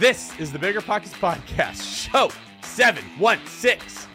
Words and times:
This 0.00 0.34
is 0.40 0.50
the 0.50 0.58
Bigger 0.58 0.80
Pockets 0.80 1.12
Podcast, 1.12 1.82
show 2.10 2.30
716. 2.62 4.08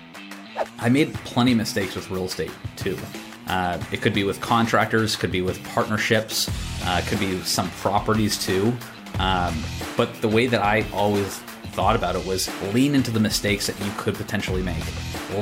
I 0.79 0.89
made 0.89 1.13
plenty 1.13 1.51
of 1.51 1.59
mistakes 1.59 1.93
with 1.93 2.09
real 2.09 2.25
estate 2.25 2.49
too. 2.75 2.97
Uh, 3.45 3.79
it 3.91 4.01
could 4.01 4.15
be 4.15 4.23
with 4.23 4.41
contractors, 4.41 5.15
could 5.15 5.31
be 5.31 5.43
with 5.43 5.63
partnerships, 5.63 6.49
uh, 6.85 7.03
could 7.05 7.19
be 7.19 7.39
some 7.41 7.69
properties 7.69 8.43
too. 8.43 8.75
Um, 9.19 9.63
but 9.95 10.11
the 10.21 10.27
way 10.27 10.47
that 10.47 10.63
I 10.63 10.87
always 10.91 11.37
thought 11.75 11.95
about 11.95 12.15
it 12.15 12.25
was 12.25 12.49
lean 12.73 12.95
into 12.95 13.11
the 13.11 13.19
mistakes 13.19 13.67
that 13.67 13.79
you 13.85 13.91
could 13.95 14.15
potentially 14.15 14.63
make, 14.63 14.83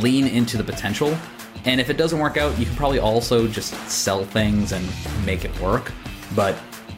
lean 0.02 0.28
into 0.28 0.58
the 0.58 0.64
potential. 0.66 1.18
And 1.64 1.80
if 1.80 1.90
it 1.90 1.96
doesn't 1.96 2.20
work 2.20 2.36
out, 2.36 2.60
you 2.60 2.66
can 2.66 2.76
probably 2.76 3.00
also 3.00 3.48
just 3.48 3.74
sell 3.90 4.26
things 4.26 4.74
and 4.74 4.86
make 5.26 5.46
it 5.46 5.58
work. 5.62 5.94
But 6.36 6.58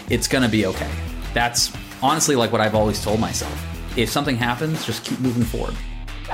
it's 0.10 0.28
going 0.28 0.44
to 0.44 0.50
be 0.50 0.66
okay. 0.66 0.90
That's 1.36 1.72
honestly 2.06 2.36
like 2.36 2.52
what 2.52 2.62
I've 2.62 2.76
always 2.76 3.04
told 3.04 3.20
myself. 3.20 3.98
If 3.98 4.10
something 4.10 4.36
happens, 4.36 4.86
just 4.86 5.04
keep 5.04 5.20
moving 5.20 5.44
forward. 5.44 5.74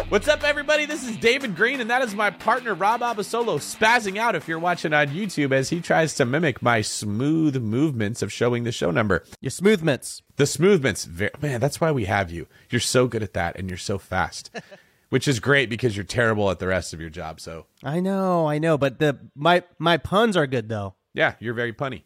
What's 0.09 0.27
up, 0.27 0.43
everybody? 0.43 0.85
This 0.85 1.07
is 1.07 1.15
David 1.17 1.55
Greene, 1.55 1.79
and 1.79 1.89
that 1.89 2.01
is 2.01 2.13
my 2.13 2.29
partner 2.29 2.73
Rob 2.73 3.01
Abasolo 3.01 3.57
spazzing 3.57 4.17
out 4.17 4.35
if 4.35 4.47
you're 4.47 4.59
watching 4.59 4.93
on 4.93 5.07
YouTube 5.07 5.53
as 5.53 5.69
he 5.69 5.79
tries 5.79 6.13
to 6.15 6.25
mimic 6.25 6.61
my 6.61 6.81
smooth 6.81 7.55
movements 7.61 8.21
of 8.21 8.33
showing 8.33 8.63
the 8.63 8.71
show 8.71 8.91
number. 8.91 9.23
Your 9.39 9.49
smoothments. 9.51 10.21
The 10.35 10.45
smoothments, 10.45 11.07
man, 11.41 11.59
that's 11.61 11.79
why 11.79 11.91
we 11.91 12.05
have 12.05 12.31
you. 12.31 12.47
You're 12.69 12.81
so 12.81 13.07
good 13.07 13.23
at 13.23 13.33
that, 13.33 13.57
and 13.57 13.69
you're 13.69 13.77
so 13.77 13.97
fast, 13.97 14.49
which 15.09 15.27
is 15.27 15.39
great 15.39 15.69
because 15.69 15.95
you're 15.95 16.03
terrible 16.03 16.49
at 16.51 16.59
the 16.59 16.67
rest 16.67 16.93
of 16.93 16.99
your 16.99 17.09
job. 17.09 17.39
So 17.39 17.65
I 17.83 17.99
know, 18.01 18.47
I 18.47 18.57
know, 18.59 18.77
but 18.77 18.99
the 18.99 19.19
my 19.35 19.63
my 19.77 19.97
puns 19.97 20.35
are 20.35 20.47
good 20.47 20.67
though. 20.67 20.95
yeah, 21.13 21.35
you're 21.39 21.53
very 21.53 21.73
punny. 21.73 22.03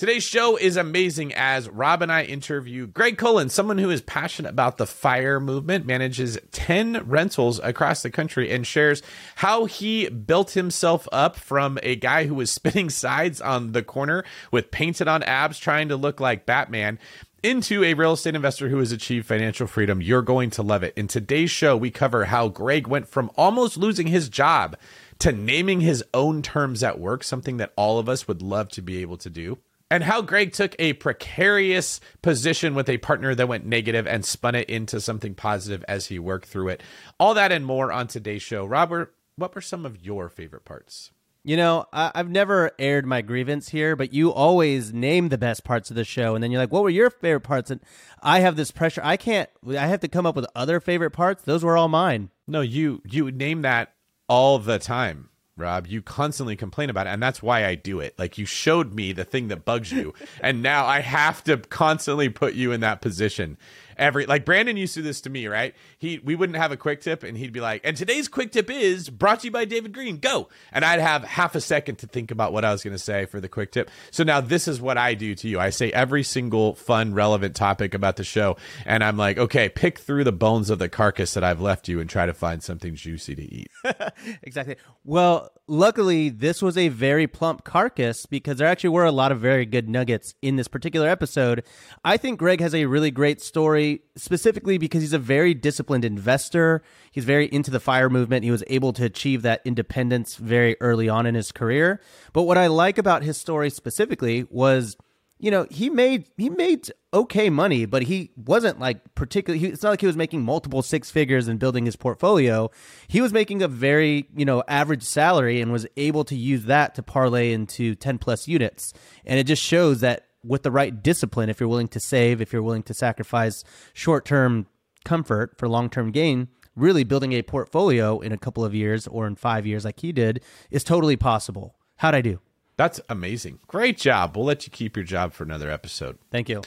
Today's 0.00 0.24
show 0.24 0.56
is 0.56 0.78
amazing 0.78 1.34
as 1.34 1.68
Rob 1.68 2.00
and 2.00 2.10
I 2.10 2.22
interview 2.22 2.86
Greg 2.86 3.18
Cullen, 3.18 3.50
someone 3.50 3.76
who 3.76 3.90
is 3.90 4.00
passionate 4.00 4.48
about 4.48 4.78
the 4.78 4.86
fire 4.86 5.38
movement, 5.38 5.84
manages 5.84 6.38
10 6.52 7.06
rentals 7.06 7.60
across 7.62 8.02
the 8.02 8.08
country, 8.08 8.50
and 8.50 8.66
shares 8.66 9.02
how 9.34 9.66
he 9.66 10.08
built 10.08 10.52
himself 10.52 11.06
up 11.12 11.36
from 11.36 11.78
a 11.82 11.96
guy 11.96 12.24
who 12.24 12.34
was 12.34 12.50
spinning 12.50 12.88
sides 12.88 13.42
on 13.42 13.72
the 13.72 13.82
corner 13.82 14.24
with 14.50 14.70
painted 14.70 15.06
on 15.06 15.22
abs 15.24 15.58
trying 15.58 15.90
to 15.90 15.96
look 15.96 16.18
like 16.18 16.46
Batman 16.46 16.98
into 17.42 17.84
a 17.84 17.92
real 17.92 18.14
estate 18.14 18.34
investor 18.34 18.70
who 18.70 18.78
has 18.78 18.92
achieved 18.92 19.26
financial 19.26 19.66
freedom. 19.66 20.00
You're 20.00 20.22
going 20.22 20.48
to 20.52 20.62
love 20.62 20.82
it. 20.82 20.94
In 20.96 21.08
today's 21.08 21.50
show, 21.50 21.76
we 21.76 21.90
cover 21.90 22.24
how 22.24 22.48
Greg 22.48 22.86
went 22.86 23.06
from 23.06 23.30
almost 23.36 23.76
losing 23.76 24.06
his 24.06 24.30
job 24.30 24.78
to 25.18 25.30
naming 25.30 25.82
his 25.82 26.02
own 26.14 26.40
terms 26.40 26.82
at 26.82 26.98
work, 26.98 27.22
something 27.22 27.58
that 27.58 27.74
all 27.76 27.98
of 27.98 28.08
us 28.08 28.26
would 28.26 28.40
love 28.40 28.70
to 28.70 28.80
be 28.80 29.02
able 29.02 29.18
to 29.18 29.28
do 29.28 29.58
and 29.90 30.04
how 30.04 30.22
Greg 30.22 30.52
took 30.52 30.76
a 30.78 30.92
precarious 30.94 32.00
position 32.22 32.74
with 32.74 32.88
a 32.88 32.98
partner 32.98 33.34
that 33.34 33.48
went 33.48 33.66
negative 33.66 34.06
and 34.06 34.24
spun 34.24 34.54
it 34.54 34.70
into 34.70 35.00
something 35.00 35.34
positive 35.34 35.84
as 35.88 36.06
he 36.06 36.18
worked 36.18 36.46
through 36.46 36.68
it. 36.68 36.82
All 37.18 37.34
that 37.34 37.52
and 37.52 37.66
more 37.66 37.92
on 37.92 38.06
today's 38.06 38.42
show. 38.42 38.64
Robert, 38.64 39.14
what 39.36 39.54
were 39.54 39.60
some 39.60 39.84
of 39.84 40.04
your 40.04 40.28
favorite 40.28 40.64
parts? 40.64 41.10
You 41.42 41.56
know, 41.56 41.86
I, 41.92 42.12
I've 42.14 42.28
never 42.28 42.70
aired 42.78 43.06
my 43.06 43.22
grievance 43.22 43.70
here, 43.70 43.96
but 43.96 44.12
you 44.12 44.30
always 44.30 44.92
name 44.92 45.30
the 45.30 45.38
best 45.38 45.64
parts 45.64 45.88
of 45.88 45.96
the 45.96 46.04
show, 46.04 46.34
and 46.34 46.44
then 46.44 46.50
you're 46.50 46.60
like, 46.60 46.70
"What 46.70 46.82
were 46.82 46.90
your 46.90 47.08
favorite 47.08 47.40
parts?" 47.40 47.70
And 47.70 47.80
I 48.22 48.40
have 48.40 48.56
this 48.56 48.70
pressure. 48.70 49.00
I 49.02 49.16
can't. 49.16 49.48
I 49.66 49.86
have 49.86 50.00
to 50.00 50.08
come 50.08 50.26
up 50.26 50.36
with 50.36 50.44
other 50.54 50.80
favorite 50.80 51.12
parts. 51.12 51.42
Those 51.42 51.64
were 51.64 51.78
all 51.78 51.88
mine. 51.88 52.28
No, 52.46 52.60
you 52.60 53.00
you 53.08 53.30
name 53.32 53.62
that 53.62 53.94
all 54.28 54.58
the 54.58 54.78
time. 54.78 55.30
Rob, 55.60 55.86
you 55.86 56.02
constantly 56.02 56.56
complain 56.56 56.90
about 56.90 57.06
it, 57.06 57.10
and 57.10 57.22
that's 57.22 57.42
why 57.42 57.66
I 57.66 57.74
do 57.74 58.00
it. 58.00 58.18
Like 58.18 58.38
you 58.38 58.46
showed 58.46 58.94
me 58.94 59.12
the 59.12 59.24
thing 59.24 59.48
that 59.48 59.64
bugs 59.64 59.92
you, 59.92 60.14
and 60.42 60.62
now 60.62 60.86
I 60.86 61.00
have 61.00 61.44
to 61.44 61.58
constantly 61.58 62.28
put 62.28 62.54
you 62.54 62.72
in 62.72 62.80
that 62.80 63.00
position. 63.00 63.58
Every 64.00 64.24
like 64.24 64.46
Brandon 64.46 64.76
used 64.76 64.94
to 64.94 65.00
do 65.00 65.04
this 65.04 65.20
to 65.22 65.30
me, 65.30 65.46
right? 65.46 65.74
He 65.98 66.18
we 66.18 66.34
wouldn't 66.34 66.56
have 66.56 66.72
a 66.72 66.76
quick 66.76 67.02
tip, 67.02 67.22
and 67.22 67.36
he'd 67.36 67.52
be 67.52 67.60
like, 67.60 67.82
"And 67.84 67.96
today's 67.96 68.28
quick 68.28 68.50
tip 68.50 68.70
is 68.70 69.10
brought 69.10 69.40
to 69.40 69.48
you 69.48 69.50
by 69.50 69.66
David 69.66 69.92
Greene. 69.92 70.16
Go!" 70.16 70.48
And 70.72 70.84
I'd 70.84 71.00
have 71.00 71.22
half 71.22 71.54
a 71.54 71.60
second 71.60 71.96
to 71.96 72.06
think 72.06 72.30
about 72.30 72.52
what 72.52 72.64
I 72.64 72.72
was 72.72 72.82
to 72.82 72.98
say 72.98 73.26
for 73.26 73.40
the 73.40 73.48
quick 73.48 73.72
tip. 73.72 73.90
So 74.10 74.24
now 74.24 74.40
this 74.40 74.66
is 74.66 74.80
what 74.80 74.96
I 74.96 75.12
do 75.12 75.34
to 75.34 75.48
you. 75.48 75.60
I 75.60 75.68
say 75.68 75.92
every 75.92 76.22
single 76.22 76.74
fun, 76.74 77.12
relevant 77.12 77.54
topic 77.54 77.92
about 77.92 78.16
the 78.16 78.24
show, 78.24 78.56
and 78.86 79.04
I'm 79.04 79.18
like, 79.18 79.36
"Okay, 79.36 79.68
pick 79.68 79.98
through 79.98 80.24
the 80.24 80.32
bones 80.32 80.70
of 80.70 80.78
the 80.78 80.88
carcass 80.88 81.34
that 81.34 81.44
I've 81.44 81.60
left 81.60 81.86
you, 81.86 82.00
and 82.00 82.08
try 82.08 82.24
to 82.24 82.32
find 82.32 82.62
something 82.62 82.94
juicy 82.94 83.36
to 83.36 83.42
eat." 83.42 83.70
exactly. 84.42 84.76
Well, 85.04 85.50
luckily, 85.70 86.28
this 86.28 86.60
was 86.60 86.76
a 86.76 86.88
very 86.88 87.26
plump 87.26 87.64
carcass 87.64 88.26
because 88.26 88.58
there 88.58 88.66
actually 88.66 88.90
were 88.90 89.04
a 89.04 89.12
lot 89.12 89.30
of 89.30 89.40
very 89.40 89.64
good 89.64 89.88
nuggets 89.88 90.34
in 90.42 90.56
this 90.56 90.68
particular 90.68 91.08
episode. 91.08 91.64
I 92.04 92.16
think 92.16 92.38
Greg 92.38 92.60
has 92.60 92.74
a 92.74 92.86
really 92.86 93.12
great 93.12 93.40
story, 93.40 94.02
specifically 94.16 94.76
because 94.76 95.00
he's 95.00 95.12
a 95.12 95.18
very 95.18 95.54
disciplined 95.54 96.04
investor. 96.04 96.82
He's 97.12 97.24
very 97.24 97.46
into 97.46 97.70
the 97.70 97.80
fire 97.80 98.10
movement. 98.10 98.44
He 98.44 98.50
was 98.50 98.64
able 98.66 98.92
to 98.94 99.04
achieve 99.04 99.42
that 99.42 99.62
independence 99.64 100.34
very 100.34 100.76
early 100.80 101.08
on 101.08 101.24
in 101.24 101.36
his 101.36 101.52
career. 101.52 102.00
But 102.32 102.42
what 102.42 102.58
I 102.58 102.66
like 102.66 102.98
about 102.98 103.22
his 103.22 103.38
story 103.38 103.70
specifically 103.70 104.46
was 104.50 104.96
you 105.40 105.50
know 105.50 105.66
he 105.70 105.90
made 105.90 106.28
he 106.36 106.50
made 106.50 106.90
okay 107.12 107.50
money 107.50 107.86
but 107.86 108.02
he 108.02 108.30
wasn't 108.36 108.78
like 108.78 109.14
particularly 109.14 109.66
it's 109.66 109.82
not 109.82 109.90
like 109.90 110.00
he 110.00 110.06
was 110.06 110.16
making 110.16 110.42
multiple 110.42 110.82
six 110.82 111.10
figures 111.10 111.48
and 111.48 111.58
building 111.58 111.86
his 111.86 111.96
portfolio. 111.96 112.70
He 113.08 113.20
was 113.20 113.32
making 113.32 113.62
a 113.62 113.68
very 113.68 114.28
you 114.36 114.44
know 114.44 114.62
average 114.68 115.02
salary 115.02 115.60
and 115.60 115.72
was 115.72 115.86
able 115.96 116.24
to 116.24 116.36
use 116.36 116.64
that 116.66 116.94
to 116.94 117.02
parlay 117.02 117.52
into 117.52 117.94
10 117.94 118.18
plus 118.18 118.46
units. 118.46 118.92
And 119.24 119.38
it 119.38 119.44
just 119.44 119.62
shows 119.62 120.00
that 120.00 120.26
with 120.44 120.62
the 120.62 120.70
right 120.70 121.02
discipline 121.02 121.48
if 121.48 121.58
you're 121.58 121.68
willing 121.68 121.88
to 121.88 122.00
save 122.00 122.40
if 122.40 122.52
you're 122.52 122.62
willing 122.62 122.82
to 122.84 122.94
sacrifice 122.94 123.64
short-term 123.94 124.66
comfort 125.04 125.58
for 125.58 125.68
long-term 125.68 126.10
gain 126.12 126.48
really 126.76 127.04
building 127.04 127.32
a 127.32 127.42
portfolio 127.42 128.20
in 128.20 128.32
a 128.32 128.38
couple 128.38 128.64
of 128.64 128.74
years 128.74 129.06
or 129.06 129.26
in 129.26 129.36
5 129.36 129.66
years 129.66 129.84
like 129.84 130.00
he 130.00 130.12
did 130.12 130.42
is 130.70 130.84
totally 130.84 131.16
possible. 131.16 131.76
How'd 131.96 132.14
i 132.14 132.20
do 132.20 132.40
That's 132.80 132.98
amazing. 133.10 133.58
Great 133.66 133.98
job. 133.98 134.34
We'll 134.34 134.46
let 134.46 134.64
you 134.64 134.70
keep 134.70 134.96
your 134.96 135.04
job 135.04 135.34
for 135.34 135.44
another 135.44 135.70
episode. 135.70 136.16
thank 136.30 136.48
you 136.48 136.62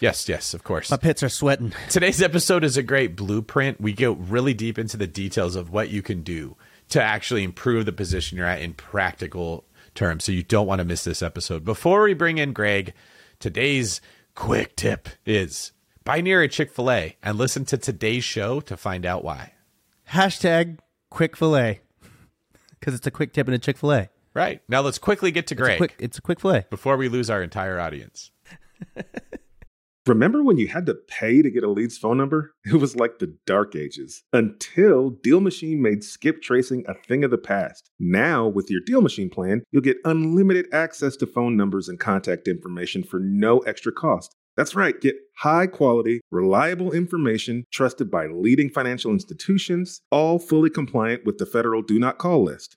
Yes, 0.00 0.30
yes, 0.30 0.54
of 0.54 0.64
course. 0.64 0.90
my 0.90 0.96
pits 0.96 1.22
are 1.22 1.28
sweating 1.28 1.74
Today's 1.90 2.22
episode 2.22 2.64
is 2.64 2.78
a 2.78 2.82
great 2.82 3.16
blueprint. 3.16 3.78
We 3.78 3.92
go 3.92 4.12
really 4.12 4.54
deep 4.54 4.78
into 4.78 4.96
the 4.96 5.06
details 5.06 5.54
of 5.54 5.70
what 5.70 5.90
you 5.90 6.00
can 6.00 6.22
do 6.22 6.56
to 6.88 7.02
actually 7.02 7.44
improve 7.44 7.84
the 7.84 7.92
position 7.92 8.38
you're 8.38 8.46
at 8.46 8.62
in 8.62 8.72
practical 8.72 9.66
terms. 9.94 10.24
So 10.24 10.32
you 10.32 10.42
don't 10.42 10.66
want 10.66 10.78
to 10.78 10.86
miss 10.86 11.04
this 11.04 11.20
episode. 11.20 11.66
Before 11.66 12.02
we 12.04 12.14
bring 12.14 12.38
in 12.38 12.54
Greg, 12.54 12.94
today's 13.38 14.00
quick 14.34 14.74
tip 14.74 15.06
is 15.26 15.72
buy 16.04 16.22
near 16.22 16.40
a 16.40 16.48
Chick 16.48 16.70
fil 16.72 16.90
A 16.90 17.14
and 17.22 17.36
listen 17.36 17.66
to 17.66 17.76
today's 17.76 18.24
show 18.24 18.60
to 18.60 18.74
find 18.74 19.04
out 19.04 19.22
why. 19.22 19.52
Hashtag 20.12 20.78
quick 21.10 21.36
fillet. 21.36 21.80
Because 22.80 22.94
it's 22.94 23.06
a 23.06 23.10
quick 23.10 23.34
tip 23.34 23.48
in 23.48 23.52
a 23.52 23.58
Chick 23.58 23.76
fil 23.76 23.92
A. 23.92 24.08
Right. 24.36 24.60
Now 24.68 24.82
let's 24.82 24.98
quickly 24.98 25.30
get 25.30 25.46
to 25.46 25.54
Greg 25.54 25.78
Quick, 25.78 25.94
it's 25.98 26.18
a 26.18 26.22
quick 26.22 26.40
fillet. 26.40 26.66
before 26.68 26.98
we 26.98 27.08
lose 27.08 27.30
our 27.30 27.42
entire 27.42 27.80
audience. 27.80 28.30
Remember 30.06 30.44
when 30.44 30.58
you 30.58 30.68
had 30.68 30.86
to 30.86 30.94
pay 30.94 31.42
to 31.42 31.50
get 31.50 31.64
a 31.64 31.70
lead's 31.70 31.98
phone 31.98 32.18
number? 32.18 32.52
It 32.64 32.74
was 32.74 32.94
like 32.94 33.18
the 33.18 33.34
dark 33.46 33.74
ages 33.74 34.22
until 34.32 35.10
Deal 35.10 35.40
Machine 35.40 35.82
made 35.82 36.04
skip 36.04 36.42
tracing 36.42 36.84
a 36.86 36.94
thing 36.94 37.24
of 37.24 37.30
the 37.30 37.38
past. 37.38 37.90
Now, 37.98 38.46
with 38.46 38.70
your 38.70 38.82
Deal 38.84 39.00
Machine 39.00 39.30
plan, 39.30 39.62
you'll 39.72 39.82
get 39.82 39.96
unlimited 40.04 40.66
access 40.70 41.16
to 41.16 41.26
phone 41.26 41.56
numbers 41.56 41.88
and 41.88 41.98
contact 41.98 42.46
information 42.46 43.02
for 43.02 43.18
no 43.18 43.60
extra 43.60 43.90
cost. 43.90 44.36
That's 44.56 44.76
right, 44.76 45.00
get 45.00 45.16
high 45.38 45.66
quality, 45.66 46.20
reliable 46.30 46.92
information 46.92 47.64
trusted 47.72 48.10
by 48.10 48.26
leading 48.26 48.70
financial 48.70 49.10
institutions, 49.10 50.02
all 50.10 50.38
fully 50.38 50.70
compliant 50.70 51.24
with 51.24 51.38
the 51.38 51.46
federal 51.46 51.82
Do 51.82 51.98
Not 51.98 52.18
Call 52.18 52.44
list. 52.44 52.76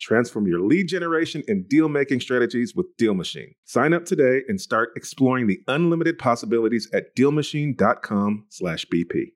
Transform 0.00 0.46
your 0.46 0.60
lead 0.60 0.86
generation 0.88 1.42
and 1.46 1.68
deal 1.68 1.88
making 1.88 2.20
strategies 2.20 2.74
with 2.74 2.86
Deal 2.96 3.12
Machine. 3.14 3.54
Sign 3.64 3.92
up 3.92 4.06
today 4.06 4.42
and 4.48 4.60
start 4.60 4.90
exploring 4.96 5.46
the 5.46 5.60
unlimited 5.68 6.18
possibilities 6.18 6.88
at 6.92 7.14
dealmachine.com/bp. 7.16 9.32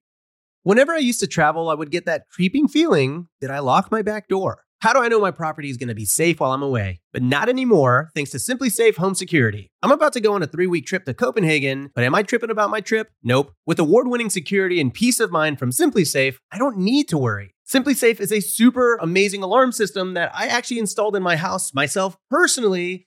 Whenever 0.62 0.92
I 0.92 0.98
used 0.98 1.20
to 1.20 1.26
travel, 1.26 1.68
I 1.68 1.74
would 1.74 1.90
get 1.90 2.06
that 2.06 2.26
creeping 2.30 2.68
feeling 2.68 3.28
that 3.42 3.50
I 3.50 3.58
locked 3.58 3.92
my 3.92 4.00
back 4.00 4.28
door. 4.28 4.62
How 4.80 4.92
do 4.92 4.98
I 4.98 5.06
know 5.08 5.20
my 5.20 5.30
property 5.30 5.70
is 5.70 5.78
going 5.78 5.88
to 5.88 5.94
be 5.94 6.04
safe 6.04 6.40
while 6.40 6.52
I'm 6.52 6.62
away? 6.62 7.00
But 7.12 7.22
not 7.22 7.48
anymore, 7.48 8.10
thanks 8.14 8.30
to 8.32 8.36
SimpliSafe 8.36 8.96
Home 8.96 9.14
Security. 9.14 9.70
I'm 9.82 9.92
about 9.92 10.12
to 10.12 10.20
go 10.20 10.34
on 10.34 10.42
a 10.42 10.46
three 10.46 10.66
week 10.66 10.84
trip 10.84 11.06
to 11.06 11.14
Copenhagen, 11.14 11.88
but 11.94 12.04
am 12.04 12.14
I 12.14 12.22
tripping 12.22 12.50
about 12.50 12.68
my 12.68 12.82
trip? 12.82 13.08
Nope. 13.22 13.54
With 13.66 13.78
award 13.78 14.08
winning 14.08 14.28
security 14.28 14.82
and 14.82 14.92
peace 14.92 15.20
of 15.20 15.30
mind 15.30 15.58
from 15.58 15.70
SimpliSafe, 15.70 16.36
I 16.52 16.58
don't 16.58 16.76
need 16.76 17.08
to 17.08 17.16
worry. 17.16 17.53
SimpliSafe 17.66 18.20
is 18.20 18.30
a 18.30 18.40
super 18.40 18.96
amazing 18.96 19.42
alarm 19.42 19.72
system 19.72 20.14
that 20.14 20.30
I 20.34 20.48
actually 20.48 20.78
installed 20.78 21.16
in 21.16 21.22
my 21.22 21.36
house 21.36 21.72
myself 21.72 22.16
personally 22.30 23.06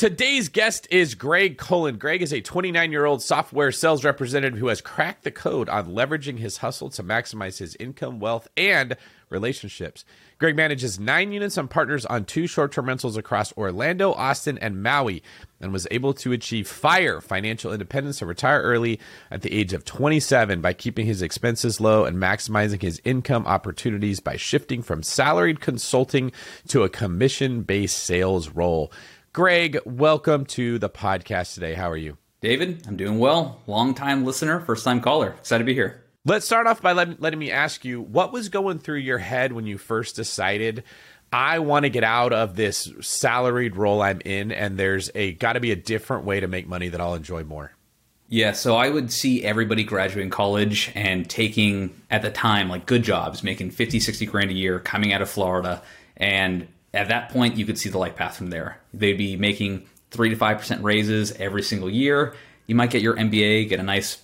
Today's 0.00 0.48
guest 0.48 0.88
is 0.90 1.14
Greg 1.14 1.58
Cullen. 1.58 1.98
Greg 1.98 2.22
is 2.22 2.32
a 2.32 2.40
29 2.40 2.90
year 2.90 3.04
old 3.04 3.22
software 3.22 3.70
sales 3.70 4.02
representative 4.02 4.58
who 4.58 4.68
has 4.68 4.80
cracked 4.80 5.24
the 5.24 5.30
code 5.30 5.68
on 5.68 5.90
leveraging 5.90 6.38
his 6.38 6.56
hustle 6.56 6.88
to 6.88 7.02
maximize 7.02 7.58
his 7.58 7.76
income, 7.78 8.18
wealth, 8.18 8.48
and 8.56 8.96
relationships. 9.28 10.06
Greg 10.38 10.56
manages 10.56 10.98
nine 10.98 11.32
units 11.32 11.58
and 11.58 11.68
partners 11.68 12.06
on 12.06 12.24
two 12.24 12.46
short 12.46 12.72
term 12.72 12.86
rentals 12.86 13.18
across 13.18 13.52
Orlando, 13.58 14.14
Austin, 14.14 14.56
and 14.56 14.82
Maui, 14.82 15.22
and 15.60 15.70
was 15.70 15.86
able 15.90 16.14
to 16.14 16.32
achieve 16.32 16.66
fire 16.66 17.20
financial 17.20 17.70
independence 17.70 18.22
and 18.22 18.28
retire 18.30 18.62
early 18.62 18.98
at 19.30 19.42
the 19.42 19.52
age 19.52 19.74
of 19.74 19.84
27 19.84 20.62
by 20.62 20.72
keeping 20.72 21.04
his 21.04 21.20
expenses 21.20 21.78
low 21.78 22.06
and 22.06 22.16
maximizing 22.16 22.80
his 22.80 23.02
income 23.04 23.46
opportunities 23.46 24.18
by 24.18 24.36
shifting 24.36 24.80
from 24.80 25.02
salaried 25.02 25.60
consulting 25.60 26.32
to 26.68 26.84
a 26.84 26.88
commission 26.88 27.60
based 27.60 27.98
sales 27.98 28.48
role. 28.48 28.90
Greg, 29.32 29.78
welcome 29.84 30.44
to 30.44 30.80
the 30.80 30.90
podcast 30.90 31.54
today. 31.54 31.74
How 31.74 31.88
are 31.88 31.96
you? 31.96 32.18
David, 32.40 32.84
I'm 32.88 32.96
doing 32.96 33.20
well. 33.20 33.60
Long 33.68 33.94
time 33.94 34.24
listener, 34.24 34.58
first 34.58 34.84
time 34.84 35.00
caller. 35.00 35.36
Excited 35.38 35.62
to 35.62 35.66
be 35.66 35.72
here. 35.72 36.02
Let's 36.24 36.44
start 36.44 36.66
off 36.66 36.82
by 36.82 36.94
let, 36.94 37.22
letting 37.22 37.38
me 37.38 37.52
ask 37.52 37.84
you 37.84 38.00
what 38.00 38.32
was 38.32 38.48
going 38.48 38.80
through 38.80 38.98
your 38.98 39.18
head 39.18 39.52
when 39.52 39.66
you 39.66 39.78
first 39.78 40.16
decided 40.16 40.82
I 41.32 41.60
want 41.60 41.84
to 41.84 41.90
get 41.90 42.02
out 42.02 42.32
of 42.32 42.56
this 42.56 42.92
salaried 43.02 43.76
role 43.76 44.02
I'm 44.02 44.20
in 44.24 44.50
and 44.50 44.76
there's 44.76 45.12
a 45.14 45.34
got 45.34 45.52
to 45.52 45.60
be 45.60 45.70
a 45.70 45.76
different 45.76 46.24
way 46.24 46.40
to 46.40 46.48
make 46.48 46.66
money 46.66 46.88
that 46.88 47.00
I'll 47.00 47.14
enjoy 47.14 47.44
more. 47.44 47.70
Yeah, 48.28 48.50
so 48.50 48.74
I 48.74 48.90
would 48.90 49.12
see 49.12 49.44
everybody 49.44 49.84
graduating 49.84 50.30
college 50.30 50.90
and 50.96 51.30
taking 51.30 51.94
at 52.10 52.22
the 52.22 52.30
time 52.32 52.68
like 52.68 52.84
good 52.84 53.04
jobs, 53.04 53.44
making 53.44 53.70
50, 53.70 54.00
60 54.00 54.26
grand 54.26 54.50
a 54.50 54.54
year 54.54 54.80
coming 54.80 55.12
out 55.12 55.22
of 55.22 55.30
Florida 55.30 55.82
and 56.16 56.66
at 56.92 57.08
that 57.08 57.30
point, 57.30 57.56
you 57.56 57.64
could 57.64 57.78
see 57.78 57.88
the 57.88 57.98
light 57.98 58.16
path 58.16 58.36
from 58.36 58.50
there. 58.50 58.80
They'd 58.92 59.18
be 59.18 59.36
making 59.36 59.86
three 60.10 60.30
to 60.30 60.36
five 60.36 60.58
percent 60.58 60.82
raises 60.82 61.32
every 61.32 61.62
single 61.62 61.90
year. 61.90 62.34
You 62.66 62.74
might 62.74 62.90
get 62.90 63.02
your 63.02 63.16
MBA, 63.16 63.68
get 63.68 63.80
a 63.80 63.84
nice, 63.84 64.18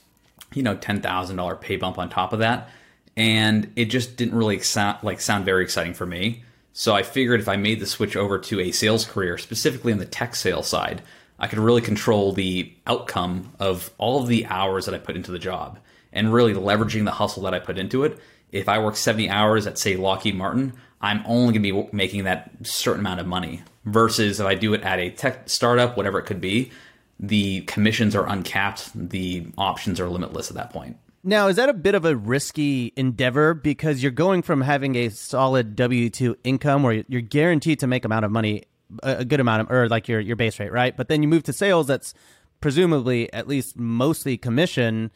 you 0.55 0.63
know, 0.63 0.77
ten 0.77 1.01
thousand 1.01 1.37
dollar 1.37 1.57
pay 1.57 1.77
bump 1.77 1.99
on 1.99 2.11
top 2.11 2.33
of 2.33 2.41
that, 2.41 2.71
and 3.17 3.73
it 3.77 3.87
just 3.87 4.17
didn't 4.17 4.37
really 4.37 4.59
sound 4.61 4.99
like 5.03 5.21
sound 5.21 5.45
very 5.45 5.63
exciting 5.63 5.95
for 5.95 6.07
me. 6.07 6.43
So 6.73 6.95
I 6.95 7.03
figured 7.03 7.41
if 7.41 7.49
I 7.49 7.57
made 7.57 7.81
the 7.81 7.87
switch 7.87 8.17
over 8.17 8.39
to 8.39 8.61
a 8.61 8.71
sales 8.71 9.07
career, 9.07 9.39
specifically 9.39 9.93
on 9.93 9.99
the 9.99 10.05
tech 10.05 10.37
sales 10.37 10.69
side, 10.69 11.03
I 11.39 11.47
could 11.47 11.59
really 11.59 11.81
control 11.81 12.33
the 12.33 12.73
outcome 12.87 13.55
of 13.59 13.91
all 13.97 14.21
of 14.21 14.29
the 14.29 14.45
hours 14.47 14.85
that 14.85 14.95
I 14.95 14.99
put 14.99 15.17
into 15.17 15.31
the 15.31 15.39
job 15.39 15.79
and 16.13 16.33
really 16.33 16.53
leveraging 16.55 17.05
the 17.05 17.13
hustle 17.13 17.45
that 17.45 17.55
I 17.55 17.61
put 17.61 17.79
into 17.79 18.05
it. 18.05 18.19
If 18.53 18.69
I 18.69 18.79
work 18.79 18.97
70 18.97 19.29
hours 19.29 19.67
at, 19.67 19.79
say, 19.79 19.97
Lockheed 19.97 20.35
Martin, 20.35 20.75
I'm 21.01 21.23
only 21.27 21.53
going 21.53 21.63
to 21.63 21.85
be 21.85 21.97
making 21.97 22.25
that 22.25 22.51
certain 22.63 23.01
amount 23.01 23.21
of 23.21 23.27
money. 23.27 23.63
Versus 23.85 24.41
if 24.41 24.47
I 24.47 24.55
do 24.57 24.75
it 24.75 24.83
at 24.83 24.99
a 24.99 25.11
tech 25.11 25.49
startup, 25.49 25.97
whatever 25.97 26.19
it 26.19 26.25
could 26.25 26.41
be, 26.41 26.73
the 27.21 27.61
commissions 27.63 28.17
are 28.17 28.29
uncapped, 28.29 28.91
the 28.95 29.47
options 29.57 30.01
are 30.01 30.09
limitless 30.09 30.51
at 30.51 30.57
that 30.57 30.71
point. 30.71 30.97
Now, 31.23 31.49
is 31.49 31.57
that 31.57 31.69
a 31.69 31.75
bit 31.75 31.95
of 31.95 32.05
a 32.05 32.17
risky 32.17 32.93
endeavor 32.97 33.55
because 33.55 34.03
you're 34.03 34.13
going 34.13 34.43
from 34.43 34.61
having 34.61 34.97
a 34.97 35.09
solid 35.09 35.77
W 35.77 36.11
two 36.11 36.37
income 36.45 36.83
where 36.83 37.05
you're 37.09 37.21
guaranteed 37.21 37.81
to 37.81 37.87
make 37.87 38.05
amount 38.05 38.25
of 38.25 38.31
money, 38.31 38.65
a 39.03 39.25
good 39.25 39.41
amount 39.41 39.63
of, 39.63 39.71
or 39.71 39.89
like 39.89 40.09
your 40.09 40.21
your 40.21 40.37
base 40.37 40.59
rate, 40.61 40.73
right? 40.73 40.97
But 40.97 41.09
then 41.09 41.23
you 41.23 41.29
move 41.29 41.43
to 41.45 41.53
sales 41.53 41.87
that's 41.87 42.15
presumably 42.61 43.33
at 43.33 43.49
least 43.49 43.77
mostly 43.77 44.37
commission. 44.37 45.11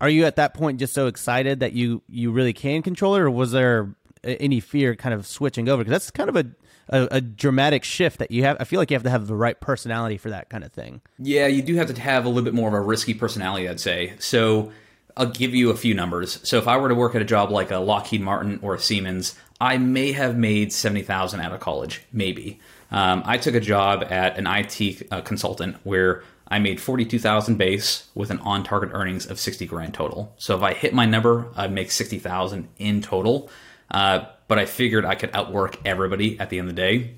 Are 0.00 0.08
you 0.08 0.24
at 0.24 0.34
that 0.36 0.54
point 0.54 0.80
just 0.80 0.94
so 0.94 1.06
excited 1.06 1.60
that 1.60 1.72
you 1.72 2.02
you 2.08 2.32
really 2.32 2.52
can 2.52 2.82
control 2.82 3.14
it, 3.14 3.20
or 3.20 3.30
was 3.30 3.52
there 3.52 3.94
any 4.24 4.60
fear 4.60 4.94
kind 4.94 5.14
of 5.14 5.26
switching 5.26 5.68
over? 5.68 5.82
Because 5.82 5.92
that's 5.92 6.10
kind 6.10 6.28
of 6.28 6.36
a, 6.36 6.46
a, 6.88 7.08
a 7.16 7.20
dramatic 7.20 7.84
shift 7.84 8.18
that 8.18 8.30
you 8.30 8.44
have. 8.44 8.56
I 8.60 8.64
feel 8.64 8.78
like 8.78 8.90
you 8.90 8.94
have 8.94 9.02
to 9.04 9.10
have 9.10 9.26
the 9.26 9.34
right 9.34 9.60
personality 9.60 10.16
for 10.16 10.30
that 10.30 10.50
kind 10.50 10.64
of 10.64 10.72
thing. 10.72 11.00
Yeah, 11.18 11.46
you 11.46 11.62
do 11.62 11.74
have 11.76 11.92
to 11.92 12.00
have 12.00 12.24
a 12.24 12.28
little 12.28 12.44
bit 12.44 12.54
more 12.54 12.68
of 12.68 12.74
a 12.74 12.80
risky 12.80 13.14
personality, 13.14 13.68
I'd 13.68 13.80
say. 13.80 14.14
So 14.18 14.72
I'll 15.16 15.26
give 15.30 15.54
you 15.54 15.70
a 15.70 15.76
few 15.76 15.94
numbers. 15.94 16.40
So 16.48 16.58
if 16.58 16.66
I 16.66 16.76
were 16.76 16.88
to 16.88 16.94
work 16.94 17.14
at 17.14 17.22
a 17.22 17.26
job 17.26 17.50
like 17.50 17.70
a 17.70 17.78
Lockheed 17.78 18.22
Martin 18.22 18.58
or 18.62 18.74
a 18.74 18.78
Siemens, 18.78 19.34
I 19.60 19.78
may 19.78 20.12
have 20.12 20.36
made 20.36 20.72
seventy 20.72 21.02
thousand 21.02 21.40
out 21.40 21.52
of 21.52 21.60
college, 21.60 22.02
maybe. 22.12 22.60
Um, 22.90 23.22
I 23.24 23.38
took 23.38 23.54
a 23.54 23.60
job 23.60 24.04
at 24.10 24.36
an 24.36 24.46
IT 24.46 25.06
uh, 25.10 25.20
consultant 25.20 25.76
where 25.84 26.24
I 26.48 26.58
made 26.58 26.80
forty-two 26.80 27.18
thousand 27.18 27.58
base 27.58 28.08
with 28.14 28.30
an 28.30 28.38
on-target 28.40 28.90
earnings 28.92 29.26
of 29.26 29.38
sixty 29.38 29.66
grand 29.66 29.94
total. 29.94 30.34
So 30.36 30.56
if 30.56 30.62
I 30.62 30.74
hit 30.74 30.92
my 30.92 31.06
number, 31.06 31.46
I'd 31.54 31.72
make 31.72 31.90
sixty 31.90 32.18
thousand 32.18 32.68
in 32.78 33.02
total. 33.02 33.50
Uh, 33.92 34.24
but 34.48 34.58
I 34.58 34.64
figured 34.66 35.04
I 35.04 35.14
could 35.14 35.30
outwork 35.34 35.78
everybody 35.84 36.40
at 36.40 36.50
the 36.50 36.58
end 36.58 36.68
of 36.68 36.74
the 36.74 36.82
day, 36.82 37.14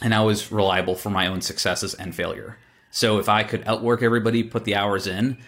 and 0.00 0.14
I 0.14 0.22
was 0.22 0.52
reliable 0.52 0.94
for 0.94 1.10
my 1.10 1.26
own 1.26 1.40
successes 1.40 1.94
and 1.94 2.14
failure. 2.14 2.58
So 2.90 3.18
if 3.18 3.28
I 3.28 3.42
could 3.42 3.66
outwork 3.66 4.02
everybody, 4.02 4.42
put 4.42 4.64
the 4.64 4.76
hours 4.76 5.06
in, 5.06 5.38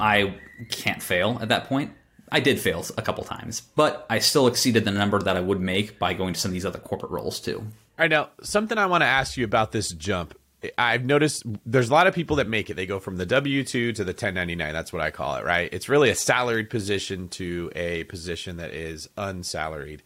I 0.00 0.38
can't 0.70 1.02
fail 1.02 1.38
at 1.40 1.48
that 1.48 1.64
point. 1.64 1.92
I 2.30 2.40
did 2.40 2.60
fail 2.60 2.84
a 2.96 3.02
couple 3.02 3.24
times, 3.24 3.62
but 3.74 4.06
I 4.10 4.18
still 4.18 4.46
exceeded 4.46 4.84
the 4.84 4.90
number 4.90 5.18
that 5.18 5.36
I 5.36 5.40
would 5.40 5.60
make 5.60 5.98
by 5.98 6.14
going 6.14 6.34
to 6.34 6.40
some 6.40 6.50
of 6.50 6.52
these 6.52 6.66
other 6.66 6.78
corporate 6.78 7.12
roles 7.12 7.40
too. 7.40 7.58
All 7.58 8.04
right, 8.04 8.10
now 8.10 8.30
something 8.42 8.76
I 8.76 8.86
want 8.86 9.02
to 9.02 9.06
ask 9.06 9.36
you 9.36 9.44
about 9.44 9.72
this 9.72 9.90
jump. 9.90 10.38
I've 10.76 11.04
noticed 11.04 11.44
there's 11.64 11.88
a 11.88 11.92
lot 11.92 12.06
of 12.08 12.14
people 12.14 12.36
that 12.36 12.48
make 12.48 12.68
it. 12.68 12.74
They 12.74 12.86
go 12.86 12.98
from 12.98 13.16
the 13.16 13.26
W 13.26 13.62
2 13.62 13.92
to 13.92 14.04
the 14.04 14.10
1099. 14.10 14.72
That's 14.72 14.92
what 14.92 15.00
I 15.00 15.10
call 15.10 15.36
it, 15.36 15.44
right? 15.44 15.68
It's 15.72 15.88
really 15.88 16.10
a 16.10 16.14
salaried 16.14 16.68
position 16.68 17.28
to 17.30 17.70
a 17.76 18.04
position 18.04 18.56
that 18.56 18.72
is 18.72 19.08
unsalaried. 19.16 20.02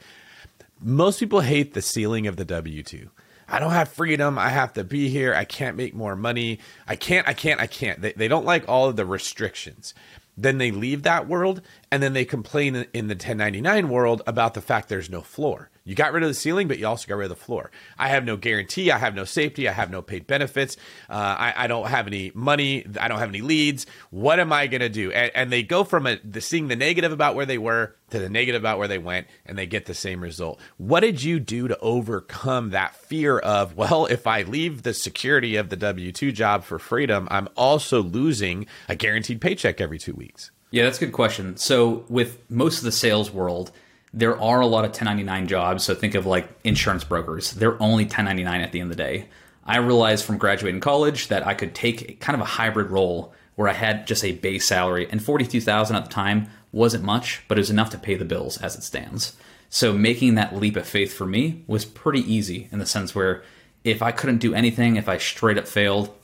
Most 0.85 1.21
people 1.21 1.41
hate 1.41 1.75
the 1.75 1.83
ceiling 1.83 2.27
of 2.27 2.37
the 2.37 2.45
W 2.45 2.83
2. 2.83 3.09
I 3.49 3.59
don't 3.59 3.71
have 3.71 3.89
freedom. 3.89 4.39
I 4.39 4.49
have 4.49 4.73
to 4.73 4.83
be 4.83 5.09
here. 5.09 5.35
I 5.35 5.45
can't 5.45 5.77
make 5.77 5.95
more 5.95 6.17
money. 6.17 6.59
I 6.89 6.97
can't, 6.97 7.29
I 7.29 7.35
can't, 7.35 7.61
I 7.61 7.67
can't. 7.67 8.01
They, 8.01 8.13
they 8.13 8.27
don't 8.27 8.47
like 8.47 8.69
all 8.69 8.89
of 8.89 8.97
the 8.97 9.07
restrictions. 9.07 9.95
Then 10.37 10.59
they 10.59 10.71
leave 10.71 11.03
that 11.03 11.29
world 11.29 11.61
and 11.91 12.03
then 12.03 12.15
they 12.15 12.25
complain 12.25 12.87
in 12.93 13.09
the 13.09 13.15
1099 13.15 13.91
world 13.91 14.23
about 14.27 14.55
the 14.55 14.61
fact 14.61 14.89
there's 14.89 15.11
no 15.11 15.21
floor. 15.21 15.71
You 15.85 15.95
got 15.95 16.13
rid 16.13 16.23
of 16.23 16.29
the 16.29 16.35
ceiling, 16.35 16.69
but 16.69 16.79
you 16.79 16.87
also 16.87 17.09
got 17.09 17.17
rid 17.17 17.31
of 17.31 17.37
the 17.37 17.45
floor. 17.45 17.71
I 17.99 18.09
have 18.09 18.25
no 18.25 18.37
guarantee. 18.37 18.91
I 18.91 18.99
have 18.99 19.15
no 19.15 19.25
safety. 19.25 19.69
I 19.69 19.73
have 19.73 19.91
no 19.91 20.01
paid 20.01 20.27
benefits. 20.27 20.77
Uh, 21.11 21.15
I, 21.15 21.55
I, 21.57 21.67
don't 21.67 21.89
have 21.89 22.07
any 22.07 22.31
money. 22.35 22.87
I 23.01 23.09
don't 23.09 23.19
have 23.19 23.29
any 23.29 23.41
leads. 23.41 23.87
What 24.11 24.39
am 24.39 24.53
I 24.53 24.69
going 24.69 24.81
to 24.81 24.89
do? 24.89 25.11
And, 25.11 25.33
and, 25.35 25.53
they 25.53 25.63
go 25.63 25.83
from 25.85 26.07
a, 26.07 26.19
the, 26.25 26.41
seeing 26.41 26.69
the 26.69 26.77
negative 26.77 27.11
about 27.13 27.35
where 27.35 27.47
they 27.47 27.59
were 27.59 27.97
to 28.11 28.19
the 28.19 28.29
negative 28.29 28.63
about 28.63 28.79
where 28.79 28.89
they 28.89 28.99
went, 28.99 29.27
and 29.45 29.59
they 29.59 29.67
get 29.67 29.87
the 29.87 29.95
same 29.95 30.23
result. 30.23 30.61
What 30.77 31.01
did 31.01 31.23
you 31.23 31.41
do 31.41 31.67
to 31.69 31.79
overcome 31.79 32.71
that 32.71 32.95
fear 32.95 33.39
of, 33.39 33.77
well, 33.77 34.07
if 34.07 34.27
I 34.27 34.43
leave 34.43 34.83
the 34.83 34.95
security 34.95 35.57
of 35.57 35.69
the 35.69 35.77
W 35.77 36.13
2 36.13 36.31
job 36.31 36.63
for 36.65 36.79
freedom, 36.79 37.27
I'm 37.31 37.49
also 37.57 38.03
losing 38.03 38.67
a 38.89 38.95
guaranteed 38.95 39.41
paycheck 39.41 39.81
every 39.81 39.99
two 39.99 40.15
weeks? 40.15 40.51
Yeah, 40.71 40.85
that's 40.85 40.97
a 40.99 41.07
good 41.07 41.13
question. 41.13 41.57
So, 41.59 42.05
with 42.09 42.51
most 42.51 42.79
of 42.79 42.85
the 42.85 42.93
sales 42.93 43.31
world, 43.31 43.73
there 44.15 44.41
are 44.41 44.61
a 44.61 44.67
lot 44.67 44.85
of 44.85 44.91
1099 44.91 45.47
jobs. 45.47 45.85
So 45.85 45.95
think 45.95 46.15
of 46.15 46.27
like 46.27 46.49
insurance 46.65 47.05
brokers. 47.05 47.53
They're 47.53 47.83
only 47.83 48.05
1099 48.05 48.61
at 48.61 48.73
the 48.73 48.81
end 48.81 48.91
of 48.91 48.97
the 48.97 49.03
day. 49.03 49.29
I 49.65 49.79
realized 49.79 50.25
from 50.25 50.39
graduating 50.39 50.81
college 50.81 51.29
that 51.29 51.47
I 51.47 51.55
could 51.55 51.75
take 51.75 52.21
kind 52.21 52.35
of 52.35 52.41
a 52.41 52.51
hybrid 52.51 52.91
role 52.91 53.33
where 53.55 53.69
I 53.69 53.73
had 53.73 54.07
just 54.07 54.25
a 54.25 54.33
base 54.33 54.67
salary 54.67 55.09
and 55.11 55.23
42,000 55.23 55.95
at 55.95 56.05
the 56.05 56.11
time 56.11 56.49
wasn't 56.73 57.05
much, 57.05 57.43
but 57.49 57.59
it 57.59 57.61
was 57.61 57.71
enough 57.71 57.91
to 57.91 57.99
pay 57.99 58.17
the 58.17 58.25
bills 58.25 58.59
as 58.59 58.77
it 58.77 58.83
stands. 58.83 59.37
So 59.69 59.93
making 59.93 60.35
that 60.35 60.57
leap 60.57 60.77
of 60.77 60.87
faith 60.87 61.13
for 61.13 61.27
me 61.27 61.65
was 61.67 61.85
pretty 61.85 62.21
easy 62.21 62.69
in 62.73 62.79
the 62.79 62.87
sense 62.87 63.15
where 63.15 63.43
if 63.85 64.03
I 64.03 64.13
couldn't 64.13 64.39
do 64.39 64.55
anything, 64.55 64.97
if 64.97 65.09
I 65.09 65.19
straight 65.19 65.59
up 65.59 65.67
failed, 65.67 66.15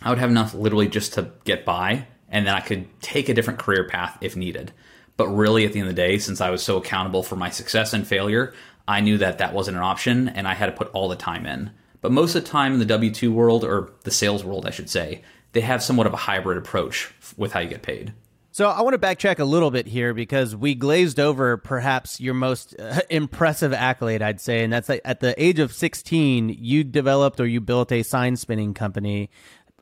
I 0.00 0.10
would 0.10 0.18
have 0.18 0.30
enough 0.30 0.54
literally 0.54 0.88
just 0.88 1.14
to 1.14 1.30
get 1.44 1.64
by 1.64 2.06
and 2.28 2.46
then 2.46 2.54
I 2.54 2.60
could 2.60 2.86
take 3.00 3.28
a 3.28 3.34
different 3.34 3.58
career 3.58 3.84
path 3.84 4.18
if 4.20 4.36
needed. 4.36 4.72
But 5.16 5.28
really, 5.28 5.64
at 5.64 5.72
the 5.72 5.80
end 5.80 5.88
of 5.88 5.94
the 5.94 6.02
day, 6.02 6.18
since 6.18 6.40
I 6.40 6.50
was 6.50 6.62
so 6.62 6.76
accountable 6.76 7.22
for 7.22 7.36
my 7.36 7.50
success 7.50 7.92
and 7.92 8.06
failure, 8.06 8.52
I 8.86 9.00
knew 9.00 9.18
that 9.18 9.38
that 9.38 9.54
wasn't 9.54 9.76
an 9.76 9.82
option 9.82 10.28
and 10.28 10.46
I 10.46 10.54
had 10.54 10.66
to 10.66 10.72
put 10.72 10.90
all 10.92 11.08
the 11.08 11.16
time 11.16 11.46
in. 11.46 11.70
But 12.00 12.12
most 12.12 12.34
of 12.34 12.44
the 12.44 12.50
time 12.50 12.74
in 12.74 12.78
the 12.80 12.84
W 12.84 13.10
2 13.10 13.32
world, 13.32 13.64
or 13.64 13.92
the 14.02 14.10
sales 14.10 14.44
world, 14.44 14.66
I 14.66 14.70
should 14.70 14.90
say, 14.90 15.22
they 15.52 15.62
have 15.62 15.82
somewhat 15.82 16.06
of 16.06 16.12
a 16.12 16.18
hybrid 16.18 16.58
approach 16.58 17.12
with 17.36 17.52
how 17.52 17.60
you 17.60 17.68
get 17.68 17.82
paid. 17.82 18.12
So 18.54 18.68
I 18.68 18.82
want 18.82 18.94
to 18.94 19.04
backtrack 19.04 19.40
a 19.40 19.44
little 19.44 19.72
bit 19.72 19.86
here 19.88 20.14
because 20.14 20.54
we 20.54 20.76
glazed 20.76 21.18
over 21.18 21.56
perhaps 21.56 22.20
your 22.20 22.34
most 22.34 22.76
uh, 22.78 23.00
impressive 23.10 23.72
accolade, 23.72 24.22
I'd 24.22 24.40
say, 24.40 24.62
and 24.62 24.72
that's 24.72 24.90
at 24.90 25.20
the 25.20 25.34
age 25.42 25.58
of 25.58 25.72
16, 25.72 26.50
you 26.60 26.84
developed 26.84 27.40
or 27.40 27.46
you 27.46 27.60
built 27.60 27.90
a 27.90 28.02
sign 28.04 28.36
spinning 28.36 28.72
company 28.72 29.28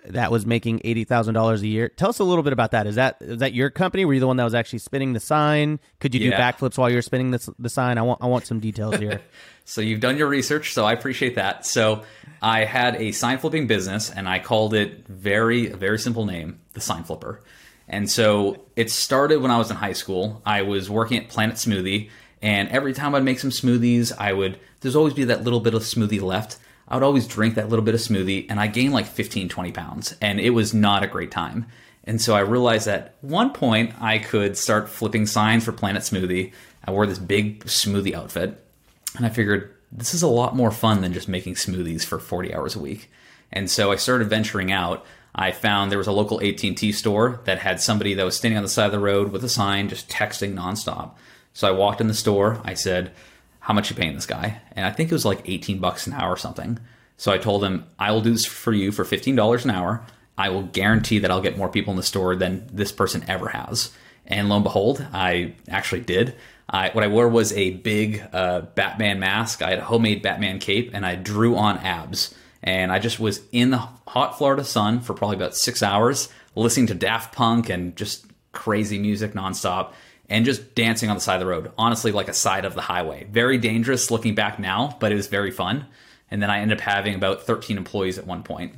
that 0.06 0.30
was 0.30 0.44
making 0.44 0.80
eighty 0.84 1.04
thousand 1.04 1.34
dollars 1.34 1.62
a 1.62 1.66
year. 1.66 1.88
Tell 1.88 2.08
us 2.08 2.18
a 2.18 2.24
little 2.24 2.42
bit 2.42 2.52
about 2.52 2.72
that. 2.72 2.86
Is 2.86 2.96
that 2.96 3.18
is 3.20 3.38
that 3.38 3.54
your 3.54 3.70
company? 3.70 4.04
Were 4.04 4.14
you 4.14 4.20
the 4.20 4.26
one 4.26 4.36
that 4.36 4.44
was 4.44 4.54
actually 4.54 4.80
spinning 4.80 5.12
the 5.12 5.20
sign? 5.20 5.78
Could 6.00 6.14
you 6.14 6.20
do 6.20 6.32
backflips 6.32 6.76
while 6.76 6.90
you're 6.90 7.02
spinning 7.02 7.30
the 7.30 7.54
the 7.58 7.68
sign? 7.68 7.98
I 7.98 8.02
want 8.02 8.22
I 8.22 8.26
want 8.26 8.46
some 8.46 8.60
details 8.60 8.96
here. 8.96 9.20
so 9.64 9.80
you've 9.80 10.00
done 10.00 10.16
your 10.16 10.28
research, 10.28 10.72
so 10.72 10.84
I 10.84 10.92
appreciate 10.92 11.36
that. 11.36 11.64
So 11.66 12.02
I 12.40 12.64
had 12.64 12.96
a 12.96 13.12
sign 13.12 13.38
flipping 13.38 13.66
business, 13.66 14.10
and 14.10 14.28
I 14.28 14.38
called 14.38 14.74
it 14.74 15.06
very 15.06 15.70
a 15.70 15.76
very 15.76 15.98
simple 15.98 16.26
name, 16.26 16.60
the 16.72 16.80
Sign 16.80 17.04
Flipper. 17.04 17.40
And 17.88 18.10
so 18.10 18.64
it 18.76 18.90
started 18.90 19.42
when 19.42 19.50
I 19.50 19.58
was 19.58 19.70
in 19.70 19.76
high 19.76 19.92
school. 19.92 20.40
I 20.46 20.62
was 20.62 20.88
working 20.88 21.18
at 21.18 21.28
Planet 21.28 21.56
Smoothie, 21.56 22.10
and 22.40 22.68
every 22.70 22.92
time 22.92 23.14
I'd 23.14 23.24
make 23.24 23.38
some 23.38 23.50
smoothies, 23.50 24.12
I 24.16 24.32
would 24.32 24.58
there's 24.80 24.96
always 24.96 25.14
be 25.14 25.24
that 25.24 25.44
little 25.44 25.60
bit 25.60 25.74
of 25.74 25.82
smoothie 25.82 26.20
left. 26.20 26.58
I 26.92 26.96
would 26.96 27.04
always 27.04 27.26
drink 27.26 27.54
that 27.54 27.70
little 27.70 27.86
bit 27.86 27.94
of 27.94 28.02
smoothie 28.02 28.44
and 28.50 28.60
I 28.60 28.66
gained 28.66 28.92
like 28.92 29.06
15, 29.06 29.48
20 29.48 29.72
pounds 29.72 30.14
and 30.20 30.38
it 30.38 30.50
was 30.50 30.74
not 30.74 31.02
a 31.02 31.06
great 31.06 31.30
time. 31.30 31.64
And 32.04 32.20
so 32.20 32.34
I 32.34 32.40
realized 32.40 32.86
at 32.86 33.14
one 33.22 33.54
point 33.54 33.94
I 33.98 34.18
could 34.18 34.58
start 34.58 34.90
flipping 34.90 35.24
signs 35.24 35.64
for 35.64 35.72
Planet 35.72 36.02
Smoothie. 36.02 36.52
I 36.84 36.90
wore 36.90 37.06
this 37.06 37.18
big 37.18 37.64
smoothie 37.64 38.12
outfit 38.12 38.62
and 39.16 39.24
I 39.24 39.30
figured 39.30 39.74
this 39.90 40.12
is 40.12 40.22
a 40.22 40.28
lot 40.28 40.54
more 40.54 40.70
fun 40.70 41.00
than 41.00 41.14
just 41.14 41.28
making 41.28 41.54
smoothies 41.54 42.04
for 42.04 42.18
40 42.18 42.54
hours 42.54 42.76
a 42.76 42.80
week. 42.80 43.10
And 43.50 43.70
so 43.70 43.90
I 43.90 43.96
started 43.96 44.28
venturing 44.28 44.70
out. 44.70 45.06
I 45.34 45.50
found 45.52 45.90
there 45.90 45.96
was 45.96 46.08
a 46.08 46.12
local 46.12 46.42
AT&T 46.42 46.92
store 46.92 47.40
that 47.44 47.60
had 47.60 47.80
somebody 47.80 48.12
that 48.12 48.24
was 48.24 48.36
standing 48.36 48.58
on 48.58 48.64
the 48.64 48.68
side 48.68 48.86
of 48.86 48.92
the 48.92 48.98
road 48.98 49.32
with 49.32 49.42
a 49.44 49.48
sign 49.48 49.88
just 49.88 50.10
texting 50.10 50.52
nonstop. 50.52 51.12
So 51.54 51.66
I 51.66 51.70
walked 51.70 52.02
in 52.02 52.08
the 52.08 52.12
store. 52.12 52.60
I 52.66 52.74
said, 52.74 53.12
how 53.62 53.72
much 53.72 53.90
you 53.90 53.96
paying 53.96 54.14
this 54.14 54.26
guy? 54.26 54.60
And 54.72 54.84
I 54.84 54.90
think 54.90 55.10
it 55.10 55.14
was 55.14 55.24
like 55.24 55.48
18 55.48 55.78
bucks 55.78 56.08
an 56.08 56.14
hour 56.14 56.32
or 56.32 56.36
something. 56.36 56.80
So 57.16 57.30
I 57.30 57.38
told 57.38 57.62
him, 57.62 57.86
I 57.96 58.10
will 58.10 58.20
do 58.20 58.32
this 58.32 58.44
for 58.44 58.72
you 58.72 58.90
for 58.90 59.04
$15 59.04 59.64
an 59.64 59.70
hour. 59.70 60.04
I 60.36 60.48
will 60.48 60.64
guarantee 60.64 61.20
that 61.20 61.30
I'll 61.30 61.40
get 61.40 61.56
more 61.56 61.68
people 61.68 61.92
in 61.92 61.96
the 61.96 62.02
store 62.02 62.34
than 62.34 62.68
this 62.72 62.90
person 62.90 63.24
ever 63.28 63.48
has. 63.48 63.92
And 64.26 64.48
lo 64.48 64.56
and 64.56 64.64
behold, 64.64 65.06
I 65.12 65.54
actually 65.68 66.00
did. 66.00 66.34
I, 66.68 66.90
what 66.90 67.04
I 67.04 67.08
wore 67.08 67.28
was 67.28 67.52
a 67.52 67.70
big 67.70 68.24
uh, 68.32 68.62
Batman 68.74 69.20
mask. 69.20 69.62
I 69.62 69.70
had 69.70 69.78
a 69.78 69.84
homemade 69.84 70.22
Batman 70.22 70.58
cape 70.58 70.90
and 70.92 71.06
I 71.06 71.14
drew 71.14 71.54
on 71.54 71.78
abs. 71.78 72.34
And 72.64 72.90
I 72.90 72.98
just 72.98 73.20
was 73.20 73.42
in 73.52 73.70
the 73.70 73.88
hot 74.08 74.38
Florida 74.38 74.64
sun 74.64 75.00
for 75.00 75.14
probably 75.14 75.36
about 75.36 75.56
six 75.56 75.84
hours, 75.84 76.30
listening 76.56 76.88
to 76.88 76.94
Daft 76.94 77.32
Punk 77.32 77.68
and 77.68 77.94
just 77.94 78.26
crazy 78.50 78.98
music 78.98 79.34
nonstop 79.34 79.92
and 80.32 80.46
just 80.46 80.74
dancing 80.74 81.10
on 81.10 81.16
the 81.16 81.20
side 81.20 81.34
of 81.34 81.40
the 81.40 81.46
road, 81.46 81.70
honestly, 81.76 82.10
like 82.10 82.26
a 82.26 82.32
side 82.32 82.64
of 82.64 82.72
the 82.72 82.80
highway. 82.80 83.26
Very 83.30 83.58
dangerous 83.58 84.10
looking 84.10 84.34
back 84.34 84.58
now, 84.58 84.96
but 84.98 85.12
it 85.12 85.14
was 85.14 85.26
very 85.26 85.50
fun. 85.50 85.84
And 86.30 86.42
then 86.42 86.48
I 86.48 86.60
ended 86.60 86.78
up 86.78 86.82
having 86.82 87.14
about 87.14 87.42
13 87.42 87.76
employees 87.76 88.16
at 88.16 88.26
one 88.26 88.42
point. 88.42 88.76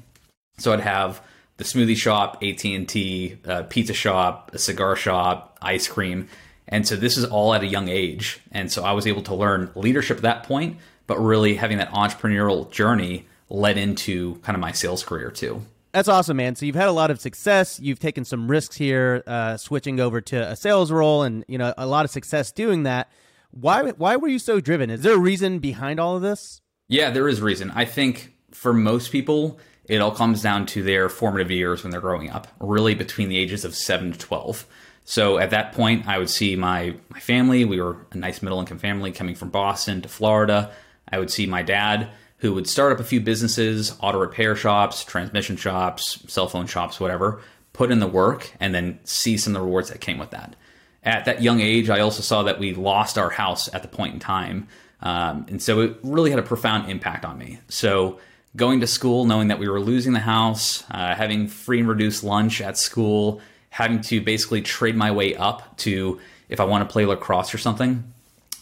So 0.59 0.73
I'd 0.73 0.81
have 0.81 1.23
the 1.57 1.63
smoothie 1.63 1.97
shop, 1.97 2.43
AT&T, 2.43 3.37
uh, 3.47 3.63
pizza 3.69 3.95
shop, 3.95 4.51
a 4.53 4.59
cigar 4.59 4.97
shop, 4.97 5.57
ice 5.63 5.87
cream. 5.87 6.29
And 6.67 6.89
so 6.89 6.97
this 6.97 7.17
is 7.17 7.25
all 7.25 7.55
at 7.55 7.63
a 7.63 7.69
young 7.69 7.89
age. 7.89 8.41
And 8.51 8.73
so 8.73 8.83
I 8.83 8.91
was 8.91 9.07
able 9.07 9.23
to 9.23 9.35
learn 9.37 9.71
leadership 9.77 10.17
at 10.17 10.23
that 10.25 10.43
point, 10.43 10.79
but 11.07 11.21
really 11.21 11.55
having 11.55 11.79
that 11.79 11.93
entrepreneurial 11.93 12.69
journey 12.69 13.27
led 13.49 13.79
into 13.79 14.41
kind 14.43 14.57
of 14.57 14.61
my 14.61 14.73
sales 14.73 15.05
career 15.05 15.31
too. 15.31 15.63
That's 15.95 16.09
awesome, 16.09 16.37
man. 16.39 16.57
So 16.57 16.67
you've 16.67 16.75
had 16.75 16.89
a 16.89 16.93
lot 16.93 17.13
of 17.13 17.21
success. 17.21 17.79
You've 17.79 18.01
taken 18.01 18.25
some 18.25 18.51
risks 18.51 18.75
here, 18.75 19.23
uh, 19.29 19.57
switching 19.57 20.01
over 20.01 20.21
to 20.23 20.51
a 20.51 20.57
sales 20.57 20.91
role, 20.91 21.23
and 21.23 21.45
you 21.47 21.57
know 21.57 21.73
a 21.79 21.87
lot 21.87 22.05
of 22.05 22.11
success 22.11 22.51
doing 22.51 22.83
that. 22.83 23.13
Why? 23.53 23.93
Why 23.93 24.17
were 24.17 24.27
you 24.27 24.41
so 24.41 24.59
driven? 24.59 24.91
Is 24.91 25.03
there 25.03 25.15
a 25.15 25.19
reason 25.19 25.61
behind 25.61 26.01
all 26.01 26.17
of 26.17 26.23
this? 26.23 26.61
Yeah, 26.89 27.11
there 27.11 27.29
is 27.29 27.41
reason. 27.41 27.71
I 27.77 27.85
think 27.85 28.35
for 28.51 28.73
most 28.75 29.13
people, 29.13 29.61
it 29.85 30.01
all 30.01 30.11
comes 30.11 30.43
down 30.43 30.67
to 30.67 30.83
their 30.83 31.09
formative 31.09 31.53
years 31.53 31.85
when 31.85 31.93
they're 31.93 32.01
growing 32.01 32.29
up, 32.29 32.49
really 32.59 32.97
between 32.97 33.29
the 33.29 33.39
ages 33.39 33.65
of 33.65 33.77
seven 33.77 34.11
to 34.11 34.19
twelve. 34.19 34.67
So 35.05 35.39
at 35.39 35.51
that 35.51 35.75
point, 35.75 36.09
I 36.09 36.19
would 36.19 36.29
see 36.29 36.57
my 36.57 36.97
my 37.09 37.21
family. 37.21 37.65
We 37.65 37.81
were 37.81 38.05
a 38.11 38.17
nice 38.17 38.43
middle 38.43 38.59
income 38.59 38.81
family 38.81 39.13
coming 39.13 39.37
from 39.37 39.51
Boston 39.51 40.03
to 40.03 40.09
Florida. 40.09 40.73
I 41.09 41.21
would 41.21 41.31
see 41.31 41.47
my 41.47 41.63
dad 41.63 42.11
who 42.39 42.53
would 42.55 42.69
start 42.69 42.93
up 42.93 43.01
a 43.01 43.05
few 43.05 43.21
businesses, 43.21 43.97
auto 44.01 44.19
repair 44.19 44.55
shops, 44.55 45.05
transmission 45.05 45.57
shops, 45.57 46.23
cell 46.27 46.49
phone 46.49 46.67
shops, 46.67 47.01
whatever, 47.01 47.41
put 47.73 47.91
in 47.91 48.01
the 48.01 48.07
work, 48.07 48.53
and 48.61 48.75
then 48.75 48.99
see 49.05 49.37
some 49.37 49.55
of 49.55 49.61
the 49.61 49.65
rewards 49.65 49.91
that 49.91 50.01
came 50.01 50.19
with 50.19 50.31
that. 50.31 50.57
At 51.03 51.25
that 51.27 51.43
young 51.43 51.61
age, 51.61 51.91
I 51.91 52.01
also 52.01 52.23
saw 52.23 52.43
that 52.45 52.59
we 52.59 52.75
lost 52.75 53.19
our 53.19 53.31
house 53.31 53.73
at 53.75 53.83
the 53.83 53.89
point 53.89 54.15
in 54.15 54.21
time. 54.21 54.69
Um, 55.01 55.47
and 55.49 55.63
so 55.63 55.81
it 55.81 55.97
really 56.03 56.31
had 56.31 56.39
a 56.39 56.43
profound 56.43 56.91
impact 56.91 57.25
on 57.25 57.39
me. 57.39 57.59
So 57.69 58.19
going 58.57 58.81
to 58.81 58.87
school, 58.87 59.27
knowing 59.27 59.49
that 59.49 59.59
we 59.59 59.69
were 59.69 59.81
losing 59.81 60.13
the 60.13 60.21
house, 60.21 60.85
uh, 60.91 61.15
having 61.15 61.49
free 61.49 61.81
and 61.81 61.89
reduced 61.89 62.25
lunch 62.25 62.61
at 62.61 62.79
school, 62.79 63.41
having 63.71 64.01
to 64.01 64.21
basically 64.21 64.63
trade 64.63 64.97
my 64.97 65.11
way 65.11 65.35
up 65.35 65.77
to 65.79 66.21
if 66.49 66.61
I 66.61 66.65
want 66.65 66.89
to 66.89 66.93
play 66.93 67.05
lacrosse 67.05 67.53
or 67.53 67.59
something, 67.59 68.05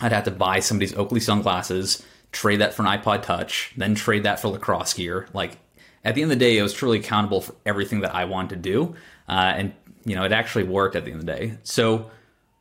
I'd 0.00 0.12
have 0.12 0.24
to 0.24 0.30
buy 0.30 0.60
somebody's 0.60 0.94
Oakley 0.94 1.20
sunglasses, 1.20 2.02
trade 2.32 2.60
that 2.60 2.74
for 2.74 2.82
an 2.82 2.98
iPod 2.98 3.22
Touch, 3.22 3.72
then 3.76 3.94
trade 3.94 4.24
that 4.24 4.40
for 4.40 4.48
lacrosse 4.48 4.94
gear. 4.94 5.28
Like 5.32 5.58
at 6.04 6.14
the 6.14 6.22
end 6.22 6.32
of 6.32 6.38
the 6.38 6.44
day, 6.44 6.58
I 6.58 6.62
was 6.62 6.72
truly 6.72 6.98
accountable 6.98 7.40
for 7.40 7.54
everything 7.64 8.00
that 8.00 8.14
I 8.14 8.24
wanted 8.24 8.50
to 8.50 8.56
do, 8.56 8.94
uh, 9.28 9.52
and 9.56 9.72
you 10.04 10.16
know 10.16 10.24
it 10.24 10.32
actually 10.32 10.64
worked 10.64 10.96
at 10.96 11.04
the 11.04 11.12
end 11.12 11.20
of 11.20 11.26
the 11.26 11.32
day. 11.32 11.58
So 11.62 12.10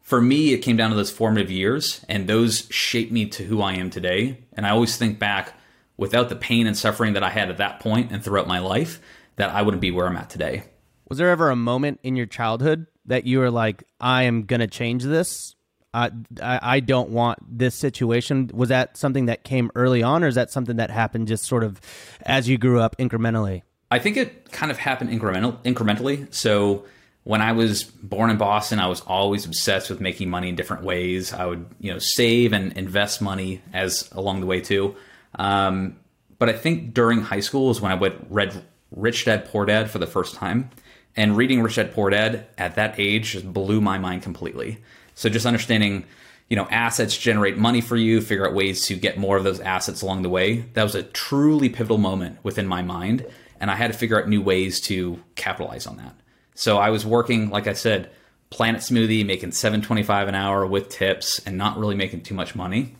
for 0.01 0.21
me, 0.21 0.53
it 0.53 0.59
came 0.59 0.77
down 0.77 0.89
to 0.89 0.95
those 0.95 1.11
formative 1.11 1.49
years, 1.49 2.05
and 2.09 2.27
those 2.27 2.67
shaped 2.69 3.11
me 3.11 3.27
to 3.27 3.43
who 3.43 3.61
I 3.61 3.73
am 3.73 3.89
today. 3.89 4.39
And 4.53 4.65
I 4.65 4.71
always 4.71 4.97
think 4.97 5.19
back, 5.19 5.53
without 5.95 6.29
the 6.29 6.35
pain 6.35 6.67
and 6.67 6.77
suffering 6.77 7.13
that 7.13 7.23
I 7.23 7.29
had 7.29 7.49
at 7.49 7.57
that 7.57 7.79
point 7.79 8.11
and 8.11 8.23
throughout 8.23 8.47
my 8.47 8.59
life, 8.59 8.99
that 9.37 9.51
I 9.51 9.61
wouldn't 9.61 9.81
be 9.81 9.91
where 9.91 10.07
I'm 10.07 10.17
at 10.17 10.29
today. 10.29 10.63
Was 11.07 11.17
there 11.17 11.29
ever 11.29 11.49
a 11.49 11.55
moment 11.55 11.99
in 12.03 12.15
your 12.15 12.25
childhood 12.25 12.87
that 13.05 13.25
you 13.25 13.39
were 13.39 13.51
like, 13.51 13.83
I 13.99 14.23
am 14.23 14.43
going 14.43 14.59
to 14.59 14.67
change 14.67 15.03
this? 15.03 15.55
I, 15.93 16.11
I 16.41 16.79
don't 16.79 17.09
want 17.09 17.39
this 17.45 17.75
situation. 17.75 18.49
Was 18.53 18.69
that 18.69 18.97
something 18.97 19.25
that 19.25 19.43
came 19.43 19.71
early 19.75 20.03
on, 20.03 20.23
or 20.23 20.27
is 20.27 20.35
that 20.35 20.51
something 20.51 20.77
that 20.77 20.89
happened 20.89 21.27
just 21.27 21.45
sort 21.45 21.63
of 21.63 21.81
as 22.25 22.47
you 22.47 22.57
grew 22.57 22.79
up 22.79 22.97
incrementally? 22.97 23.63
I 23.89 23.99
think 23.99 24.15
it 24.15 24.51
kind 24.51 24.71
of 24.71 24.77
happened 24.77 25.09
incremental, 25.09 25.61
incrementally. 25.63 26.33
So 26.33 26.85
when 27.23 27.41
I 27.41 27.51
was 27.51 27.83
born 27.83 28.29
in 28.29 28.37
Boston, 28.37 28.79
I 28.79 28.87
was 28.87 29.01
always 29.01 29.45
obsessed 29.45 29.89
with 29.89 29.99
making 29.99 30.29
money 30.29 30.47
in 30.47 30.55
different 30.55 30.83
ways. 30.83 31.33
I 31.33 31.45
would, 31.45 31.65
you 31.79 31.91
know, 31.91 31.99
save 31.99 32.53
and 32.53 32.71
invest 32.77 33.21
money 33.21 33.61
as 33.73 34.09
along 34.13 34.39
the 34.39 34.45
way 34.45 34.61
too. 34.61 34.95
Um, 35.35 35.97
but 36.39 36.49
I 36.49 36.53
think 36.53 36.93
during 36.93 37.21
high 37.21 37.41
school 37.41 37.69
is 37.69 37.81
when 37.81 37.91
I 37.91 37.95
went 37.95 38.15
read 38.29 38.63
Rich 38.91 39.25
Dad 39.25 39.45
Poor 39.45 39.65
Dad 39.65 39.91
for 39.91 39.99
the 39.99 40.07
first 40.07 40.35
time, 40.35 40.69
and 41.15 41.35
reading 41.35 41.61
Rich 41.61 41.75
Dad 41.75 41.93
Poor 41.93 42.09
Dad 42.09 42.47
at 42.57 42.75
that 42.75 42.95
age 42.97 43.31
just 43.31 43.51
blew 43.51 43.81
my 43.81 43.97
mind 43.97 44.23
completely. 44.23 44.79
So 45.15 45.29
just 45.29 45.45
understanding, 45.45 46.05
you 46.49 46.55
know, 46.55 46.67
assets 46.69 47.17
generate 47.17 47.57
money 47.57 47.81
for 47.81 47.95
you, 47.95 48.21
figure 48.21 48.47
out 48.47 48.53
ways 48.53 48.85
to 48.87 48.95
get 48.95 49.17
more 49.17 49.37
of 49.37 49.43
those 49.43 49.59
assets 49.59 50.01
along 50.01 50.21
the 50.21 50.29
way. 50.29 50.65
That 50.73 50.83
was 50.83 50.95
a 50.95 51.03
truly 51.03 51.69
pivotal 51.69 51.97
moment 51.97 52.39
within 52.43 52.67
my 52.67 52.81
mind, 52.81 53.25
and 53.59 53.69
I 53.69 53.75
had 53.75 53.91
to 53.91 53.97
figure 53.97 54.21
out 54.21 54.27
new 54.27 54.41
ways 54.41 54.81
to 54.81 55.21
capitalize 55.35 55.87
on 55.87 55.97
that. 55.97 56.15
So 56.55 56.77
I 56.77 56.89
was 56.89 57.05
working, 57.05 57.49
like 57.49 57.67
I 57.67 57.73
said, 57.73 58.11
Planet 58.49 58.81
Smoothie, 58.81 59.25
making 59.25 59.53
seven 59.53 59.81
twenty 59.81 60.03
five 60.03 60.27
an 60.27 60.35
hour 60.35 60.65
with 60.65 60.89
tips, 60.89 61.39
and 61.45 61.57
not 61.57 61.77
really 61.77 61.95
making 61.95 62.23
too 62.23 62.33
much 62.33 62.55
money, 62.55 62.95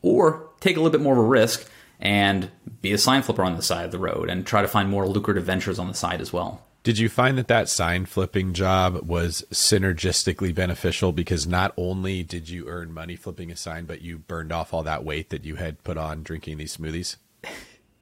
or 0.00 0.48
take 0.60 0.76
a 0.76 0.80
little 0.80 0.92
bit 0.92 1.02
more 1.02 1.12
of 1.12 1.18
a 1.18 1.28
risk 1.28 1.70
and 2.00 2.50
be 2.80 2.92
a 2.92 2.98
sign 2.98 3.22
flipper 3.22 3.42
on 3.42 3.56
the 3.56 3.62
side 3.62 3.84
of 3.84 3.90
the 3.90 3.98
road 3.98 4.30
and 4.30 4.46
try 4.46 4.62
to 4.62 4.68
find 4.68 4.88
more 4.88 5.06
lucrative 5.06 5.44
ventures 5.44 5.78
on 5.78 5.88
the 5.88 5.94
side 5.94 6.20
as 6.20 6.32
well. 6.32 6.62
Did 6.88 6.98
you 6.98 7.10
find 7.10 7.36
that 7.36 7.48
that 7.48 7.68
sign 7.68 8.06
flipping 8.06 8.54
job 8.54 9.06
was 9.06 9.44
synergistically 9.50 10.54
beneficial 10.54 11.12
because 11.12 11.46
not 11.46 11.74
only 11.76 12.22
did 12.22 12.48
you 12.48 12.66
earn 12.66 12.94
money 12.94 13.14
flipping 13.14 13.50
a 13.50 13.56
sign, 13.56 13.84
but 13.84 14.00
you 14.00 14.16
burned 14.16 14.52
off 14.52 14.72
all 14.72 14.82
that 14.84 15.04
weight 15.04 15.28
that 15.28 15.44
you 15.44 15.56
had 15.56 15.84
put 15.84 15.98
on 15.98 16.22
drinking 16.22 16.56
these 16.56 16.74
smoothies? 16.78 17.16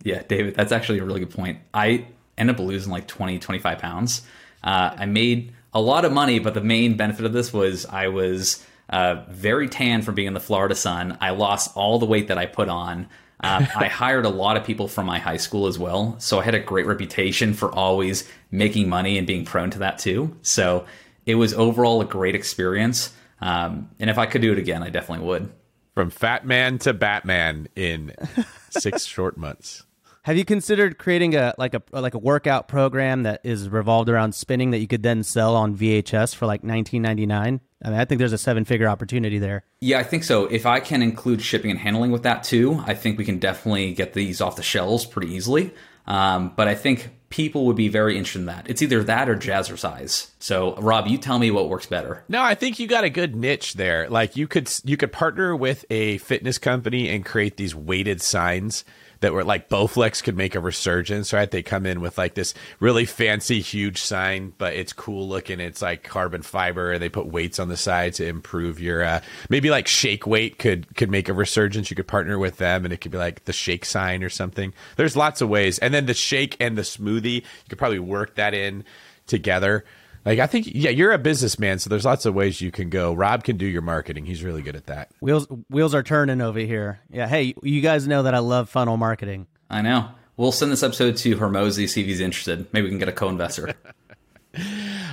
Yeah, 0.04 0.22
David, 0.22 0.54
that's 0.54 0.70
actually 0.70 1.00
a 1.00 1.04
really 1.04 1.18
good 1.18 1.34
point. 1.34 1.58
I 1.74 2.06
ended 2.38 2.54
up 2.54 2.60
losing 2.60 2.92
like 2.92 3.08
20, 3.08 3.40
25 3.40 3.78
pounds. 3.78 4.22
Uh, 4.62 4.94
I 4.96 5.06
made 5.06 5.52
a 5.74 5.80
lot 5.80 6.04
of 6.04 6.12
money, 6.12 6.38
but 6.38 6.54
the 6.54 6.60
main 6.60 6.96
benefit 6.96 7.24
of 7.24 7.32
this 7.32 7.52
was 7.52 7.86
I 7.86 8.06
was 8.06 8.64
uh, 8.88 9.24
very 9.30 9.68
tan 9.68 10.02
from 10.02 10.14
being 10.14 10.28
in 10.28 10.34
the 10.34 10.38
Florida 10.38 10.76
sun. 10.76 11.18
I 11.20 11.30
lost 11.30 11.76
all 11.76 11.98
the 11.98 12.06
weight 12.06 12.28
that 12.28 12.38
I 12.38 12.46
put 12.46 12.68
on. 12.68 13.08
Um, 13.40 13.66
I 13.76 13.88
hired 13.88 14.24
a 14.24 14.30
lot 14.30 14.56
of 14.56 14.64
people 14.64 14.88
from 14.88 15.06
my 15.06 15.18
high 15.18 15.36
school 15.36 15.66
as 15.66 15.78
well. 15.78 16.16
So 16.18 16.40
I 16.40 16.44
had 16.44 16.54
a 16.54 16.60
great 16.60 16.86
reputation 16.86 17.54
for 17.54 17.72
always 17.72 18.28
making 18.50 18.88
money 18.88 19.18
and 19.18 19.26
being 19.26 19.44
prone 19.44 19.70
to 19.70 19.78
that 19.80 19.98
too. 19.98 20.36
So 20.42 20.86
it 21.24 21.34
was 21.34 21.54
overall 21.54 22.00
a 22.00 22.04
great 22.04 22.34
experience. 22.34 23.12
Um, 23.40 23.90
and 23.98 24.08
if 24.08 24.18
I 24.18 24.26
could 24.26 24.42
do 24.42 24.52
it 24.52 24.58
again, 24.58 24.82
I 24.82 24.90
definitely 24.90 25.26
would. 25.26 25.52
From 25.94 26.10
fat 26.10 26.46
man 26.46 26.78
to 26.80 26.92
Batman 26.92 27.68
in 27.74 28.14
six 28.70 29.04
short 29.04 29.36
months. 29.36 29.84
Have 30.22 30.36
you 30.36 30.44
considered 30.44 30.98
creating 30.98 31.36
a 31.36 31.54
like 31.56 31.74
a 31.74 31.82
like 31.92 32.14
a 32.14 32.18
workout 32.18 32.66
program 32.66 33.22
that 33.22 33.42
is 33.44 33.68
revolved 33.68 34.08
around 34.08 34.34
spinning 34.34 34.72
that 34.72 34.78
you 34.78 34.88
could 34.88 35.04
then 35.04 35.22
sell 35.22 35.54
on 35.54 35.76
VHS 35.76 36.34
for 36.34 36.46
like 36.46 36.62
19.99? 36.62 37.60
I 37.84 37.90
mean, 37.90 37.98
I 37.98 38.04
think 38.04 38.18
there's 38.18 38.32
a 38.32 38.38
seven 38.38 38.64
figure 38.64 38.88
opportunity 38.88 39.38
there. 39.38 39.64
Yeah, 39.80 39.98
I 39.98 40.02
think 40.02 40.24
so. 40.24 40.46
If 40.46 40.64
I 40.66 40.80
can 40.80 41.02
include 41.02 41.42
shipping 41.42 41.70
and 41.70 41.78
handling 41.78 42.10
with 42.10 42.22
that 42.22 42.42
too, 42.42 42.82
I 42.86 42.94
think 42.94 43.18
we 43.18 43.24
can 43.24 43.38
definitely 43.38 43.92
get 43.92 44.14
these 44.14 44.40
off 44.40 44.56
the 44.56 44.62
shelves 44.62 45.04
pretty 45.04 45.32
easily. 45.32 45.72
Um, 46.06 46.52
but 46.56 46.68
I 46.68 46.74
think 46.74 47.10
people 47.28 47.66
would 47.66 47.76
be 47.76 47.88
very 47.88 48.16
interested 48.16 48.40
in 48.40 48.46
that. 48.46 48.70
It's 48.70 48.80
either 48.80 49.02
that 49.04 49.28
or 49.28 49.36
jazzercise. 49.36 50.30
So, 50.38 50.76
Rob, 50.76 51.06
you 51.08 51.18
tell 51.18 51.38
me 51.38 51.50
what 51.50 51.68
works 51.68 51.86
better. 51.86 52.24
No, 52.28 52.42
I 52.42 52.54
think 52.54 52.78
you 52.78 52.86
got 52.86 53.04
a 53.04 53.10
good 53.10 53.34
niche 53.34 53.74
there. 53.74 54.08
Like 54.08 54.36
you 54.36 54.46
could 54.46 54.72
you 54.84 54.96
could 54.96 55.12
partner 55.12 55.54
with 55.54 55.84
a 55.90 56.18
fitness 56.18 56.58
company 56.58 57.08
and 57.08 57.24
create 57.24 57.56
these 57.56 57.74
weighted 57.74 58.22
signs 58.22 58.84
that 59.26 59.32
were 59.32 59.42
like 59.42 59.68
Bowflex 59.68 60.22
could 60.22 60.36
make 60.36 60.54
a 60.54 60.60
resurgence, 60.60 61.32
right? 61.32 61.50
They 61.50 61.60
come 61.60 61.84
in 61.84 62.00
with 62.00 62.16
like 62.16 62.34
this 62.34 62.54
really 62.78 63.04
fancy, 63.04 63.60
huge 63.60 64.00
sign, 64.00 64.52
but 64.56 64.74
it's 64.74 64.92
cool 64.92 65.26
looking. 65.26 65.58
It's 65.58 65.82
like 65.82 66.04
carbon 66.04 66.42
fiber, 66.42 66.92
and 66.92 67.02
they 67.02 67.08
put 67.08 67.26
weights 67.26 67.58
on 67.58 67.68
the 67.68 67.76
side 67.76 68.14
to 68.14 68.24
improve 68.24 68.78
your 68.78 69.02
uh, 69.02 69.20
maybe 69.50 69.68
like 69.68 69.88
Shake 69.88 70.28
Weight 70.28 70.60
could 70.60 70.94
could 70.94 71.10
make 71.10 71.28
a 71.28 71.32
resurgence. 71.32 71.90
You 71.90 71.96
could 71.96 72.06
partner 72.06 72.38
with 72.38 72.58
them, 72.58 72.84
and 72.84 72.94
it 72.94 72.98
could 72.98 73.10
be 73.10 73.18
like 73.18 73.46
the 73.46 73.52
Shake 73.52 73.84
sign 73.84 74.22
or 74.22 74.30
something. 74.30 74.72
There's 74.94 75.16
lots 75.16 75.40
of 75.40 75.48
ways, 75.48 75.80
and 75.80 75.92
then 75.92 76.06
the 76.06 76.14
Shake 76.14 76.56
and 76.60 76.78
the 76.78 76.82
smoothie, 76.82 77.34
you 77.34 77.68
could 77.68 77.78
probably 77.78 77.98
work 77.98 78.36
that 78.36 78.54
in 78.54 78.84
together. 79.26 79.84
Like 80.26 80.40
I 80.40 80.48
think, 80.48 80.66
yeah, 80.72 80.90
you're 80.90 81.12
a 81.12 81.18
businessman, 81.18 81.78
so 81.78 81.88
there's 81.88 82.04
lots 82.04 82.26
of 82.26 82.34
ways 82.34 82.60
you 82.60 82.72
can 82.72 82.90
go. 82.90 83.14
Rob 83.14 83.44
can 83.44 83.56
do 83.56 83.64
your 83.64 83.80
marketing; 83.80 84.26
he's 84.26 84.42
really 84.42 84.60
good 84.60 84.74
at 84.74 84.86
that. 84.86 85.12
Wheels 85.20 85.46
wheels 85.70 85.94
are 85.94 86.02
turning 86.02 86.40
over 86.40 86.58
here. 86.58 86.98
Yeah, 87.08 87.28
hey, 87.28 87.54
you 87.62 87.80
guys 87.80 88.08
know 88.08 88.24
that 88.24 88.34
I 88.34 88.40
love 88.40 88.68
funnel 88.68 88.96
marketing. 88.96 89.46
I 89.70 89.82
know. 89.82 90.10
We'll 90.36 90.50
send 90.50 90.72
this 90.72 90.82
episode 90.82 91.16
to 91.18 91.36
Hormozi, 91.36 91.88
see 91.88 92.00
if 92.00 92.08
he's 92.08 92.20
interested. 92.20 92.66
Maybe 92.72 92.84
we 92.86 92.90
can 92.90 92.98
get 92.98 93.08
a 93.08 93.12
co-investor. 93.12 93.72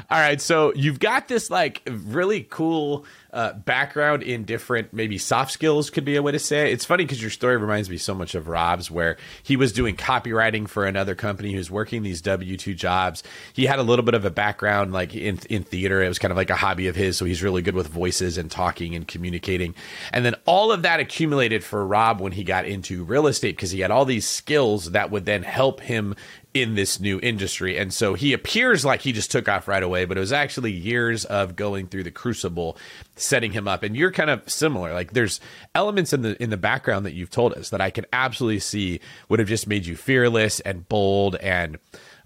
All 0.10 0.20
right, 0.20 0.42
so 0.42 0.74
you've 0.74 1.00
got 1.00 1.28
this 1.28 1.52
like 1.52 1.88
really 1.88 2.42
cool 2.50 3.06
uh, 3.34 3.54
background 3.54 4.22
in 4.22 4.46
different 4.46 4.94
maybe 4.94 5.18
soft 5.18 5.52
skills 5.52 5.90
could 5.90 6.06
be 6.06 6.16
a 6.16 6.22
way 6.22 6.32
to 6.32 6.40
say 6.40 6.70
it. 6.70 6.74
It's 6.74 6.86
funny 6.86 7.04
because 7.04 7.20
your 7.20 7.32
story 7.32 7.58
reminds 7.58 7.90
me 7.90 7.98
so 7.98 8.14
much 8.14 8.36
of 8.36 8.48
Rob's, 8.48 8.92
where 8.92 9.18
he 9.42 9.58
was 9.58 9.74
doing 9.74 9.96
copywriting 9.96 10.68
for 10.68 10.86
another 10.86 11.16
company. 11.16 11.56
Was 11.56 11.72
working 11.72 12.04
these 12.04 12.22
W 12.22 12.58
two 12.58 12.76
jobs. 12.76 13.24
He 13.54 13.66
had 13.66 13.80
a 13.80 13.84
little 13.84 14.06
bit 14.06 14.14
of 14.14 14.24
a 14.24 14.30
background 14.30 14.94
like 14.94 15.16
in 15.16 15.40
in 15.50 15.64
theater. 15.64 16.04
It 16.04 16.08
was 16.08 16.20
kind 16.20 16.32
of 16.32 16.38
like 16.38 16.52
a 16.52 16.56
hobby 16.56 16.88
of 16.88 16.96
his, 16.96 17.18
so 17.18 17.26
he's 17.26 17.42
really 17.42 17.62
good 17.62 17.76
with 17.76 17.88
voices 17.88 18.38
and 18.38 18.52
talking 18.52 18.96
and 18.96 19.08
communicating. 19.08 19.74
And 20.12 20.24
then 20.24 20.36
all 20.46 20.72
of 20.72 20.84
that 20.84 21.00
accumulated 21.00 21.64
for 21.64 21.86
Rob 21.86 22.22
when 22.22 22.34
he 22.34 22.44
got 22.44 22.66
into 22.66 23.04
real 23.04 23.28
estate 23.28 23.56
because 23.56 23.72
he 23.72 23.80
had 23.80 23.92
all 23.92 24.06
these 24.06 24.28
skills 24.28 24.92
that 24.92 25.10
would 25.10 25.26
then 25.26 25.44
help 25.44 25.82
him 25.82 26.16
in 26.54 26.76
this 26.76 27.00
new 27.00 27.20
industry. 27.22 27.78
And 27.78 27.92
so 27.92 28.14
he 28.14 28.32
appears 28.32 28.86
like 28.86 29.02
he 29.02 29.12
just 29.12 29.32
took 29.32 29.50
off 29.50 29.68
right 29.68 29.82
away, 29.82 30.06
but 30.06 30.18
it 30.18 30.20
was 30.20 30.32
actually 30.32 30.72
years 30.72 31.26
of 31.26 31.56
going 31.56 31.88
through 31.88 32.04
the 32.04 32.12
crucible 32.12 32.78
setting 33.16 33.52
him 33.52 33.68
up. 33.68 33.84
And 33.84 33.96
you're 33.96 34.12
kind 34.12 34.30
of 34.30 34.50
similar. 34.50 34.94
Like 34.94 35.14
there's 35.14 35.40
elements 35.76 36.14
in 36.14 36.22
the 36.22 36.42
in 36.42 36.50
the 36.50 36.58
background 36.58 37.06
that 37.06 37.14
you've 37.14 37.30
told 37.30 37.54
us 37.54 37.70
that 37.70 37.82
I 37.82 37.90
can 37.90 38.06
absolutely 38.12 38.60
see 38.60 39.00
would 39.30 39.40
have 39.40 39.48
just 39.48 39.68
made 39.68 39.86
you 39.86 39.96
fearless 39.96 40.60
and 40.62 40.88
bold 40.88 41.36
and 41.36 41.78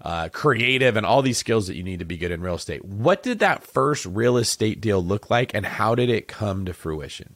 uh, 0.02 0.28
creative 0.30 0.96
and 0.96 1.04
all 1.04 1.22
these 1.22 1.38
skills 1.38 1.66
that 1.66 1.76
you 1.76 1.82
need 1.82 1.98
to 1.98 2.04
be 2.04 2.16
good 2.16 2.30
in 2.30 2.40
real 2.40 2.54
estate. 2.54 2.84
What 2.84 3.22
did 3.22 3.40
that 3.40 3.64
first 3.64 4.06
real 4.06 4.36
estate 4.36 4.80
deal 4.80 5.02
look 5.02 5.30
like 5.30 5.54
and 5.54 5.66
how 5.66 5.94
did 5.94 6.08
it 6.08 6.28
come 6.28 6.64
to 6.66 6.72
fruition? 6.72 7.34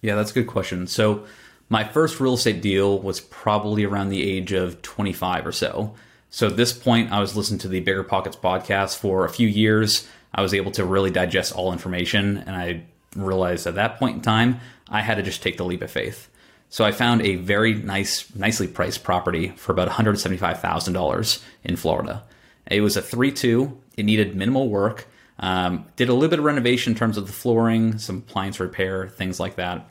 Yeah, 0.00 0.14
that's 0.14 0.30
a 0.30 0.34
good 0.34 0.46
question. 0.46 0.86
So 0.86 1.24
my 1.68 1.84
first 1.84 2.20
real 2.20 2.34
estate 2.34 2.60
deal 2.60 2.98
was 3.00 3.20
probably 3.20 3.84
around 3.84 4.10
the 4.10 4.22
age 4.22 4.52
of 4.52 4.82
25 4.82 5.46
or 5.46 5.52
so. 5.52 5.94
So 6.30 6.48
at 6.48 6.56
this 6.56 6.72
point, 6.72 7.12
I 7.12 7.20
was 7.20 7.36
listening 7.36 7.60
to 7.60 7.68
the 7.68 7.80
Bigger 7.80 8.02
Pockets 8.02 8.36
podcast 8.36 8.98
for 8.98 9.24
a 9.24 9.28
few 9.28 9.48
years. 9.48 10.06
I 10.34 10.42
was 10.42 10.52
able 10.52 10.72
to 10.72 10.84
really 10.84 11.10
digest 11.10 11.54
all 11.54 11.72
information, 11.72 12.38
and 12.38 12.56
I 12.56 12.82
realized 13.14 13.66
at 13.66 13.74
that 13.76 13.98
point 13.98 14.16
in 14.16 14.22
time, 14.22 14.60
I 14.88 15.00
had 15.00 15.16
to 15.16 15.22
just 15.22 15.42
take 15.42 15.56
the 15.56 15.64
leap 15.64 15.82
of 15.82 15.90
faith. 15.90 16.28
So 16.68 16.84
I 16.84 16.92
found 16.92 17.22
a 17.22 17.36
very 17.36 17.74
nice, 17.74 18.34
nicely 18.34 18.66
priced 18.66 19.04
property 19.04 19.48
for 19.56 19.72
about 19.72 19.88
$175,000 19.88 21.42
in 21.62 21.76
Florida. 21.76 22.24
It 22.66 22.80
was 22.80 22.96
a 22.96 23.02
3 23.02 23.30
2. 23.30 23.80
It 23.96 24.04
needed 24.04 24.34
minimal 24.34 24.68
work. 24.68 25.06
Um, 25.38 25.86
did 25.96 26.08
a 26.08 26.14
little 26.14 26.30
bit 26.30 26.38
of 26.38 26.44
renovation 26.44 26.92
in 26.92 26.98
terms 26.98 27.16
of 27.16 27.26
the 27.26 27.32
flooring, 27.32 27.98
some 27.98 28.18
appliance 28.18 28.60
repair, 28.60 29.08
things 29.08 29.40
like 29.40 29.56
that. 29.56 29.88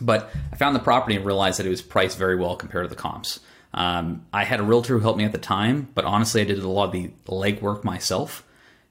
But 0.00 0.30
I 0.52 0.56
found 0.56 0.74
the 0.74 0.80
property 0.80 1.16
and 1.16 1.24
realized 1.24 1.58
that 1.58 1.66
it 1.66 1.70
was 1.70 1.82
priced 1.82 2.18
very 2.18 2.36
well 2.36 2.56
compared 2.56 2.84
to 2.84 2.88
the 2.88 3.00
comps. 3.00 3.40
Um, 3.72 4.24
I 4.32 4.44
had 4.44 4.60
a 4.60 4.62
realtor 4.62 4.94
who 4.94 5.00
helped 5.00 5.18
me 5.18 5.24
at 5.24 5.32
the 5.32 5.38
time, 5.38 5.88
but 5.94 6.04
honestly, 6.04 6.40
I 6.40 6.44
did 6.44 6.58
a 6.58 6.68
lot 6.68 6.86
of 6.86 6.92
the 6.92 7.10
legwork 7.26 7.82
myself. 7.82 8.44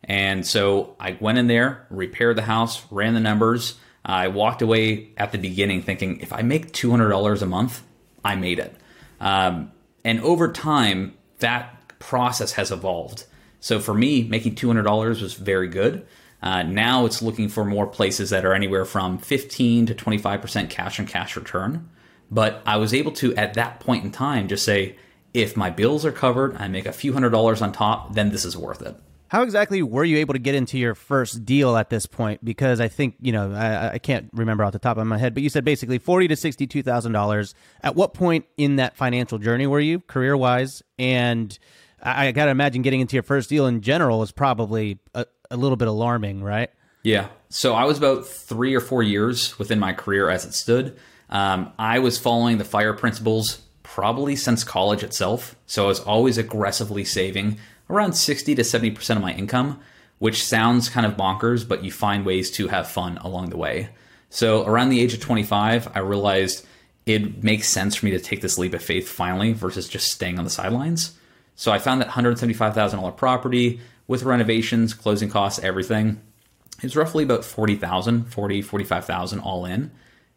And 0.04 0.46
so 0.46 0.96
I 1.00 1.18
went 1.20 1.38
in 1.38 1.48
there, 1.48 1.88
repaired 1.90 2.38
the 2.38 2.44
house, 2.44 2.84
ran 2.92 3.14
the 3.14 3.20
numbers. 3.20 3.76
I 4.04 4.28
walked 4.28 4.62
away 4.62 5.10
at 5.18 5.32
the 5.32 5.38
beginning 5.38 5.82
thinking, 5.82 6.20
if 6.20 6.34
I 6.34 6.42
make 6.42 6.74
$200 6.74 7.42
a 7.42 7.46
month, 7.46 7.84
I 8.24 8.36
made 8.36 8.60
it. 8.60 8.76
Um, 9.20 9.72
and 10.04 10.20
over 10.22 10.52
time, 10.52 11.16
that 11.40 11.98
process 12.00 12.54
has 12.54 12.72
evolved. 12.72 13.26
So 13.62 13.80
for 13.80 13.94
me, 13.94 14.24
making 14.24 14.56
$200 14.56 15.22
was 15.22 15.36
very 15.36 15.70
good. 15.70 16.06
Uh, 16.42 16.64
now 16.64 17.06
it's 17.06 17.22
looking 17.22 17.48
for 17.48 17.64
more 17.64 17.88
places 17.88 18.32
that 18.32 18.44
are 18.44 18.54
anywhere 18.54 18.84
from 18.84 19.18
15 19.18 19.86
to 19.86 19.96
25% 19.96 20.70
cash 20.70 21.00
on 21.00 21.08
cash 21.08 21.38
return. 21.38 21.90
But 22.30 22.62
I 22.66 22.76
was 22.76 22.94
able 22.94 23.14
to, 23.14 23.34
at 23.36 23.54
that 23.54 23.80
point 23.80 24.04
in 24.04 24.12
time, 24.12 24.50
just 24.50 24.66
say, 24.66 24.98
if 25.34 25.56
my 25.56 25.70
bills 25.70 26.06
are 26.06 26.12
covered, 26.12 26.58
I 26.58 26.68
make 26.68 26.86
a 26.86 26.92
few 26.92 27.14
hundred 27.14 27.30
dollars 27.30 27.62
on 27.62 27.72
top, 27.72 28.14
then 28.14 28.32
this 28.32 28.44
is 28.44 28.58
worth 28.58 28.82
it. 28.82 28.96
How 29.34 29.42
exactly 29.42 29.82
were 29.82 30.04
you 30.04 30.18
able 30.18 30.36
to 30.36 30.40
get 30.40 30.54
into 30.54 30.78
your 30.78 30.94
first 30.94 31.44
deal 31.44 31.76
at 31.76 31.90
this 31.90 32.06
point? 32.06 32.46
Because 32.46 32.80
I 32.80 32.88
think 32.88 33.16
you 33.20 33.32
know 33.32 33.52
I, 33.52 33.94
I 33.94 33.98
can't 33.98 34.30
remember 34.32 34.64
off 34.64 34.74
the 34.74 34.80
top 34.80 34.98
of 34.98 35.08
my 35.08 35.18
head, 35.18 35.34
but 35.34 35.42
you 35.42 35.50
said 35.50 35.66
basically 35.66 35.98
forty 35.98 36.28
to 36.28 36.36
sixty-two 36.36 36.84
thousand 36.84 37.14
dollars. 37.14 37.56
At 37.82 37.96
what 37.96 38.14
point 38.14 38.46
in 38.58 38.76
that 38.76 38.96
financial 38.96 39.40
journey 39.40 39.66
were 39.66 39.80
you, 39.80 40.02
career-wise? 40.02 40.84
And 41.00 41.58
I, 42.00 42.28
I 42.28 42.32
got 42.32 42.46
to 42.46 42.52
imagine 42.52 42.84
getting 42.84 43.02
into 43.02 43.16
your 43.16 43.24
first 43.24 43.50
deal 43.50 43.66
in 43.66 43.82
general 43.82 44.22
is 44.22 44.32
probably 44.32 45.00
a, 45.16 45.26
a 45.50 45.58
little 45.58 45.78
bit 45.78 45.88
alarming, 45.88 46.44
right? 46.44 46.70
Yeah. 47.02 47.30
So 47.50 47.74
I 47.74 47.86
was 47.86 47.98
about 47.98 48.28
three 48.28 48.76
or 48.76 48.82
four 48.82 49.02
years 49.02 49.58
within 49.58 49.80
my 49.80 49.94
career 49.94 50.30
as 50.30 50.46
it 50.46 50.54
stood. 50.54 50.96
Um, 51.32 51.74
I 51.80 51.98
was 51.98 52.20
following 52.20 52.60
the 52.60 52.66
fire 52.66 52.94
principles 52.94 53.64
probably 53.82 54.36
since 54.36 54.64
college 54.64 55.02
itself. 55.02 55.56
So 55.66 55.86
I 55.86 55.88
was 55.88 56.00
always 56.02 56.38
aggressively 56.38 57.04
saving 57.04 57.58
around 57.90 58.14
60 58.14 58.56
to 58.56 58.62
70% 58.62 59.16
of 59.16 59.22
my 59.22 59.34
income, 59.34 59.80
which 60.20 60.44
sounds 60.44 60.90
kind 60.90 61.06
of 61.06 61.18
bonkers, 61.18 61.68
but 61.68 61.84
you 61.84 61.92
find 61.92 62.26
ways 62.26 62.50
to 62.52 62.68
have 62.70 62.88
fun 62.88 63.18
along 63.18 63.50
the 63.50 63.58
way. 63.58 63.90
So 64.30 64.66
around 64.66 64.90
the 64.90 65.02
age 65.02 65.14
of 65.14 65.20
25, 65.20 65.90
I 65.94 66.00
realized 66.00 66.66
it 67.06 67.44
makes 67.44 67.68
sense 67.68 67.96
for 67.96 68.06
me 68.06 68.12
to 68.12 68.20
take 68.20 68.42
this 68.42 68.58
leap 68.58 68.74
of 68.74 68.84
faith 68.84 69.10
finally 69.10 69.54
versus 69.54 69.88
just 69.90 70.12
staying 70.12 70.38
on 70.38 70.44
the 70.44 70.50
sidelines. 70.50 71.18
So 71.56 71.72
I 71.72 71.80
found 71.80 72.02
that 72.02 72.10
$175,000 72.10 73.18
property 73.18 73.82
with 74.08 74.24
renovations, 74.24 74.94
closing 74.94 75.30
costs, 75.30 75.64
everything. 75.64 76.22
It's 76.82 76.96
roughly 76.96 77.24
about 77.24 77.46
40,000, 77.46 78.26
40, 78.26 78.62
45,000 78.62 79.40
all 79.40 79.66
in. 79.66 79.92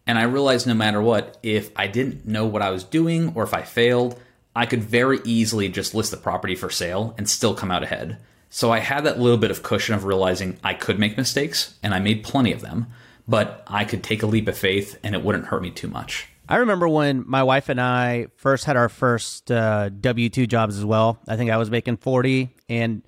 And 0.06 0.18
I 0.18 0.22
realized 0.22 0.66
no 0.66 0.74
matter 0.74 1.02
what, 1.02 1.38
if 1.42 1.70
I 1.74 1.86
didn't 1.86 2.26
know 2.26 2.46
what 2.46 2.62
I 2.62 2.70
was 2.70 2.84
doing 2.84 3.32
or 3.34 3.42
if 3.42 3.54
I 3.54 3.62
failed, 3.62 4.20
I 4.56 4.66
could 4.66 4.82
very 4.82 5.20
easily 5.24 5.68
just 5.68 5.94
list 5.94 6.10
the 6.10 6.16
property 6.16 6.56
for 6.56 6.70
sale 6.70 7.14
and 7.18 7.28
still 7.28 7.54
come 7.54 7.70
out 7.70 7.82
ahead. 7.82 8.18
So 8.48 8.72
I 8.72 8.78
had 8.78 9.04
that 9.04 9.20
little 9.20 9.38
bit 9.38 9.50
of 9.50 9.62
cushion 9.62 9.94
of 9.94 10.04
realizing 10.04 10.58
I 10.64 10.72
could 10.72 10.98
make 10.98 11.16
mistakes, 11.16 11.78
and 11.82 11.92
I 11.92 11.98
made 11.98 12.24
plenty 12.24 12.52
of 12.52 12.62
them, 12.62 12.86
but 13.28 13.62
I 13.66 13.84
could 13.84 14.02
take 14.02 14.22
a 14.22 14.26
leap 14.26 14.48
of 14.48 14.56
faith 14.56 14.98
and 15.04 15.14
it 15.14 15.22
wouldn't 15.22 15.46
hurt 15.46 15.62
me 15.62 15.70
too 15.70 15.88
much. 15.88 16.28
I 16.48 16.56
remember 16.56 16.88
when 16.88 17.24
my 17.26 17.42
wife 17.42 17.68
and 17.68 17.80
I 17.80 18.28
first 18.36 18.64
had 18.64 18.76
our 18.76 18.88
first 18.88 19.50
uh, 19.50 19.88
W 19.88 20.28
two 20.28 20.46
jobs 20.46 20.78
as 20.78 20.84
well. 20.84 21.18
I 21.26 21.36
think 21.36 21.50
I 21.50 21.56
was 21.56 21.70
making 21.70 21.96
forty, 21.96 22.54
and 22.68 23.02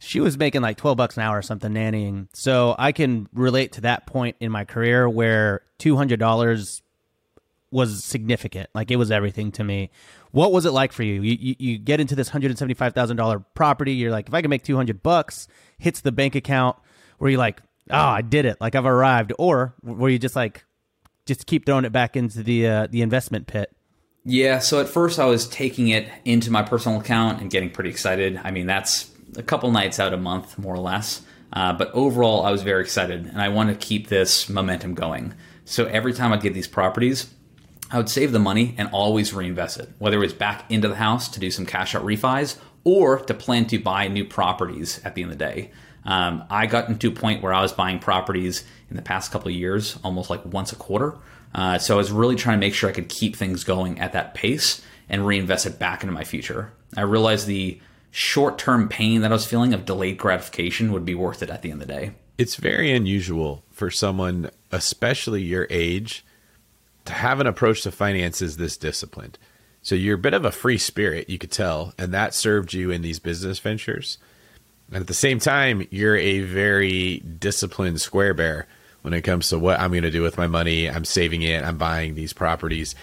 she 0.00 0.18
was 0.18 0.36
making 0.36 0.60
like 0.60 0.76
twelve 0.76 0.96
bucks 0.96 1.16
an 1.16 1.22
hour 1.22 1.38
or 1.38 1.42
something 1.42 1.72
nannying. 1.72 2.26
So 2.34 2.74
I 2.78 2.90
can 2.90 3.28
relate 3.32 3.72
to 3.72 3.82
that 3.82 4.06
point 4.06 4.36
in 4.40 4.50
my 4.50 4.64
career 4.64 5.08
where 5.08 5.62
two 5.78 5.96
hundred 5.96 6.18
dollars 6.18 6.82
was 7.70 8.04
significant. 8.04 8.68
Like 8.74 8.90
it 8.90 8.96
was 8.96 9.10
everything 9.10 9.52
to 9.52 9.64
me. 9.64 9.90
What 10.32 10.52
was 10.52 10.66
it 10.66 10.72
like 10.72 10.92
for 10.92 11.02
you? 11.02 11.22
You 11.22 11.36
you, 11.40 11.56
you 11.58 11.78
get 11.78 12.00
into 12.00 12.14
this 12.14 12.28
hundred 12.28 12.50
and 12.50 12.58
seventy 12.58 12.74
five 12.74 12.94
thousand 12.94 13.16
dollar 13.16 13.40
property. 13.54 13.92
You're 13.92 14.10
like, 14.10 14.28
if 14.28 14.34
I 14.34 14.40
can 14.40 14.50
make 14.50 14.64
two 14.64 14.76
hundred 14.76 15.02
bucks, 15.02 15.48
hits 15.78 16.00
the 16.00 16.12
bank 16.12 16.34
account. 16.34 16.76
Where 17.18 17.30
you 17.30 17.36
like, 17.36 17.60
oh, 17.90 17.98
I 17.98 18.22
did 18.22 18.46
it. 18.46 18.58
Like 18.60 18.74
I've 18.74 18.86
arrived. 18.86 19.32
Or 19.38 19.74
were 19.82 20.08
you 20.08 20.18
just 20.18 20.34
like, 20.34 20.64
just 21.26 21.46
keep 21.46 21.66
throwing 21.66 21.84
it 21.84 21.92
back 21.92 22.16
into 22.16 22.42
the 22.42 22.66
uh, 22.66 22.86
the 22.90 23.02
investment 23.02 23.46
pit? 23.46 23.70
Yeah, 24.24 24.58
so 24.58 24.80
at 24.80 24.88
first 24.88 25.18
I 25.18 25.24
was 25.26 25.48
taking 25.48 25.88
it 25.88 26.08
into 26.24 26.50
my 26.50 26.62
personal 26.62 27.00
account 27.00 27.40
and 27.40 27.50
getting 27.50 27.70
pretty 27.70 27.90
excited. 27.90 28.38
I 28.42 28.50
mean, 28.50 28.66
that's 28.66 29.10
a 29.36 29.42
couple 29.42 29.70
nights 29.70 29.98
out 29.98 30.12
a 30.12 30.18
month, 30.18 30.58
more 30.58 30.74
or 30.74 30.78
less. 30.78 31.22
Uh, 31.52 31.72
but 31.72 31.90
overall, 31.92 32.44
I 32.44 32.50
was 32.50 32.62
very 32.62 32.82
excited 32.82 33.26
and 33.26 33.40
I 33.40 33.48
want 33.48 33.70
to 33.70 33.74
keep 33.74 34.08
this 34.08 34.48
momentum 34.48 34.94
going. 34.94 35.34
So 35.64 35.86
every 35.86 36.12
time 36.12 36.32
I 36.32 36.36
get 36.36 36.52
these 36.52 36.68
properties, 36.68 37.32
I 37.90 37.96
would 37.96 38.08
save 38.08 38.32
the 38.32 38.38
money 38.38 38.74
and 38.78 38.88
always 38.92 39.34
reinvest 39.34 39.78
it, 39.78 39.88
whether 39.98 40.16
it 40.16 40.20
was 40.20 40.32
back 40.32 40.70
into 40.70 40.88
the 40.88 40.94
house 40.96 41.28
to 41.28 41.40
do 41.40 41.50
some 41.50 41.66
cash 41.66 41.94
out 41.94 42.04
refis 42.04 42.56
or 42.84 43.18
to 43.18 43.34
plan 43.34 43.66
to 43.66 43.78
buy 43.78 44.08
new 44.08 44.24
properties 44.24 45.00
at 45.04 45.14
the 45.14 45.22
end 45.22 45.32
of 45.32 45.38
the 45.38 45.44
day. 45.44 45.70
Um, 46.04 46.44
I 46.48 46.66
got 46.66 46.88
into 46.88 47.08
a 47.08 47.12
point 47.12 47.42
where 47.42 47.52
I 47.52 47.60
was 47.60 47.72
buying 47.72 47.98
properties 47.98 48.64
in 48.88 48.96
the 48.96 49.02
past 49.02 49.32
couple 49.32 49.48
of 49.48 49.54
years, 49.54 49.98
almost 50.02 50.30
like 50.30 50.44
once 50.46 50.72
a 50.72 50.76
quarter. 50.76 51.16
Uh, 51.54 51.78
so 51.78 51.94
I 51.94 51.98
was 51.98 52.12
really 52.12 52.36
trying 52.36 52.56
to 52.58 52.66
make 52.66 52.74
sure 52.74 52.88
I 52.88 52.92
could 52.92 53.08
keep 53.08 53.36
things 53.36 53.64
going 53.64 53.98
at 53.98 54.12
that 54.12 54.34
pace 54.34 54.80
and 55.08 55.26
reinvest 55.26 55.66
it 55.66 55.78
back 55.78 56.02
into 56.02 56.14
my 56.14 56.24
future. 56.24 56.72
I 56.96 57.02
realized 57.02 57.46
the 57.46 57.80
short 58.10 58.58
term 58.58 58.88
pain 58.88 59.20
that 59.22 59.30
I 59.30 59.34
was 59.34 59.46
feeling 59.46 59.74
of 59.74 59.84
delayed 59.84 60.16
gratification 60.16 60.92
would 60.92 61.04
be 61.04 61.14
worth 61.14 61.42
it 61.42 61.50
at 61.50 61.62
the 61.62 61.70
end 61.70 61.82
of 61.82 61.88
the 61.88 61.94
day. 61.94 62.12
It's 62.38 62.56
very 62.56 62.92
unusual 62.92 63.64
for 63.70 63.90
someone, 63.90 64.50
especially 64.72 65.42
your 65.42 65.66
age, 65.68 66.24
to 67.04 67.12
have 67.12 67.40
an 67.40 67.46
approach 67.46 67.82
to 67.82 67.90
finances 67.90 68.56
this 68.56 68.76
disciplined. 68.76 69.38
So 69.82 69.94
you're 69.94 70.16
a 70.16 70.18
bit 70.18 70.34
of 70.34 70.44
a 70.44 70.52
free 70.52 70.78
spirit, 70.78 71.30
you 71.30 71.38
could 71.38 71.50
tell, 71.50 71.94
and 71.98 72.12
that 72.12 72.34
served 72.34 72.74
you 72.74 72.90
in 72.90 73.02
these 73.02 73.18
business 73.18 73.58
ventures. 73.58 74.18
And 74.92 75.00
at 75.00 75.06
the 75.06 75.14
same 75.14 75.38
time, 75.38 75.86
you're 75.90 76.16
a 76.16 76.40
very 76.40 77.18
disciplined 77.20 78.00
square 78.00 78.34
bear 78.34 78.66
when 79.02 79.14
it 79.14 79.22
comes 79.22 79.48
to 79.48 79.58
what 79.58 79.80
I'm 79.80 79.90
going 79.90 80.02
to 80.02 80.10
do 80.10 80.22
with 80.22 80.36
my 80.36 80.46
money. 80.46 80.88
I'm 80.90 81.04
saving 81.04 81.42
it, 81.42 81.64
I'm 81.64 81.78
buying 81.78 82.14
these 82.14 82.32
properties. 82.32 82.94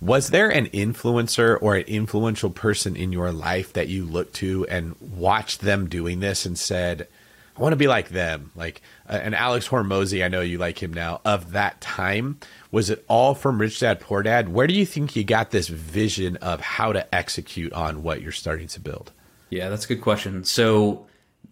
Was 0.00 0.28
there 0.28 0.48
an 0.48 0.66
influencer 0.66 1.58
or 1.60 1.74
an 1.74 1.84
influential 1.86 2.50
person 2.50 2.94
in 2.94 3.12
your 3.12 3.32
life 3.32 3.72
that 3.72 3.88
you 3.88 4.04
looked 4.04 4.34
to 4.36 4.66
and 4.66 4.94
watched 5.00 5.60
them 5.60 5.88
doing 5.88 6.20
this 6.20 6.46
and 6.46 6.58
said, 6.58 7.08
I 7.56 7.60
want 7.60 7.72
to 7.72 7.76
be 7.76 7.88
like 7.88 8.10
them? 8.10 8.52
Like 8.54 8.82
uh, 9.10 9.14
an 9.14 9.34
Alex 9.34 9.68
Hormozi, 9.68 10.24
I 10.24 10.28
know 10.28 10.40
you 10.40 10.58
like 10.58 10.80
him 10.80 10.94
now, 10.94 11.20
of 11.24 11.52
that 11.52 11.80
time. 11.80 12.38
Was 12.70 12.90
it 12.90 13.04
all 13.08 13.34
from 13.34 13.60
Rich 13.60 13.80
Dad 13.80 13.98
Poor 13.98 14.22
Dad? 14.22 14.48
Where 14.48 14.68
do 14.68 14.74
you 14.74 14.86
think 14.86 15.16
you 15.16 15.24
got 15.24 15.50
this 15.50 15.68
vision 15.68 16.36
of 16.36 16.60
how 16.60 16.92
to 16.92 17.12
execute 17.14 17.72
on 17.72 18.04
what 18.04 18.22
you're 18.22 18.30
starting 18.30 18.68
to 18.68 18.80
build? 18.80 19.12
Yeah, 19.50 19.68
that's 19.68 19.84
a 19.84 19.88
good 19.88 20.00
question. 20.00 20.44
So 20.44 21.06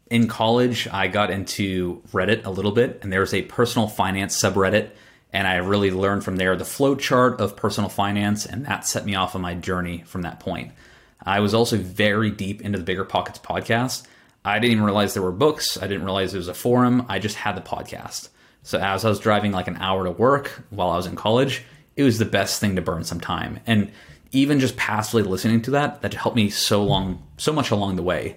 in 0.09 0.29
college, 0.29 0.87
I 0.89 1.09
got 1.09 1.31
into 1.31 2.01
Reddit 2.13 2.47
a 2.47 2.51
little 2.51 2.71
bit, 2.71 3.01
and 3.03 3.13
there 3.13 3.21
was 3.21 3.35
a 3.35 3.43
personal 3.43 3.89
finance 3.89 4.41
subreddit, 4.41 4.91
and 5.33 5.47
I 5.47 5.57
really 5.57 5.91
learned 5.91 6.25
from 6.25 6.37
there 6.37 6.57
the 6.57 6.65
flow 6.65 6.95
chart 6.95 7.41
of 7.41 7.57
personal 7.57 7.91
finance, 7.91 8.47
and 8.47 8.65
that 8.67 8.87
set 8.87 9.05
me 9.05 9.17
off 9.17 9.35
on 9.35 9.43
my 9.43 9.55
journey 9.55 10.05
from 10.07 10.23
that 10.23 10.39
point. 10.39 10.73
I 11.21 11.41
was 11.41 11.53
also 11.53 11.77
very 11.77 12.31
deep 12.31 12.63
into 12.63 12.79
the 12.79 12.85
Bigger 12.85 13.05
Pockets 13.05 13.41
podcast. 13.41 14.07
I 14.49 14.59
didn't 14.59 14.73
even 14.73 14.85
realize 14.85 15.15
there 15.15 15.23
were 15.23 15.33
books. 15.33 15.77
I 15.77 15.87
didn't 15.87 16.05
realize 16.05 16.33
there 16.33 16.39
was 16.39 16.49
a 16.49 16.55
forum. 16.55 17.07
I 17.09 17.19
just 17.19 17.37
had 17.37 17.57
the 17.57 17.61
podcast. 17.61 18.29
So 18.63 18.79
as 18.79 19.05
I 19.05 19.09
was 19.09 19.21
driving 19.21 19.53
like 19.53 19.69
an 19.69 19.77
hour 19.77 20.05
to 20.05 20.11
work 20.11 20.65
while 20.71 20.91
I 20.91 20.97
was 20.97 21.07
in 21.07 21.17
college, 21.17 21.65
it 21.97 22.03
was 22.03 22.19
the 22.19 22.25
best 22.25 22.61
thing 22.61 22.77
to 22.77 22.83
burn 22.83 23.05
some 23.05 23.21
time. 23.21 23.61
And 23.67 23.91
even 24.31 24.61
just 24.61 24.77
passively 24.77 25.23
listening 25.23 25.63
to 25.63 25.71
that, 25.73 26.03
that 26.03 26.15
helped 26.15 26.37
me 26.37 26.51
so 26.51 26.85
long, 26.85 27.23
so 27.37 27.53
much 27.53 27.71
along 27.71 27.97
the 27.97 28.03
way. 28.03 28.37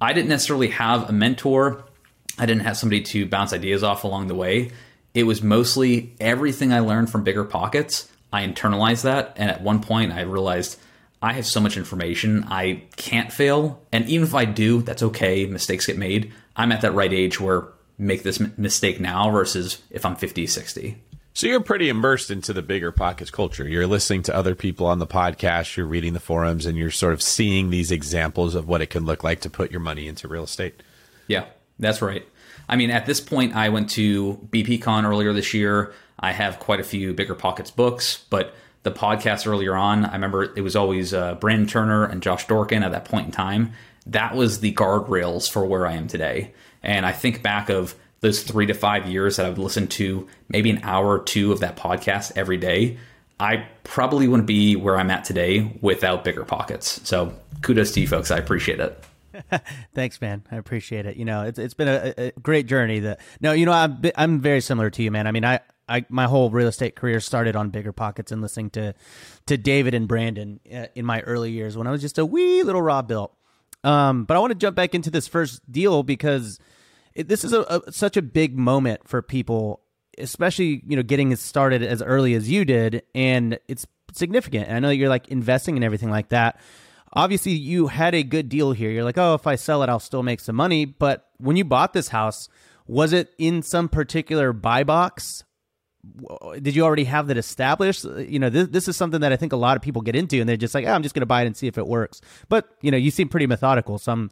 I 0.00 0.12
didn't 0.12 0.28
necessarily 0.28 0.68
have 0.68 1.08
a 1.08 1.12
mentor. 1.12 1.84
I 2.38 2.46
didn't 2.46 2.62
have 2.62 2.76
somebody 2.76 3.02
to 3.02 3.26
bounce 3.26 3.52
ideas 3.52 3.82
off 3.82 4.04
along 4.04 4.28
the 4.28 4.34
way. 4.34 4.70
It 5.14 5.24
was 5.24 5.42
mostly 5.42 6.14
everything 6.20 6.72
I 6.72 6.80
learned 6.80 7.10
from 7.10 7.24
Bigger 7.24 7.44
Pockets. 7.44 8.10
I 8.32 8.46
internalized 8.46 9.02
that. 9.02 9.34
And 9.36 9.50
at 9.50 9.62
one 9.62 9.80
point, 9.80 10.12
I 10.12 10.22
realized 10.22 10.78
I 11.22 11.34
have 11.34 11.46
so 11.46 11.60
much 11.60 11.76
information, 11.76 12.44
I 12.48 12.82
can't 12.96 13.32
fail. 13.32 13.80
And 13.92 14.08
even 14.08 14.26
if 14.26 14.34
I 14.34 14.44
do, 14.44 14.82
that's 14.82 15.02
okay. 15.04 15.46
Mistakes 15.46 15.86
get 15.86 15.96
made. 15.96 16.32
I'm 16.56 16.72
at 16.72 16.80
that 16.80 16.92
right 16.92 17.12
age 17.12 17.40
where 17.40 17.68
make 17.96 18.24
this 18.24 18.40
mistake 18.58 19.00
now 19.00 19.30
versus 19.30 19.80
if 19.90 20.04
I'm 20.04 20.16
50, 20.16 20.46
60. 20.46 20.98
So 21.34 21.46
you're 21.46 21.60
pretty 21.60 21.88
immersed 21.88 22.30
into 22.30 22.52
the 22.52 22.60
bigger 22.60 22.92
pockets 22.92 23.30
culture. 23.30 23.66
You're 23.66 23.86
listening 23.86 24.22
to 24.24 24.34
other 24.34 24.54
people 24.54 24.86
on 24.86 24.98
the 24.98 25.06
podcast, 25.06 25.76
you're 25.76 25.86
reading 25.86 26.12
the 26.12 26.20
forums, 26.20 26.66
and 26.66 26.76
you're 26.76 26.90
sort 26.90 27.14
of 27.14 27.22
seeing 27.22 27.70
these 27.70 27.90
examples 27.90 28.54
of 28.54 28.68
what 28.68 28.82
it 28.82 28.90
can 28.90 29.06
look 29.06 29.24
like 29.24 29.40
to 29.42 29.50
put 29.50 29.70
your 29.70 29.80
money 29.80 30.08
into 30.08 30.28
real 30.28 30.44
estate. 30.44 30.82
Yeah, 31.28 31.46
that's 31.78 32.02
right. 32.02 32.26
I 32.68 32.76
mean, 32.76 32.90
at 32.90 33.06
this 33.06 33.20
point, 33.20 33.56
I 33.56 33.70
went 33.70 33.88
to 33.90 34.46
BPCon 34.50 35.04
earlier 35.04 35.32
this 35.32 35.54
year. 35.54 35.94
I 36.18 36.32
have 36.32 36.58
quite 36.58 36.80
a 36.80 36.84
few 36.84 37.14
bigger 37.14 37.34
pockets 37.34 37.70
books, 37.70 38.24
but 38.28 38.54
the 38.82 38.90
podcast 38.90 39.46
earlier 39.46 39.76
on, 39.76 40.04
I 40.04 40.12
remember 40.14 40.42
it 40.42 40.62
was 40.62 40.76
always 40.76 41.14
uh, 41.14 41.34
Brandon 41.36 41.66
Turner 41.66 42.04
and 42.04 42.22
Josh 42.22 42.46
Dorkin 42.46 42.82
at 42.82 42.92
that 42.92 43.04
point 43.04 43.26
in 43.26 43.32
time. 43.32 43.72
That 44.06 44.34
was 44.34 44.60
the 44.60 44.72
guardrails 44.72 45.50
for 45.50 45.64
where 45.64 45.86
I 45.86 45.92
am 45.92 46.08
today. 46.08 46.52
And 46.82 47.06
I 47.06 47.12
think 47.12 47.42
back 47.42 47.68
of 47.68 47.94
those 48.20 48.42
three 48.42 48.66
to 48.66 48.74
five 48.74 49.06
years 49.06 49.36
that 49.36 49.46
I've 49.46 49.58
listened 49.58 49.90
to 49.92 50.28
maybe 50.48 50.70
an 50.70 50.80
hour 50.82 51.18
or 51.18 51.22
two 51.22 51.52
of 51.52 51.60
that 51.60 51.76
podcast 51.76 52.32
every 52.36 52.56
day, 52.56 52.98
I 53.38 53.66
probably 53.84 54.28
wouldn't 54.28 54.46
be 54.46 54.76
where 54.76 54.96
I'm 54.96 55.10
at 55.10 55.24
today 55.24 55.76
without 55.80 56.24
bigger 56.24 56.44
pockets. 56.44 57.00
So 57.04 57.34
kudos 57.62 57.92
to 57.92 58.00
you 58.00 58.06
folks. 58.06 58.30
I 58.30 58.38
appreciate 58.38 58.80
it. 58.80 59.04
Thanks, 59.94 60.20
man. 60.20 60.42
I 60.50 60.56
appreciate 60.56 61.06
it. 61.06 61.16
You 61.16 61.24
know, 61.24 61.42
it's 61.44 61.58
it's 61.58 61.74
been 61.74 61.88
a, 61.88 62.14
a 62.18 62.32
great 62.40 62.66
journey. 62.66 63.00
That 63.00 63.20
no, 63.40 63.52
you 63.52 63.66
know, 63.66 63.72
I'm 63.72 64.00
I'm 64.16 64.40
very 64.40 64.60
similar 64.60 64.90
to 64.90 65.02
you, 65.02 65.10
man. 65.10 65.26
I 65.26 65.32
mean, 65.32 65.44
I, 65.44 65.60
I 65.88 66.04
my 66.08 66.26
whole 66.26 66.50
real 66.50 66.68
estate 66.68 66.96
career 66.96 67.20
started 67.20 67.56
on 67.56 67.70
bigger 67.70 67.92
pockets 67.92 68.32
and 68.32 68.40
listening 68.40 68.70
to 68.70 68.94
to 69.46 69.56
David 69.56 69.94
and 69.94 70.08
Brandon 70.08 70.60
uh, 70.72 70.86
in 70.94 71.04
my 71.04 71.20
early 71.22 71.50
years 71.50 71.76
when 71.76 71.86
I 71.86 71.90
was 71.90 72.00
just 72.00 72.18
a 72.18 72.26
wee 72.26 72.62
little 72.62 72.82
raw 72.82 73.02
built. 73.02 73.34
Um, 73.84 74.24
but 74.24 74.36
I 74.36 74.40
want 74.40 74.52
to 74.52 74.58
jump 74.58 74.76
back 74.76 74.94
into 74.94 75.10
this 75.10 75.26
first 75.26 75.60
deal 75.70 76.02
because 76.02 76.60
it, 77.14 77.28
this 77.28 77.44
is 77.44 77.52
a, 77.52 77.62
a, 77.62 77.92
such 77.92 78.16
a 78.16 78.22
big 78.22 78.56
moment 78.56 79.08
for 79.08 79.22
people, 79.22 79.80
especially 80.18 80.82
you 80.86 80.96
know 80.96 81.02
getting 81.02 81.34
started 81.36 81.82
as 81.82 82.00
early 82.02 82.34
as 82.34 82.50
you 82.50 82.64
did, 82.64 83.02
and 83.14 83.58
it's 83.68 83.86
significant. 84.12 84.68
And 84.68 84.76
I 84.76 84.80
know 84.80 84.90
you're 84.90 85.08
like 85.08 85.28
investing 85.28 85.76
and 85.76 85.84
everything 85.84 86.10
like 86.10 86.28
that. 86.28 86.60
Obviously, 87.14 87.52
you 87.52 87.88
had 87.88 88.14
a 88.14 88.22
good 88.22 88.48
deal 88.48 88.72
here. 88.72 88.90
You're 88.90 89.04
like, 89.04 89.18
oh, 89.18 89.34
if 89.34 89.46
I 89.46 89.56
sell 89.56 89.82
it, 89.82 89.90
I'll 89.90 90.00
still 90.00 90.22
make 90.22 90.40
some 90.40 90.56
money. 90.56 90.86
But 90.86 91.26
when 91.36 91.56
you 91.56 91.64
bought 91.64 91.92
this 91.92 92.08
house, 92.08 92.48
was 92.86 93.12
it 93.12 93.34
in 93.36 93.62
some 93.62 93.88
particular 93.88 94.52
buy 94.52 94.84
box? 94.84 95.44
did 96.60 96.74
you 96.74 96.84
already 96.84 97.04
have 97.04 97.28
that 97.28 97.36
established? 97.36 98.04
Uh, 98.04 98.16
you 98.18 98.38
know, 98.38 98.50
this, 98.50 98.68
this 98.68 98.88
is 98.88 98.96
something 98.96 99.20
that 99.20 99.32
I 99.32 99.36
think 99.36 99.52
a 99.52 99.56
lot 99.56 99.76
of 99.76 99.82
people 99.82 100.02
get 100.02 100.16
into, 100.16 100.40
and 100.40 100.48
they're 100.48 100.56
just 100.56 100.74
like, 100.74 100.86
oh, 100.86 100.92
I'm 100.92 101.02
just 101.02 101.14
going 101.14 101.22
to 101.22 101.26
buy 101.26 101.42
it 101.42 101.46
and 101.46 101.56
see 101.56 101.66
if 101.66 101.78
it 101.78 101.86
works. 101.86 102.20
But 102.48 102.68
you 102.80 102.90
know, 102.90 102.96
you 102.96 103.10
seem 103.10 103.28
pretty 103.28 103.46
methodical, 103.46 103.98
so 103.98 104.12
I'm 104.12 104.30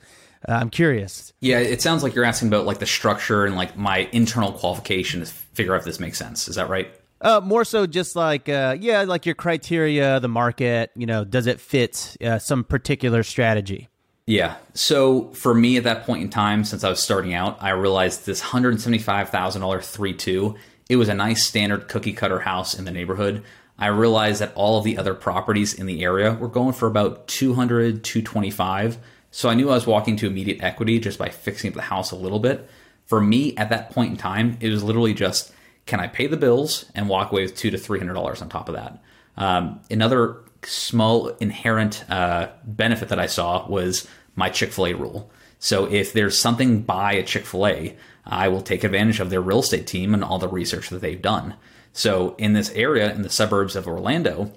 uh, 0.48 0.52
I'm 0.52 0.70
curious. 0.70 1.32
Yeah, 1.40 1.58
it 1.58 1.80
sounds 1.82 2.02
like 2.02 2.14
you're 2.14 2.24
asking 2.24 2.48
about 2.48 2.66
like 2.66 2.78
the 2.78 2.86
structure 2.86 3.44
and 3.44 3.56
like 3.56 3.76
my 3.76 4.08
internal 4.12 4.52
qualification 4.52 5.20
to 5.20 5.26
figure 5.26 5.74
out 5.74 5.80
if 5.80 5.84
this 5.84 6.00
makes 6.00 6.18
sense. 6.18 6.48
Is 6.48 6.56
that 6.56 6.68
right? 6.68 6.92
Uh, 7.20 7.40
more 7.44 7.64
so, 7.64 7.86
just 7.86 8.16
like 8.16 8.48
uh, 8.48 8.76
yeah, 8.80 9.02
like 9.02 9.26
your 9.26 9.34
criteria, 9.34 10.18
the 10.20 10.28
market. 10.28 10.90
You 10.96 11.06
know, 11.06 11.24
does 11.24 11.46
it 11.46 11.60
fit 11.60 12.16
uh, 12.22 12.38
some 12.38 12.64
particular 12.64 13.22
strategy? 13.22 13.88
Yeah. 14.26 14.56
So 14.74 15.30
for 15.32 15.54
me 15.54 15.76
at 15.76 15.84
that 15.84 16.04
point 16.04 16.22
in 16.22 16.30
time, 16.30 16.64
since 16.64 16.84
I 16.84 16.88
was 16.88 17.00
starting 17.00 17.34
out, 17.34 17.58
I 17.60 17.70
realized 17.70 18.26
this 18.26 18.40
$175,000 18.40 19.84
3 19.84 20.14
2 20.14 20.56
it 20.90 20.96
was 20.96 21.08
a 21.08 21.14
nice 21.14 21.46
standard 21.46 21.86
cookie 21.86 22.12
cutter 22.12 22.40
house 22.40 22.76
in 22.76 22.84
the 22.84 22.90
neighborhood. 22.90 23.44
I 23.78 23.86
realized 23.86 24.40
that 24.40 24.52
all 24.56 24.76
of 24.76 24.82
the 24.82 24.98
other 24.98 25.14
properties 25.14 25.72
in 25.72 25.86
the 25.86 26.02
area 26.02 26.34
were 26.34 26.48
going 26.48 26.72
for 26.72 26.88
about 26.88 27.28
200, 27.28 28.02
225. 28.02 28.98
So 29.30 29.48
I 29.48 29.54
knew 29.54 29.70
I 29.70 29.74
was 29.74 29.86
walking 29.86 30.16
to 30.16 30.26
immediate 30.26 30.64
equity 30.64 30.98
just 30.98 31.16
by 31.16 31.28
fixing 31.28 31.68
up 31.68 31.74
the 31.74 31.82
house 31.82 32.10
a 32.10 32.16
little 32.16 32.40
bit. 32.40 32.68
For 33.06 33.20
me 33.20 33.56
at 33.56 33.70
that 33.70 33.90
point 33.90 34.10
in 34.10 34.16
time, 34.16 34.58
it 34.60 34.68
was 34.68 34.82
literally 34.82 35.14
just 35.14 35.52
can 35.86 36.00
I 36.00 36.08
pay 36.08 36.26
the 36.26 36.36
bills 36.36 36.90
and 36.92 37.08
walk 37.08 37.30
away 37.30 37.42
with 37.42 37.54
two 37.54 37.70
to 37.70 37.78
three 37.78 38.00
hundred 38.00 38.14
dollars 38.14 38.42
on 38.42 38.48
top 38.48 38.68
of 38.68 38.74
that? 38.74 39.00
Um, 39.36 39.78
another 39.92 40.38
small 40.64 41.28
inherent 41.38 42.04
uh, 42.10 42.48
benefit 42.64 43.10
that 43.10 43.20
I 43.20 43.26
saw 43.26 43.64
was 43.68 44.08
my 44.34 44.50
Chick 44.50 44.72
Fil 44.72 44.86
A 44.86 44.94
rule. 44.94 45.30
So 45.60 45.84
if 45.84 46.12
there's 46.12 46.36
something 46.36 46.82
by 46.82 47.12
a 47.12 47.22
Chick 47.22 47.46
Fil 47.46 47.68
A, 47.68 47.96
I 48.30 48.48
will 48.48 48.62
take 48.62 48.84
advantage 48.84 49.20
of 49.20 49.28
their 49.28 49.40
real 49.40 49.58
estate 49.58 49.86
team 49.86 50.14
and 50.14 50.22
all 50.22 50.38
the 50.38 50.48
research 50.48 50.88
that 50.88 51.00
they've 51.00 51.20
done. 51.20 51.56
So 51.92 52.36
in 52.38 52.52
this 52.52 52.70
area, 52.70 53.12
in 53.12 53.22
the 53.22 53.28
suburbs 53.28 53.74
of 53.74 53.88
Orlando, 53.88 54.52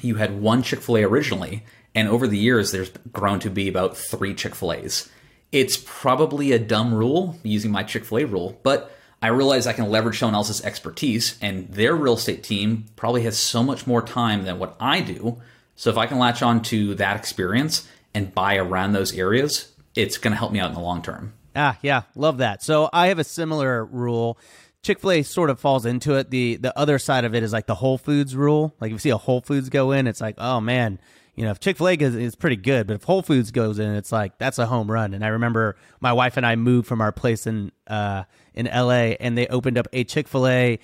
you 0.00 0.16
had 0.16 0.40
one 0.40 0.62
Chick 0.62 0.80
fil 0.80 0.96
A 0.96 1.04
originally, 1.04 1.64
and 1.94 2.08
over 2.08 2.26
the 2.26 2.38
years, 2.38 2.72
there's 2.72 2.90
grown 3.12 3.38
to 3.40 3.50
be 3.50 3.68
about 3.68 3.96
three 3.96 4.34
Chick 4.34 4.54
fil 4.54 4.72
A's. 4.72 5.10
It's 5.52 5.82
probably 5.84 6.52
a 6.52 6.58
dumb 6.58 6.94
rule 6.94 7.38
using 7.42 7.70
my 7.70 7.82
Chick 7.82 8.06
fil 8.06 8.18
A 8.18 8.24
rule, 8.24 8.58
but 8.62 8.90
I 9.20 9.28
realize 9.28 9.66
I 9.66 9.74
can 9.74 9.90
leverage 9.90 10.18
someone 10.18 10.34
else's 10.34 10.64
expertise, 10.64 11.38
and 11.40 11.68
their 11.68 11.94
real 11.94 12.14
estate 12.14 12.42
team 12.42 12.86
probably 12.96 13.22
has 13.22 13.38
so 13.38 13.62
much 13.62 13.86
more 13.86 14.02
time 14.02 14.44
than 14.44 14.58
what 14.58 14.74
I 14.80 15.00
do. 15.00 15.40
So 15.76 15.90
if 15.90 15.98
I 15.98 16.06
can 16.06 16.18
latch 16.18 16.42
on 16.42 16.62
to 16.64 16.94
that 16.96 17.16
experience 17.16 17.86
and 18.14 18.34
buy 18.34 18.56
around 18.56 18.92
those 18.92 19.16
areas, 19.16 19.72
it's 19.94 20.18
going 20.18 20.32
to 20.32 20.38
help 20.38 20.52
me 20.52 20.58
out 20.58 20.70
in 20.70 20.74
the 20.74 20.80
long 20.80 21.02
term. 21.02 21.34
Ah, 21.54 21.78
yeah, 21.82 22.02
love 22.14 22.38
that. 22.38 22.62
So 22.62 22.88
I 22.92 23.08
have 23.08 23.18
a 23.18 23.24
similar 23.24 23.84
rule. 23.84 24.38
Chick 24.82 24.98
Fil 24.98 25.12
A 25.12 25.22
sort 25.22 25.50
of 25.50 25.60
falls 25.60 25.86
into 25.86 26.14
it. 26.14 26.30
the 26.30 26.56
The 26.56 26.76
other 26.76 26.98
side 26.98 27.24
of 27.24 27.34
it 27.34 27.42
is 27.42 27.52
like 27.52 27.66
the 27.66 27.74
Whole 27.74 27.98
Foods 27.98 28.34
rule. 28.34 28.74
Like 28.80 28.88
if 28.88 28.94
you 28.94 28.98
see 28.98 29.10
a 29.10 29.16
Whole 29.16 29.40
Foods 29.40 29.68
go 29.68 29.92
in, 29.92 30.06
it's 30.06 30.20
like, 30.20 30.34
oh 30.38 30.60
man, 30.60 30.98
you 31.34 31.44
know, 31.44 31.50
if 31.50 31.60
Chick 31.60 31.78
Fil 31.78 31.88
A 31.88 31.94
is, 31.94 32.34
pretty 32.36 32.56
good, 32.56 32.86
but 32.86 32.94
if 32.94 33.04
Whole 33.04 33.22
Foods 33.22 33.50
goes 33.52 33.78
in, 33.78 33.94
it's 33.94 34.12
like 34.12 34.38
that's 34.38 34.58
a 34.58 34.66
home 34.66 34.90
run. 34.90 35.14
And 35.14 35.24
I 35.24 35.28
remember 35.28 35.76
my 36.00 36.12
wife 36.12 36.36
and 36.36 36.44
I 36.44 36.56
moved 36.56 36.86
from 36.86 37.00
our 37.00 37.12
place 37.12 37.46
in 37.46 37.72
uh, 37.86 38.24
in 38.54 38.66
L.A. 38.66 39.16
and 39.16 39.36
they 39.38 39.46
opened 39.46 39.78
up 39.78 39.88
a 39.92 40.04
Chick 40.04 40.28
Fil 40.28 40.46
A 40.46 40.78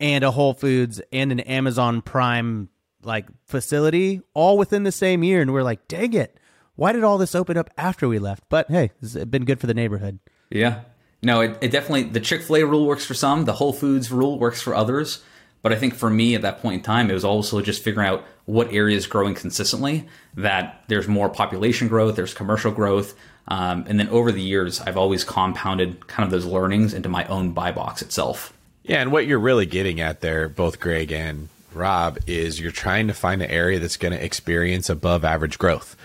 and 0.00 0.24
a 0.24 0.30
Whole 0.30 0.54
Foods 0.54 1.00
and 1.12 1.32
an 1.32 1.40
Amazon 1.40 2.02
Prime 2.02 2.68
like 3.02 3.26
facility 3.46 4.20
all 4.34 4.58
within 4.58 4.82
the 4.82 4.92
same 4.92 5.22
year, 5.22 5.40
and 5.40 5.52
we're 5.52 5.62
like, 5.62 5.86
dang 5.88 6.12
it, 6.14 6.38
why 6.76 6.92
did 6.92 7.04
all 7.04 7.18
this 7.18 7.34
open 7.34 7.56
up 7.56 7.70
after 7.76 8.08
we 8.08 8.18
left? 8.18 8.44
But 8.48 8.70
hey, 8.70 8.90
it's 9.02 9.14
been 9.14 9.44
good 9.44 9.60
for 9.60 9.66
the 9.66 9.74
neighborhood. 9.74 10.18
Yeah, 10.50 10.80
no, 11.22 11.40
it, 11.40 11.58
it 11.60 11.70
definitely 11.70 12.04
the 12.04 12.20
Chick 12.20 12.42
Fil 12.42 12.56
A 12.56 12.64
rule 12.64 12.86
works 12.86 13.04
for 13.04 13.14
some. 13.14 13.44
The 13.44 13.54
Whole 13.54 13.72
Foods 13.72 14.10
rule 14.10 14.38
works 14.38 14.60
for 14.60 14.74
others. 14.74 15.22
But 15.62 15.72
I 15.72 15.76
think 15.76 15.94
for 15.94 16.10
me 16.10 16.34
at 16.34 16.42
that 16.42 16.60
point 16.60 16.74
in 16.74 16.82
time, 16.82 17.08
it 17.08 17.14
was 17.14 17.24
also 17.24 17.62
just 17.62 17.82
figuring 17.82 18.06
out 18.06 18.22
what 18.44 18.70
area 18.70 18.98
is 18.98 19.06
growing 19.06 19.34
consistently. 19.34 20.06
That 20.34 20.84
there's 20.88 21.08
more 21.08 21.30
population 21.30 21.88
growth, 21.88 22.16
there's 22.16 22.34
commercial 22.34 22.70
growth, 22.70 23.14
um, 23.48 23.84
and 23.88 23.98
then 23.98 24.08
over 24.08 24.30
the 24.30 24.42
years, 24.42 24.80
I've 24.82 24.98
always 24.98 25.24
compounded 25.24 26.06
kind 26.06 26.26
of 26.26 26.30
those 26.30 26.44
learnings 26.44 26.92
into 26.92 27.08
my 27.08 27.24
own 27.26 27.52
buy 27.52 27.72
box 27.72 28.02
itself. 28.02 28.52
Yeah, 28.82 29.00
and 29.00 29.10
what 29.10 29.26
you're 29.26 29.38
really 29.38 29.64
getting 29.64 30.00
at 30.02 30.20
there, 30.20 30.50
both 30.50 30.80
Greg 30.80 31.10
and 31.10 31.48
Rob, 31.72 32.18
is 32.26 32.60
you're 32.60 32.70
trying 32.70 33.08
to 33.08 33.14
find 33.14 33.42
an 33.42 33.50
area 33.50 33.78
that's 33.78 33.96
going 33.96 34.12
to 34.12 34.22
experience 34.22 34.90
above 34.90 35.24
average 35.24 35.58
growth 35.58 35.96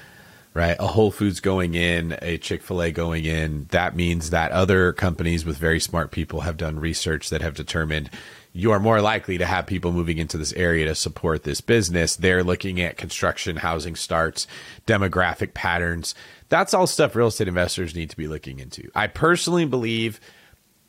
right? 0.60 0.76
A 0.78 0.88
Whole 0.88 1.10
Foods 1.10 1.39
going 1.39 1.74
in, 1.74 2.17
a 2.22 2.38
Chick 2.38 2.62
fil 2.62 2.82
A 2.82 2.91
going 2.91 3.24
in. 3.24 3.67
That 3.69 3.95
means 3.95 4.32
that 4.32 4.52
other 4.52 4.91
companies 4.91 5.45
with 5.45 5.58
very 5.58 5.80
smart 5.80 6.12
people 6.12 6.41
have 6.41 6.58
done 6.58 6.82
research 6.82 7.30
that 7.30 7.41
have 7.41 7.56
determined 7.56 8.10
you 8.52 8.72
are 8.72 8.80
more 8.80 9.00
likely 9.00 9.38
to 9.38 9.45
have 9.45 9.67
people 9.67 9.93
moving 9.93 10.17
into 10.17 10.38
this 10.38 10.52
area 10.54 10.84
to 10.84 10.95
support 10.95 11.43
this 11.43 11.62
business. 11.62 12.17
They're 12.17 12.43
looking 12.43 12.82
at 12.82 12.98
construction, 12.98 13.56
housing 13.56 13.95
starts, 13.95 14.48
demographic 14.86 15.54
patterns. 15.54 16.13
That's 16.50 16.74
all 16.74 16.88
stuff 16.88 17.15
real 17.15 17.28
estate 17.28 17.48
investors 17.48 17.95
need 17.95 18.10
to 18.10 18.17
be 18.17 18.28
looking 18.28 18.60
into. 18.60 18.91
I 18.93 19.08
personally 19.08 19.63
believe 19.63 20.19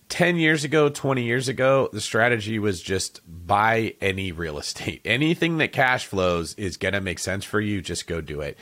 10 0.09 0.35
years 0.35 0.65
ago, 0.65 0.89
20 0.89 1.23
years 1.23 1.47
ago, 1.47 1.89
the 1.93 2.01
strategy 2.01 2.59
was 2.59 2.83
just 2.83 3.21
buy 3.25 3.95
any 4.01 4.33
real 4.33 4.59
estate. 4.59 5.03
Anything 5.05 5.59
that 5.59 5.71
cash 5.71 6.07
flows 6.07 6.55
is 6.55 6.77
going 6.77 6.95
to 6.95 7.01
make 7.01 7.21
sense 7.21 7.45
for 7.45 7.61
you, 7.61 7.81
just 7.81 8.09
go 8.09 8.21
do 8.21 8.41
it 8.41 8.59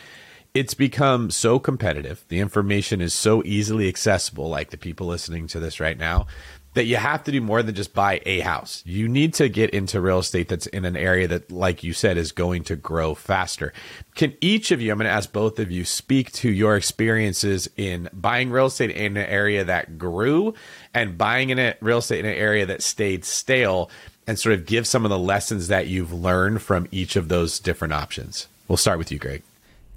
it's 0.58 0.74
become 0.74 1.30
so 1.30 1.60
competitive. 1.60 2.24
The 2.28 2.40
information 2.40 3.00
is 3.00 3.14
so 3.14 3.42
easily 3.44 3.88
accessible, 3.88 4.48
like 4.48 4.70
the 4.70 4.76
people 4.76 5.06
listening 5.06 5.46
to 5.48 5.60
this 5.60 5.78
right 5.78 5.96
now, 5.96 6.26
that 6.74 6.86
you 6.86 6.96
have 6.96 7.22
to 7.24 7.32
do 7.32 7.40
more 7.40 7.62
than 7.62 7.76
just 7.76 7.94
buy 7.94 8.20
a 8.26 8.40
house. 8.40 8.82
You 8.84 9.08
need 9.08 9.34
to 9.34 9.48
get 9.48 9.70
into 9.70 10.00
real 10.00 10.18
estate 10.18 10.48
that's 10.48 10.66
in 10.66 10.84
an 10.84 10.96
area 10.96 11.28
that, 11.28 11.52
like 11.52 11.84
you 11.84 11.92
said, 11.92 12.16
is 12.16 12.32
going 12.32 12.64
to 12.64 12.76
grow 12.76 13.14
faster. 13.14 13.72
Can 14.16 14.34
each 14.40 14.72
of 14.72 14.80
you, 14.80 14.90
I'm 14.90 14.98
going 14.98 15.06
to 15.06 15.12
ask 15.12 15.32
both 15.32 15.60
of 15.60 15.70
you, 15.70 15.84
speak 15.84 16.32
to 16.32 16.50
your 16.50 16.76
experiences 16.76 17.70
in 17.76 18.08
buying 18.12 18.50
real 18.50 18.66
estate 18.66 18.90
in 18.90 19.16
an 19.16 19.26
area 19.26 19.64
that 19.64 19.96
grew 19.96 20.54
and 20.92 21.16
buying 21.16 21.50
in 21.50 21.60
a 21.60 21.76
real 21.80 21.98
estate 21.98 22.20
in 22.20 22.26
an 22.26 22.36
area 22.36 22.66
that 22.66 22.82
stayed 22.82 23.24
stale 23.24 23.90
and 24.26 24.38
sort 24.38 24.56
of 24.56 24.66
give 24.66 24.88
some 24.88 25.04
of 25.04 25.10
the 25.10 25.18
lessons 25.18 25.68
that 25.68 25.86
you've 25.86 26.12
learned 26.12 26.62
from 26.62 26.88
each 26.90 27.14
of 27.14 27.28
those 27.28 27.60
different 27.60 27.94
options? 27.94 28.48
We'll 28.66 28.76
start 28.76 28.98
with 28.98 29.12
you, 29.12 29.18
Greg. 29.18 29.42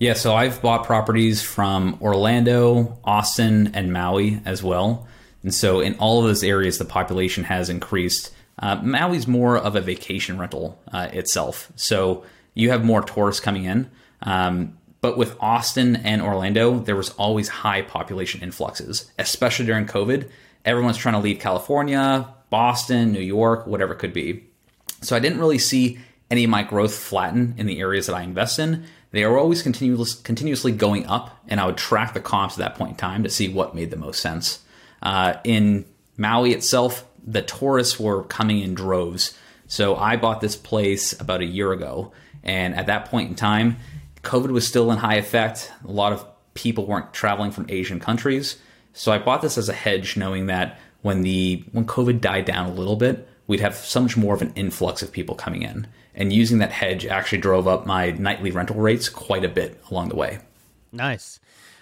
Yeah, 0.02 0.14
so 0.14 0.34
I've 0.34 0.64
bought 0.64 0.88
properties 0.88 1.44
from 1.44 2.00
Orlando, 2.02 2.98
Austin, 3.04 3.70
and 3.76 3.94
Maui 3.94 4.42
as 4.46 4.64
well. 4.64 5.06
And 5.44 5.54
so 5.54 5.80
in 5.80 5.94
all 6.00 6.18
of 6.18 6.26
those 6.26 6.44
areas, 6.44 6.80
the 6.80 6.86
population 6.86 7.44
has 7.44 7.70
increased. 7.70 8.34
Uh, 8.58 8.78
Maui's 8.78 9.28
more 9.28 9.60
of 9.60 9.76
a 9.76 9.80
vacation 9.82 10.40
rental 10.40 10.82
uh, 10.92 11.10
itself. 11.14 11.72
So 11.76 12.24
you 12.56 12.72
have 12.72 12.84
more 12.84 13.04
tourists 13.04 13.42
coming 13.42 13.66
in. 13.66 13.92
Um, 14.24 14.76
but 15.02 15.20
with 15.20 15.38
Austin 15.40 15.98
and 15.98 16.24
Orlando, 16.24 16.80
there 16.80 16.96
was 16.96 17.12
always 17.12 17.48
high 17.48 17.84
population 17.84 18.42
influxes, 18.42 19.12
especially 19.20 19.68
during 19.68 19.86
COVID. 19.86 20.28
Everyone's 20.66 20.98
trying 20.98 21.14
to 21.14 21.22
leave 21.22 21.38
California, 21.38 22.28
Boston, 22.50 23.12
New 23.12 23.20
York, 23.20 23.68
whatever 23.68 23.94
it 23.94 24.00
could 24.00 24.14
be. 24.14 24.46
So 25.02 25.16
I 25.16 25.20
didn't 25.20 25.38
really 25.38 25.60
see 25.60 26.00
any 26.32 26.46
of 26.46 26.50
my 26.50 26.64
growth 26.64 26.96
flatten 26.96 27.54
in 27.58 27.68
the 27.68 27.80
areas 27.80 28.08
that 28.08 28.16
I 28.16 28.24
invest 28.24 28.58
in 28.58 28.86
they 29.12 29.24
are 29.24 29.38
always 29.38 29.62
continuous, 29.62 30.14
continuously 30.14 30.72
going 30.72 31.06
up, 31.06 31.38
and 31.48 31.60
I 31.60 31.66
would 31.66 31.78
track 31.78 32.14
the 32.14 32.22
comps 32.22 32.56
at 32.56 32.60
that 32.60 32.76
point 32.76 32.92
in 32.92 32.98
time 32.98 33.24
to 33.24 33.30
see 33.30 33.50
what 33.50 33.76
made 33.76 33.92
the 33.92 33.98
most 33.98 34.22
sense. 34.22 34.60
Uh, 35.02 35.36
in 35.44 35.86
Maui 36.18 36.54
itself, 36.54 37.06
the 37.26 37.42
tourists 37.42 38.00
were 38.00 38.24
coming 38.24 38.60
in 38.60 38.74
droves. 38.74 39.38
So 39.68 39.96
I 39.96 40.16
bought 40.16 40.42
this 40.42 40.56
place 40.56 41.20
about 41.20 41.42
a 41.42 41.46
year 41.46 41.74
ago, 41.74 42.14
and 42.44 42.74
at 42.74 42.88
that 42.88 43.06
point 43.06 43.30
in 43.30 43.36
time, 43.36 43.78
COVID 44.24 44.52
was 44.52 44.68
still 44.68 44.92
in 44.92 44.98
high 44.98 45.16
effect. 45.16 45.72
A 45.86 45.92
lot 45.92 46.14
of 46.14 46.26
people 46.54 46.86
weren't 46.86 47.14
traveling 47.14 47.52
from 47.52 47.66
Asian 47.70 48.00
countries. 48.00 48.58
So 48.94 49.12
I 49.12 49.18
bought 49.18 49.42
this 49.42 49.58
as 49.58 49.70
a 49.70 49.74
hedge, 49.74 50.16
knowing 50.18 50.48
that 50.48 50.80
when 51.02 51.22
the 51.22 51.64
when 51.72 51.86
COVID 51.86 52.22
died 52.22 52.46
down 52.46 52.70
a 52.70 52.74
little 52.74 52.96
bit, 52.96 53.28
we'd 53.48 53.60
have 53.60 53.76
so 53.76 54.02
much 54.02 54.16
more 54.16 54.34
of 54.34 54.42
an 54.42 54.54
influx 54.56 55.02
of 55.02 55.12
people 55.12 55.36
coming 55.36 55.64
in 55.64 55.88
and 56.14 56.34
using 56.34 56.60
that 56.60 56.72
hedge 56.72 57.06
actually 57.06 57.40
drove 57.40 57.68
up 57.68 57.86
my 57.86 58.12
nightly 58.12 58.52
rental 58.52 58.78
rates 58.78 59.10
quite 59.10 59.46
a 59.46 59.50
bit 59.50 59.80
along 59.90 60.10
the 60.10 60.16
way. 60.16 60.40
Nice. 60.92 61.40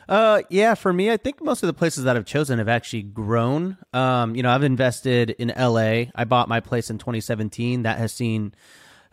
Uh, 0.07 0.41
yeah, 0.49 0.73
for 0.73 0.91
me, 0.91 1.11
I 1.11 1.17
think 1.17 1.41
most 1.41 1.61
of 1.61 1.67
the 1.67 1.73
places 1.73 2.03
that 2.03 2.17
I've 2.17 2.25
chosen 2.25 2.57
have 2.57 2.67
actually 2.67 3.03
grown. 3.03 3.77
Um, 3.93 4.35
you 4.35 4.41
know, 4.41 4.49
I've 4.49 4.63
invested 4.63 5.29
in 5.31 5.53
LA. 5.55 6.05
I 6.15 6.23
bought 6.27 6.49
my 6.49 6.59
place 6.59 6.89
in 6.89 6.97
2017. 6.97 7.83
That 7.83 7.99
has 7.99 8.11
seen, 8.11 8.55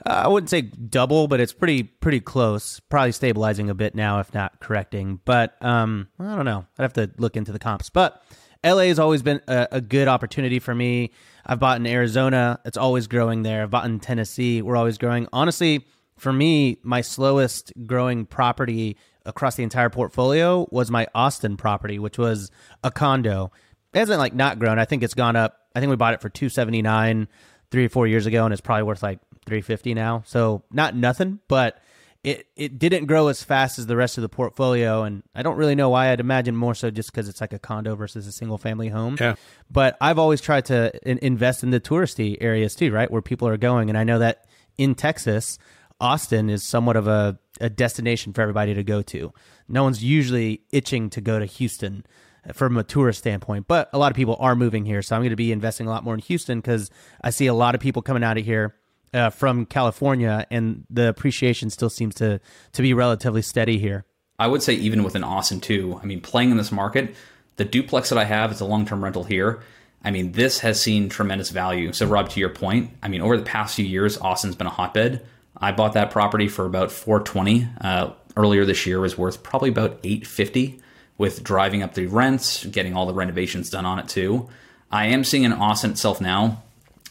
uh, 0.06 0.22
I 0.24 0.28
wouldn't 0.28 0.48
say 0.48 0.62
double, 0.62 1.28
but 1.28 1.38
it's 1.38 1.52
pretty 1.52 1.82
pretty 1.82 2.20
close. 2.20 2.80
Probably 2.80 3.12
stabilizing 3.12 3.68
a 3.68 3.74
bit 3.74 3.94
now, 3.94 4.20
if 4.20 4.32
not 4.32 4.58
correcting. 4.60 5.20
But 5.26 5.62
um, 5.62 6.08
I 6.18 6.34
don't 6.34 6.46
know. 6.46 6.64
I'd 6.78 6.82
have 6.82 6.94
to 6.94 7.10
look 7.18 7.36
into 7.36 7.52
the 7.52 7.58
comps. 7.58 7.90
But 7.90 8.22
LA 8.64 8.84
has 8.84 8.98
always 8.98 9.22
been 9.22 9.42
a, 9.46 9.68
a 9.72 9.80
good 9.82 10.08
opportunity 10.08 10.60
for 10.60 10.74
me. 10.74 11.12
I've 11.46 11.60
bought 11.60 11.78
in 11.78 11.86
Arizona. 11.86 12.58
It's 12.64 12.76
always 12.76 13.06
growing 13.06 13.42
there. 13.42 13.62
I've 13.62 13.70
bought 13.70 13.84
in 13.86 14.00
Tennessee. 14.00 14.62
We're 14.62 14.76
always 14.76 14.98
growing. 14.98 15.28
Honestly, 15.32 15.86
for 16.18 16.32
me, 16.32 16.78
my 16.82 17.00
slowest 17.00 17.72
growing 17.86 18.26
property 18.26 18.96
across 19.24 19.54
the 19.54 19.62
entire 19.62 19.90
portfolio 19.90 20.66
was 20.70 20.90
my 20.90 21.06
Austin 21.14 21.56
property, 21.56 21.98
which 21.98 22.18
was 22.18 22.50
a 22.82 22.90
condo. 22.90 23.52
It 23.92 23.98
hasn't 24.00 24.18
like 24.18 24.34
not 24.34 24.58
grown. 24.58 24.78
I 24.78 24.84
think 24.84 25.02
it's 25.02 25.14
gone 25.14 25.36
up. 25.36 25.58
I 25.74 25.80
think 25.80 25.90
we 25.90 25.96
bought 25.96 26.14
it 26.14 26.20
for 26.20 26.28
279 26.28 27.28
three 27.70 27.86
or 27.86 27.88
four 27.88 28.06
years 28.06 28.26
ago, 28.26 28.44
and 28.44 28.52
it's 28.52 28.60
probably 28.60 28.84
worth 28.84 29.02
like 29.02 29.20
350 29.46 29.94
now. 29.94 30.22
So 30.26 30.64
not 30.72 30.96
nothing, 30.96 31.40
but 31.48 31.78
it 32.26 32.48
it 32.56 32.78
didn't 32.80 33.06
grow 33.06 33.28
as 33.28 33.44
fast 33.44 33.78
as 33.78 33.86
the 33.86 33.94
rest 33.94 34.18
of 34.18 34.22
the 34.22 34.28
portfolio, 34.28 35.04
and 35.04 35.22
I 35.32 35.42
don't 35.42 35.56
really 35.56 35.76
know 35.76 35.90
why. 35.90 36.10
I'd 36.10 36.18
imagine 36.18 36.56
more 36.56 36.74
so 36.74 36.90
just 36.90 37.12
because 37.12 37.28
it's 37.28 37.40
like 37.40 37.52
a 37.52 37.58
condo 37.58 37.94
versus 37.94 38.26
a 38.26 38.32
single 38.32 38.58
family 38.58 38.88
home. 38.88 39.16
Yeah. 39.20 39.36
But 39.70 39.96
I've 40.00 40.18
always 40.18 40.40
tried 40.40 40.64
to 40.66 40.90
in- 41.08 41.18
invest 41.22 41.62
in 41.62 41.70
the 41.70 41.80
touristy 41.80 42.36
areas 42.40 42.74
too, 42.74 42.90
right, 42.90 43.08
where 43.08 43.22
people 43.22 43.46
are 43.46 43.56
going, 43.56 43.88
and 43.88 43.96
I 43.96 44.02
know 44.02 44.18
that 44.18 44.44
in 44.76 44.96
Texas, 44.96 45.56
Austin 46.00 46.50
is 46.50 46.64
somewhat 46.64 46.96
of 46.96 47.06
a 47.06 47.38
a 47.60 47.70
destination 47.70 48.32
for 48.32 48.42
everybody 48.42 48.74
to 48.74 48.82
go 48.82 49.02
to. 49.02 49.32
No 49.68 49.84
one's 49.84 50.02
usually 50.02 50.62
itching 50.70 51.08
to 51.10 51.20
go 51.20 51.38
to 51.38 51.46
Houston 51.46 52.04
uh, 52.44 52.52
from 52.52 52.76
a 52.76 52.82
tourist 52.82 53.20
standpoint, 53.20 53.68
but 53.68 53.88
a 53.92 53.98
lot 53.98 54.10
of 54.10 54.16
people 54.16 54.36
are 54.40 54.56
moving 54.56 54.84
here. 54.84 55.00
So 55.00 55.14
I'm 55.14 55.22
going 55.22 55.30
to 55.30 55.36
be 55.36 55.52
investing 55.52 55.86
a 55.86 55.90
lot 55.90 56.02
more 56.02 56.14
in 56.14 56.20
Houston 56.20 56.58
because 56.58 56.90
I 57.22 57.30
see 57.30 57.46
a 57.46 57.54
lot 57.54 57.76
of 57.76 57.80
people 57.80 58.02
coming 58.02 58.24
out 58.24 58.36
of 58.36 58.44
here 58.44 58.74
uh, 59.16 59.30
from 59.30 59.66
California, 59.66 60.46
and 60.50 60.84
the 60.90 61.08
appreciation 61.08 61.70
still 61.70 61.90
seems 61.90 62.14
to 62.16 62.40
to 62.72 62.82
be 62.82 62.94
relatively 62.94 63.42
steady 63.42 63.78
here. 63.78 64.04
I 64.38 64.46
would 64.46 64.62
say 64.62 64.74
even 64.74 65.02
within 65.02 65.24
Austin 65.24 65.60
too. 65.60 65.98
I 66.02 66.06
mean, 66.06 66.20
playing 66.20 66.50
in 66.50 66.56
this 66.56 66.70
market, 66.70 67.14
the 67.56 67.64
duplex 67.64 68.10
that 68.10 68.18
I 68.18 68.24
have 68.24 68.52
is 68.52 68.60
a 68.60 68.66
long 68.66 68.86
term 68.86 69.02
rental 69.02 69.24
here. 69.24 69.60
I 70.04 70.10
mean, 70.10 70.32
this 70.32 70.60
has 70.60 70.80
seen 70.80 71.08
tremendous 71.08 71.50
value. 71.50 71.92
So, 71.92 72.06
Rob, 72.06 72.28
to 72.30 72.40
your 72.40 72.50
point, 72.50 72.90
I 73.02 73.08
mean, 73.08 73.22
over 73.22 73.36
the 73.36 73.42
past 73.42 73.74
few 73.74 73.84
years, 73.84 74.18
Austin's 74.18 74.54
been 74.54 74.66
a 74.66 74.70
hotbed. 74.70 75.26
I 75.56 75.72
bought 75.72 75.94
that 75.94 76.10
property 76.10 76.48
for 76.48 76.66
about 76.66 76.92
420. 76.92 77.68
Uh, 77.80 78.10
earlier 78.36 78.64
this 78.64 78.86
year 78.86 79.00
was 79.00 79.16
worth 79.16 79.42
probably 79.42 79.70
about 79.70 79.98
850 80.04 80.80
with 81.18 81.42
driving 81.42 81.82
up 81.82 81.94
the 81.94 82.06
rents, 82.06 82.66
getting 82.66 82.94
all 82.94 83.06
the 83.06 83.14
renovations 83.14 83.70
done 83.70 83.86
on 83.86 83.98
it 83.98 84.08
too. 84.08 84.48
I 84.90 85.06
am 85.06 85.24
seeing 85.24 85.44
in 85.44 85.52
Austin 85.52 85.92
itself 85.92 86.20
now 86.20 86.62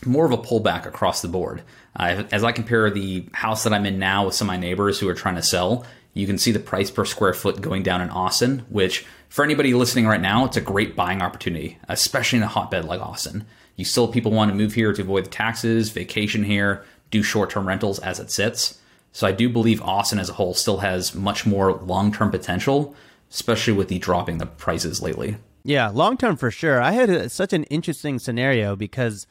more 0.06 0.26
of 0.26 0.32
a 0.32 0.38
pullback 0.38 0.86
across 0.86 1.22
the 1.22 1.28
board. 1.28 1.63
Uh, 1.95 2.23
as 2.31 2.43
I 2.43 2.51
compare 2.51 2.89
the 2.89 3.25
house 3.34 3.63
that 3.63 3.73
I'm 3.73 3.86
in 3.86 3.99
now 3.99 4.25
with 4.25 4.36
some 4.36 4.49
of 4.49 4.53
my 4.53 4.60
neighbors 4.60 4.99
who 4.99 5.08
are 5.08 5.13
trying 5.13 5.36
to 5.36 5.43
sell, 5.43 5.86
you 6.13 6.25
can 6.27 6.38
see 6.38 6.51
the 6.51 6.60
price 6.60 6.89
per 6.89 7.05
square 7.05 7.34
foot 7.34 7.62
going 7.62 7.84
down 7.84 8.01
in 8.01 8.10
Austin, 8.10 8.65
which 8.69 9.05
for 9.29 9.43
anybody 9.43 9.73
listening 9.73 10.08
right 10.08 10.21
now, 10.21 10.45
it's 10.45 10.58
a 10.58 10.62
great 10.62 10.95
buying 10.95 11.21
opportunity, 11.21 11.77
especially 11.89 12.38
in 12.38 12.43
a 12.43 12.47
hotbed 12.47 12.86
like 12.86 13.01
Austin. 13.01 13.45
You 13.75 13.86
still 13.86 14.08
people 14.08 14.31
want 14.31 14.49
to 14.49 14.55
move 14.55 14.73
here 14.73 14.93
to 14.93 15.01
avoid 15.01 15.25
the 15.25 15.29
taxes, 15.29 15.89
vacation 15.89 16.43
here, 16.43 16.86
do 17.12 17.21
short 17.21 17.49
term 17.49 17.67
rentals 17.67 17.99
as 17.99 18.19
it 18.19 18.31
sits. 18.31 18.79
So 19.12 19.27
I 19.27 19.31
do 19.31 19.49
believe 19.49 19.81
Austin 19.81 20.19
as 20.19 20.29
a 20.29 20.34
whole 20.34 20.53
still 20.53 20.77
has 20.77 21.15
much 21.15 21.45
more 21.45 21.73
long 21.73 22.12
term 22.12 22.31
potential, 22.31 22.95
especially 23.29 23.73
with 23.73 23.89
the 23.89 23.99
dropping 23.99 24.38
the 24.38 24.45
prices 24.45 25.01
lately. 25.01 25.38
Yeah, 25.63 25.89
long 25.89 26.17
term 26.17 26.38
for 26.38 26.51
sure. 26.51 26.81
I 26.81 26.91
had 26.91 27.10
a, 27.10 27.29
such 27.29 27.51
an 27.51 27.63
interesting 27.65 28.19
scenario 28.19 28.75
because 28.75 29.25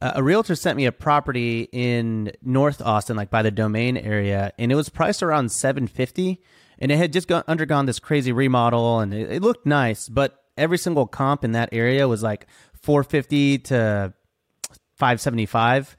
uh, 0.00 0.12
a 0.16 0.22
realtor 0.22 0.54
sent 0.54 0.76
me 0.76 0.86
a 0.86 0.92
property 0.92 1.68
in 1.72 2.32
North 2.42 2.80
Austin, 2.80 3.16
like 3.16 3.30
by 3.30 3.42
the 3.42 3.50
Domain 3.50 3.96
area, 3.96 4.52
and 4.58 4.72
it 4.72 4.74
was 4.74 4.88
priced 4.88 5.22
around 5.22 5.52
seven 5.52 5.86
fifty, 5.86 6.42
and 6.78 6.90
it 6.90 6.96
had 6.96 7.12
just 7.12 7.28
gone, 7.28 7.44
undergone 7.46 7.86
this 7.86 7.98
crazy 7.98 8.32
remodel, 8.32 9.00
and 9.00 9.12
it, 9.12 9.30
it 9.30 9.42
looked 9.42 9.66
nice, 9.66 10.08
but 10.08 10.42
every 10.56 10.78
single 10.78 11.06
comp 11.06 11.44
in 11.44 11.52
that 11.52 11.68
area 11.72 12.08
was 12.08 12.22
like 12.22 12.46
four 12.72 13.02
fifty 13.02 13.58
to 13.58 14.14
five 14.96 15.20
seventy 15.20 15.46
five. 15.46 15.96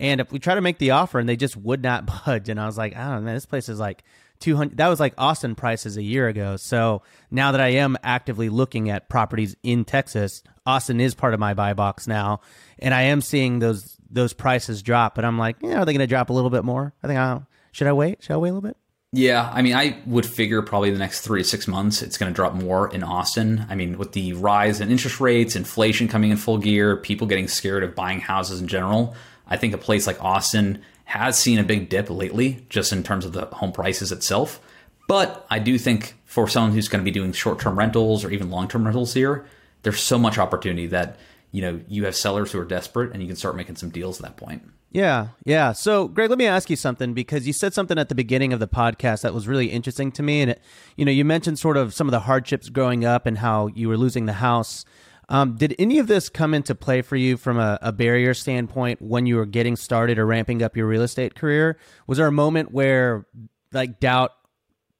And 0.00 0.20
if 0.20 0.32
we 0.32 0.40
try 0.40 0.56
to 0.56 0.60
make 0.60 0.78
the 0.78 0.90
offer 0.90 1.20
and 1.20 1.28
they 1.28 1.36
just 1.36 1.56
would 1.56 1.82
not 1.82 2.06
budge, 2.26 2.48
and 2.48 2.58
I 2.58 2.66
was 2.66 2.78
like, 2.78 2.96
I 2.96 3.04
don't 3.04 3.16
know, 3.16 3.20
man, 3.20 3.34
this 3.34 3.46
place 3.46 3.68
is 3.68 3.78
like 3.78 4.02
200 4.42 4.76
that 4.76 4.88
was 4.88 4.98
like 5.00 5.14
Austin 5.16 5.54
prices 5.54 5.96
a 5.96 6.02
year 6.02 6.28
ago. 6.28 6.56
So 6.56 7.02
now 7.30 7.52
that 7.52 7.60
I 7.60 7.68
am 7.68 7.96
actively 8.02 8.48
looking 8.48 8.90
at 8.90 9.08
properties 9.08 9.56
in 9.62 9.84
Texas, 9.84 10.42
Austin 10.66 11.00
is 11.00 11.14
part 11.14 11.32
of 11.32 11.40
my 11.40 11.54
buy 11.54 11.74
box 11.74 12.06
now, 12.06 12.40
and 12.82 12.92
I 12.92 13.02
am 13.02 13.20
seeing 13.20 13.60
those 13.60 13.96
those 14.10 14.32
prices 14.32 14.82
drop. 14.82 15.14
But 15.14 15.24
I'm 15.24 15.38
like, 15.38 15.56
yeah, 15.62 15.80
are 15.80 15.84
they 15.84 15.92
going 15.92 16.00
to 16.00 16.06
drop 16.06 16.30
a 16.30 16.32
little 16.32 16.50
bit 16.50 16.64
more? 16.64 16.92
I 17.02 17.06
think 17.06 17.18
I 17.18 17.40
should 17.72 17.86
I 17.86 17.92
wait? 17.92 18.22
Should 18.22 18.34
I 18.34 18.36
wait 18.36 18.50
a 18.50 18.52
little 18.52 18.68
bit? 18.68 18.76
Yeah, 19.14 19.50
I 19.52 19.60
mean, 19.60 19.74
I 19.74 19.98
would 20.06 20.24
figure 20.24 20.62
probably 20.62 20.90
the 20.90 20.98
next 20.98 21.20
three 21.20 21.42
to 21.42 21.48
six 21.48 21.68
months 21.68 22.00
it's 22.00 22.16
going 22.16 22.32
to 22.32 22.34
drop 22.34 22.54
more 22.54 22.92
in 22.92 23.02
Austin. 23.02 23.66
I 23.68 23.74
mean, 23.74 23.98
with 23.98 24.12
the 24.12 24.32
rise 24.32 24.80
in 24.80 24.90
interest 24.90 25.20
rates, 25.20 25.54
inflation 25.54 26.08
coming 26.08 26.30
in 26.30 26.38
full 26.38 26.56
gear, 26.56 26.96
people 26.96 27.26
getting 27.26 27.46
scared 27.46 27.84
of 27.84 27.94
buying 27.94 28.20
houses 28.20 28.60
in 28.60 28.68
general, 28.68 29.14
I 29.46 29.58
think 29.58 29.74
a 29.74 29.78
place 29.78 30.06
like 30.06 30.22
Austin 30.24 30.82
has 31.04 31.38
seen 31.38 31.58
a 31.58 31.62
big 31.62 31.90
dip 31.90 32.08
lately, 32.08 32.64
just 32.70 32.90
in 32.90 33.02
terms 33.02 33.26
of 33.26 33.34
the 33.34 33.44
home 33.46 33.72
prices 33.72 34.12
itself. 34.12 34.60
But 35.08 35.46
I 35.50 35.58
do 35.58 35.76
think 35.76 36.14
for 36.24 36.48
someone 36.48 36.72
who's 36.72 36.88
going 36.88 37.04
to 37.04 37.04
be 37.04 37.10
doing 37.10 37.32
short 37.32 37.58
term 37.58 37.78
rentals 37.78 38.24
or 38.24 38.30
even 38.30 38.48
long 38.48 38.66
term 38.66 38.86
rentals 38.86 39.12
here, 39.12 39.44
there's 39.82 40.00
so 40.00 40.18
much 40.18 40.38
opportunity 40.38 40.86
that 40.86 41.18
you 41.52 41.62
know 41.62 41.80
you 41.86 42.04
have 42.04 42.16
sellers 42.16 42.50
who 42.50 42.58
are 42.58 42.64
desperate 42.64 43.12
and 43.12 43.22
you 43.22 43.28
can 43.28 43.36
start 43.36 43.54
making 43.54 43.76
some 43.76 43.90
deals 43.90 44.20
at 44.20 44.26
that 44.26 44.36
point. 44.36 44.68
Yeah, 44.90 45.28
yeah. 45.46 45.72
So, 45.72 46.06
Greg, 46.06 46.28
let 46.28 46.38
me 46.38 46.46
ask 46.46 46.68
you 46.68 46.76
something 46.76 47.14
because 47.14 47.46
you 47.46 47.54
said 47.54 47.72
something 47.72 47.98
at 47.98 48.10
the 48.10 48.14
beginning 48.14 48.52
of 48.52 48.60
the 48.60 48.68
podcast 48.68 49.22
that 49.22 49.32
was 49.32 49.48
really 49.48 49.68
interesting 49.68 50.12
to 50.12 50.22
me, 50.22 50.42
and 50.42 50.50
it, 50.50 50.62
you 50.96 51.04
know, 51.04 51.12
you 51.12 51.24
mentioned 51.24 51.58
sort 51.58 51.78
of 51.78 51.94
some 51.94 52.06
of 52.06 52.12
the 52.12 52.20
hardships 52.20 52.68
growing 52.68 53.04
up 53.04 53.24
and 53.24 53.38
how 53.38 53.68
you 53.68 53.88
were 53.88 53.96
losing 53.96 54.26
the 54.26 54.34
house. 54.34 54.84
Um, 55.30 55.56
did 55.56 55.74
any 55.78 55.98
of 55.98 56.08
this 56.08 56.28
come 56.28 56.52
into 56.52 56.74
play 56.74 57.00
for 57.00 57.16
you 57.16 57.38
from 57.38 57.58
a, 57.58 57.78
a, 57.80 57.90
barrier 57.90 58.34
standpoint 58.34 59.00
when 59.00 59.24
you 59.24 59.36
were 59.36 59.46
getting 59.46 59.76
started 59.76 60.18
or 60.18 60.26
ramping 60.26 60.62
up 60.62 60.76
your 60.76 60.86
real 60.86 61.00
estate 61.00 61.34
career? 61.34 61.78
Was 62.06 62.18
there 62.18 62.26
a 62.26 62.32
moment 62.32 62.72
where 62.72 63.24
like 63.72 63.98
doubt 63.98 64.32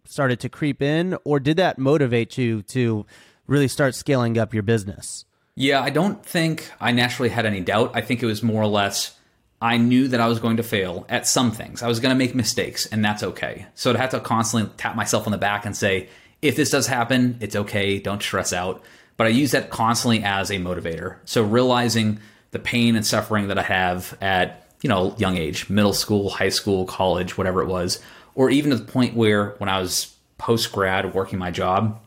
started 0.06 0.40
to 0.40 0.48
creep 0.48 0.80
in, 0.80 1.18
or 1.24 1.38
did 1.38 1.58
that 1.58 1.78
motivate 1.78 2.38
you 2.38 2.62
to 2.62 3.04
really 3.46 3.68
start 3.68 3.94
scaling 3.94 4.38
up 4.38 4.54
your 4.54 4.62
business? 4.62 5.26
Yeah, 5.54 5.82
I 5.82 5.90
don't 5.90 6.24
think 6.24 6.70
I 6.80 6.92
naturally 6.92 7.28
had 7.28 7.46
any 7.46 7.60
doubt. 7.60 7.92
I 7.94 8.00
think 8.00 8.22
it 8.22 8.26
was 8.26 8.42
more 8.42 8.62
or 8.62 8.66
less 8.66 9.16
I 9.60 9.76
knew 9.76 10.08
that 10.08 10.20
I 10.20 10.26
was 10.26 10.40
going 10.40 10.56
to 10.56 10.62
fail 10.62 11.06
at 11.08 11.26
some 11.26 11.52
things. 11.52 11.82
I 11.82 11.88
was 11.88 12.00
going 12.00 12.12
to 12.14 12.18
make 12.18 12.34
mistakes, 12.34 12.86
and 12.86 13.04
that's 13.04 13.22
okay. 13.22 13.66
So 13.74 13.92
to 13.92 13.98
have 13.98 14.10
to 14.10 14.20
constantly 14.20 14.70
tap 14.76 14.96
myself 14.96 15.26
on 15.26 15.30
the 15.30 15.38
back 15.38 15.64
and 15.64 15.76
say, 15.76 16.08
if 16.40 16.56
this 16.56 16.70
does 16.70 16.88
happen, 16.88 17.36
it's 17.40 17.54
okay. 17.54 17.98
Don't 17.98 18.22
stress 18.22 18.52
out. 18.52 18.82
But 19.16 19.28
I 19.28 19.30
use 19.30 19.52
that 19.52 19.70
constantly 19.70 20.24
as 20.24 20.50
a 20.50 20.56
motivator. 20.56 21.18
So 21.26 21.44
realizing 21.44 22.18
the 22.50 22.58
pain 22.58 22.96
and 22.96 23.06
suffering 23.06 23.48
that 23.48 23.58
I 23.58 23.62
have 23.62 24.16
at 24.20 24.66
you 24.82 24.88
know 24.88 25.14
young 25.18 25.36
age, 25.36 25.70
middle 25.70 25.92
school, 25.92 26.30
high 26.30 26.48
school, 26.48 26.84
college, 26.86 27.38
whatever 27.38 27.62
it 27.62 27.68
was, 27.68 28.00
or 28.34 28.50
even 28.50 28.70
to 28.70 28.76
the 28.76 28.90
point 28.90 29.14
where 29.14 29.50
when 29.58 29.68
I 29.68 29.80
was 29.80 30.14
post 30.38 30.72
grad 30.72 31.14
working 31.14 31.38
my 31.38 31.52
job, 31.52 32.00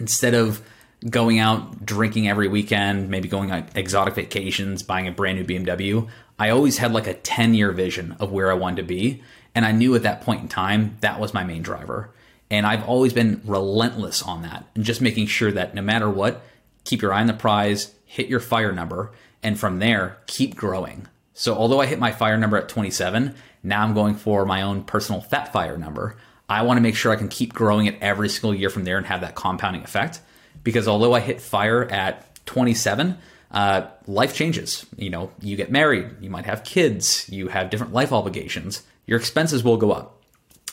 instead 0.00 0.34
of 0.34 0.60
going 1.08 1.38
out 1.38 1.84
drinking 1.84 2.28
every 2.28 2.48
weekend, 2.48 3.08
maybe 3.08 3.28
going 3.28 3.52
on 3.52 3.66
exotic 3.74 4.14
vacations, 4.14 4.82
buying 4.82 5.08
a 5.08 5.12
brand 5.12 5.38
new 5.38 5.44
BMW, 5.44 6.08
I 6.38 6.50
always 6.50 6.78
had 6.78 6.92
like 6.92 7.06
a 7.06 7.14
10 7.14 7.54
year 7.54 7.72
vision 7.72 8.16
of 8.18 8.32
where 8.32 8.50
I 8.50 8.54
wanted 8.54 8.76
to 8.76 8.82
be. 8.82 9.22
And 9.54 9.64
I 9.64 9.72
knew 9.72 9.94
at 9.94 10.02
that 10.02 10.20
point 10.20 10.42
in 10.42 10.48
time 10.48 10.96
that 11.00 11.20
was 11.20 11.32
my 11.32 11.44
main 11.44 11.62
driver. 11.62 12.10
And 12.50 12.66
I've 12.66 12.84
always 12.84 13.12
been 13.12 13.40
relentless 13.44 14.22
on 14.22 14.42
that 14.42 14.66
and 14.74 14.84
just 14.84 15.00
making 15.00 15.26
sure 15.26 15.50
that 15.52 15.74
no 15.74 15.82
matter 15.82 16.08
what, 16.08 16.42
keep 16.84 17.02
your 17.02 17.12
eye 17.12 17.20
on 17.20 17.26
the 17.26 17.32
prize, 17.32 17.94
hit 18.04 18.28
your 18.28 18.40
fire 18.40 18.72
number, 18.72 19.12
and 19.42 19.58
from 19.58 19.78
there, 19.78 20.18
keep 20.26 20.54
growing. 20.54 21.08
So 21.34 21.54
although 21.54 21.80
I 21.80 21.86
hit 21.86 21.98
my 21.98 22.12
fire 22.12 22.38
number 22.38 22.56
at 22.56 22.68
27, 22.68 23.34
now 23.62 23.82
I'm 23.82 23.94
going 23.94 24.14
for 24.14 24.46
my 24.46 24.62
own 24.62 24.84
personal 24.84 25.20
fat 25.20 25.52
fire 25.52 25.76
number. 25.76 26.16
I 26.48 26.62
want 26.62 26.76
to 26.78 26.82
make 26.82 26.94
sure 26.94 27.12
I 27.12 27.16
can 27.16 27.28
keep 27.28 27.52
growing 27.52 27.86
it 27.86 27.98
every 28.00 28.28
single 28.28 28.54
year 28.54 28.70
from 28.70 28.84
there 28.84 28.96
and 28.96 29.06
have 29.06 29.22
that 29.22 29.34
compounding 29.34 29.82
effect. 29.82 30.20
Because 30.66 30.88
although 30.88 31.12
I 31.12 31.20
hit 31.20 31.40
fire 31.40 31.84
at 31.84 32.44
27, 32.46 33.16
uh, 33.52 33.86
life 34.08 34.34
changes. 34.34 34.84
You 34.96 35.10
know, 35.10 35.30
you 35.40 35.54
get 35.56 35.70
married, 35.70 36.10
you 36.20 36.28
might 36.28 36.44
have 36.44 36.64
kids, 36.64 37.28
you 37.28 37.46
have 37.46 37.70
different 37.70 37.92
life 37.92 38.12
obligations. 38.12 38.82
Your 39.06 39.16
expenses 39.16 39.62
will 39.62 39.76
go 39.76 39.92
up. 39.92 40.24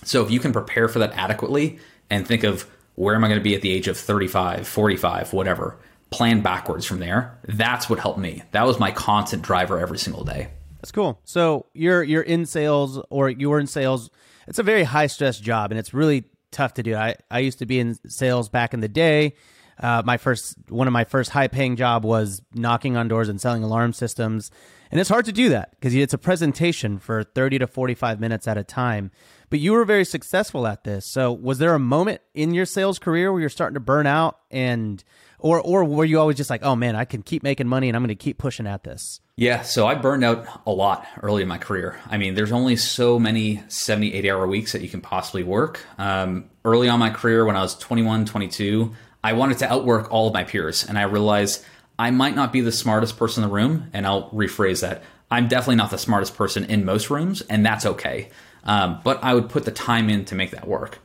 So 0.03 0.25
if 0.25 0.31
you 0.31 0.39
can 0.39 0.51
prepare 0.51 0.87
for 0.87 0.97
that 0.97 1.13
adequately 1.13 1.77
and 2.09 2.27
think 2.27 2.43
of 2.43 2.67
where 2.95 3.13
am 3.13 3.23
I 3.23 3.27
going 3.27 3.39
to 3.39 3.43
be 3.43 3.53
at 3.53 3.61
the 3.61 3.71
age 3.71 3.87
of 3.87 3.95
35, 3.95 4.67
45, 4.67 5.31
whatever, 5.31 5.77
plan 6.09 6.41
backwards 6.41 6.87
from 6.87 6.97
there. 6.97 7.37
That's 7.43 7.87
what 7.87 7.99
helped 7.99 8.17
me. 8.17 8.41
That 8.49 8.65
was 8.65 8.79
my 8.79 8.89
constant 8.89 9.43
driver 9.43 9.77
every 9.77 9.99
single 9.99 10.23
day. 10.23 10.49
That's 10.81 10.91
cool. 10.91 11.21
So 11.23 11.67
you're 11.75 12.01
you're 12.01 12.23
in 12.23 12.47
sales 12.47 12.99
or 13.11 13.29
you 13.29 13.51
were 13.51 13.59
in 13.59 13.67
sales. 13.67 14.09
It's 14.47 14.57
a 14.57 14.63
very 14.63 14.85
high 14.85 15.07
stress 15.07 15.39
job 15.39 15.71
and 15.71 15.77
it's 15.77 15.93
really 15.93 16.23
tough 16.49 16.73
to 16.75 16.83
do. 16.83 16.95
I, 16.95 17.15
I 17.29 17.39
used 17.39 17.59
to 17.59 17.67
be 17.67 17.79
in 17.79 17.95
sales 18.09 18.49
back 18.49 18.73
in 18.73 18.79
the 18.79 18.87
day. 18.87 19.35
Uh, 19.79 20.01
my 20.05 20.17
first 20.17 20.55
one 20.69 20.87
of 20.87 20.93
my 20.93 21.03
first 21.03 21.31
high 21.31 21.47
paying 21.47 21.75
job 21.75 22.05
was 22.05 22.41
knocking 22.53 22.95
on 22.97 23.07
doors 23.07 23.29
and 23.29 23.39
selling 23.39 23.63
alarm 23.63 23.93
systems. 23.93 24.51
And 24.91 24.99
it's 24.99 25.09
hard 25.09 25.25
to 25.25 25.31
do 25.31 25.49
that 25.49 25.71
because 25.71 25.95
it's 25.95 26.13
a 26.13 26.19
presentation 26.19 26.99
for 26.99 27.23
30 27.23 27.59
to 27.59 27.67
45 27.67 28.19
minutes 28.19 28.47
at 28.47 28.59
a 28.59 28.63
time. 28.63 29.09
But 29.49 29.59
you 29.59 29.73
were 29.73 29.85
very 29.85 30.05
successful 30.05 30.67
at 30.67 30.83
this. 30.83 31.11
So 31.11 31.31
was 31.31 31.57
there 31.57 31.73
a 31.73 31.79
moment 31.79 32.21
in 32.35 32.53
your 32.53 32.65
sales 32.65 32.99
career 32.99 33.31
where 33.31 33.41
you're 33.41 33.49
starting 33.49 33.73
to 33.73 33.79
burn 33.79 34.05
out 34.05 34.39
and 34.51 35.03
or 35.39 35.59
or 35.61 35.83
were 35.83 36.05
you 36.05 36.19
always 36.19 36.37
just 36.37 36.49
like, 36.49 36.63
oh 36.63 36.75
man, 36.75 36.95
I 36.95 37.05
can 37.05 37.21
keep 37.21 37.43
making 37.43 37.67
money 37.67 37.89
and 37.89 37.95
I'm 37.95 38.03
going 38.03 38.09
to 38.09 38.15
keep 38.15 38.37
pushing 38.37 38.67
at 38.67 38.83
this? 38.83 39.19
Yeah, 39.35 39.63
so 39.63 39.87
I 39.87 39.95
burned 39.95 40.23
out 40.23 40.47
a 40.67 40.71
lot 40.71 41.07
early 41.23 41.41
in 41.41 41.47
my 41.47 41.57
career. 41.57 41.99
I 42.07 42.17
mean, 42.17 42.35
there's 42.35 42.51
only 42.51 42.75
so 42.75 43.17
many 43.17 43.63
78 43.67 44.29
hour 44.29 44.47
weeks 44.47 44.73
that 44.73 44.81
you 44.81 44.89
can 44.89 45.01
possibly 45.01 45.41
work. 45.41 45.81
Um, 45.97 46.51
early 46.63 46.87
on 46.87 46.99
my 46.99 47.09
career, 47.09 47.45
when 47.45 47.55
I 47.55 47.61
was 47.61 47.75
21, 47.75 48.25
22, 48.25 48.93
I 49.23 49.33
wanted 49.33 49.59
to 49.59 49.71
outwork 49.71 50.11
all 50.11 50.27
of 50.27 50.33
my 50.33 50.43
peers, 50.43 50.83
and 50.83 50.97
I 50.97 51.03
realized 51.03 51.63
I 51.97 52.11
might 52.11 52.35
not 52.35 52.51
be 52.51 52.61
the 52.61 52.71
smartest 52.71 53.17
person 53.17 53.43
in 53.43 53.49
the 53.49 53.55
room. 53.55 53.89
And 53.93 54.05
I'll 54.05 54.29
rephrase 54.31 54.81
that: 54.81 55.03
I'm 55.31 55.47
definitely 55.47 55.77
not 55.77 55.91
the 55.91 55.97
smartest 55.97 56.35
person 56.35 56.65
in 56.65 56.85
most 56.85 57.09
rooms, 57.09 57.41
and 57.41 57.65
that's 57.65 57.85
okay. 57.85 58.29
Um, 58.65 58.99
but 59.03 59.23
I 59.23 59.33
would 59.33 59.49
put 59.49 59.65
the 59.65 59.71
time 59.71 60.09
in 60.09 60.25
to 60.25 60.35
make 60.35 60.51
that 60.51 60.67
work. 60.67 60.99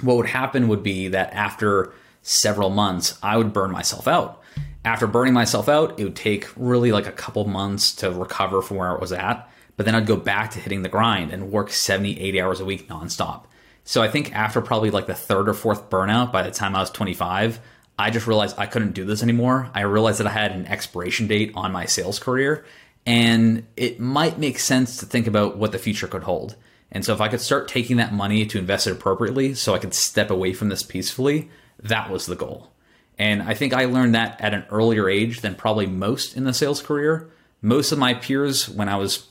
What 0.00 0.16
would 0.16 0.26
happen 0.26 0.68
would 0.68 0.82
be 0.82 1.08
that 1.08 1.32
after 1.32 1.92
several 2.22 2.70
months, 2.70 3.18
I 3.22 3.36
would 3.36 3.52
burn 3.52 3.70
myself 3.70 4.08
out. 4.08 4.42
After 4.84 5.06
burning 5.06 5.34
myself 5.34 5.68
out, 5.68 5.98
it 5.98 6.04
would 6.04 6.16
take 6.16 6.48
really 6.56 6.92
like 6.92 7.06
a 7.06 7.12
couple 7.12 7.44
months 7.46 7.94
to 7.96 8.10
recover 8.10 8.62
from 8.62 8.76
where 8.76 8.92
it 8.94 9.00
was 9.00 9.12
at. 9.12 9.48
But 9.76 9.84
then 9.84 9.94
I'd 9.94 10.06
go 10.06 10.16
back 10.16 10.52
to 10.52 10.60
hitting 10.60 10.82
the 10.82 10.88
grind 10.88 11.32
and 11.32 11.50
work 11.50 11.70
70, 11.70 12.20
80 12.20 12.40
hours 12.40 12.60
a 12.60 12.64
week 12.64 12.88
nonstop. 12.88 13.44
So 13.86 14.02
I 14.02 14.08
think 14.08 14.34
after 14.34 14.60
probably 14.60 14.90
like 14.90 15.06
the 15.06 15.14
third 15.14 15.48
or 15.48 15.54
fourth 15.54 15.88
burnout, 15.88 16.32
by 16.32 16.42
the 16.42 16.50
time 16.50 16.74
I 16.74 16.80
was 16.80 16.90
25, 16.90 17.60
I 17.96 18.10
just 18.10 18.26
realized 18.26 18.58
I 18.58 18.66
couldn't 18.66 18.94
do 18.94 19.04
this 19.04 19.22
anymore. 19.22 19.70
I 19.72 19.82
realized 19.82 20.18
that 20.18 20.26
I 20.26 20.32
had 20.32 20.50
an 20.50 20.66
expiration 20.66 21.28
date 21.28 21.52
on 21.54 21.70
my 21.70 21.86
sales 21.86 22.18
career, 22.18 22.66
and 23.06 23.64
it 23.76 24.00
might 24.00 24.40
make 24.40 24.58
sense 24.58 24.96
to 24.98 25.06
think 25.06 25.28
about 25.28 25.56
what 25.56 25.70
the 25.70 25.78
future 25.78 26.08
could 26.08 26.24
hold. 26.24 26.56
And 26.90 27.04
so 27.04 27.14
if 27.14 27.20
I 27.20 27.28
could 27.28 27.40
start 27.40 27.68
taking 27.68 27.96
that 27.98 28.12
money 28.12 28.44
to 28.46 28.58
invest 28.58 28.88
it 28.88 28.92
appropriately 28.92 29.54
so 29.54 29.72
I 29.72 29.78
could 29.78 29.94
step 29.94 30.30
away 30.30 30.52
from 30.52 30.68
this 30.68 30.82
peacefully, 30.82 31.48
that 31.80 32.10
was 32.10 32.26
the 32.26 32.34
goal. 32.34 32.72
And 33.18 33.40
I 33.40 33.54
think 33.54 33.72
I 33.72 33.84
learned 33.84 34.16
that 34.16 34.40
at 34.40 34.52
an 34.52 34.64
earlier 34.68 35.08
age 35.08 35.42
than 35.42 35.54
probably 35.54 35.86
most 35.86 36.36
in 36.36 36.42
the 36.42 36.52
sales 36.52 36.82
career. 36.82 37.30
Most 37.62 37.92
of 37.92 37.98
my 37.98 38.14
peers, 38.14 38.68
when 38.68 38.88
I 38.88 38.96
was, 38.96 39.28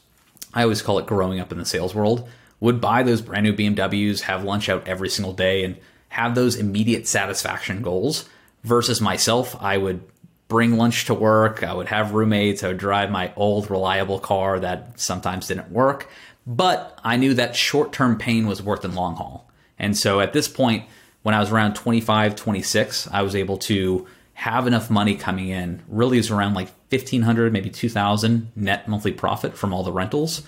I 0.53 0.64
always 0.64 0.82
call 0.82 0.97
it 0.97 1.06
growing 1.06 1.41
up 1.41 1.51
in 1.51 1.58
the 1.58 1.66
sales 1.66 1.93
world, 1.93 2.28
would 2.60 2.80
buy 2.82 3.03
those 3.03 3.22
brand 3.22 3.45
new 3.45 3.53
BMWs, 3.53 4.22
have 4.22 4.43
lunch 4.43 4.70
out 4.70 4.88
every 4.88 5.10
single 5.10 5.34
day, 5.34 5.64
and 5.64 5.78
have 6.10 6.36
those 6.36 6.56
immediate 6.56 7.08
satisfaction 7.08 7.82
goals 7.82 8.30
versus 8.64 9.01
myself, 9.01 9.56
I 9.62 9.78
would 9.78 10.01
bring 10.47 10.78
lunch 10.78 11.06
to 11.06 11.14
work. 11.14 11.64
I 11.64 11.74
would 11.74 11.88
have 11.88 12.14
roommates. 12.14 12.64
I 12.64 12.70
would 12.70 12.78
drive 12.78 13.12
my 13.12 13.34
old 13.36 13.70
reliable 13.70 14.20
car 14.20 14.60
that 14.60 14.99
sometimes 14.99 15.47
didn't 15.47 15.72
work. 15.72 16.10
But 16.47 16.99
I 17.03 17.18
knew 17.18 17.34
that 17.34 17.56
short 17.56 17.91
term 17.91 18.18
pain 18.18 18.47
was 18.47 18.62
worth 18.62 18.82
the 18.82 18.88
long 18.88 19.16
haul. 19.16 19.49
And 19.80 19.97
so 19.97 20.20
at 20.20 20.34
this 20.34 20.47
point, 20.47 20.86
when 21.24 21.34
I 21.34 21.39
was 21.39 21.51
around 21.51 21.74
25, 21.74 22.36
26, 22.36 23.08
I 23.12 23.22
was 23.24 23.36
able 23.36 23.58
to 23.60 24.06
have 24.34 24.68
enough 24.68 24.89
money 24.89 25.16
coming 25.16 25.49
in. 25.49 25.82
Really, 25.88 26.18
is 26.18 26.30
around 26.30 26.53
like 26.53 26.70
1500, 26.89 27.51
maybe 27.51 27.70
2000 27.70 28.51
net 28.56 28.88
monthly 28.88 29.12
profit 29.12 29.58
from 29.58 29.74
all 29.74 29.84
the 29.84 29.91
rentals. 29.91 30.43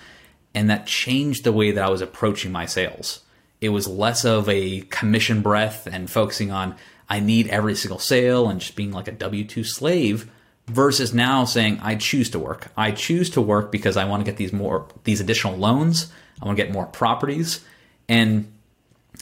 And 0.57 0.71
that 0.71 0.87
changed 0.87 1.43
the 1.43 1.51
way 1.51 1.69
that 1.69 1.83
I 1.83 1.91
was 1.91 2.01
approaching 2.01 2.51
my 2.51 2.65
sales. 2.65 3.19
It 3.61 3.69
was 3.69 3.87
less 3.87 4.25
of 4.25 4.49
a 4.49 4.81
commission 4.89 5.43
breath 5.43 5.85
and 5.85 6.09
focusing 6.09 6.49
on 6.49 6.75
I 7.07 7.19
need 7.19 7.47
every 7.49 7.75
single 7.75 7.99
sale 7.99 8.49
and 8.49 8.59
just 8.59 8.75
being 8.75 8.91
like 8.91 9.07
a 9.07 9.11
W 9.11 9.43
2 9.43 9.63
slave 9.63 10.27
versus 10.65 11.13
now 11.13 11.45
saying 11.45 11.79
I 11.83 11.93
choose 11.93 12.31
to 12.31 12.39
work. 12.39 12.71
I 12.75 12.89
choose 12.89 13.29
to 13.31 13.41
work 13.41 13.71
because 13.71 13.97
I 13.97 14.05
want 14.05 14.25
to 14.25 14.31
get 14.31 14.37
these 14.37 14.51
more 14.51 14.87
these 15.03 15.21
additional 15.21 15.55
loans. 15.57 16.11
I 16.41 16.45
want 16.45 16.57
to 16.57 16.63
get 16.63 16.73
more 16.73 16.87
properties. 16.87 17.63
And 18.09 18.51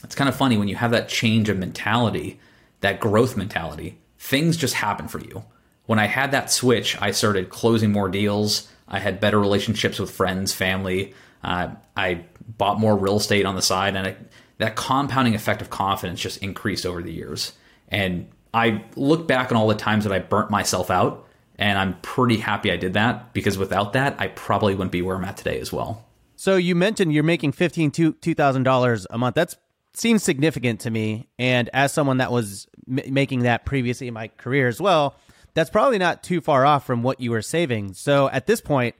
it's 0.02 0.14
kind 0.14 0.30
of 0.30 0.36
funny 0.36 0.56
when 0.56 0.68
you 0.68 0.76
have 0.76 0.92
that 0.92 1.10
change 1.10 1.50
of 1.50 1.58
mentality, 1.58 2.40
that 2.80 2.98
growth 2.98 3.36
mentality, 3.36 3.98
things 4.18 4.56
just 4.56 4.72
happen 4.72 5.06
for 5.06 5.18
you. 5.18 5.44
When 5.84 5.98
I 5.98 6.06
had 6.06 6.30
that 6.30 6.50
switch, 6.50 6.96
I 6.98 7.10
started 7.10 7.50
closing 7.50 7.92
more 7.92 8.08
deals. 8.08 8.72
I 8.88 9.00
had 9.00 9.20
better 9.20 9.38
relationships 9.38 9.98
with 9.98 10.10
friends, 10.10 10.54
family. 10.54 11.12
Uh, 11.42 11.68
I 11.96 12.24
bought 12.58 12.78
more 12.78 12.96
real 12.96 13.16
estate 13.16 13.46
on 13.46 13.54
the 13.54 13.62
side, 13.62 13.96
and 13.96 14.16
that 14.58 14.76
compounding 14.76 15.34
effect 15.34 15.62
of 15.62 15.70
confidence 15.70 16.20
just 16.20 16.42
increased 16.42 16.86
over 16.86 17.02
the 17.02 17.12
years. 17.12 17.52
And 17.88 18.28
I 18.54 18.84
look 18.96 19.28
back 19.28 19.50
on 19.50 19.56
all 19.56 19.68
the 19.68 19.74
times 19.74 20.04
that 20.04 20.12
I 20.12 20.18
burnt 20.18 20.50
myself 20.50 20.90
out, 20.90 21.26
and 21.58 21.78
I'm 21.78 22.00
pretty 22.00 22.38
happy 22.38 22.70
I 22.72 22.76
did 22.76 22.94
that 22.94 23.32
because 23.32 23.58
without 23.58 23.92
that, 23.94 24.16
I 24.18 24.28
probably 24.28 24.74
wouldn't 24.74 24.92
be 24.92 25.02
where 25.02 25.16
I'm 25.16 25.24
at 25.24 25.36
today 25.36 25.60
as 25.60 25.72
well. 25.72 26.04
So 26.36 26.56
you 26.56 26.74
mentioned 26.74 27.12
you're 27.12 27.22
making 27.22 27.52
fifteen 27.52 27.90
two 27.90 28.12
two 28.14 28.34
thousand 28.34 28.64
dollars 28.64 29.06
a 29.10 29.18
month. 29.18 29.34
That's 29.34 29.56
seems 29.94 30.22
significant 30.22 30.80
to 30.80 30.90
me. 30.90 31.28
And 31.38 31.70
as 31.72 31.92
someone 31.92 32.18
that 32.18 32.30
was 32.30 32.66
m- 32.86 33.14
making 33.14 33.40
that 33.40 33.64
previously 33.64 34.08
in 34.08 34.14
my 34.14 34.28
career 34.28 34.68
as 34.68 34.78
well, 34.78 35.16
that's 35.54 35.70
probably 35.70 35.96
not 35.96 36.22
too 36.22 36.42
far 36.42 36.66
off 36.66 36.84
from 36.84 37.02
what 37.02 37.20
you 37.20 37.30
were 37.30 37.40
saving. 37.40 37.94
So 37.94 38.28
at 38.28 38.46
this 38.46 38.60
point, 38.60 38.94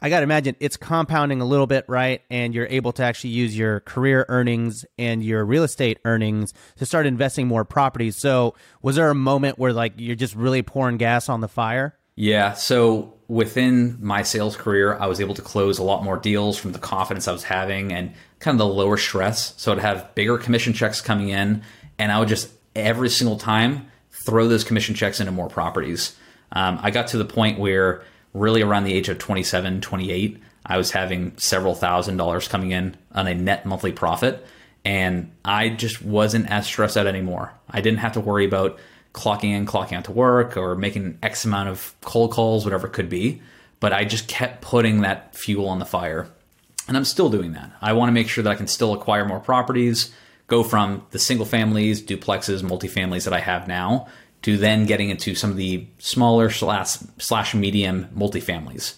I 0.00 0.08
got 0.08 0.20
to 0.20 0.24
imagine 0.24 0.56
it's 0.60 0.78
compounding 0.78 1.42
a 1.42 1.44
little 1.44 1.66
bit, 1.66 1.84
right? 1.86 2.22
And 2.30 2.54
you're 2.54 2.66
able 2.66 2.92
to 2.92 3.02
actually 3.02 3.30
use 3.30 3.56
your 3.56 3.80
career 3.80 4.24
earnings 4.28 4.86
and 4.98 5.22
your 5.22 5.44
real 5.44 5.62
estate 5.62 5.98
earnings 6.06 6.54
to 6.76 6.86
start 6.86 7.06
investing 7.06 7.46
more 7.46 7.66
properties. 7.66 8.16
So, 8.16 8.54
was 8.80 8.96
there 8.96 9.10
a 9.10 9.14
moment 9.14 9.58
where 9.58 9.74
like 9.74 9.92
you're 9.96 10.16
just 10.16 10.34
really 10.34 10.62
pouring 10.62 10.96
gas 10.96 11.28
on 11.28 11.40
the 11.40 11.48
fire? 11.48 11.98
Yeah. 12.16 12.54
So, 12.54 13.14
within 13.28 13.98
my 14.00 14.22
sales 14.22 14.56
career, 14.56 14.96
I 14.98 15.06
was 15.06 15.20
able 15.20 15.34
to 15.34 15.42
close 15.42 15.78
a 15.78 15.82
lot 15.82 16.02
more 16.02 16.16
deals 16.16 16.56
from 16.56 16.72
the 16.72 16.78
confidence 16.78 17.28
I 17.28 17.32
was 17.32 17.44
having 17.44 17.92
and 17.92 18.14
kind 18.38 18.54
of 18.54 18.58
the 18.58 18.74
lower 18.74 18.96
stress. 18.96 19.54
So, 19.58 19.70
I'd 19.70 19.78
have 19.78 20.14
bigger 20.14 20.38
commission 20.38 20.72
checks 20.72 21.02
coming 21.02 21.28
in, 21.28 21.62
and 21.98 22.10
I 22.10 22.18
would 22.18 22.28
just 22.28 22.50
every 22.74 23.10
single 23.10 23.36
time 23.36 23.90
throw 24.24 24.48
those 24.48 24.64
commission 24.64 24.94
checks 24.94 25.20
into 25.20 25.32
more 25.32 25.48
properties. 25.48 26.16
Um, 26.52 26.78
I 26.82 26.90
got 26.90 27.08
to 27.08 27.18
the 27.18 27.24
point 27.24 27.58
where 27.58 28.02
really 28.32 28.62
around 28.62 28.84
the 28.84 28.94
age 28.94 29.08
of 29.08 29.18
27, 29.18 29.80
28, 29.80 30.40
I 30.64 30.76
was 30.76 30.92
having 30.92 31.36
several 31.36 31.74
thousand 31.74 32.16
dollars 32.16 32.48
coming 32.48 32.70
in 32.70 32.96
on 33.12 33.26
a 33.26 33.34
net 33.34 33.66
monthly 33.66 33.92
profit. 33.92 34.46
And 34.84 35.32
I 35.44 35.68
just 35.68 36.02
wasn't 36.02 36.50
as 36.50 36.66
stressed 36.66 36.96
out 36.96 37.06
anymore. 37.06 37.52
I 37.68 37.80
didn't 37.80 37.98
have 37.98 38.12
to 38.12 38.20
worry 38.20 38.46
about 38.46 38.78
clocking 39.12 39.54
in, 39.54 39.66
clocking 39.66 39.92
out 39.92 40.04
to 40.04 40.12
work, 40.12 40.56
or 40.56 40.74
making 40.74 41.18
X 41.22 41.44
amount 41.44 41.68
of 41.68 41.94
cold 42.02 42.32
calls, 42.32 42.64
whatever 42.64 42.86
it 42.86 42.92
could 42.92 43.08
be. 43.08 43.42
But 43.80 43.92
I 43.92 44.04
just 44.04 44.28
kept 44.28 44.62
putting 44.62 45.02
that 45.02 45.34
fuel 45.34 45.68
on 45.68 45.78
the 45.78 45.84
fire. 45.84 46.28
And 46.88 46.96
I'm 46.96 47.04
still 47.04 47.28
doing 47.28 47.52
that. 47.52 47.70
I 47.80 47.92
want 47.92 48.08
to 48.08 48.12
make 48.12 48.28
sure 48.28 48.42
that 48.42 48.50
I 48.50 48.56
can 48.56 48.66
still 48.66 48.94
acquire 48.94 49.24
more 49.24 49.40
properties, 49.40 50.12
go 50.46 50.62
from 50.62 51.06
the 51.10 51.18
single 51.18 51.46
families, 51.46 52.02
duplexes, 52.02 52.62
multifamilies 52.62 53.24
that 53.24 53.32
I 53.32 53.40
have 53.40 53.68
now 53.68 54.06
to 54.42 54.56
then 54.56 54.86
getting 54.86 55.10
into 55.10 55.34
some 55.34 55.50
of 55.50 55.56
the 55.56 55.86
smaller 55.98 56.50
slash, 56.50 56.98
slash 57.18 57.54
medium 57.54 58.06
multifamilies. 58.16 58.94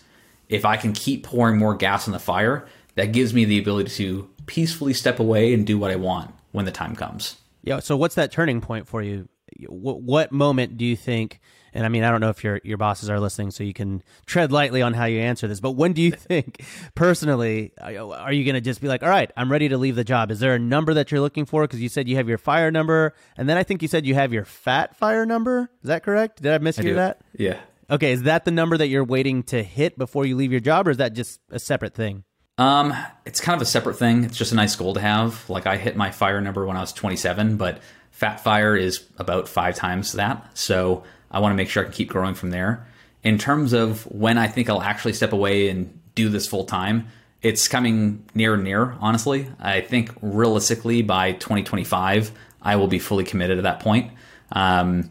If 0.48 0.64
I 0.64 0.76
can 0.76 0.92
keep 0.92 1.24
pouring 1.24 1.58
more 1.58 1.74
gas 1.74 2.06
on 2.06 2.12
the 2.12 2.18
fire, 2.18 2.66
that 2.94 3.12
gives 3.12 3.32
me 3.32 3.44
the 3.44 3.58
ability 3.58 3.90
to 3.90 4.28
peacefully 4.46 4.94
step 4.94 5.18
away 5.18 5.54
and 5.54 5.66
do 5.66 5.78
what 5.78 5.90
I 5.90 5.96
want 5.96 6.30
when 6.52 6.64
the 6.64 6.72
time 6.72 6.94
comes. 6.94 7.36
Yeah. 7.62 7.80
So, 7.80 7.96
what's 7.96 8.16
that 8.16 8.30
turning 8.32 8.60
point 8.60 8.86
for 8.86 9.02
you? 9.02 9.28
What, 9.68 10.02
what 10.02 10.32
moment 10.32 10.76
do 10.76 10.84
you 10.84 10.96
think 10.96 11.40
and 11.74 11.84
I 11.86 11.88
mean, 11.88 12.04
I 12.04 12.10
don't 12.10 12.20
know 12.20 12.28
if 12.28 12.44
your 12.44 12.60
your 12.64 12.76
bosses 12.76 13.08
are 13.10 13.18
listening, 13.20 13.50
so 13.50 13.64
you 13.64 13.72
can 13.72 14.02
tread 14.26 14.52
lightly 14.52 14.82
on 14.82 14.94
how 14.94 15.04
you 15.04 15.20
answer 15.20 15.48
this. 15.48 15.60
But 15.60 15.72
when 15.72 15.92
do 15.92 16.02
you 16.02 16.10
think, 16.12 16.64
personally, 16.94 17.72
are 17.80 18.32
you 18.32 18.44
going 18.44 18.54
to 18.54 18.60
just 18.60 18.80
be 18.80 18.88
like, 18.88 19.02
all 19.02 19.08
right, 19.08 19.30
I'm 19.36 19.50
ready 19.50 19.68
to 19.68 19.78
leave 19.78 19.96
the 19.96 20.04
job? 20.04 20.30
Is 20.30 20.40
there 20.40 20.54
a 20.54 20.58
number 20.58 20.94
that 20.94 21.10
you're 21.10 21.20
looking 21.20 21.46
for? 21.46 21.62
Because 21.62 21.80
you 21.80 21.88
said 21.88 22.08
you 22.08 22.16
have 22.16 22.28
your 22.28 22.38
fire 22.38 22.70
number, 22.70 23.14
and 23.36 23.48
then 23.48 23.56
I 23.56 23.62
think 23.62 23.82
you 23.82 23.88
said 23.88 24.06
you 24.06 24.14
have 24.14 24.32
your 24.32 24.44
fat 24.44 24.96
fire 24.96 25.26
number. 25.26 25.70
Is 25.82 25.88
that 25.88 26.02
correct? 26.02 26.42
Did 26.42 26.52
I 26.52 26.58
mishear 26.58 26.94
that? 26.96 27.20
Yeah. 27.36 27.58
Okay, 27.90 28.12
is 28.12 28.22
that 28.22 28.44
the 28.44 28.50
number 28.50 28.78
that 28.78 28.88
you're 28.88 29.04
waiting 29.04 29.42
to 29.44 29.62
hit 29.62 29.98
before 29.98 30.24
you 30.24 30.36
leave 30.36 30.50
your 30.50 30.60
job, 30.60 30.88
or 30.88 30.90
is 30.90 30.96
that 30.96 31.12
just 31.12 31.40
a 31.50 31.58
separate 31.58 31.94
thing? 31.94 32.24
Um, 32.58 32.94
it's 33.24 33.40
kind 33.40 33.56
of 33.56 33.62
a 33.62 33.70
separate 33.70 33.98
thing. 33.98 34.24
It's 34.24 34.36
just 34.36 34.52
a 34.52 34.54
nice 34.54 34.76
goal 34.76 34.94
to 34.94 35.00
have. 35.00 35.48
Like 35.50 35.66
I 35.66 35.76
hit 35.76 35.96
my 35.96 36.10
fire 36.10 36.40
number 36.40 36.66
when 36.66 36.76
I 36.76 36.80
was 36.80 36.92
27, 36.92 37.56
but 37.56 37.80
fat 38.10 38.40
fire 38.40 38.76
is 38.76 39.04
about 39.18 39.48
five 39.48 39.74
times 39.74 40.12
that. 40.12 40.56
So 40.56 41.02
I 41.32 41.40
want 41.40 41.52
to 41.52 41.56
make 41.56 41.68
sure 41.68 41.82
I 41.82 41.86
can 41.86 41.94
keep 41.94 42.10
growing 42.10 42.34
from 42.34 42.50
there. 42.50 42.86
In 43.24 43.38
terms 43.38 43.72
of 43.72 44.04
when 44.04 44.38
I 44.38 44.46
think 44.46 44.68
I'll 44.68 44.82
actually 44.82 45.14
step 45.14 45.32
away 45.32 45.68
and 45.68 45.98
do 46.14 46.28
this 46.28 46.46
full 46.46 46.64
time, 46.64 47.08
it's 47.40 47.66
coming 47.66 48.24
near 48.34 48.54
and 48.54 48.62
near, 48.62 48.96
honestly. 49.00 49.48
I 49.58 49.80
think 49.80 50.10
realistically 50.20 51.02
by 51.02 51.32
2025, 51.32 52.30
I 52.60 52.76
will 52.76 52.86
be 52.88 52.98
fully 52.98 53.24
committed 53.24 53.58
at 53.58 53.64
that 53.64 53.80
point. 53.80 54.12
Um, 54.52 55.10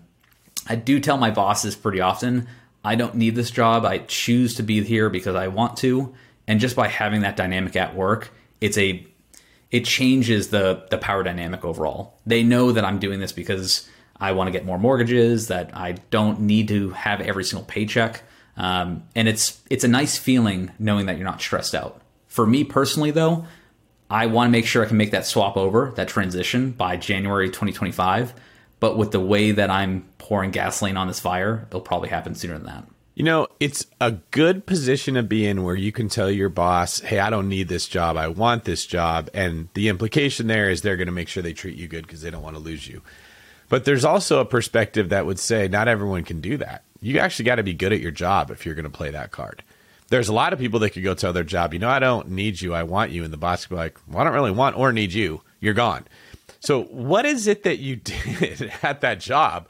I 0.67 0.75
do 0.75 0.99
tell 0.99 1.17
my 1.17 1.31
bosses 1.31 1.75
pretty 1.75 1.99
often, 1.99 2.47
I 2.83 2.95
don't 2.95 3.15
need 3.15 3.35
this 3.35 3.51
job. 3.51 3.85
I 3.85 3.99
choose 3.99 4.55
to 4.55 4.63
be 4.63 4.83
here 4.83 5.09
because 5.09 5.35
I 5.35 5.47
want 5.47 5.77
to. 5.77 6.13
And 6.47 6.59
just 6.59 6.75
by 6.75 6.87
having 6.87 7.21
that 7.21 7.35
dynamic 7.35 7.75
at 7.75 7.95
work, 7.95 8.31
it's 8.59 8.77
a 8.77 9.05
it 9.69 9.85
changes 9.85 10.49
the 10.49 10.85
the 10.89 10.97
power 10.97 11.23
dynamic 11.23 11.63
overall. 11.63 12.19
They 12.25 12.43
know 12.43 12.71
that 12.71 12.83
I'm 12.83 12.99
doing 12.99 13.19
this 13.19 13.31
because 13.31 13.87
I 14.21 14.33
want 14.33 14.47
to 14.47 14.51
get 14.51 14.63
more 14.63 14.77
mortgages, 14.77 15.47
that 15.47 15.75
I 15.75 15.93
don't 16.11 16.41
need 16.41 16.67
to 16.67 16.91
have 16.91 17.19
every 17.19 17.43
single 17.43 17.65
paycheck. 17.65 18.21
Um, 18.55 19.03
and 19.15 19.27
it's 19.27 19.59
it's 19.69 19.83
a 19.83 19.87
nice 19.87 20.17
feeling 20.17 20.71
knowing 20.77 21.07
that 21.07 21.17
you're 21.17 21.25
not 21.25 21.41
stressed 21.41 21.73
out. 21.73 21.99
For 22.27 22.45
me 22.45 22.63
personally, 22.63 23.11
though, 23.11 23.45
I 24.09 24.27
want 24.27 24.47
to 24.47 24.51
make 24.51 24.65
sure 24.67 24.85
I 24.85 24.87
can 24.87 24.97
make 24.97 25.11
that 25.11 25.25
swap 25.25 25.57
over, 25.57 25.91
that 25.95 26.07
transition 26.07 26.71
by 26.71 26.97
January 26.97 27.47
2025. 27.47 28.33
But 28.79 28.97
with 28.97 29.11
the 29.11 29.19
way 29.19 29.51
that 29.51 29.69
I'm 29.69 30.07
pouring 30.17 30.51
gasoline 30.51 30.97
on 30.97 31.07
this 31.07 31.19
fire, 31.19 31.65
it'll 31.67 31.81
probably 31.81 32.09
happen 32.09 32.35
sooner 32.35 32.57
than 32.57 32.67
that. 32.67 32.85
You 33.15 33.23
know, 33.23 33.47
it's 33.59 33.85
a 33.99 34.11
good 34.11 34.65
position 34.65 35.15
to 35.15 35.23
be 35.23 35.45
in 35.45 35.63
where 35.63 35.75
you 35.75 35.91
can 35.91 36.09
tell 36.09 36.31
your 36.31 36.49
boss, 36.49 36.99
hey, 37.01 37.19
I 37.19 37.29
don't 37.29 37.49
need 37.49 37.67
this 37.67 37.87
job. 37.87 38.17
I 38.17 38.27
want 38.27 38.63
this 38.63 38.85
job. 38.85 39.29
And 39.33 39.69
the 39.73 39.89
implication 39.89 40.47
there 40.47 40.69
is 40.69 40.81
they're 40.81 40.97
going 40.97 41.07
to 41.07 41.11
make 41.11 41.27
sure 41.27 41.43
they 41.43 41.53
treat 41.53 41.77
you 41.77 41.87
good 41.87 42.07
because 42.07 42.21
they 42.21 42.31
don't 42.31 42.41
want 42.41 42.55
to 42.55 42.61
lose 42.61 42.87
you. 42.87 43.01
But 43.71 43.85
there's 43.85 44.03
also 44.03 44.41
a 44.41 44.45
perspective 44.45 45.09
that 45.09 45.25
would 45.25 45.39
say 45.39 45.69
not 45.69 45.87
everyone 45.87 46.25
can 46.25 46.41
do 46.41 46.57
that. 46.57 46.83
You 46.99 47.19
actually 47.19 47.45
got 47.45 47.55
to 47.55 47.63
be 47.63 47.73
good 47.73 47.93
at 47.93 48.01
your 48.01 48.11
job 48.11 48.51
if 48.51 48.65
you're 48.65 48.75
going 48.75 48.83
to 48.83 48.89
play 48.89 49.11
that 49.11 49.31
card. 49.31 49.63
there's 50.09 50.27
a 50.27 50.33
lot 50.33 50.51
of 50.51 50.59
people 50.59 50.81
that 50.81 50.89
could 50.89 51.05
go 51.05 51.13
tell 51.13 51.31
their 51.31 51.45
job, 51.45 51.73
you 51.73 51.79
know, 51.79 51.87
I 51.87 51.99
don't 51.99 52.31
need 52.31 52.59
you, 52.59 52.73
I 52.73 52.83
want 52.83 53.11
you, 53.11 53.23
and 53.23 53.31
the 53.31 53.37
boss 53.37 53.65
could 53.65 53.75
be 53.75 53.77
like, 53.77 53.97
well, 54.09 54.19
I 54.19 54.23
don't 54.25 54.33
really 54.33 54.51
want 54.51 54.77
or 54.77 54.91
need 54.91 55.13
you, 55.13 55.41
you're 55.61 55.73
gone. 55.73 56.05
So, 56.59 56.83
what 56.83 57.25
is 57.25 57.47
it 57.47 57.63
that 57.63 57.79
you 57.79 57.95
did 58.03 58.73
at 58.83 58.99
that 58.99 59.21
job 59.21 59.69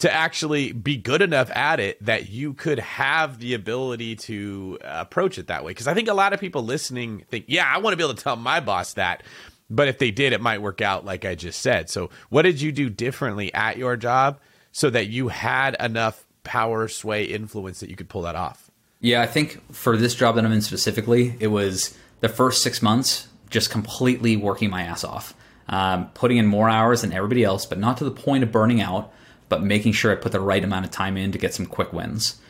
to 0.00 0.12
actually 0.12 0.72
be 0.72 0.98
good 0.98 1.22
enough 1.22 1.50
at 1.56 1.80
it 1.80 2.04
that 2.04 2.28
you 2.28 2.52
could 2.52 2.78
have 2.80 3.38
the 3.38 3.54
ability 3.54 4.16
to 4.16 4.78
approach 4.82 5.38
it 5.38 5.46
that 5.46 5.64
way? 5.64 5.70
Because 5.70 5.88
I 5.88 5.94
think 5.94 6.08
a 6.08 6.14
lot 6.14 6.34
of 6.34 6.38
people 6.40 6.62
listening 6.64 7.24
think, 7.30 7.46
yeah, 7.48 7.64
I 7.66 7.78
want 7.78 7.94
to 7.94 7.96
be 7.96 8.04
able 8.04 8.14
to 8.14 8.22
tell 8.22 8.36
my 8.36 8.60
boss 8.60 8.92
that. 8.92 9.22
But 9.70 9.88
if 9.88 9.98
they 9.98 10.10
did, 10.10 10.32
it 10.32 10.40
might 10.40 10.62
work 10.62 10.80
out 10.80 11.04
like 11.04 11.24
I 11.24 11.34
just 11.34 11.60
said. 11.60 11.90
So, 11.90 12.10
what 12.30 12.42
did 12.42 12.60
you 12.60 12.72
do 12.72 12.88
differently 12.88 13.52
at 13.52 13.76
your 13.76 13.96
job 13.96 14.40
so 14.72 14.90
that 14.90 15.08
you 15.08 15.28
had 15.28 15.76
enough 15.78 16.24
power, 16.44 16.88
sway, 16.88 17.24
influence 17.24 17.80
that 17.80 17.90
you 17.90 17.96
could 17.96 18.08
pull 18.08 18.22
that 18.22 18.34
off? 18.34 18.70
Yeah, 19.00 19.20
I 19.20 19.26
think 19.26 19.72
for 19.72 19.96
this 19.96 20.14
job 20.14 20.36
that 20.36 20.44
I'm 20.44 20.52
in 20.52 20.62
specifically, 20.62 21.36
it 21.38 21.48
was 21.48 21.96
the 22.20 22.28
first 22.28 22.62
six 22.62 22.82
months 22.82 23.28
just 23.50 23.70
completely 23.70 24.36
working 24.36 24.70
my 24.70 24.82
ass 24.82 25.04
off 25.04 25.34
um, 25.68 26.10
putting 26.14 26.38
in 26.38 26.46
more 26.46 26.68
hours 26.68 27.02
than 27.02 27.12
everybody 27.12 27.44
else, 27.44 27.66
but 27.66 27.78
not 27.78 27.98
to 27.98 28.04
the 28.04 28.10
point 28.10 28.42
of 28.42 28.52
burning 28.52 28.80
out, 28.80 29.12
but 29.48 29.62
making 29.62 29.92
sure 29.92 30.12
I 30.12 30.14
put 30.14 30.32
the 30.32 30.40
right 30.40 30.62
amount 30.62 30.84
of 30.84 30.90
time 30.90 31.16
in 31.16 31.32
to 31.32 31.38
get 31.38 31.54
some 31.54 31.66
quick 31.66 31.92
wins. 31.92 32.40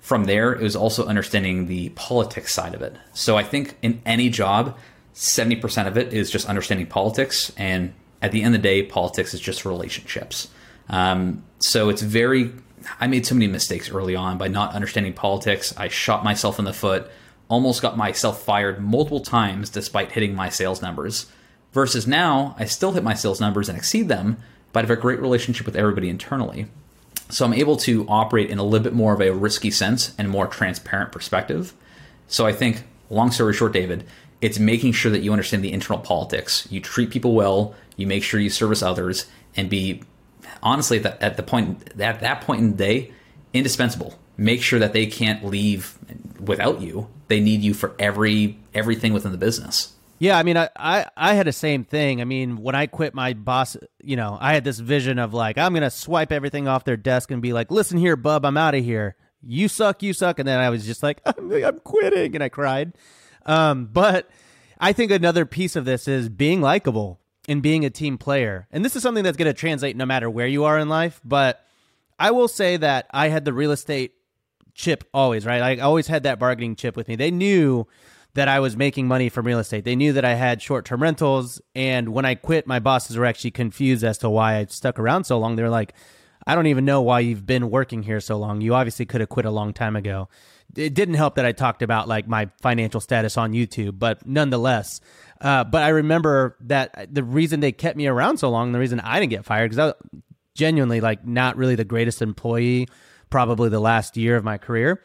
From 0.00 0.24
there, 0.24 0.52
it 0.52 0.62
was 0.62 0.76
also 0.76 1.06
understanding 1.06 1.66
the 1.66 1.88
politics 1.90 2.54
side 2.54 2.74
of 2.74 2.82
it. 2.82 2.96
So 3.12 3.36
I 3.36 3.42
think 3.42 3.76
in 3.82 4.00
any 4.06 4.28
job, 4.28 4.76
70% 5.16 5.86
of 5.86 5.96
it 5.96 6.12
is 6.12 6.30
just 6.30 6.46
understanding 6.46 6.86
politics. 6.86 7.50
And 7.56 7.94
at 8.20 8.32
the 8.32 8.42
end 8.42 8.54
of 8.54 8.62
the 8.62 8.68
day, 8.68 8.82
politics 8.82 9.32
is 9.34 9.40
just 9.40 9.64
relationships. 9.64 10.48
Um, 10.88 11.42
so 11.58 11.88
it's 11.88 12.02
very, 12.02 12.52
I 13.00 13.06
made 13.06 13.26
so 13.26 13.34
many 13.34 13.46
mistakes 13.46 13.90
early 13.90 14.14
on 14.14 14.36
by 14.36 14.48
not 14.48 14.74
understanding 14.74 15.14
politics. 15.14 15.74
I 15.76 15.88
shot 15.88 16.22
myself 16.22 16.58
in 16.58 16.66
the 16.66 16.72
foot, 16.72 17.10
almost 17.48 17.80
got 17.80 17.96
myself 17.96 18.42
fired 18.42 18.80
multiple 18.80 19.20
times 19.20 19.70
despite 19.70 20.12
hitting 20.12 20.34
my 20.34 20.50
sales 20.50 20.82
numbers. 20.82 21.26
Versus 21.72 22.06
now, 22.06 22.54
I 22.58 22.66
still 22.66 22.92
hit 22.92 23.02
my 23.02 23.14
sales 23.14 23.40
numbers 23.40 23.68
and 23.68 23.76
exceed 23.76 24.08
them, 24.08 24.38
but 24.72 24.80
I 24.80 24.82
have 24.88 24.98
a 24.98 25.00
great 25.00 25.20
relationship 25.20 25.66
with 25.66 25.76
everybody 25.76 26.08
internally. 26.08 26.66
So 27.30 27.44
I'm 27.44 27.54
able 27.54 27.76
to 27.78 28.06
operate 28.08 28.50
in 28.50 28.58
a 28.58 28.62
little 28.62 28.84
bit 28.84 28.94
more 28.94 29.14
of 29.14 29.20
a 29.20 29.32
risky 29.32 29.70
sense 29.70 30.14
and 30.18 30.28
more 30.28 30.46
transparent 30.46 31.10
perspective. 31.10 31.72
So 32.28 32.46
I 32.46 32.52
think, 32.52 32.84
long 33.10 33.30
story 33.30 33.52
short, 33.52 33.72
David, 33.72 34.04
it's 34.40 34.58
making 34.58 34.92
sure 34.92 35.10
that 35.10 35.20
you 35.20 35.32
understand 35.32 35.64
the 35.64 35.72
internal 35.72 36.02
politics. 36.02 36.66
You 36.70 36.80
treat 36.80 37.10
people 37.10 37.34
well, 37.34 37.74
you 37.96 38.06
make 38.06 38.22
sure 38.22 38.40
you 38.40 38.50
service 38.50 38.82
others, 38.82 39.26
and 39.56 39.70
be 39.70 40.02
honestly 40.62 40.98
at 40.98 41.02
the, 41.02 41.24
at 41.24 41.36
the 41.36 41.42
point 41.42 42.00
at 42.00 42.20
that 42.20 42.40
point 42.42 42.60
in 42.60 42.70
the 42.72 42.76
day, 42.76 43.12
indispensable. 43.52 44.18
Make 44.36 44.62
sure 44.62 44.78
that 44.78 44.92
they 44.92 45.06
can't 45.06 45.44
leave 45.44 45.98
without 46.38 46.80
you. 46.82 47.08
They 47.28 47.40
need 47.40 47.62
you 47.62 47.74
for 47.74 47.94
every 47.98 48.58
everything 48.74 49.12
within 49.12 49.32
the 49.32 49.38
business. 49.38 49.94
Yeah, 50.18 50.38
I 50.38 50.44
mean, 50.44 50.56
I, 50.56 50.70
I, 50.76 51.06
I 51.16 51.34
had 51.34 51.46
the 51.46 51.52
same 51.52 51.84
thing. 51.84 52.22
I 52.22 52.24
mean, 52.24 52.56
when 52.56 52.74
I 52.74 52.86
quit 52.86 53.12
my 53.12 53.34
boss, 53.34 53.76
you 54.02 54.16
know, 54.16 54.38
I 54.40 54.54
had 54.54 54.64
this 54.64 54.78
vision 54.78 55.18
of 55.18 55.34
like, 55.34 55.58
I'm 55.58 55.72
going 55.72 55.82
to 55.82 55.90
swipe 55.90 56.32
everything 56.32 56.66
off 56.68 56.84
their 56.84 56.96
desk 56.96 57.30
and 57.30 57.42
be 57.42 57.52
like, 57.52 57.70
listen 57.70 57.98
here, 57.98 58.16
bub, 58.16 58.46
I'm 58.46 58.56
out 58.56 58.74
of 58.74 58.82
here. 58.82 59.16
You 59.42 59.68
suck, 59.68 60.02
you 60.02 60.14
suck. 60.14 60.38
And 60.38 60.48
then 60.48 60.58
I 60.58 60.70
was 60.70 60.86
just 60.86 61.02
like, 61.02 61.20
I'm, 61.26 61.52
I'm 61.64 61.80
quitting. 61.80 62.34
And 62.34 62.42
I 62.42 62.48
cried. 62.48 62.94
Um, 63.46 63.86
but 63.86 64.28
I 64.78 64.92
think 64.92 65.10
another 65.10 65.46
piece 65.46 65.76
of 65.76 65.84
this 65.84 66.06
is 66.06 66.28
being 66.28 66.60
likable 66.60 67.20
and 67.48 67.62
being 67.62 67.84
a 67.84 67.90
team 67.90 68.18
player. 68.18 68.66
And 68.70 68.84
this 68.84 68.96
is 68.96 69.02
something 69.02 69.24
that's 69.24 69.36
going 69.36 69.46
to 69.46 69.54
translate 69.54 69.96
no 69.96 70.04
matter 70.04 70.28
where 70.28 70.46
you 70.46 70.64
are 70.64 70.78
in 70.78 70.88
life. 70.88 71.20
But 71.24 71.64
I 72.18 72.32
will 72.32 72.48
say 72.48 72.76
that 72.76 73.06
I 73.12 73.28
had 73.28 73.44
the 73.44 73.52
real 73.52 73.70
estate 73.70 74.14
chip 74.74 75.04
always, 75.14 75.46
right? 75.46 75.62
I 75.62 75.78
always 75.78 76.06
had 76.08 76.24
that 76.24 76.38
bargaining 76.38 76.76
chip 76.76 76.96
with 76.96 77.08
me. 77.08 77.16
They 77.16 77.30
knew 77.30 77.86
that 78.34 78.48
I 78.48 78.60
was 78.60 78.76
making 78.76 79.08
money 79.08 79.30
from 79.30 79.46
real 79.46 79.58
estate. 79.58 79.84
They 79.84 79.96
knew 79.96 80.12
that 80.12 80.24
I 80.24 80.34
had 80.34 80.60
short 80.60 80.84
term 80.84 81.02
rentals. 81.02 81.60
And 81.74 82.10
when 82.10 82.26
I 82.26 82.34
quit, 82.34 82.66
my 82.66 82.78
bosses 82.78 83.16
were 83.16 83.24
actually 83.24 83.52
confused 83.52 84.04
as 84.04 84.18
to 84.18 84.28
why 84.28 84.56
I 84.56 84.66
stuck 84.66 84.98
around 84.98 85.24
so 85.24 85.38
long. 85.38 85.56
They're 85.56 85.70
like, 85.70 85.94
I 86.46 86.54
don't 86.54 86.66
even 86.66 86.84
know 86.84 87.00
why 87.00 87.20
you've 87.20 87.46
been 87.46 87.70
working 87.70 88.02
here 88.02 88.20
so 88.20 88.36
long. 88.36 88.60
You 88.60 88.74
obviously 88.74 89.06
could 89.06 89.20
have 89.20 89.30
quit 89.30 89.46
a 89.46 89.50
long 89.50 89.72
time 89.72 89.96
ago. 89.96 90.28
It 90.76 90.94
didn't 90.94 91.14
help 91.14 91.36
that 91.36 91.46
I 91.46 91.52
talked 91.52 91.82
about 91.82 92.08
like 92.08 92.28
my 92.28 92.50
financial 92.60 93.00
status 93.00 93.36
on 93.36 93.52
YouTube, 93.52 93.98
but 93.98 94.26
nonetheless. 94.26 95.00
Uh, 95.40 95.64
but 95.64 95.82
I 95.82 95.88
remember 95.88 96.56
that 96.62 97.12
the 97.12 97.22
reason 97.22 97.60
they 97.60 97.72
kept 97.72 97.96
me 97.96 98.06
around 98.06 98.38
so 98.38 98.50
long, 98.50 98.72
the 98.72 98.78
reason 98.78 99.00
I 99.00 99.20
didn't 99.20 99.30
get 99.30 99.44
fired, 99.44 99.70
because 99.70 99.78
I 99.78 99.84
was 99.86 99.94
genuinely 100.54 101.00
like 101.00 101.26
not 101.26 101.56
really 101.56 101.74
the 101.74 101.84
greatest 101.84 102.22
employee, 102.22 102.88
probably 103.30 103.68
the 103.68 103.80
last 103.80 104.16
year 104.16 104.36
of 104.36 104.44
my 104.44 104.58
career 104.58 105.02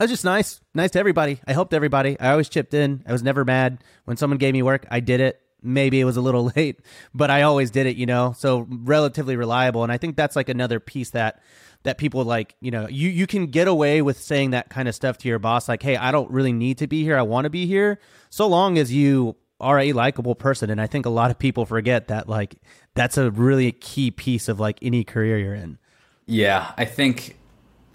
I 0.00 0.04
was 0.04 0.12
just 0.12 0.24
nice, 0.24 0.60
nice 0.74 0.92
to 0.92 1.00
everybody. 1.00 1.40
I 1.44 1.52
helped 1.52 1.74
everybody. 1.74 2.18
I 2.20 2.30
always 2.30 2.48
chipped 2.48 2.72
in. 2.72 3.02
I 3.04 3.10
was 3.10 3.24
never 3.24 3.44
mad 3.44 3.82
when 4.04 4.16
someone 4.16 4.38
gave 4.38 4.52
me 4.52 4.62
work. 4.62 4.86
I 4.90 5.00
did 5.00 5.20
it. 5.20 5.40
Maybe 5.60 5.98
it 5.98 6.04
was 6.04 6.16
a 6.16 6.20
little 6.20 6.52
late, 6.56 6.80
but 7.12 7.30
I 7.30 7.42
always 7.42 7.72
did 7.72 7.86
it. 7.86 7.96
You 7.96 8.06
know, 8.06 8.32
so 8.36 8.66
relatively 8.68 9.34
reliable. 9.34 9.82
And 9.82 9.90
I 9.90 9.98
think 9.98 10.16
that's 10.16 10.36
like 10.36 10.48
another 10.48 10.78
piece 10.78 11.10
that 11.10 11.42
that 11.82 11.98
people 11.98 12.24
like. 12.24 12.54
You 12.60 12.70
know, 12.70 12.88
you 12.88 13.08
you 13.08 13.26
can 13.26 13.46
get 13.46 13.68
away 13.68 14.02
with 14.02 14.20
saying 14.20 14.50
that 14.50 14.70
kind 14.70 14.88
of 14.88 14.94
stuff 14.94 15.18
to 15.18 15.28
your 15.28 15.38
boss, 15.38 15.68
like, 15.68 15.82
"Hey, 15.82 15.96
I 15.96 16.10
don't 16.10 16.30
really 16.30 16.52
need 16.52 16.78
to 16.78 16.86
be 16.86 17.02
here. 17.02 17.16
I 17.16 17.22
want 17.22 17.44
to 17.44 17.50
be 17.50 17.66
here," 17.66 18.00
so 18.30 18.46
long 18.46 18.78
as 18.78 18.92
you 18.92 19.36
are 19.60 19.78
a 19.78 19.92
likable 19.92 20.34
person. 20.34 20.70
And 20.70 20.80
I 20.80 20.86
think 20.86 21.06
a 21.06 21.10
lot 21.10 21.30
of 21.30 21.38
people 21.38 21.66
forget 21.66 22.08
that 22.08 22.28
like 22.28 22.56
that's 22.94 23.18
a 23.18 23.30
really 23.30 23.72
key 23.72 24.10
piece 24.10 24.48
of 24.48 24.60
like 24.60 24.78
any 24.82 25.04
career 25.04 25.38
you're 25.38 25.54
in. 25.54 25.78
Yeah, 26.26 26.72
I 26.76 26.84
think 26.84 27.36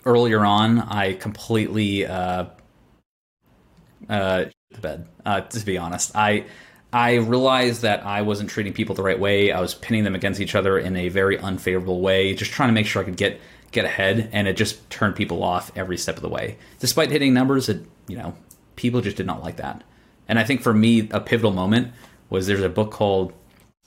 earlier 0.05 0.45
on, 0.45 0.79
I 0.79 1.13
completely 1.13 2.05
uh, 2.05 2.45
uh, 4.09 4.45
the 4.71 4.81
bed. 4.81 5.07
Uh, 5.25 5.41
to 5.41 5.65
be 5.65 5.77
honest, 5.77 6.15
I 6.15 6.45
I 6.91 7.15
realized 7.15 7.81
that 7.81 8.05
I 8.05 8.21
wasn't 8.21 8.49
treating 8.49 8.73
people 8.73 8.95
the 8.95 9.03
right 9.03 9.19
way. 9.19 9.51
I 9.51 9.61
was 9.61 9.73
pinning 9.73 10.03
them 10.03 10.15
against 10.15 10.39
each 10.39 10.55
other 10.55 10.77
in 10.77 10.95
a 10.95 11.09
very 11.09 11.37
unfavorable 11.39 12.01
way, 12.01 12.33
just 12.35 12.51
trying 12.51 12.69
to 12.69 12.73
make 12.73 12.85
sure 12.85 13.01
I 13.01 13.05
could 13.05 13.17
get 13.17 13.39
get 13.73 13.85
ahead, 13.85 14.29
and 14.31 14.47
it 14.47 14.55
just 14.55 14.89
turned 14.89 15.15
people 15.15 15.43
off 15.43 15.71
every 15.75 15.97
step 15.97 16.15
of 16.15 16.21
the 16.21 16.29
way. 16.29 16.57
Despite 16.79 17.11
hitting 17.11 17.33
numbers, 17.33 17.69
it 17.69 17.85
you 18.07 18.17
know 18.17 18.35
people 18.75 19.01
just 19.01 19.17
did 19.17 19.25
not 19.25 19.43
like 19.43 19.57
that. 19.57 19.83
And 20.27 20.39
I 20.39 20.43
think 20.43 20.61
for 20.61 20.73
me, 20.73 21.09
a 21.11 21.19
pivotal 21.19 21.51
moment 21.51 21.91
was 22.29 22.47
there's 22.47 22.61
a 22.61 22.69
book 22.69 22.91
called 22.91 23.33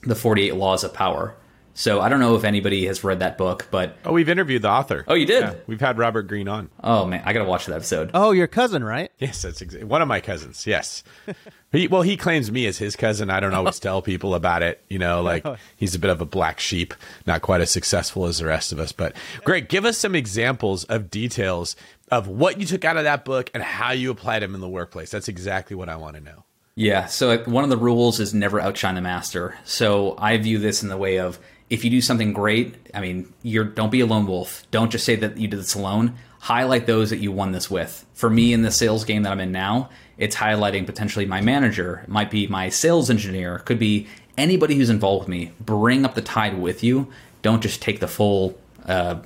The 0.01 0.15
48 0.15 0.55
Laws 0.55 0.83
of 0.83 0.93
Power 0.93 1.35
so 1.77 2.01
I 2.01 2.09
don't 2.09 2.19
know 2.19 2.35
if 2.35 2.43
anybody 2.43 2.87
has 2.87 3.03
read 3.03 3.19
that 3.19 3.37
book, 3.37 3.67
but 3.69 3.97
oh, 4.03 4.11
we've 4.11 4.29
interviewed 4.29 4.63
the 4.63 4.69
author. 4.69 5.05
Oh, 5.07 5.13
you 5.13 5.27
did. 5.27 5.43
Yeah, 5.43 5.53
we've 5.67 5.79
had 5.79 5.99
Robert 5.99 6.23
Greene 6.23 6.47
on. 6.47 6.71
Oh 6.83 7.05
man, 7.05 7.21
I 7.23 7.33
gotta 7.33 7.45
watch 7.45 7.67
that 7.67 7.75
episode. 7.75 8.09
Oh, 8.15 8.31
your 8.31 8.47
cousin, 8.47 8.83
right? 8.83 9.11
Yes, 9.19 9.43
that's 9.43 9.61
exa- 9.61 9.83
one 9.83 10.01
of 10.01 10.07
my 10.07 10.19
cousins. 10.19 10.65
Yes. 10.65 11.03
he, 11.71 11.87
well, 11.87 12.01
he 12.01 12.17
claims 12.17 12.51
me 12.51 12.65
as 12.65 12.79
his 12.79 12.95
cousin. 12.95 13.29
I 13.29 13.39
don't 13.39 13.53
always 13.53 13.79
tell 13.79 14.01
people 14.01 14.33
about 14.33 14.63
it. 14.63 14.83
You 14.89 14.97
know, 14.97 15.21
like 15.21 15.45
oh. 15.45 15.57
he's 15.75 15.93
a 15.93 15.99
bit 15.99 16.09
of 16.09 16.19
a 16.19 16.25
black 16.25 16.59
sheep, 16.59 16.95
not 17.27 17.43
quite 17.43 17.61
as 17.61 17.69
successful 17.69 18.25
as 18.25 18.39
the 18.39 18.47
rest 18.47 18.71
of 18.71 18.79
us. 18.79 18.91
But 18.91 19.15
Greg, 19.43 19.69
give 19.69 19.85
us 19.85 19.99
some 19.99 20.15
examples 20.15 20.83
of 20.85 21.11
details 21.11 21.75
of 22.09 22.27
what 22.27 22.59
you 22.59 22.65
took 22.65 22.85
out 22.85 22.97
of 22.97 23.03
that 23.03 23.23
book 23.23 23.51
and 23.53 23.61
how 23.61 23.91
you 23.91 24.09
applied 24.09 24.41
them 24.41 24.55
in 24.55 24.61
the 24.61 24.67
workplace. 24.67 25.11
That's 25.11 25.27
exactly 25.27 25.75
what 25.75 25.89
I 25.89 25.95
want 25.97 26.15
to 26.15 26.23
know. 26.23 26.43
Yeah. 26.73 27.05
So 27.05 27.37
one 27.45 27.63
of 27.63 27.69
the 27.69 27.77
rules 27.77 28.19
is 28.19 28.33
never 28.33 28.59
outshine 28.59 28.95
the 28.95 29.01
master. 29.01 29.55
So 29.63 30.15
I 30.17 30.37
view 30.37 30.59
this 30.59 30.83
in 30.83 30.89
the 30.89 30.97
way 30.97 31.19
of 31.19 31.39
if 31.69 31.83
you 31.83 31.89
do 31.89 32.01
something 32.01 32.33
great, 32.33 32.75
I 32.93 33.01
mean, 33.01 33.33
you're 33.43 33.65
don't 33.65 33.91
be 33.91 33.99
a 33.99 34.05
lone 34.05 34.25
wolf. 34.25 34.63
Don't 34.71 34.91
just 34.91 35.05
say 35.05 35.15
that 35.17 35.37
you 35.37 35.47
did 35.47 35.59
this 35.59 35.75
alone. 35.75 36.15
Highlight 36.39 36.85
those 36.85 37.09
that 37.09 37.17
you 37.17 37.31
won 37.31 37.51
this 37.51 37.69
with. 37.69 38.05
For 38.13 38.29
me 38.29 38.53
in 38.53 38.61
the 38.61 38.71
sales 38.71 39.03
game 39.03 39.23
that 39.23 39.31
I'm 39.31 39.39
in 39.39 39.51
now, 39.51 39.89
it's 40.17 40.35
highlighting 40.35 40.85
potentially 40.85 41.25
my 41.25 41.41
manager, 41.41 42.01
it 42.03 42.09
might 42.09 42.31
be 42.31 42.47
my 42.47 42.69
sales 42.69 43.09
engineer, 43.09 43.59
could 43.59 43.79
be 43.79 44.07
anybody 44.37 44.75
who's 44.75 44.89
involved 44.89 45.23
with 45.23 45.29
me. 45.29 45.51
Bring 45.59 46.05
up 46.05 46.15
the 46.15 46.21
tide 46.21 46.57
with 46.59 46.83
you. 46.83 47.11
Don't 47.41 47.61
just 47.61 47.81
take 47.81 47.99
the 47.99 48.07
full 48.07 48.57
uh, 48.85 49.19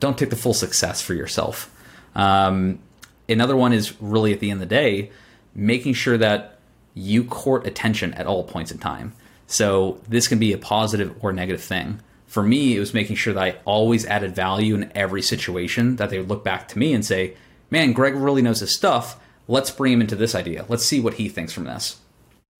don't 0.00 0.18
take 0.18 0.30
the 0.30 0.36
full 0.36 0.54
success 0.54 1.00
for 1.00 1.14
yourself. 1.14 1.72
Um, 2.14 2.80
another 3.28 3.56
one 3.56 3.72
is 3.72 4.00
really 4.00 4.32
at 4.32 4.40
the 4.40 4.50
end 4.50 4.62
of 4.62 4.68
the 4.68 4.74
day, 4.74 5.10
making 5.54 5.94
sure 5.94 6.18
that 6.18 6.58
you 6.94 7.24
court 7.24 7.66
attention 7.66 8.12
at 8.14 8.26
all 8.26 8.42
points 8.44 8.72
in 8.72 8.78
time. 8.78 9.14
So 9.46 10.00
this 10.08 10.28
can 10.28 10.38
be 10.38 10.52
a 10.52 10.58
positive 10.58 11.14
or 11.22 11.32
negative 11.32 11.62
thing. 11.62 12.00
For 12.26 12.42
me, 12.42 12.76
it 12.76 12.80
was 12.80 12.92
making 12.94 13.16
sure 13.16 13.32
that 13.32 13.42
I 13.42 13.58
always 13.64 14.04
added 14.04 14.34
value 14.34 14.74
in 14.74 14.90
every 14.94 15.22
situation 15.22 15.96
that 15.96 16.10
they 16.10 16.18
would 16.18 16.28
look 16.28 16.44
back 16.44 16.68
to 16.68 16.78
me 16.78 16.92
and 16.92 17.04
say, 17.04 17.36
man, 17.70 17.92
Greg 17.92 18.14
really 18.14 18.42
knows 18.42 18.60
his 18.60 18.74
stuff. 18.74 19.20
Let's 19.48 19.70
bring 19.70 19.92
him 19.92 20.00
into 20.00 20.16
this 20.16 20.34
idea. 20.34 20.66
Let's 20.68 20.84
see 20.84 21.00
what 21.00 21.14
he 21.14 21.28
thinks 21.28 21.52
from 21.52 21.64
this. 21.64 22.00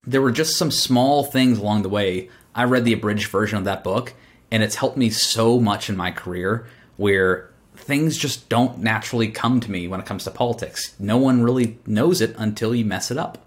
There 0.07 0.22
were 0.22 0.30
just 0.30 0.57
some 0.57 0.70
small 0.70 1.24
things 1.24 1.59
along 1.59 1.82
the 1.82 1.89
way. 1.89 2.30
I 2.55 2.64
read 2.64 2.84
the 2.84 2.93
abridged 2.93 3.28
version 3.28 3.59
of 3.59 3.64
that 3.64 3.82
book, 3.82 4.14
and 4.53 4.62
it's 4.62 4.76
helped 4.76 4.97
me 4.97 5.11
so 5.11 5.59
much 5.59 5.91
in 5.91 5.97
my 5.97 6.12
career 6.12 6.68
where 6.97 7.51
things 7.74 8.16
just 8.16 8.49
don't 8.49 8.78
naturally 8.78 9.28
come 9.28 9.61
to 9.61 9.70
me 9.70 9.89
when 9.89 10.01
it 10.01 10.07
comes 10.07 10.24
to 10.24 10.30
politics. 10.30 10.95
No 10.99 11.16
one 11.16 11.43
really 11.43 11.78
knows 11.87 12.20
it 12.20 12.34
until 12.39 12.74
you 12.74 12.84
mess 12.84 13.11
it 13.11 13.18
up. 13.18 13.45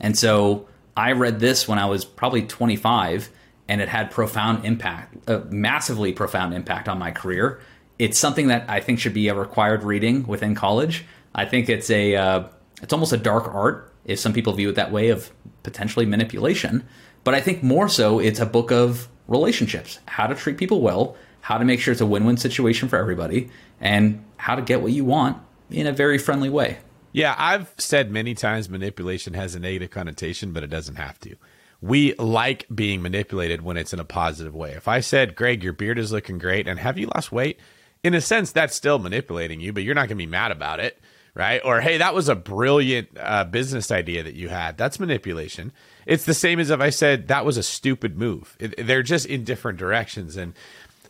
And 0.00 0.16
so 0.16 0.68
I 0.96 1.12
read 1.12 1.40
this 1.40 1.68
when 1.68 1.78
I 1.78 1.86
was 1.86 2.04
probably 2.04 2.42
25 2.42 3.30
and 3.68 3.80
it 3.80 3.88
had 3.88 4.10
profound 4.10 4.64
impact, 4.64 5.28
a 5.28 5.40
massively 5.50 6.12
profound 6.12 6.54
impact 6.54 6.88
on 6.88 6.98
my 6.98 7.10
career. 7.10 7.60
It's 7.98 8.18
something 8.18 8.48
that 8.48 8.68
I 8.68 8.80
think 8.80 9.00
should 9.00 9.14
be 9.14 9.28
a 9.28 9.34
required 9.34 9.82
reading 9.82 10.26
within 10.26 10.54
college. 10.54 11.04
I 11.34 11.44
think 11.44 11.68
it's 11.68 11.90
a 11.90 12.14
uh, 12.14 12.44
it's 12.82 12.92
almost 12.92 13.12
a 13.12 13.16
dark 13.16 13.52
art, 13.52 13.92
if 14.04 14.18
some 14.18 14.32
people 14.32 14.52
view 14.52 14.68
it 14.68 14.74
that 14.76 14.92
way, 14.92 15.08
of 15.08 15.30
potentially 15.62 16.06
manipulation. 16.06 16.86
But 17.24 17.34
I 17.34 17.40
think 17.40 17.62
more 17.62 17.88
so, 17.88 18.18
it's 18.18 18.38
a 18.38 18.46
book 18.46 18.70
of 18.70 19.08
relationships, 19.26 19.98
how 20.06 20.26
to 20.26 20.34
treat 20.34 20.58
people 20.58 20.80
well, 20.80 21.16
how 21.40 21.58
to 21.58 21.64
make 21.64 21.80
sure 21.80 21.92
it's 21.92 22.00
a 22.00 22.06
win 22.06 22.24
win 22.24 22.36
situation 22.36 22.88
for 22.88 22.98
everybody, 22.98 23.50
and 23.80 24.24
how 24.36 24.54
to 24.54 24.62
get 24.62 24.80
what 24.80 24.92
you 24.92 25.04
want 25.04 25.38
in 25.70 25.86
a 25.86 25.92
very 25.92 26.18
friendly 26.18 26.48
way. 26.48 26.78
Yeah, 27.16 27.34
I've 27.38 27.72
said 27.78 28.10
many 28.10 28.34
times 28.34 28.68
manipulation 28.68 29.32
has 29.32 29.54
a 29.54 29.58
negative 29.58 29.88
connotation, 29.88 30.52
but 30.52 30.62
it 30.62 30.66
doesn't 30.66 30.96
have 30.96 31.18
to. 31.20 31.36
We 31.80 32.12
like 32.16 32.66
being 32.74 33.00
manipulated 33.00 33.62
when 33.62 33.78
it's 33.78 33.94
in 33.94 34.00
a 34.00 34.04
positive 34.04 34.54
way. 34.54 34.72
If 34.72 34.86
I 34.86 35.00
said, 35.00 35.34
Greg, 35.34 35.64
your 35.64 35.72
beard 35.72 35.98
is 35.98 36.12
looking 36.12 36.36
great, 36.36 36.68
and 36.68 36.78
have 36.78 36.98
you 36.98 37.08
lost 37.14 37.32
weight? 37.32 37.58
In 38.04 38.12
a 38.12 38.20
sense, 38.20 38.52
that's 38.52 38.76
still 38.76 38.98
manipulating 38.98 39.60
you, 39.60 39.72
but 39.72 39.82
you're 39.82 39.94
not 39.94 40.08
going 40.08 40.18
to 40.18 40.26
be 40.26 40.26
mad 40.26 40.52
about 40.52 40.78
it, 40.78 41.00
right? 41.32 41.62
Or, 41.64 41.80
hey, 41.80 41.96
that 41.96 42.14
was 42.14 42.28
a 42.28 42.34
brilliant 42.34 43.08
uh, 43.18 43.44
business 43.44 43.90
idea 43.90 44.22
that 44.22 44.34
you 44.34 44.50
had. 44.50 44.76
That's 44.76 45.00
manipulation. 45.00 45.72
It's 46.04 46.26
the 46.26 46.34
same 46.34 46.60
as 46.60 46.68
if 46.68 46.82
I 46.82 46.90
said 46.90 47.28
that 47.28 47.46
was 47.46 47.56
a 47.56 47.62
stupid 47.62 48.18
move. 48.18 48.58
It, 48.60 48.86
they're 48.86 49.02
just 49.02 49.24
in 49.24 49.42
different 49.42 49.78
directions. 49.78 50.36
And 50.36 50.52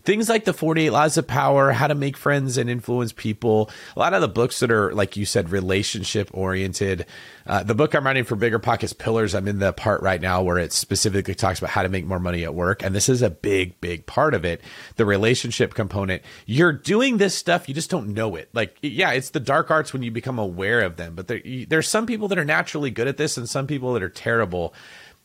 things 0.07 0.29
like 0.29 0.45
the 0.45 0.53
48 0.53 0.91
laws 0.91 1.19
of 1.19 1.27
power 1.27 1.73
how 1.73 1.89
to 1.89 1.95
make 1.95 2.17
friends 2.17 2.57
and 2.57 2.71
influence 2.71 3.13
people. 3.13 3.69
A 3.97 3.99
lot 3.99 4.15
of 4.15 4.21
the 4.21 4.29
books 4.29 4.61
that 4.61 4.71
are 4.71 4.95
like 4.95 5.17
you 5.17 5.27
said 5.27 5.51
relationship 5.51 6.31
oriented. 6.33 7.05
Uh, 7.45 7.63
the 7.63 7.75
book 7.75 7.95
i'm 7.95 8.07
writing 8.07 8.25
for 8.25 8.37
BiggerPockets 8.37 8.97
pillars 8.97 9.35
i'm 9.35 9.49
in 9.49 9.59
the 9.59 9.73
part 9.73 10.01
right 10.03 10.21
now 10.21 10.43
where 10.43 10.59
it 10.59 10.73
specifically 10.73 11.35
talks 11.35 11.59
about 11.59 11.71
how 11.71 11.83
to 11.83 11.89
make 11.89 12.07
more 12.07 12.21
money 12.21 12.45
at 12.45 12.55
work. 12.55 12.83
And 12.83 12.95
this 12.95 13.09
is 13.09 13.21
a 13.21 13.31
big 13.31 13.81
big 13.81 14.07
part 14.07 14.33
of 14.33 14.45
it 14.45 14.63
the 14.95 15.05
relationship 15.05 15.75
component. 15.75 16.23
You're 16.47 16.73
doing 16.73 17.19
this 17.19 17.35
stuff 17.35 17.69
you 17.69 17.75
just 17.75 17.91
don't 17.91 18.15
know 18.15 18.37
it. 18.37 18.49
Like 18.55 18.79
yeah 18.81 19.11
it's 19.11 19.31
the 19.31 19.41
dark 19.41 19.71
arts 19.71 19.93
when 19.93 20.05
you 20.05 20.13
become 20.13 20.39
aware 20.39 20.83
of 20.83 20.97
them 20.97 21.17
but 21.17 21.27
there, 21.27 21.43
there's 21.69 21.89
some 21.89 22.07
people 22.07 22.29
that 22.29 22.39
are 22.39 22.45
naturally 22.45 22.91
good 22.91 23.09
at 23.09 23.17
this 23.17 23.37
and 23.37 23.49
some 23.49 23.67
people 23.67 23.93
that 23.95 24.03
are 24.03 24.09
terrible. 24.09 24.73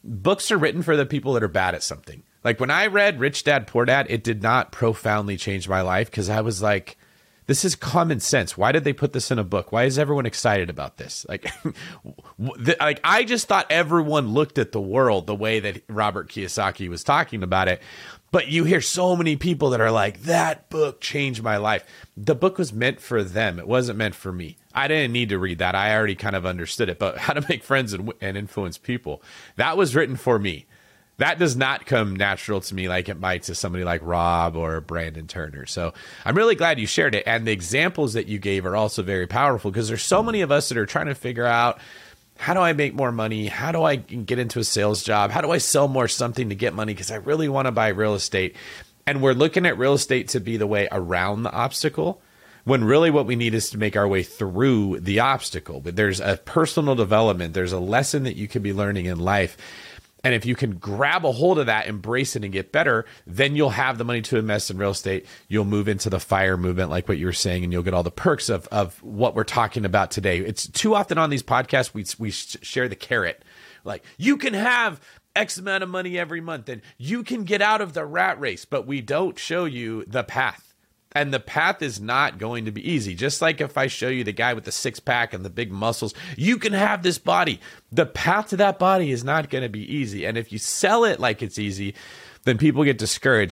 Books 0.04 0.52
are 0.52 0.58
written 0.58 0.82
for 0.82 0.98
the 0.98 1.06
people 1.06 1.34
that 1.34 1.44
are 1.44 1.48
bad 1.48 1.76
at 1.76 1.84
something 1.84 2.24
like 2.44 2.60
when 2.60 2.72
I 2.72 2.88
read 2.88 3.20
Rich 3.20 3.44
Dad 3.44 3.68
Poor 3.68 3.86
Dad, 3.86 4.08
it 4.10 4.24
did 4.24 4.42
not 4.42 4.72
profoundly 4.72 5.38
change 5.38 5.70
my 5.70 5.82
life 5.82 6.10
because 6.10 6.30
I 6.30 6.42
was 6.42 6.62
like, 6.62 6.98
this 7.48 7.66
is 7.66 7.76
common 7.76 8.20
sense. 8.20 8.58
Why 8.58 8.72
did 8.72 8.84
they 8.84 8.94
put 8.94 9.14
this 9.14 9.30
in 9.30 9.38
a 9.40 9.44
book? 9.44 9.72
Why 9.72 9.84
is 9.84 10.00
everyone 10.00 10.26
excited 10.26 10.70
about 10.70 10.98
this? 10.98 11.26
Like, 11.28 11.52
like 12.80 13.00
I 13.04 13.24
just 13.24 13.48
thought 13.48 13.68
everyone 13.70 14.30
looked 14.30 14.58
at 14.58 14.72
the 14.72 14.82
world 14.82 15.28
the 15.28 15.36
way 15.36 15.60
that 15.60 15.84
Robert 15.90 16.30
Kiyosaki 16.30 16.88
was 16.88 17.04
talking 17.04 17.44
about 17.44 17.68
it. 17.68 17.82
But 18.32 18.48
you 18.48 18.64
hear 18.64 18.80
so 18.80 19.18
many 19.18 19.36
people 19.36 19.72
that 19.72 19.82
are 19.82 19.92
like, 19.92 20.22
that 20.22 20.70
book 20.70 21.02
changed 21.02 21.44
my 21.44 21.58
life. 21.58 21.84
The 22.16 22.36
book 22.36 22.58
was 22.58 22.72
meant 22.72 23.02
for 23.02 23.24
them. 23.24 23.60
It 23.60 23.68
wasn't 23.68 23.98
meant 23.98 24.16
for 24.16 24.32
me. 24.32 24.58
I 24.74 24.88
didn't 24.88 25.12
need 25.12 25.30
to 25.30 25.38
read 25.38 25.58
that. 25.58 25.76
I 25.76 25.94
already 25.94 26.16
kind 26.16 26.38
of 26.38 26.46
understood 26.46 26.88
it. 26.88 27.00
But 27.00 27.18
how 27.18 27.34
to 27.34 27.46
make 27.50 27.64
friends 27.64 27.92
and, 27.92 28.14
and 28.22 28.38
influence 28.38 28.78
people, 28.78 29.22
that 29.58 29.76
was 29.76 29.96
written 29.96 30.16
for 30.16 30.40
me 30.40 30.66
that 31.22 31.38
does 31.38 31.56
not 31.56 31.86
come 31.86 32.16
natural 32.16 32.62
to 32.62 32.74
me 32.74 32.90
like 32.90 33.08
it 33.08 33.20
might 33.20 33.44
to 33.44 33.54
somebody 33.54 33.84
like 33.84 34.02
Rob 34.04 34.56
or 34.56 34.82
Brandon 34.82 35.28
Turner. 35.28 35.68
So 35.68 35.94
I'm 36.26 36.36
really 36.36 36.56
glad 36.56 36.80
you 36.80 36.88
shared 36.88 37.14
it. 37.14 37.24
And 37.28 37.46
the 37.46 37.52
examples 37.52 38.14
that 38.14 38.26
you 38.26 38.40
gave 38.40 38.66
are 38.66 38.76
also 38.76 39.04
very 39.04 39.28
powerful 39.28 39.70
because 39.70 39.88
there's 39.88 40.02
so 40.02 40.24
many 40.24 40.42
of 40.42 40.52
us 40.52 40.70
that 40.70 40.80
are 40.80 40.88
trying 40.88 41.06
to 41.06 41.16
figure 41.16 41.46
out 41.46 41.80
how 42.38 42.56
do 42.56 42.60
I 42.60 42.74
make 42.74 42.96
more 42.96 43.12
money? 43.12 43.46
How 43.46 43.72
do 43.72 43.84
I 43.84 43.98
get 43.98 44.40
into 44.40 44.58
a 44.58 44.64
sales 44.64 45.04
job? 45.04 45.30
How 45.30 45.42
do 45.42 45.52
I 45.52 45.60
sell 45.60 45.88
more 45.88 46.08
something 46.08 46.50
to 46.50 46.56
get 46.56 46.74
money? 46.74 46.92
Because 46.94 47.12
I 47.12 47.18
really 47.18 47.48
want 47.48 47.68
to 47.68 47.72
buy 47.72 47.90
real 47.90 48.16
estate. 48.16 48.56
And 49.06 49.22
we're 49.22 49.34
looking 49.34 49.68
at 49.68 49.78
real 49.78 49.94
estate 49.94 50.30
to 50.30 50.40
be 50.40 50.58
the 50.58 50.66
way 50.66 50.88
around 50.92 51.44
the 51.44 51.52
obstacle 51.52 52.20
when 52.64 52.84
really 52.84 53.12
what 53.12 53.28
we 53.28 53.36
need 53.36 53.54
is 53.54 53.70
to 53.72 53.78
make 53.78 53.96
our 53.96 54.08
way 54.08 54.24
through 54.24 55.00
the 55.02 55.20
obstacle. 55.20 55.82
But 55.82 55.96
there's 55.96 56.20
a 56.20 56.38
personal 56.38 56.96
development, 56.96 57.54
there's 57.54 57.74
a 57.74 57.80
lesson 57.80 58.24
that 58.24 58.36
you 58.36 58.48
could 58.48 58.64
be 58.64 58.74
learning 58.74 59.06
in 59.06 59.20
life 59.20 59.56
and 60.24 60.36
if 60.36 60.46
you 60.46 60.56
can 60.56 60.78
grab 60.78 61.26
a 61.26 61.32
hold 61.32 61.58
of 61.58 61.66
that, 61.66 61.88
embrace 61.88 62.36
it, 62.36 62.44
and 62.44 62.54
get 62.54 62.72
better, 62.72 63.06
then 63.26 63.56
you'll 63.56 63.72
have 63.72 63.98
the 63.98 64.04
money 64.04 64.22
to 64.22 64.38
invest 64.38 64.70
in 64.70 64.78
real 64.78 64.92
estate. 64.92 65.26
You'll 65.48 65.66
move 65.66 65.88
into 65.88 66.10
the 66.10 66.20
fire 66.20 66.58
movement, 66.58 66.90
like 66.90 67.08
what 67.08 67.18
you 67.18 67.26
were 67.26 67.34
saying, 67.34 67.64
and 67.64 67.74
you'll 67.74 67.84
get 67.84 67.94
all 67.94 68.04
the 68.04 68.12
perks 68.12 68.50
of, 68.50 68.68
of 68.68 69.02
what 69.02 69.36
we're 69.36 69.44
talking 69.44 69.86
about 69.86 70.12
today. 70.12 70.40
It's 70.40 70.68
too 70.68 70.96
often 70.96 71.18
on 71.18 71.30
these 71.30 71.44
podcasts, 71.44 71.94
we, 71.94 72.06
we 72.20 72.32
share 72.32 72.88
the 72.88 72.96
carrot. 72.96 73.44
Like, 73.84 74.04
you 74.18 74.38
can 74.38 74.54
have 74.54 75.02
X 75.36 75.58
amount 75.58 75.84
of 75.84 75.90
money 75.90 76.20
every 76.20 76.42
month, 76.42 76.70
and 76.70 76.82
you 76.98 77.24
can 77.24 77.44
get 77.44 77.62
out 77.62 77.82
of 77.82 77.94
the 77.94 78.06
rat 78.06 78.40
race, 78.40 78.66
but 78.66 78.86
we 78.86 79.02
don't 79.02 79.40
show 79.40 79.66
you 79.66 80.06
the 80.06 80.24
path 80.24 80.71
and 81.14 81.34
the 81.34 81.40
path 81.40 81.82
is 81.82 82.00
not 82.00 82.38
going 82.38 82.66
to 82.66 82.72
be 82.72 82.90
easy. 82.90 83.16
Just 83.16 83.42
like 83.42 83.62
if 83.62 83.78
I 83.78 83.88
show 83.88 84.08
you 84.08 84.24
the 84.24 84.32
guy 84.32 84.54
with 84.54 84.64
the 84.64 84.72
six 84.72 85.00
pack 85.00 85.34
and 85.34 85.44
the 85.44 85.50
big 85.50 85.72
muscles, 85.72 86.14
you 86.38 86.58
can 86.58 86.74
have 86.74 87.04
this 87.04 87.18
body. 87.18 87.60
The 87.92 88.06
path 88.06 88.50
to 88.50 88.58
that 88.58 88.80
body 88.80 89.12
is 89.12 89.24
not 89.24 89.50
going 89.50 89.64
to 89.64 89.70
be 89.70 89.94
easy. 89.94 90.26
And 90.26 90.38
if 90.38 90.52
you 90.52 90.58
sell 90.58 91.04
it 91.04 91.20
like 91.20 91.42
it's 91.42 91.60
easy, 91.60 91.96
then 92.44 92.58
people 92.58 92.84
get 92.84 92.98
discouraged. 92.98 93.52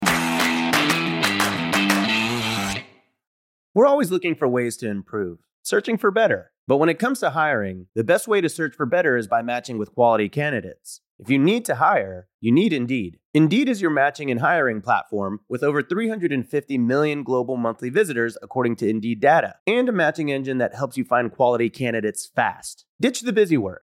We're 3.75 3.87
always 3.87 4.11
looking 4.11 4.35
for 4.35 4.49
ways 4.49 4.77
to 4.79 4.89
improve, 4.89 5.39
searching 5.63 5.99
for 5.99 6.11
better. 6.11 6.51
But 6.67 6.79
when 6.79 6.89
it 6.89 6.99
comes 6.99 7.21
to 7.21 7.31
hiring, 7.31 7.87
the 7.95 8.05
best 8.05 8.27
way 8.27 8.41
to 8.41 8.49
search 8.49 8.75
for 8.75 8.87
better 8.87 9.17
is 9.17 9.29
by 9.29 9.43
matching 9.43 9.79
with 9.79 9.95
quality 9.95 10.29
candidates. 10.29 11.01
If 11.19 11.31
you 11.31 11.39
need 11.39 11.65
to 11.65 11.77
hire, 11.77 12.29
you 12.41 12.53
need 12.53 12.75
Indeed. 12.75 13.19
Indeed 13.33 13.71
is 13.71 13.81
your 13.81 13.91
matching 13.91 14.31
and 14.31 14.41
hiring 14.41 14.83
platform 14.83 15.41
with 15.49 15.63
over 15.63 15.83
350 15.83 16.77
million 16.77 17.23
global 17.23 17.57
monthly 17.57 17.89
visitors, 17.89 18.37
according 18.43 18.77
to 18.77 18.89
Indeed 18.89 19.21
data, 19.21 19.55
and 19.67 19.89
a 19.89 19.93
matching 19.93 20.31
engine 20.31 20.59
that 20.59 20.75
helps 20.75 20.99
you 20.99 21.05
find 21.05 21.33
quality 21.33 21.71
candidates 21.71 22.27
fast. 22.27 22.85
Ditch 23.01 23.23
the 23.23 23.33
busy 23.33 23.57
work. 23.57 23.86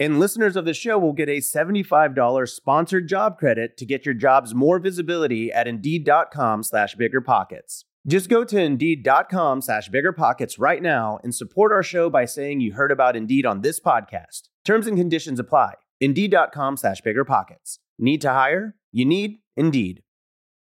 And 0.00 0.18
listeners 0.18 0.56
of 0.56 0.64
the 0.64 0.74
show 0.74 0.98
will 0.98 1.12
get 1.12 1.28
a 1.28 1.38
$75 1.38 2.48
sponsored 2.48 3.08
job 3.08 3.38
credit 3.38 3.76
to 3.76 3.86
get 3.86 4.04
your 4.04 4.14
jobs 4.14 4.52
more 4.54 4.80
visibility 4.80 5.52
at 5.52 5.68
Indeed.com 5.68 6.64
slash 6.64 6.96
BiggerPockets. 6.96 7.84
Just 8.06 8.28
go 8.28 8.44
to 8.44 8.60
Indeed.com 8.60 9.62
slash 9.62 9.88
BiggerPockets 9.90 10.56
right 10.58 10.82
now 10.82 11.20
and 11.22 11.34
support 11.34 11.70
our 11.70 11.82
show 11.82 12.10
by 12.10 12.24
saying 12.24 12.60
you 12.60 12.72
heard 12.72 12.90
about 12.90 13.16
Indeed 13.16 13.46
on 13.46 13.60
this 13.60 13.78
podcast. 13.78 14.48
Terms 14.64 14.86
and 14.88 14.98
conditions 14.98 15.38
apply. 15.38 15.74
Indeed.com 16.00 16.76
slash 16.76 17.00
BiggerPockets. 17.00 17.78
Need 17.98 18.20
to 18.22 18.30
hire? 18.30 18.74
You 18.90 19.04
need 19.04 19.38
Indeed. 19.56 20.02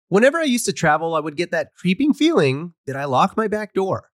Whenever 0.08 0.38
I 0.38 0.44
used 0.44 0.66
to 0.66 0.72
travel, 0.72 1.14
I 1.14 1.20
would 1.20 1.36
get 1.36 1.50
that 1.52 1.72
creeping 1.74 2.14
feeling 2.14 2.74
that 2.86 2.96
I 2.96 3.04
locked 3.04 3.36
my 3.36 3.48
back 3.48 3.74
door. 3.74 4.10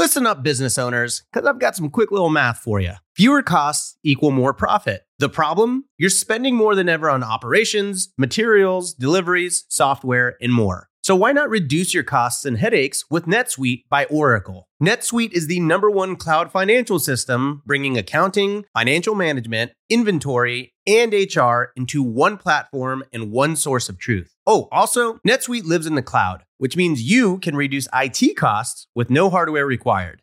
Listen 0.00 0.26
up, 0.26 0.42
business 0.42 0.78
owners, 0.78 1.24
because 1.30 1.46
I've 1.46 1.58
got 1.58 1.76
some 1.76 1.90
quick 1.90 2.10
little 2.10 2.30
math 2.30 2.60
for 2.60 2.80
you. 2.80 2.94
Fewer 3.16 3.42
costs 3.42 3.98
equal 4.02 4.30
more 4.30 4.54
profit. 4.54 5.02
The 5.18 5.28
problem? 5.28 5.84
You're 5.98 6.08
spending 6.08 6.56
more 6.56 6.74
than 6.74 6.88
ever 6.88 7.10
on 7.10 7.22
operations, 7.22 8.10
materials, 8.16 8.94
deliveries, 8.94 9.66
software, 9.68 10.38
and 10.40 10.54
more. 10.54 10.88
So 11.02 11.14
why 11.14 11.32
not 11.32 11.50
reduce 11.50 11.92
your 11.92 12.02
costs 12.02 12.46
and 12.46 12.56
headaches 12.56 13.04
with 13.10 13.26
NetSuite 13.26 13.82
by 13.90 14.06
Oracle? 14.06 14.69
NetSuite 14.82 15.32
is 15.32 15.46
the 15.46 15.60
number 15.60 15.90
one 15.90 16.16
cloud 16.16 16.50
financial 16.50 16.98
system, 16.98 17.60
bringing 17.66 17.98
accounting, 17.98 18.64
financial 18.72 19.14
management, 19.14 19.72
inventory, 19.90 20.72
and 20.86 21.12
HR 21.12 21.64
into 21.76 22.02
one 22.02 22.38
platform 22.38 23.04
and 23.12 23.30
one 23.30 23.56
source 23.56 23.90
of 23.90 23.98
truth. 23.98 24.34
Oh, 24.46 24.68
also, 24.72 25.18
NetSuite 25.18 25.64
lives 25.64 25.86
in 25.86 25.96
the 25.96 26.02
cloud, 26.02 26.44
which 26.56 26.78
means 26.78 27.02
you 27.02 27.36
can 27.40 27.56
reduce 27.56 27.88
IT 27.92 28.38
costs 28.38 28.86
with 28.94 29.10
no 29.10 29.28
hardware 29.28 29.66
required. 29.66 30.22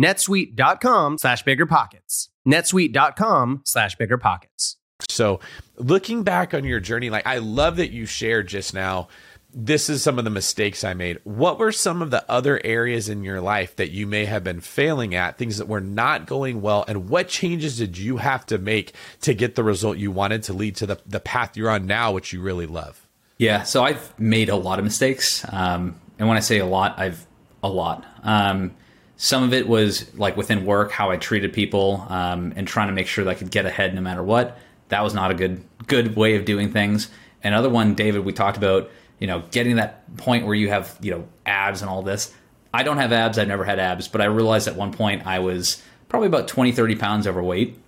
netsuite.com 0.00 1.18
slash 1.18 1.44
biggerpockets 1.44 2.28
netsuite.com 2.46 3.62
slash 3.64 3.96
biggerpockets 3.96 4.76
so 5.08 5.40
looking 5.76 6.22
back 6.22 6.54
on 6.54 6.64
your 6.64 6.80
journey 6.80 7.10
like 7.10 7.26
i 7.26 7.38
love 7.38 7.76
that 7.76 7.90
you 7.90 8.06
shared 8.06 8.46
just 8.46 8.74
now 8.74 9.08
this 9.54 9.88
is 9.88 10.02
some 10.02 10.18
of 10.18 10.24
the 10.24 10.30
mistakes 10.30 10.82
i 10.82 10.94
made. 10.94 11.20
What 11.22 11.58
were 11.58 11.70
some 11.70 12.02
of 12.02 12.10
the 12.10 12.28
other 12.28 12.60
areas 12.64 13.08
in 13.08 13.22
your 13.22 13.40
life 13.40 13.76
that 13.76 13.90
you 13.90 14.06
may 14.06 14.24
have 14.24 14.42
been 14.42 14.60
failing 14.60 15.14
at 15.14 15.38
things 15.38 15.58
that 15.58 15.68
were 15.68 15.80
not 15.80 16.26
going 16.26 16.60
well 16.60 16.84
and 16.88 17.08
what 17.08 17.28
changes 17.28 17.78
did 17.78 17.96
you 17.96 18.16
have 18.16 18.44
to 18.46 18.58
make 18.58 18.94
to 19.20 19.32
get 19.32 19.54
the 19.54 19.62
result 19.62 19.96
you 19.96 20.10
wanted 20.10 20.42
to 20.44 20.52
lead 20.52 20.76
to 20.76 20.86
the, 20.86 20.98
the 21.06 21.20
path 21.20 21.56
you're 21.56 21.70
on 21.70 21.86
now 21.86 22.10
which 22.12 22.32
you 22.32 22.40
really 22.40 22.66
love? 22.66 23.06
Yeah 23.38 23.62
so 23.62 23.84
i've 23.84 24.18
made 24.18 24.48
a 24.48 24.56
lot 24.56 24.78
of 24.78 24.84
mistakes. 24.84 25.46
Um, 25.52 26.00
and 26.18 26.28
when 26.28 26.36
i 26.36 26.40
say 26.40 26.58
a 26.58 26.66
lot 26.66 26.98
i've 26.98 27.24
a 27.62 27.68
lot. 27.68 28.04
Um, 28.24 28.74
some 29.16 29.42
of 29.42 29.52
it 29.52 29.68
was 29.68 30.12
like 30.14 30.36
within 30.36 30.64
work, 30.64 30.90
how 30.90 31.10
I 31.10 31.16
treated 31.16 31.52
people, 31.52 32.04
um, 32.08 32.52
and 32.56 32.66
trying 32.66 32.88
to 32.88 32.92
make 32.92 33.06
sure 33.06 33.24
that 33.24 33.30
I 33.30 33.34
could 33.34 33.50
get 33.50 33.66
ahead 33.66 33.94
no 33.94 34.00
matter 34.00 34.22
what. 34.22 34.58
That 34.88 35.02
was 35.02 35.14
not 35.14 35.30
a 35.30 35.34
good 35.34 35.64
good 35.86 36.16
way 36.16 36.36
of 36.36 36.44
doing 36.44 36.72
things. 36.72 37.10
Another 37.42 37.68
one, 37.68 37.94
David, 37.94 38.24
we 38.24 38.32
talked 38.32 38.56
about, 38.56 38.90
you 39.18 39.26
know, 39.26 39.42
getting 39.50 39.76
that 39.76 40.16
point 40.16 40.46
where 40.46 40.54
you 40.54 40.70
have, 40.70 40.96
you 41.00 41.10
know, 41.10 41.28
abs 41.44 41.82
and 41.82 41.90
all 41.90 42.02
this. 42.02 42.32
I 42.72 42.82
don't 42.82 42.96
have 42.96 43.12
abs. 43.12 43.38
I've 43.38 43.48
never 43.48 43.64
had 43.64 43.78
abs, 43.78 44.08
but 44.08 44.20
I 44.20 44.24
realized 44.24 44.66
at 44.66 44.76
one 44.76 44.92
point 44.92 45.26
I 45.26 45.38
was 45.38 45.82
probably 46.08 46.26
about 46.26 46.48
20, 46.48 46.72
30 46.72 46.96
pounds 46.96 47.26
overweight. 47.26 47.78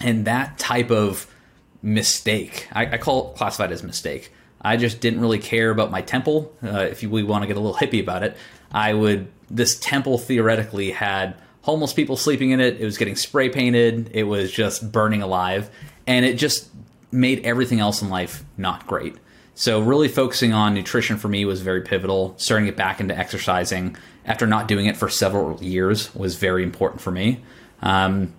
And 0.00 0.26
that 0.26 0.58
type 0.58 0.90
of 0.90 1.26
mistake, 1.82 2.68
I, 2.72 2.86
I 2.86 2.98
call 2.98 3.30
it 3.30 3.36
classified 3.36 3.72
as 3.72 3.82
mistake. 3.82 4.32
I 4.60 4.76
just 4.76 5.00
didn't 5.00 5.20
really 5.20 5.38
care 5.38 5.70
about 5.70 5.90
my 5.90 6.02
temple. 6.02 6.54
Uh, 6.62 6.80
if 6.80 7.02
you, 7.02 7.08
we 7.08 7.22
want 7.22 7.42
to 7.42 7.46
get 7.46 7.56
a 7.56 7.60
little 7.60 7.76
hippie 7.76 8.02
about 8.02 8.22
it, 8.22 8.36
I 8.70 8.92
would 8.92 9.30
this 9.50 9.78
temple 9.78 10.18
theoretically 10.18 10.90
had 10.90 11.34
homeless 11.62 11.92
people 11.92 12.16
sleeping 12.16 12.50
in 12.50 12.60
it. 12.60 12.80
It 12.80 12.84
was 12.84 12.98
getting 12.98 13.16
spray 13.16 13.48
painted. 13.48 14.10
It 14.14 14.24
was 14.24 14.50
just 14.50 14.90
burning 14.92 15.22
alive, 15.22 15.70
and 16.06 16.24
it 16.24 16.34
just 16.34 16.68
made 17.12 17.44
everything 17.44 17.80
else 17.80 18.02
in 18.02 18.08
life 18.08 18.44
not 18.56 18.86
great. 18.86 19.16
So 19.54 19.80
really 19.80 20.08
focusing 20.08 20.52
on 20.52 20.74
nutrition 20.74 21.16
for 21.18 21.28
me 21.28 21.44
was 21.44 21.60
very 21.60 21.82
pivotal. 21.82 22.34
Starting 22.38 22.66
get 22.66 22.76
back 22.76 23.00
into 23.00 23.18
exercising 23.18 23.96
after 24.24 24.46
not 24.46 24.68
doing 24.68 24.86
it 24.86 24.96
for 24.96 25.08
several 25.08 25.62
years 25.62 26.14
was 26.14 26.36
very 26.36 26.62
important 26.62 27.02
for 27.02 27.10
me. 27.10 27.42
Um, 27.82 28.32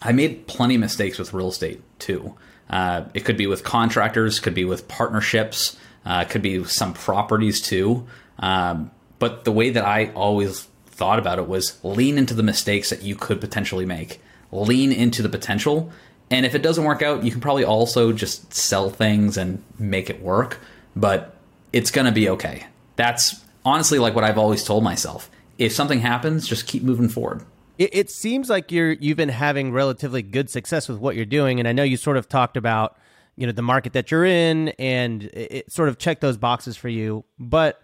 I 0.00 0.12
made 0.12 0.46
plenty 0.46 0.76
of 0.76 0.80
mistakes 0.80 1.18
with 1.18 1.34
real 1.34 1.48
estate 1.48 1.82
too. 1.98 2.34
Uh, 2.70 3.04
it 3.12 3.24
could 3.24 3.36
be 3.36 3.46
with 3.46 3.64
contractors, 3.64 4.40
could 4.40 4.54
be 4.54 4.64
with 4.64 4.88
partnerships, 4.88 5.76
uh, 6.06 6.24
could 6.24 6.42
be 6.42 6.64
some 6.64 6.94
properties 6.94 7.60
too. 7.60 8.06
Um, 8.38 8.90
but 9.22 9.44
the 9.44 9.52
way 9.52 9.70
that 9.70 9.84
I 9.84 10.10
always 10.14 10.62
thought 10.86 11.20
about 11.20 11.38
it 11.38 11.46
was 11.46 11.78
lean 11.84 12.18
into 12.18 12.34
the 12.34 12.42
mistakes 12.42 12.90
that 12.90 13.02
you 13.02 13.14
could 13.14 13.40
potentially 13.40 13.86
make, 13.86 14.20
lean 14.50 14.90
into 14.90 15.22
the 15.22 15.28
potential. 15.28 15.92
And 16.32 16.44
if 16.44 16.56
it 16.56 16.62
doesn't 16.62 16.82
work 16.82 17.02
out, 17.02 17.22
you 17.22 17.30
can 17.30 17.40
probably 17.40 17.62
also 17.62 18.12
just 18.12 18.52
sell 18.52 18.90
things 18.90 19.36
and 19.36 19.62
make 19.78 20.10
it 20.10 20.20
work, 20.20 20.58
but 20.96 21.36
it's 21.72 21.92
going 21.92 22.06
to 22.06 22.10
be 22.10 22.30
okay. 22.30 22.66
That's 22.96 23.40
honestly 23.64 24.00
like 24.00 24.16
what 24.16 24.24
I've 24.24 24.38
always 24.38 24.64
told 24.64 24.82
myself. 24.82 25.30
If 25.56 25.70
something 25.70 26.00
happens, 26.00 26.48
just 26.48 26.66
keep 26.66 26.82
moving 26.82 27.08
forward. 27.08 27.44
It, 27.78 27.90
it 27.92 28.10
seems 28.10 28.50
like 28.50 28.72
you're 28.72 28.90
you've 28.90 29.16
been 29.16 29.28
having 29.28 29.70
relatively 29.70 30.22
good 30.22 30.50
success 30.50 30.88
with 30.88 30.98
what 30.98 31.14
you're 31.14 31.26
doing, 31.26 31.60
and 31.60 31.68
I 31.68 31.72
know 31.72 31.84
you 31.84 31.96
sort 31.96 32.16
of 32.16 32.28
talked 32.28 32.56
about 32.56 32.96
you 33.36 33.46
know 33.46 33.52
the 33.52 33.62
market 33.62 33.92
that 33.92 34.10
you're 34.10 34.24
in, 34.24 34.70
and 34.80 35.22
it, 35.22 35.52
it 35.52 35.72
sort 35.72 35.88
of 35.88 35.98
checked 35.98 36.22
those 36.22 36.38
boxes 36.38 36.76
for 36.76 36.88
you. 36.88 37.24
But 37.38 37.80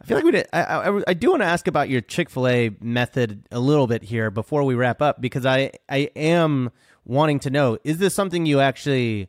I 0.00 0.04
feel 0.04 0.18
like 0.18 0.24
we 0.24 0.30
did. 0.32 0.46
I, 0.52 0.62
I, 0.62 1.02
I 1.08 1.14
do 1.14 1.30
want 1.30 1.42
to 1.42 1.46
ask 1.46 1.66
about 1.66 1.88
your 1.88 2.00
Chick 2.00 2.28
Fil 2.30 2.46
A 2.48 2.70
method 2.80 3.46
a 3.50 3.58
little 3.58 3.86
bit 3.86 4.02
here 4.02 4.30
before 4.30 4.62
we 4.62 4.74
wrap 4.74 5.00
up 5.00 5.20
because 5.20 5.46
I 5.46 5.72
I 5.88 6.10
am 6.16 6.70
wanting 7.04 7.40
to 7.40 7.50
know: 7.50 7.78
is 7.84 7.98
this 7.98 8.14
something 8.14 8.46
you 8.46 8.60
actually? 8.60 9.28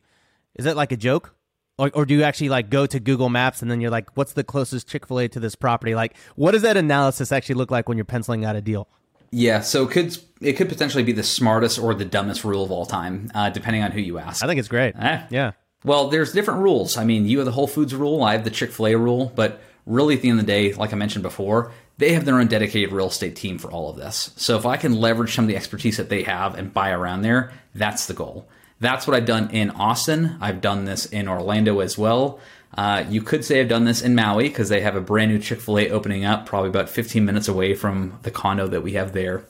Is 0.56 0.66
it 0.66 0.76
like 0.76 0.92
a 0.92 0.98
joke? 0.98 1.34
Or, 1.80 1.92
or 1.94 2.06
do 2.08 2.16
you 2.16 2.24
actually 2.24 2.50
like 2.50 2.72
go 2.72 2.88
to 2.88 3.00
Google 3.00 3.30
Maps 3.30 3.62
and 3.62 3.70
then 3.70 3.82
you're 3.82 3.92
like, 3.92 4.18
what's 4.18 4.34
the 4.34 4.44
closest 4.44 4.90
Chick 4.90 5.06
Fil 5.06 5.20
A 5.20 5.28
to 5.28 5.40
this 5.40 5.54
property? 5.54 5.94
Like, 5.94 6.18
what 6.36 6.54
does 6.54 6.64
that 6.64 6.76
analysis 6.76 7.32
actually 7.32 7.54
look 7.54 7.70
like 7.70 7.88
when 7.88 8.00
you're 8.00 8.06
penciling 8.06 8.46
out 8.46 8.56
a 8.56 8.62
deal? 8.62 8.88
Yeah, 9.30 9.62
so 9.62 9.84
it 9.84 9.92
could 9.92 10.18
it 10.42 10.54
could 10.54 10.70
potentially 10.70 11.04
be 11.04 11.12
the 11.12 11.24
smartest 11.24 11.78
or 11.78 11.94
the 11.94 12.06
dumbest 12.06 12.44
rule 12.44 12.64
of 12.64 12.72
all 12.72 12.86
time, 12.86 13.30
uh, 13.36 13.50
depending 13.50 13.84
on 13.84 13.92
who 13.92 14.02
you 14.02 14.18
ask. 14.18 14.44
I 14.44 14.48
think 14.48 14.60
it's 14.60 14.68
great. 14.68 14.96
Eh. 14.96 15.24
Yeah. 15.30 15.52
Well, 15.84 16.10
there's 16.10 16.34
different 16.34 16.62
rules. 16.62 16.98
I 16.98 17.06
mean, 17.06 17.28
you 17.28 17.38
have 17.38 17.46
the 17.46 17.52
Whole 17.52 17.68
Foods 17.68 17.94
rule, 17.94 18.24
I 18.24 18.34
have 18.34 18.44
the 18.44 18.50
Chick 18.50 18.72
Fil 18.72 18.88
A 18.88 18.96
rule, 18.96 19.32
but 19.36 19.62
really 19.88 20.16
at 20.16 20.22
the 20.22 20.30
end 20.30 20.40
of 20.40 20.46
the 20.46 20.52
day, 20.52 20.74
like 20.74 20.94
I 20.94 20.96
mentioned 20.96 21.24
before, 21.24 21.72
they 21.98 22.14
have 22.14 22.26
their 22.26 22.40
own 22.40 22.48
dedicated 22.48 22.92
real 22.92 23.08
estate 23.08 23.36
team 23.36 23.58
for 23.58 23.72
all 23.72 23.90
of 23.90 23.96
this. 23.96 24.32
So 24.36 24.58
if 24.58 24.66
I 24.66 24.78
can 24.78 24.94
leverage 24.94 25.34
some 25.34 25.46
of 25.46 25.50
the 25.50 25.56
expertise 25.56 25.98
that 25.98 26.10
they 26.10 26.24
have 26.24 26.56
and 26.56 26.74
buy 26.74 26.92
around 26.92 27.22
there, 27.22 27.52
that's 27.74 28.06
the 28.06 28.14
goal. 28.14 28.48
That's 28.80 29.08
what 29.08 29.16
I've 29.16 29.26
done 29.26 29.50
in 29.50 29.72
Austin. 29.72 30.38
I've 30.40 30.62
done 30.62 30.86
this 30.86 31.08
in 31.08 31.28
Orlando 31.28 31.80
as 31.80 31.98
well. 31.98 32.40
Uh, 32.78 33.06
you 33.10 33.22
could 33.22 33.44
say 33.44 33.60
I've 33.60 33.70
done 33.70 33.86
this 33.86 34.02
in 34.02 34.14
Maui 34.14 34.50
because 34.50 34.70
they 34.70 34.82
have 34.82 34.96
a 34.96 35.02
brand 35.02 35.32
new 35.32 35.40
Chick 35.40 35.62
fil 35.62 35.80
A 35.80 35.90
opening 35.90 36.26
up, 36.26 36.46
probably 36.46 36.70
about 36.70 36.90
15 36.90 37.26
minutes 37.26 37.48
away 37.48 37.74
from 37.74 38.20
the 38.22 38.30
condo 38.30 38.68
that 38.68 38.84
we 38.84 38.94
have 38.94 39.14
there. 39.14 39.46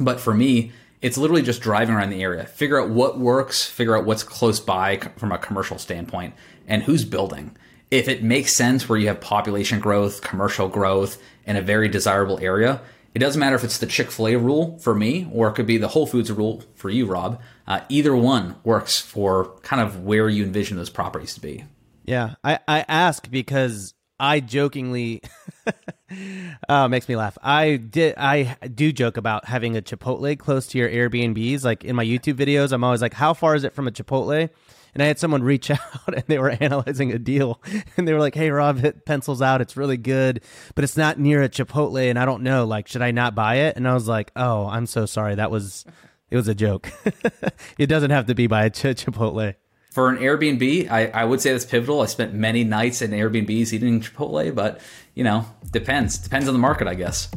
But 0.00 0.18
for 0.18 0.34
me, 0.34 0.72
it's 1.00 1.18
literally 1.18 1.42
just 1.42 1.60
driving 1.60 1.94
around 1.94 2.10
the 2.10 2.22
area, 2.22 2.44
figure 2.44 2.80
out 2.80 2.88
what 2.88 3.18
works, 3.18 3.64
figure 3.64 3.96
out 3.96 4.04
what's 4.04 4.24
close 4.24 4.58
by 4.58 4.96
from 5.16 5.30
a 5.30 5.38
commercial 5.38 5.78
standpoint, 5.78 6.34
and 6.66 6.82
who's 6.82 7.04
building 7.04 7.56
if 7.90 8.08
it 8.08 8.22
makes 8.22 8.56
sense 8.56 8.88
where 8.88 8.98
you 8.98 9.08
have 9.08 9.20
population 9.20 9.80
growth, 9.80 10.22
commercial 10.22 10.68
growth 10.68 11.20
in 11.44 11.56
a 11.56 11.62
very 11.62 11.88
desirable 11.88 12.38
area, 12.40 12.80
it 13.14 13.20
doesn't 13.20 13.40
matter 13.40 13.56
if 13.56 13.64
it's 13.64 13.78
the 13.78 13.86
Chick 13.86 14.10
fil 14.10 14.28
A 14.28 14.36
rule 14.36 14.78
for 14.78 14.94
me 14.94 15.26
or 15.32 15.48
it 15.48 15.54
could 15.54 15.66
be 15.66 15.78
the 15.78 15.88
Whole 15.88 16.06
Foods 16.06 16.30
rule 16.30 16.62
for 16.74 16.90
you, 16.90 17.06
Rob. 17.06 17.40
Uh, 17.66 17.80
either 17.88 18.14
one 18.14 18.56
works 18.62 19.00
for 19.00 19.56
kind 19.62 19.80
of 19.80 20.04
where 20.04 20.28
you 20.28 20.44
envision 20.44 20.76
those 20.76 20.90
properties 20.90 21.32
to 21.34 21.40
be. 21.40 21.64
Yeah, 22.04 22.34
I, 22.44 22.58
I 22.68 22.84
ask 22.86 23.30
because 23.30 23.94
I 24.20 24.40
jokingly, 24.40 25.22
oh, 26.68 26.88
makes 26.88 27.08
me 27.08 27.16
laugh. 27.16 27.38
I 27.42 27.76
did, 27.76 28.14
I 28.18 28.56
do 28.74 28.92
joke 28.92 29.16
about 29.16 29.46
having 29.46 29.76
a 29.76 29.82
Chipotle 29.82 30.38
close 30.38 30.66
to 30.68 30.78
your 30.78 30.88
Airbnbs. 30.88 31.64
Like 31.64 31.84
in 31.84 31.96
my 31.96 32.04
YouTube 32.04 32.34
videos, 32.34 32.70
I'm 32.70 32.84
always 32.84 33.02
like, 33.02 33.14
how 33.14 33.34
far 33.34 33.54
is 33.54 33.64
it 33.64 33.72
from 33.72 33.88
a 33.88 33.90
Chipotle? 33.90 34.50
And 34.96 35.02
I 35.02 35.08
had 35.08 35.18
someone 35.18 35.42
reach 35.42 35.70
out 35.70 35.80
and 36.06 36.24
they 36.26 36.38
were 36.38 36.48
analyzing 36.48 37.12
a 37.12 37.18
deal 37.18 37.60
and 37.98 38.08
they 38.08 38.14
were 38.14 38.18
like, 38.18 38.34
"Hey 38.34 38.50
Rob, 38.50 38.82
it 38.82 39.04
pencils 39.04 39.42
out. 39.42 39.60
It's 39.60 39.76
really 39.76 39.98
good, 39.98 40.40
but 40.74 40.84
it's 40.84 40.96
not 40.96 41.18
near 41.18 41.42
a 41.42 41.50
Chipotle 41.50 42.08
and 42.08 42.18
I 42.18 42.24
don't 42.24 42.42
know, 42.42 42.64
like 42.64 42.88
should 42.88 43.02
I 43.02 43.10
not 43.10 43.34
buy 43.34 43.56
it?" 43.56 43.76
And 43.76 43.86
I 43.86 43.92
was 43.92 44.08
like, 44.08 44.32
"Oh, 44.34 44.66
I'm 44.68 44.86
so 44.86 45.04
sorry. 45.04 45.34
That 45.34 45.50
was 45.50 45.84
it 46.30 46.36
was 46.36 46.48
a 46.48 46.54
joke. 46.54 46.90
it 47.78 47.88
doesn't 47.88 48.10
have 48.10 48.24
to 48.26 48.34
be 48.34 48.46
by 48.46 48.64
a 48.64 48.70
ch- 48.70 49.04
Chipotle." 49.04 49.54
For 49.92 50.08
an 50.08 50.16
Airbnb, 50.16 50.90
I, 50.90 51.08
I 51.08 51.24
would 51.24 51.42
say 51.42 51.52
that's 51.52 51.66
pivotal. 51.66 52.00
I 52.00 52.06
spent 52.06 52.32
many 52.32 52.64
nights 52.64 53.02
in 53.02 53.10
Airbnbs 53.10 53.74
eating 53.74 54.00
Chipotle, 54.00 54.54
but 54.54 54.80
you 55.14 55.24
know, 55.24 55.44
depends. 55.72 56.16
Depends 56.16 56.48
on 56.48 56.54
the 56.54 56.60
market, 56.60 56.88
I 56.88 56.94
guess. 56.94 57.28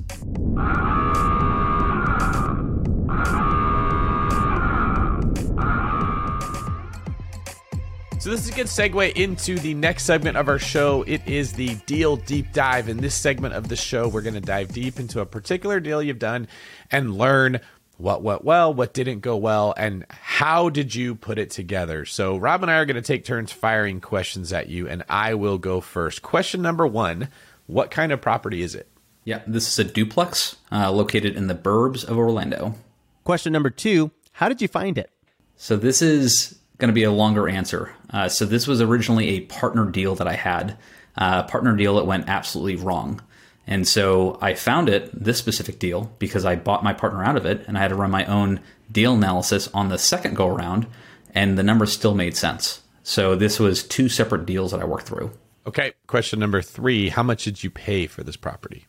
So 8.29 8.35
this 8.35 8.43
is 8.43 8.51
a 8.51 8.55
good 8.55 8.67
segue 8.67 9.13
into 9.13 9.57
the 9.57 9.73
next 9.73 10.03
segment 10.03 10.37
of 10.37 10.47
our 10.49 10.59
show. 10.59 11.01
It 11.07 11.27
is 11.27 11.53
the 11.53 11.73
deal 11.87 12.15
deep 12.15 12.53
dive. 12.53 12.87
In 12.87 12.97
this 12.97 13.15
segment 13.15 13.55
of 13.55 13.69
the 13.69 13.75
show, 13.75 14.07
we're 14.07 14.21
going 14.21 14.35
to 14.35 14.39
dive 14.39 14.71
deep 14.71 14.99
into 14.99 15.19
a 15.19 15.25
particular 15.25 15.79
deal 15.79 15.99
you've 16.03 16.19
done 16.19 16.47
and 16.91 17.17
learn 17.17 17.59
what 17.97 18.21
went 18.21 18.45
well, 18.45 18.71
what 18.71 18.93
didn't 18.93 19.21
go 19.21 19.35
well, 19.35 19.73
and 19.77 20.05
how 20.11 20.69
did 20.69 20.93
you 20.93 21.15
put 21.15 21.39
it 21.39 21.49
together. 21.49 22.05
So 22.05 22.37
Rob 22.37 22.61
and 22.61 22.69
I 22.69 22.75
are 22.75 22.85
going 22.85 22.97
to 22.97 23.01
take 23.01 23.25
turns 23.25 23.51
firing 23.51 23.99
questions 23.99 24.53
at 24.53 24.69
you, 24.69 24.87
and 24.87 25.03
I 25.09 25.33
will 25.33 25.57
go 25.57 25.81
first. 25.81 26.21
Question 26.21 26.61
number 26.61 26.85
one: 26.85 27.29
What 27.65 27.89
kind 27.89 28.11
of 28.11 28.21
property 28.21 28.61
is 28.61 28.75
it? 28.75 28.87
Yeah, 29.23 29.41
this 29.47 29.67
is 29.67 29.79
a 29.79 29.91
duplex 29.91 30.55
uh, 30.71 30.91
located 30.91 31.35
in 31.35 31.47
the 31.47 31.55
burbs 31.55 32.07
of 32.07 32.15
Orlando. 32.15 32.75
Question 33.23 33.53
number 33.53 33.71
two 33.71 34.11
How 34.33 34.49
did 34.49 34.61
you 34.61 34.67
find 34.67 34.99
it? 34.99 35.09
So 35.55 35.77
this 35.77 36.03
is 36.03 36.58
going 36.79 36.87
to 36.87 36.93
be 36.93 37.03
a 37.03 37.11
longer 37.11 37.47
answer. 37.47 37.91
Uh, 38.09 38.27
so 38.27 38.45
this 38.45 38.67
was 38.67 38.81
originally 38.81 39.29
a 39.29 39.41
partner 39.41 39.85
deal 39.85 40.15
that 40.15 40.27
I 40.27 40.33
had, 40.33 40.77
uh, 41.17 41.43
partner 41.43 41.75
deal 41.75 41.95
that 41.95 42.05
went 42.05 42.27
absolutely 42.27 42.77
wrong. 42.77 43.21
And 43.67 43.87
so 43.87 44.39
I 44.41 44.55
found 44.55 44.89
it, 44.89 45.11
this 45.13 45.37
specific 45.37 45.77
deal, 45.77 46.11
because 46.17 46.43
I 46.43 46.55
bought 46.55 46.83
my 46.83 46.93
partner 46.93 47.23
out 47.23 47.35
of 47.35 47.45
it 47.45 47.63
and 47.67 47.77
I 47.77 47.81
had 47.81 47.89
to 47.89 47.95
run 47.95 48.09
my 48.09 48.25
own 48.25 48.61
deal 48.91 49.13
analysis 49.13 49.67
on 49.73 49.89
the 49.89 49.99
second 49.99 50.35
go 50.35 50.47
around, 50.47 50.87
and 51.35 51.57
the 51.57 51.63
numbers 51.63 51.93
still 51.93 52.15
made 52.15 52.35
sense. 52.35 52.81
So 53.03 53.35
this 53.35 53.59
was 53.59 53.83
two 53.83 54.09
separate 54.09 54.45
deals 54.45 54.71
that 54.71 54.81
I 54.81 54.85
worked 54.85 55.07
through. 55.07 55.31
Okay, 55.67 55.93
question 56.07 56.39
number 56.39 56.61
three 56.61 57.09
How 57.09 57.21
much 57.21 57.43
did 57.43 57.63
you 57.63 57.69
pay 57.69 58.07
for 58.07 58.23
this 58.23 58.37
property? 58.37 58.87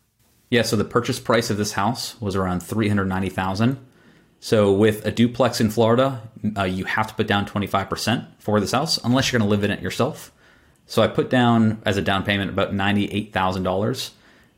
Yeah, 0.49 0.63
so 0.63 0.77
the 0.77 0.85
purchase 0.85 1.21
price 1.21 1.51
of 1.51 1.59
this 1.59 1.73
house 1.73 2.19
was 2.21 2.35
around 2.35 2.61
390000 2.61 3.77
so 4.41 4.73
with 4.73 5.05
a 5.05 5.13
duplex 5.13 5.61
in 5.61 5.71
Florida, 5.71 6.23
uh, 6.57 6.65
you 6.65 6.85
have 6.85 7.07
to 7.09 7.15
put 7.15 7.27
down 7.27 7.47
25% 7.47 8.27
for 8.39 8.59
this 8.59 8.73
house 8.73 8.99
unless 9.05 9.31
you're 9.31 9.39
going 9.39 9.49
to 9.49 9.55
live 9.55 9.65
in 9.65 9.71
it 9.71 9.83
yourself. 9.83 10.33
So 10.87 11.03
I 11.03 11.09
put 11.09 11.31
down 11.31 11.81
as 11.85 11.97
a 11.97 12.03
down 12.03 12.25
payment 12.25 12.51
about 12.51 12.73
$98,000 12.73 14.11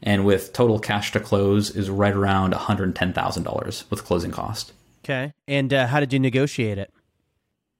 and 0.02 0.24
with 0.24 0.52
total 0.52 0.78
cash 0.78 1.12
to 1.12 1.20
close 1.20 1.70
is 1.70 1.90
right 1.90 2.14
around 2.14 2.54
$110,000 2.54 3.90
with 3.90 4.04
closing 4.04 4.30
cost. 4.30 4.72
Okay. 5.04 5.34
And 5.48 5.74
uh, 5.74 5.88
how 5.88 6.00
did 6.00 6.12
you 6.12 6.20
negotiate 6.20 6.78
it? 6.78 6.92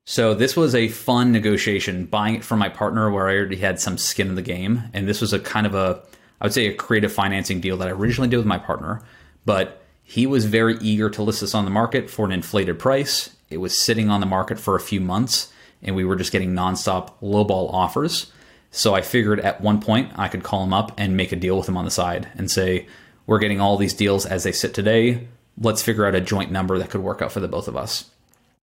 So 0.05 0.35
this 0.35 0.57
was 0.57 0.75
a 0.75 0.89
fun 0.89 1.31
negotiation, 1.31 2.07
buying 2.07 2.35
it 2.35 2.45
from 2.45 2.59
my 2.59 2.69
partner 2.69 3.11
where 3.11 3.29
I 3.29 3.37
already 3.37 3.57
had 3.57 3.79
some 3.79 3.97
skin 3.97 4.29
in 4.29 4.35
the 4.35 4.43
game, 4.43 4.83
and 4.93 5.07
this 5.07 5.21
was 5.21 5.33
a 5.33 5.39
kind 5.39 5.65
of 5.65 5.77
a 5.77 6.03
I 6.41 6.47
would 6.47 6.53
say 6.53 6.67
a 6.67 6.75
creative 6.75 7.13
financing 7.13 7.61
deal 7.61 7.77
that 7.77 7.87
I 7.87 7.93
originally 7.93 8.29
did 8.29 8.39
with 8.39 8.47
my 8.47 8.59
partner, 8.59 9.01
but 9.45 9.82
he 10.13 10.27
was 10.27 10.45
very 10.45 10.77
eager 10.83 11.09
to 11.09 11.23
list 11.23 11.41
this 11.41 11.55
on 11.55 11.65
the 11.65 11.71
market 11.71 12.11
for 12.11 12.27
an 12.27 12.33
inflated 12.33 12.79
price. 12.79 13.35
It 13.49 13.57
was 13.57 13.81
sitting 13.81 14.11
on 14.11 14.21
the 14.21 14.27
market 14.27 14.61
for 14.61 14.77
a 14.77 14.81
few 14.81 15.01
months, 15.01 15.51
and 15.83 15.97
we 15.97 16.05
were 16.05 16.17
just 16.17 16.33
getting 16.33 16.53
nonstop 16.53 17.13
lowball 17.23 17.73
offers. 17.73 18.31
So 18.71 18.95
I 18.95 19.01
figured 19.01 19.41
at 19.41 19.63
one 19.63 19.81
point 19.81 20.13
I 20.17 20.29
could 20.29 20.43
call 20.43 20.65
him 20.65 20.75
up 20.75 20.93
and 20.99 21.17
make 21.17 21.33
a 21.33 21.37
deal 21.37 21.57
with 21.57 21.67
him 21.67 21.79
on 21.79 21.87
the 21.87 21.91
side 21.91 22.29
and 22.35 22.51
say, 22.51 22.87
We're 23.27 23.39
getting 23.39 23.63
all 23.63 23.79
these 23.79 23.95
deals 23.95 24.27
as 24.27 24.45
they 24.45 24.53
sit 24.53 24.75
today. 24.75 25.29
Let's 25.59 25.83
figure 25.83 26.05
out 26.05 26.15
a 26.15 26.21
joint 26.21 26.53
number 26.53 26.79
that 26.79 26.91
could 26.91 27.01
work 27.01 27.23
out 27.23 27.33
for 27.33 27.41
the 27.41 27.49
both 27.49 27.67
of 27.67 27.79
us. 27.79 28.11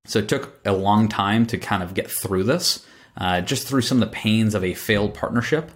So 0.05 0.19
it 0.19 0.29
took 0.29 0.61
a 0.67 0.73
long 0.73 1.09
time 1.09 1.47
to 1.47 1.57
kind 1.57 1.83
of 1.83 1.95
get 1.95 2.11
through 2.11 2.45
this, 2.45 2.85
uh, 3.17 3.41
just 3.41 3.67
through 3.67 3.81
some 3.81 4.03
of 4.03 4.11
the 4.11 4.15
pains 4.15 4.55
of 4.55 4.63
a 4.63 4.75
failed 4.75 5.15
partnership. 5.15 5.71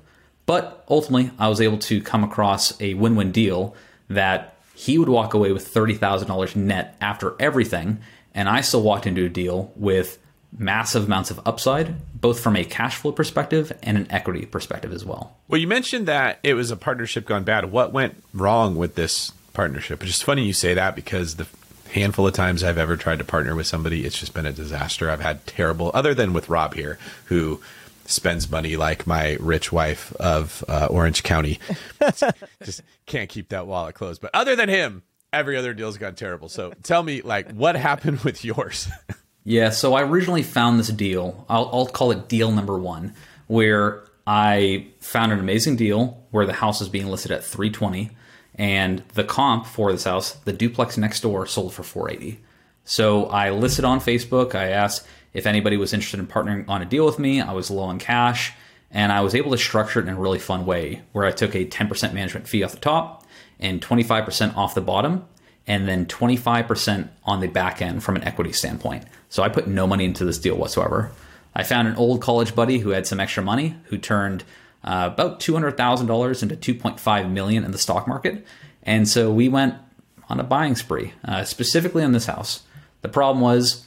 But 0.45 0.85
ultimately, 0.91 1.31
I 1.39 1.49
was 1.49 1.63
able 1.63 1.79
to 1.79 2.03
come 2.03 2.25
across 2.25 2.79
a 2.79 2.93
win 2.93 3.17
win 3.17 3.33
deal 3.33 3.75
that 4.11 4.53
he 4.75 4.99
would 4.99 5.09
walk 5.09 5.35
away 5.35 5.53
with 5.53 5.73
$30,000 5.73 6.57
net 6.57 6.97
after 7.01 7.35
everything. 7.39 8.01
And 8.35 8.49
I 8.49 8.63
still 8.63 8.83
walked 8.83 9.07
into 9.07 9.25
a 9.25 9.29
deal 9.29 9.73
with 9.77 10.19
massive 10.57 11.07
amounts 11.07 11.31
of 11.31 11.41
upside, 11.47 11.95
both 12.19 12.41
from 12.41 12.57
a 12.57 12.65
cash 12.65 12.97
flow 12.97 13.13
perspective 13.13 13.73
and 13.83 13.97
an 13.97 14.07
equity 14.11 14.47
perspective 14.47 14.93
as 14.93 15.05
well. 15.05 15.37
Well, 15.49 15.61
you 15.61 15.67
mentioned 15.67 16.07
that 16.09 16.39
it 16.43 16.55
was 16.55 16.71
a 16.71 16.77
partnership 16.77 17.27
gone 17.27 17.45
bad. 17.45 17.71
What 17.71 17.93
went 17.93 18.23
wrong 18.35 18.77
with 18.77 18.95
this 18.95 19.33
partnership? 19.53 20.03
It's 20.03 20.13
just 20.13 20.25
funny 20.25 20.45
you 20.45 20.53
say 20.53 20.75
that 20.75 20.95
because 20.95 21.37
the 21.37 21.47
handful 21.93 22.27
of 22.27 22.35
times 22.35 22.63
I've 22.63 22.79
ever 22.79 22.97
tried 22.97 23.19
to 23.19 23.25
partner 23.25 23.55
with 23.55 23.67
somebody, 23.67 24.05
it's 24.05 24.19
just 24.19 24.35
been 24.35 24.47
a 24.47 24.53
disaster. 24.53 25.11
I've 25.11 25.21
had 25.21 25.47
terrible, 25.47 25.91
other 25.95 26.15
than 26.15 26.33
with 26.33 26.49
Rob 26.49 26.75
here, 26.75 26.99
who 27.27 27.61
spends 28.07 28.51
money 28.51 28.77
like 28.77 29.07
my 29.07 29.37
rich 29.41 29.73
wife 29.73 30.13
of 30.17 30.65
uh, 30.69 30.87
Orange 30.91 31.23
County. 31.23 31.59
just 32.63 32.83
can't 33.07 33.29
keep 33.29 33.49
that 33.51 33.67
wallet 33.67 33.95
closed. 33.95 34.21
But 34.21 34.31
other 34.35 34.57
than 34.57 34.69
him, 34.69 35.03
every 35.33 35.57
other 35.57 35.75
deal's 35.75 35.99
gone 35.99 36.15
terrible. 36.15 36.49
So 36.49 36.73
tell 36.83 37.03
me, 37.03 37.23
like, 37.23 37.53
what 37.53 37.77
happened 37.77 38.21
with 38.21 38.45
yours? 38.45 38.89
yeah, 39.45 39.71
so 39.71 39.95
I 39.95 40.03
originally 40.03 40.43
found 40.43 40.79
this 40.79 40.89
deal. 40.89 41.47
I'll, 41.49 41.69
I'll 41.73 41.87
call 41.87 42.11
it 42.11 42.29
deal 42.29 42.51
number 42.53 42.79
one, 42.79 43.15
where 43.47 44.05
I 44.27 44.89
found 45.01 45.33
an 45.33 45.41
amazing 45.41 45.77
deal 45.77 46.27
where 46.31 46.47
the 46.47 46.53
house 46.53 46.81
is 46.81 46.89
being 46.89 47.09
listed 47.09 47.33
at 47.33 47.45
320 47.45 48.11
and 48.55 49.03
the 49.15 49.25
comp 49.25 49.67
for 49.67 49.93
this 49.93 50.05
house, 50.05 50.35
the 50.45 50.53
duplex 50.53 50.97
next 50.97 51.21
door, 51.21 51.47
sold 51.47 51.73
for 51.73 51.83
480. 51.83 52.41
So 52.85 53.27
I 53.27 53.51
listed 53.51 53.85
on 53.85 54.01
Facebook. 54.01 54.55
I 54.55 54.69
asked 54.69 55.07
if 55.35 55.47
anybody 55.47 55.77
was 55.77 55.93
interested 55.93 56.21
in 56.21 56.27
partnering 56.27 56.69
on 56.69 56.83
a 56.83 56.85
deal 56.85 57.07
with 57.07 57.19
me. 57.19 57.41
I 57.41 57.53
was 57.53 57.71
low 57.71 57.85
on 57.85 57.99
cash, 57.99 58.53
and 58.91 59.13
I 59.13 59.21
was 59.21 59.35
able 59.35 59.51
to 59.53 59.59
structure 59.59 60.01
it 60.01 60.09
in 60.09 60.15
a 60.15 60.19
really 60.19 60.39
fun 60.39 60.67
way 60.67 61.03
where 61.13 61.25
I 61.25 61.33
took 61.33 61.55
a 61.55 61.65
10% 61.65 62.13
management 62.13 62.49
fee 62.49 62.63
off 62.63 62.73
the 62.73 62.79
top 62.79 63.25
and 63.59 63.81
25% 63.81 64.57
off 64.57 64.75
the 64.75 64.81
bottom, 64.81 65.25
and 65.67 65.87
then 65.87 66.07
25% 66.07 67.09
on 67.25 67.41
the 67.41 67.47
back 67.47 67.81
end 67.81 68.03
from 68.03 68.17
an 68.17 68.25
equity 68.25 68.53
standpoint. 68.53 69.05
So 69.29 69.43
I 69.43 69.49
put 69.49 69.69
no 69.69 69.87
money 69.87 70.05
into 70.05 70.25
this 70.25 70.39
deal 70.39 70.57
whatsoever. 70.57 71.13
I 71.55 71.63
found 71.63 71.87
an 71.87 71.97
old 71.97 72.21
college 72.21 72.55
buddy 72.55 72.79
who 72.79 72.91
had 72.91 73.07
some 73.07 73.21
extra 73.21 73.43
money 73.43 73.77
who 73.85 73.99
turned 73.99 74.43
uh, 74.85 75.11
about 75.13 75.39
$200,000 75.39 76.43
into 76.43 76.75
2.5 76.75 77.31
million 77.31 77.65
in 77.65 77.71
the 77.71 77.79
stock 77.79 78.09
market. 78.09 78.45
And 78.83 79.09
so 79.09 79.33
we 79.33 79.49
went 79.49 79.77
on 80.29 80.41
a 80.41 80.45
buying 80.45 80.75
spree, 80.75 81.13
uh, 81.25 81.45
specifically 81.45 82.03
on 82.03 82.13
this 82.13 82.27
house. 82.27 82.63
The 83.03 83.09
problem 83.09 83.41
was 83.41 83.87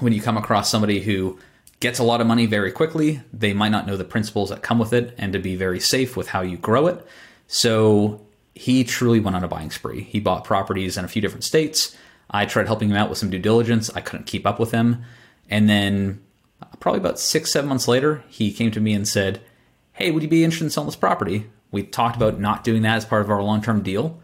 when 0.00 0.12
you 0.12 0.22
come 0.22 0.36
across 0.36 0.70
somebody 0.70 1.00
who 1.00 1.38
gets 1.80 1.98
a 1.98 2.04
lot 2.04 2.20
of 2.20 2.26
money 2.26 2.46
very 2.46 2.72
quickly, 2.72 3.20
they 3.32 3.52
might 3.52 3.70
not 3.70 3.86
know 3.86 3.96
the 3.96 4.04
principles 4.04 4.50
that 4.50 4.62
come 4.62 4.78
with 4.78 4.92
it 4.92 5.14
and 5.18 5.32
to 5.32 5.38
be 5.38 5.56
very 5.56 5.80
safe 5.80 6.16
with 6.16 6.28
how 6.28 6.40
you 6.40 6.56
grow 6.56 6.86
it. 6.86 7.06
So 7.46 8.26
he 8.54 8.84
truly 8.84 9.20
went 9.20 9.36
on 9.36 9.44
a 9.44 9.48
buying 9.48 9.70
spree. 9.70 10.02
He 10.02 10.20
bought 10.20 10.44
properties 10.44 10.96
in 10.96 11.04
a 11.04 11.08
few 11.08 11.22
different 11.22 11.44
states. 11.44 11.96
I 12.30 12.44
tried 12.44 12.66
helping 12.66 12.90
him 12.90 12.96
out 12.96 13.08
with 13.08 13.18
some 13.18 13.30
due 13.30 13.38
diligence. 13.38 13.90
I 13.94 14.00
couldn't 14.00 14.26
keep 14.26 14.46
up 14.46 14.58
with 14.58 14.72
him. 14.72 15.04
And 15.48 15.68
then 15.68 16.20
uh, 16.60 16.66
probably 16.80 17.00
about 17.00 17.18
six, 17.18 17.52
seven 17.52 17.68
months 17.68 17.88
later, 17.88 18.24
he 18.28 18.52
came 18.52 18.70
to 18.72 18.80
me 18.80 18.92
and 18.92 19.06
said, 19.06 19.40
Hey, 19.92 20.10
would 20.10 20.22
you 20.22 20.28
be 20.28 20.44
interested 20.44 20.64
in 20.64 20.70
selling 20.70 20.88
this 20.88 20.96
property? 20.96 21.46
We 21.70 21.82
talked 21.82 22.16
about 22.16 22.38
not 22.38 22.64
doing 22.64 22.82
that 22.82 22.96
as 22.96 23.04
part 23.04 23.22
of 23.22 23.30
our 23.30 23.42
long 23.42 23.62
term 23.62 23.82
deal. 23.82 24.20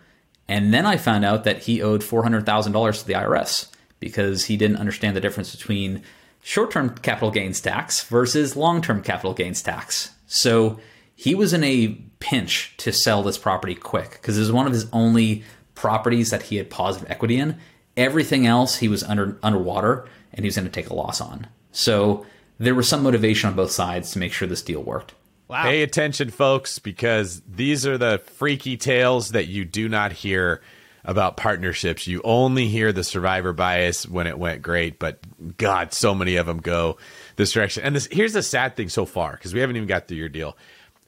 And 0.47 0.75
then 0.75 0.85
I 0.85 0.99
found 0.99 1.25
out 1.25 1.45
that 1.45 1.62
he 1.62 1.81
owed 1.81 2.03
$400,000 2.03 3.01
to 3.01 3.07
the 3.07 3.14
IRS 3.14 3.68
because 4.01 4.47
he 4.47 4.57
didn't 4.57 4.77
understand 4.77 5.17
the 5.17 5.21
difference 5.21 5.55
between 5.55 6.03
short 6.43 6.71
term 6.71 6.91
capital 6.99 7.31
gains 7.31 7.61
tax 7.61 8.05
versus 8.05 8.57
long 8.57 8.83
term 8.83 9.03
capital 9.03 9.35
gains 9.35 9.63
tax. 9.63 10.13
So 10.27 10.79
he 11.15 11.35
was 11.35 11.53
in 11.53 11.65
a 11.65 11.89
pinch 12.19 12.75
to 12.79 12.93
sell 12.93 13.23
this 13.23 13.39
property 13.39 13.75
quick 13.75 14.13
because 14.13 14.37
it 14.37 14.41
was 14.41 14.53
one 14.53 14.67
of 14.67 14.73
his 14.73 14.87
only 14.93 15.45
properties 15.75 16.31
that 16.31 16.43
he 16.43 16.57
had 16.57 16.71
positive 16.71 17.11
equity 17.11 17.39
in. 17.39 17.59
Everything 17.97 18.47
else 18.47 18.77
he 18.77 18.89
was 18.89 19.03
under 19.05 19.39
underwater 19.43 20.09
and 20.33 20.45
he 20.45 20.49
was 20.49 20.57
going 20.57 20.67
to 20.67 20.73
take 20.73 20.91
a 20.91 20.95
loss 20.95 21.21
on. 21.21 21.47
So 21.73 22.27
there 22.59 22.75
was 22.75 22.89
some 22.89 23.03
motivation 23.03 23.51
on 23.51 23.57
both 23.57 23.71
sides 23.71 24.13
to 24.13 24.19
make 24.19 24.33
sure 24.33 24.49
this 24.49 24.63
deal 24.63 24.83
worked. 24.83 25.15
Wow. 25.49 25.65
Pay 25.65 25.83
attention, 25.83 26.31
folks, 26.31 26.79
because 26.79 27.43
these 27.49 27.87
are 27.87 27.99
the 27.99 28.19
freaky 28.19 28.77
tales 28.77 29.31
that 29.31 29.47
you 29.47 29.65
do 29.65 29.89
not 29.89 30.13
hear 30.13 30.63
about 31.05 31.37
partnerships. 31.37 32.07
You 32.07 32.21
only 32.25 32.69
hear 32.69 32.93
the 32.93 33.05
survivor 33.05 33.53
bias 33.53 34.09
when 34.09 34.27
it 34.27 34.39
went 34.39 34.63
great, 34.63 34.99
but 34.99 35.19
God, 35.57 35.93
so 35.93 36.15
many 36.15 36.37
of 36.37 36.47
them 36.47 36.59
go 36.59 36.97
this 37.37 37.53
direction. 37.53 37.85
And 37.85 37.95
this, 37.95 38.09
here's 38.11 38.33
the 38.33 38.43
sad 38.43 38.77
thing 38.77 38.89
so 38.89 39.05
far, 39.05 39.33
because 39.33 39.53
we 39.53 39.61
haven't 39.61 39.77
even 39.77 39.89
got 39.89 40.09
through 40.09 40.17
your 40.17 40.29
deal. 40.29 40.57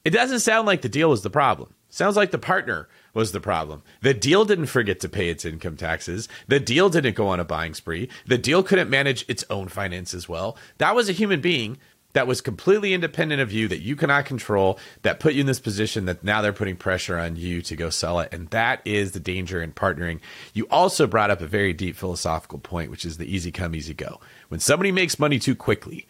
It 0.04 0.10
doesn't 0.10 0.40
sound 0.40 0.66
like 0.66 0.82
the 0.82 0.88
deal 0.88 1.10
was 1.10 1.22
the 1.22 1.30
problem. 1.30 1.74
sounds 1.88 2.16
like 2.16 2.30
the 2.30 2.38
partner 2.38 2.88
was 3.14 3.32
the 3.32 3.40
problem. 3.40 3.82
The 4.02 4.12
deal 4.14 4.44
didn't 4.44 4.66
forget 4.66 5.00
to 5.00 5.08
pay 5.08 5.30
its 5.30 5.44
income 5.44 5.76
taxes. 5.76 6.28
The 6.46 6.60
deal 6.60 6.90
didn't 6.90 7.16
go 7.16 7.28
on 7.28 7.40
a 7.40 7.44
buying 7.44 7.72
spree. 7.72 8.10
The 8.26 8.38
deal 8.38 8.62
couldn't 8.62 8.90
manage 8.90 9.24
its 9.26 9.44
own 9.48 9.68
finances 9.68 10.28
well. 10.28 10.58
That 10.78 10.94
was 10.94 11.08
a 11.08 11.12
human 11.12 11.40
being 11.40 11.78
that 12.16 12.26
was 12.26 12.40
completely 12.40 12.94
independent 12.94 13.42
of 13.42 13.52
you 13.52 13.68
that 13.68 13.82
you 13.82 13.94
cannot 13.94 14.24
control 14.24 14.78
that 15.02 15.20
put 15.20 15.34
you 15.34 15.42
in 15.42 15.46
this 15.46 15.60
position 15.60 16.06
that 16.06 16.24
now 16.24 16.40
they're 16.40 16.50
putting 16.50 16.74
pressure 16.74 17.18
on 17.18 17.36
you 17.36 17.60
to 17.60 17.76
go 17.76 17.90
sell 17.90 18.20
it. 18.20 18.32
And 18.32 18.48
that 18.48 18.80
is 18.86 19.12
the 19.12 19.20
danger 19.20 19.60
in 19.60 19.72
partnering. 19.72 20.20
You 20.54 20.66
also 20.70 21.06
brought 21.06 21.30
up 21.30 21.42
a 21.42 21.46
very 21.46 21.74
deep 21.74 21.94
philosophical 21.94 22.58
point 22.58 22.90
which 22.90 23.04
is 23.04 23.18
the 23.18 23.26
easy 23.26 23.52
come 23.52 23.74
easy 23.74 23.92
go. 23.92 24.18
When 24.48 24.60
somebody 24.60 24.92
makes 24.92 25.18
money 25.18 25.38
too 25.38 25.54
quickly 25.54 26.08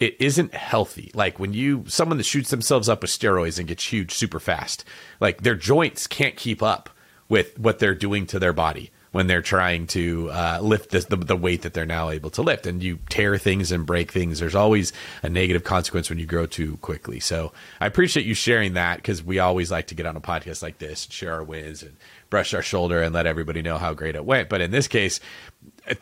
it 0.00 0.16
isn't 0.18 0.52
healthy. 0.52 1.12
Like 1.14 1.38
when 1.38 1.52
you 1.52 1.84
someone 1.86 2.18
that 2.18 2.24
shoots 2.24 2.50
themselves 2.50 2.88
up 2.88 3.02
with 3.02 3.12
steroids 3.12 3.60
and 3.60 3.68
gets 3.68 3.84
huge 3.84 4.12
super 4.12 4.40
fast, 4.40 4.84
like 5.20 5.42
their 5.42 5.54
joints 5.54 6.08
can't 6.08 6.34
keep 6.34 6.60
up 6.60 6.90
with 7.28 7.56
what 7.56 7.78
they're 7.78 7.94
doing 7.94 8.26
to 8.26 8.40
their 8.40 8.52
body 8.52 8.90
when 9.12 9.26
they're 9.26 9.42
trying 9.42 9.86
to 9.88 10.30
uh, 10.30 10.60
lift 10.62 10.90
this, 10.90 11.06
the, 11.06 11.16
the 11.16 11.36
weight 11.36 11.62
that 11.62 11.74
they're 11.74 11.86
now 11.86 12.10
able 12.10 12.30
to 12.30 12.42
lift. 12.42 12.66
And 12.66 12.82
you 12.82 12.98
tear 13.08 13.38
things 13.38 13.72
and 13.72 13.84
break 13.84 14.12
things. 14.12 14.38
There's 14.38 14.54
always 14.54 14.92
a 15.22 15.28
negative 15.28 15.64
consequence 15.64 16.08
when 16.08 16.18
you 16.18 16.26
grow 16.26 16.46
too 16.46 16.76
quickly. 16.78 17.18
So 17.18 17.52
I 17.80 17.86
appreciate 17.86 18.24
you 18.24 18.34
sharing 18.34 18.74
that 18.74 18.96
because 18.96 19.22
we 19.22 19.38
always 19.38 19.70
like 19.70 19.88
to 19.88 19.94
get 19.94 20.06
on 20.06 20.16
a 20.16 20.20
podcast 20.20 20.62
like 20.62 20.78
this, 20.78 21.08
share 21.10 21.34
our 21.34 21.42
wins 21.42 21.82
and 21.82 21.96
brush 22.30 22.54
our 22.54 22.62
shoulder 22.62 23.02
and 23.02 23.12
let 23.12 23.26
everybody 23.26 23.62
know 23.62 23.78
how 23.78 23.94
great 23.94 24.14
it 24.14 24.24
went. 24.24 24.48
But 24.48 24.60
in 24.60 24.70
this 24.70 24.86
case, 24.86 25.18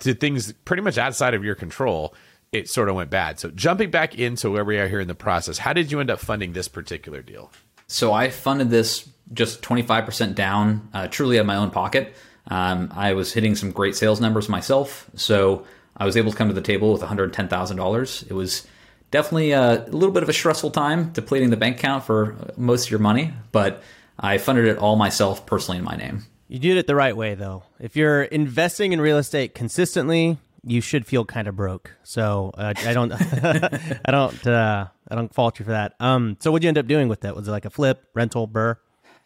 to 0.01 0.15
things 0.15 0.53
pretty 0.65 0.83
much 0.83 0.99
outside 0.99 1.33
of 1.33 1.43
your 1.45 1.55
control, 1.55 2.15
it 2.53 2.69
sort 2.69 2.91
of 2.91 2.95
went 2.95 3.11
bad. 3.11 3.39
So 3.41 3.51
jumping 3.51 3.91
back 3.91 4.19
into 4.19 4.51
where 4.51 4.65
we 4.65 4.79
are 4.79 4.89
here 4.89 5.01
in 5.01 5.09
the 5.09 5.15
process, 5.15 5.59
how 5.59 5.73
did 5.73 5.91
you 5.91 6.01
end 6.01 6.11
up 6.11 6.19
funding 6.19 6.53
this 6.53 6.69
particular 6.69 7.23
deal? 7.23 7.51
So 7.87 8.13
I 8.13 8.29
funded 8.29 8.69
this 8.69 9.09
just 9.33 9.63
25% 9.63 10.35
down, 10.35 10.89
uh, 10.93 11.09
truly 11.09 11.39
out 11.39 11.43
of 11.43 11.47
my 11.47 11.57
own 11.57 11.71
pocket. 11.71 12.15
Um, 12.49 12.93
I 12.95 13.13
was 13.13 13.33
hitting 13.33 13.55
some 13.55 13.71
great 13.71 13.95
sales 13.95 14.21
numbers 14.21 14.49
myself, 14.49 15.09
so 15.15 15.67
I 15.97 16.05
was 16.05 16.17
able 16.17 16.33
to 16.33 16.37
come 16.37 16.49
to 16.49 16.55
the 16.55 16.63
table 16.63 16.93
with 16.93 17.03
$110,000. 17.03 18.31
It 18.31 18.33
was 18.33 18.67
definitely 19.11 19.53
a, 19.53 19.85
little 19.89 20.11
bit 20.11 20.23
of 20.23 20.29
a 20.29 20.33
stressful 20.33 20.71
time 20.71 21.11
depleting 21.13 21.51
the 21.51 21.57
bank 21.57 21.79
account 21.79 22.05
for 22.05 22.37
most 22.57 22.87
of 22.87 22.91
your 22.91 23.01
money, 23.01 23.33
but 23.53 23.83
I 24.19 24.39
funded 24.39 24.67
it 24.67 24.79
all 24.79 24.97
myself 24.97 25.47
personally 25.47 25.79
in 25.79 25.85
my 25.85 25.97
name. 25.97 26.25
You 26.49 26.59
did 26.59 26.79
it 26.79 26.87
the 26.87 26.95
right 26.95 27.17
way, 27.17 27.35
though. 27.35 27.65
If 27.79 27.95
you're 27.95 28.23
investing 28.23 28.93
in 28.93 29.01
real 29.01 29.19
estate 29.19 29.55
consistently, 29.55 30.39
you 30.65 30.81
should 30.81 31.07
feel 31.07 31.25
kind 31.25 31.47
of 31.47 31.57
broke. 31.57 31.93
So 32.05 32.53
uh, 32.57 32.73
I 32.77 32.95
don't, 32.95 33.13
I 33.13 34.11
don't, 34.11 34.47
uh, 34.47 34.87
I 35.09 35.15
don't 35.15 35.33
fault 35.35 35.59
you 35.59 35.67
for 35.67 35.73
that. 35.73 35.95
Um, 36.01 36.37
so 36.41 36.51
what'd 36.51 36.65
you 36.65 36.69
end 36.69 36.79
up 36.79 36.87
doing 36.87 37.09
with 37.09 37.21
that? 37.21 37.37
Was 37.37 37.49
it 37.49 37.51
like 37.51 37.67
a 37.67 37.71
flip, 37.71 38.09
rental, 38.15 38.49
BRRRR? 38.49 38.77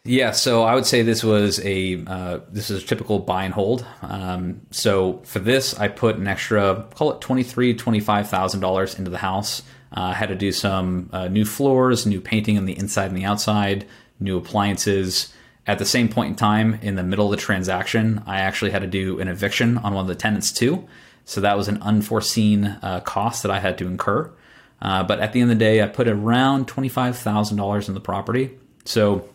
Yeah, 0.05 0.33
so 0.33 0.65
I 0.65 0.75
would 0.75 0.85
say 0.85 1.03
this 1.03 1.23
was 1.23 1.61
a 1.65 2.03
uh, 2.05 2.41
this 2.51 2.71
is 2.71 2.83
a 2.83 2.87
typical 2.87 3.21
buy 3.21 3.45
and 3.45 3.55
hold. 3.55 3.87
Um, 4.03 4.63
so 4.73 5.23
for 5.25 5.39
this, 5.39 5.79
I 5.79 5.87
put 5.87 6.17
an 6.17 6.27
extra 6.27 6.87
call 6.95 7.13
it 7.13 7.21
twenty 7.21 7.45
three 7.45 7.73
twenty 7.75 8.01
five 8.01 8.29
thousand 8.29 8.61
dollars 8.61 8.99
into 8.99 9.13
the 9.13 9.19
house. 9.19 9.63
Uh, 9.97 10.01
I 10.01 10.15
had 10.15 10.31
to 10.31 10.35
do 10.35 10.51
some 10.51 11.09
uh, 11.13 11.29
new 11.29 11.45
floors, 11.45 12.05
new 12.05 12.21
painting 12.21 12.59
on 12.59 12.65
the 12.65 12.77
inside 12.77 13.07
and 13.11 13.17
the 13.17 13.25
outside, 13.25 13.87
new 14.19 14.39
appliances. 14.39 15.33
At 15.69 15.79
the 15.79 15.85
same 15.85 16.09
point 16.09 16.31
in 16.31 16.35
time, 16.35 16.81
in 16.83 16.97
the 16.97 17.05
middle 17.05 17.27
of 17.27 17.31
the 17.31 17.37
transaction, 17.37 18.25
I 18.27 18.41
actually 18.41 18.73
had 18.73 18.83
to 18.83 18.89
do 18.89 19.21
an 19.21 19.29
eviction 19.29 19.79
on 19.79 19.95
one 19.95 20.03
of 20.03 20.09
the 20.09 20.17
tenants 20.17 20.51
too. 20.51 20.89
So 21.25 21.41
that 21.43 21.57
was 21.57 21.69
an 21.69 21.81
unforeseen 21.81 22.65
uh, 22.83 23.03
cost 23.05 23.45
that 23.45 23.53
I 23.53 23.61
had 23.61 23.79
to 23.79 23.87
incur. 23.87 24.33
Uh, 24.81 25.05
but 25.05 25.21
at 25.21 25.33
the 25.33 25.41
end 25.41 25.53
of 25.53 25.57
the 25.57 25.65
day, 25.65 25.81
I 25.81 25.87
put 25.87 26.09
around 26.09 26.67
twenty 26.67 26.89
five 26.89 27.17
thousand 27.17 27.57
dollars 27.57 27.87
in 27.87 27.95
the 27.95 28.01
property. 28.01 28.59
So 28.85 29.29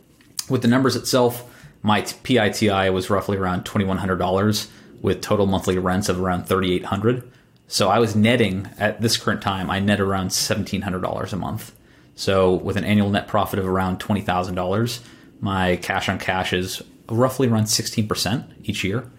with 0.49 0.61
the 0.61 0.67
numbers 0.67 0.95
itself, 0.95 1.49
my 1.81 2.01
PITI 2.01 2.89
was 2.89 3.09
roughly 3.09 3.37
around 3.37 3.65
$2,100 3.65 4.69
with 5.01 5.21
total 5.21 5.45
monthly 5.45 5.77
rents 5.77 6.09
of 6.09 6.19
around 6.19 6.45
3,800. 6.47 7.31
So 7.67 7.89
I 7.89 7.99
was 7.99 8.15
netting 8.15 8.69
at 8.77 9.01
this 9.01 9.17
current 9.17 9.41
time, 9.41 9.69
I 9.69 9.79
net 9.79 9.99
around 9.99 10.29
$1,700 10.29 11.33
a 11.33 11.35
month. 11.35 11.73
So 12.15 12.55
with 12.55 12.77
an 12.77 12.83
annual 12.83 13.09
net 13.09 13.27
profit 13.27 13.59
of 13.59 13.67
around 13.67 13.99
$20,000, 13.99 14.99
my 15.39 15.75
cash 15.77 16.09
on 16.09 16.17
cash 16.17 16.53
is 16.53 16.81
roughly 17.09 17.47
around 17.47 17.65
16% 17.65 18.45
each 18.63 18.83
year. 18.83 19.09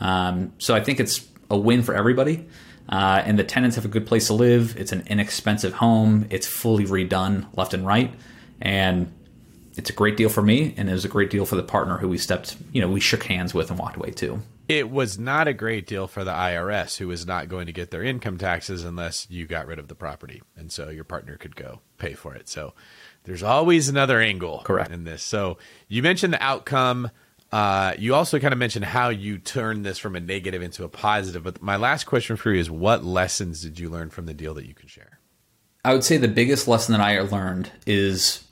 Um, 0.00 0.52
so 0.58 0.74
I 0.74 0.82
think 0.82 1.00
it's 1.00 1.26
a 1.50 1.56
win 1.56 1.82
for 1.82 1.94
everybody. 1.94 2.46
Uh, 2.88 3.22
and 3.24 3.38
the 3.38 3.44
tenants 3.44 3.76
have 3.76 3.84
a 3.84 3.88
good 3.88 4.06
place 4.06 4.28
to 4.28 4.32
live. 4.32 4.76
It's 4.76 4.92
an 4.92 5.04
inexpensive 5.06 5.74
home. 5.74 6.26
It's 6.30 6.46
fully 6.46 6.86
redone 6.86 7.46
left 7.56 7.74
and 7.74 7.86
right. 7.86 8.12
And 8.60 9.12
it's 9.78 9.90
a 9.90 9.94
great 9.94 10.16
deal 10.16 10.28
for 10.28 10.42
me 10.42 10.74
and 10.76 10.90
it 10.90 10.92
was 10.92 11.04
a 11.04 11.08
great 11.08 11.30
deal 11.30 11.46
for 11.46 11.54
the 11.54 11.62
partner 11.62 11.98
who 11.98 12.08
we 12.08 12.18
stepped 12.18 12.56
you 12.72 12.80
know 12.82 12.88
we 12.88 13.00
shook 13.00 13.22
hands 13.24 13.54
with 13.54 13.70
and 13.70 13.78
walked 13.78 13.96
away 13.96 14.10
too. 14.10 14.42
It 14.68 14.90
was 14.90 15.18
not 15.18 15.48
a 15.48 15.54
great 15.54 15.86
deal 15.86 16.06
for 16.06 16.24
the 16.24 16.32
IRS 16.32 16.98
who 16.98 17.08
was 17.08 17.26
not 17.26 17.48
going 17.48 17.66
to 17.66 17.72
get 17.72 17.90
their 17.90 18.02
income 18.02 18.36
taxes 18.36 18.84
unless 18.84 19.26
you 19.30 19.46
got 19.46 19.66
rid 19.66 19.78
of 19.78 19.88
the 19.88 19.94
property 19.94 20.42
and 20.56 20.70
so 20.70 20.90
your 20.90 21.04
partner 21.04 21.36
could 21.36 21.56
go 21.56 21.80
pay 21.96 22.12
for 22.12 22.34
it. 22.34 22.48
So 22.48 22.74
there's 23.24 23.42
always 23.42 23.88
another 23.88 24.20
angle 24.20 24.60
correct. 24.64 24.90
in 24.90 25.04
this. 25.04 25.22
So 25.22 25.56
you 25.86 26.02
mentioned 26.02 26.34
the 26.34 26.42
outcome. 26.42 27.10
Uh, 27.50 27.94
you 27.98 28.14
also 28.14 28.38
kind 28.38 28.52
of 28.52 28.58
mentioned 28.58 28.84
how 28.84 29.08
you 29.08 29.38
turned 29.38 29.86
this 29.86 29.96
from 29.96 30.14
a 30.14 30.20
negative 30.20 30.60
into 30.60 30.84
a 30.84 30.88
positive 30.88 31.42
but 31.42 31.62
my 31.62 31.76
last 31.76 32.04
question 32.04 32.36
for 32.36 32.52
you 32.52 32.60
is 32.60 32.70
what 32.70 33.04
lessons 33.04 33.62
did 33.62 33.78
you 33.78 33.88
learn 33.88 34.10
from 34.10 34.26
the 34.26 34.34
deal 34.34 34.52
that 34.54 34.66
you 34.66 34.74
can 34.74 34.88
share? 34.88 35.18
I 35.84 35.94
would 35.94 36.04
say 36.04 36.18
the 36.18 36.28
biggest 36.28 36.68
lesson 36.68 36.92
that 36.92 37.00
i 37.00 37.18
learned 37.20 37.70
is 37.86 38.44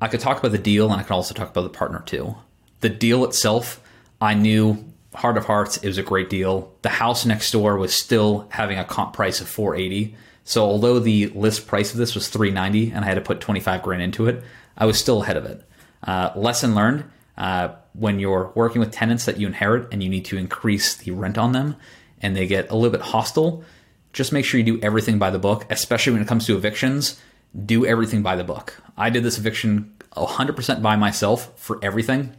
I 0.00 0.08
could 0.08 0.20
talk 0.20 0.38
about 0.38 0.52
the 0.52 0.58
deal 0.58 0.90
and 0.90 1.00
I 1.00 1.04
could 1.04 1.14
also 1.14 1.34
talk 1.34 1.50
about 1.50 1.62
the 1.62 1.70
partner 1.70 2.02
too. 2.04 2.36
The 2.80 2.88
deal 2.88 3.24
itself, 3.24 3.80
I 4.20 4.34
knew 4.34 4.84
heart 5.14 5.36
of 5.36 5.46
hearts 5.46 5.76
it 5.78 5.86
was 5.86 5.98
a 5.98 6.02
great 6.02 6.28
deal. 6.28 6.72
The 6.82 6.88
house 6.88 7.24
next 7.24 7.50
door 7.52 7.76
was 7.76 7.94
still 7.94 8.46
having 8.50 8.78
a 8.78 8.84
comp 8.84 9.14
price 9.14 9.40
of 9.40 9.48
480. 9.48 10.16
So 10.44 10.64
although 10.64 10.98
the 10.98 11.28
list 11.28 11.66
price 11.66 11.92
of 11.92 11.98
this 11.98 12.14
was 12.14 12.28
390 12.28 12.92
and 12.92 13.04
I 13.04 13.08
had 13.08 13.14
to 13.14 13.20
put 13.20 13.40
25 13.40 13.82
grand 13.82 14.02
into 14.02 14.26
it, 14.26 14.42
I 14.76 14.86
was 14.86 14.98
still 14.98 15.22
ahead 15.22 15.36
of 15.36 15.46
it. 15.46 15.66
Uh, 16.02 16.30
lesson 16.36 16.74
learned: 16.74 17.04
uh, 17.38 17.68
when 17.94 18.18
you're 18.18 18.52
working 18.54 18.80
with 18.80 18.90
tenants 18.90 19.24
that 19.24 19.38
you 19.38 19.46
inherit 19.46 19.88
and 19.92 20.02
you 20.02 20.10
need 20.10 20.26
to 20.26 20.36
increase 20.36 20.96
the 20.96 21.12
rent 21.12 21.38
on 21.38 21.52
them, 21.52 21.76
and 22.20 22.36
they 22.36 22.46
get 22.46 22.70
a 22.70 22.74
little 22.74 22.90
bit 22.90 23.00
hostile, 23.00 23.64
just 24.12 24.32
make 24.32 24.44
sure 24.44 24.58
you 24.58 24.66
do 24.66 24.80
everything 24.82 25.18
by 25.18 25.30
the 25.30 25.38
book, 25.38 25.64
especially 25.70 26.12
when 26.12 26.20
it 26.20 26.28
comes 26.28 26.44
to 26.46 26.56
evictions 26.56 27.18
do 27.64 27.86
everything 27.86 28.22
by 28.22 28.36
the 28.36 28.44
book. 28.44 28.82
I 28.96 29.10
did 29.10 29.22
this 29.22 29.38
eviction 29.38 29.94
100% 30.16 30.82
by 30.82 30.96
myself 30.96 31.58
for 31.58 31.78
everything. 31.82 32.34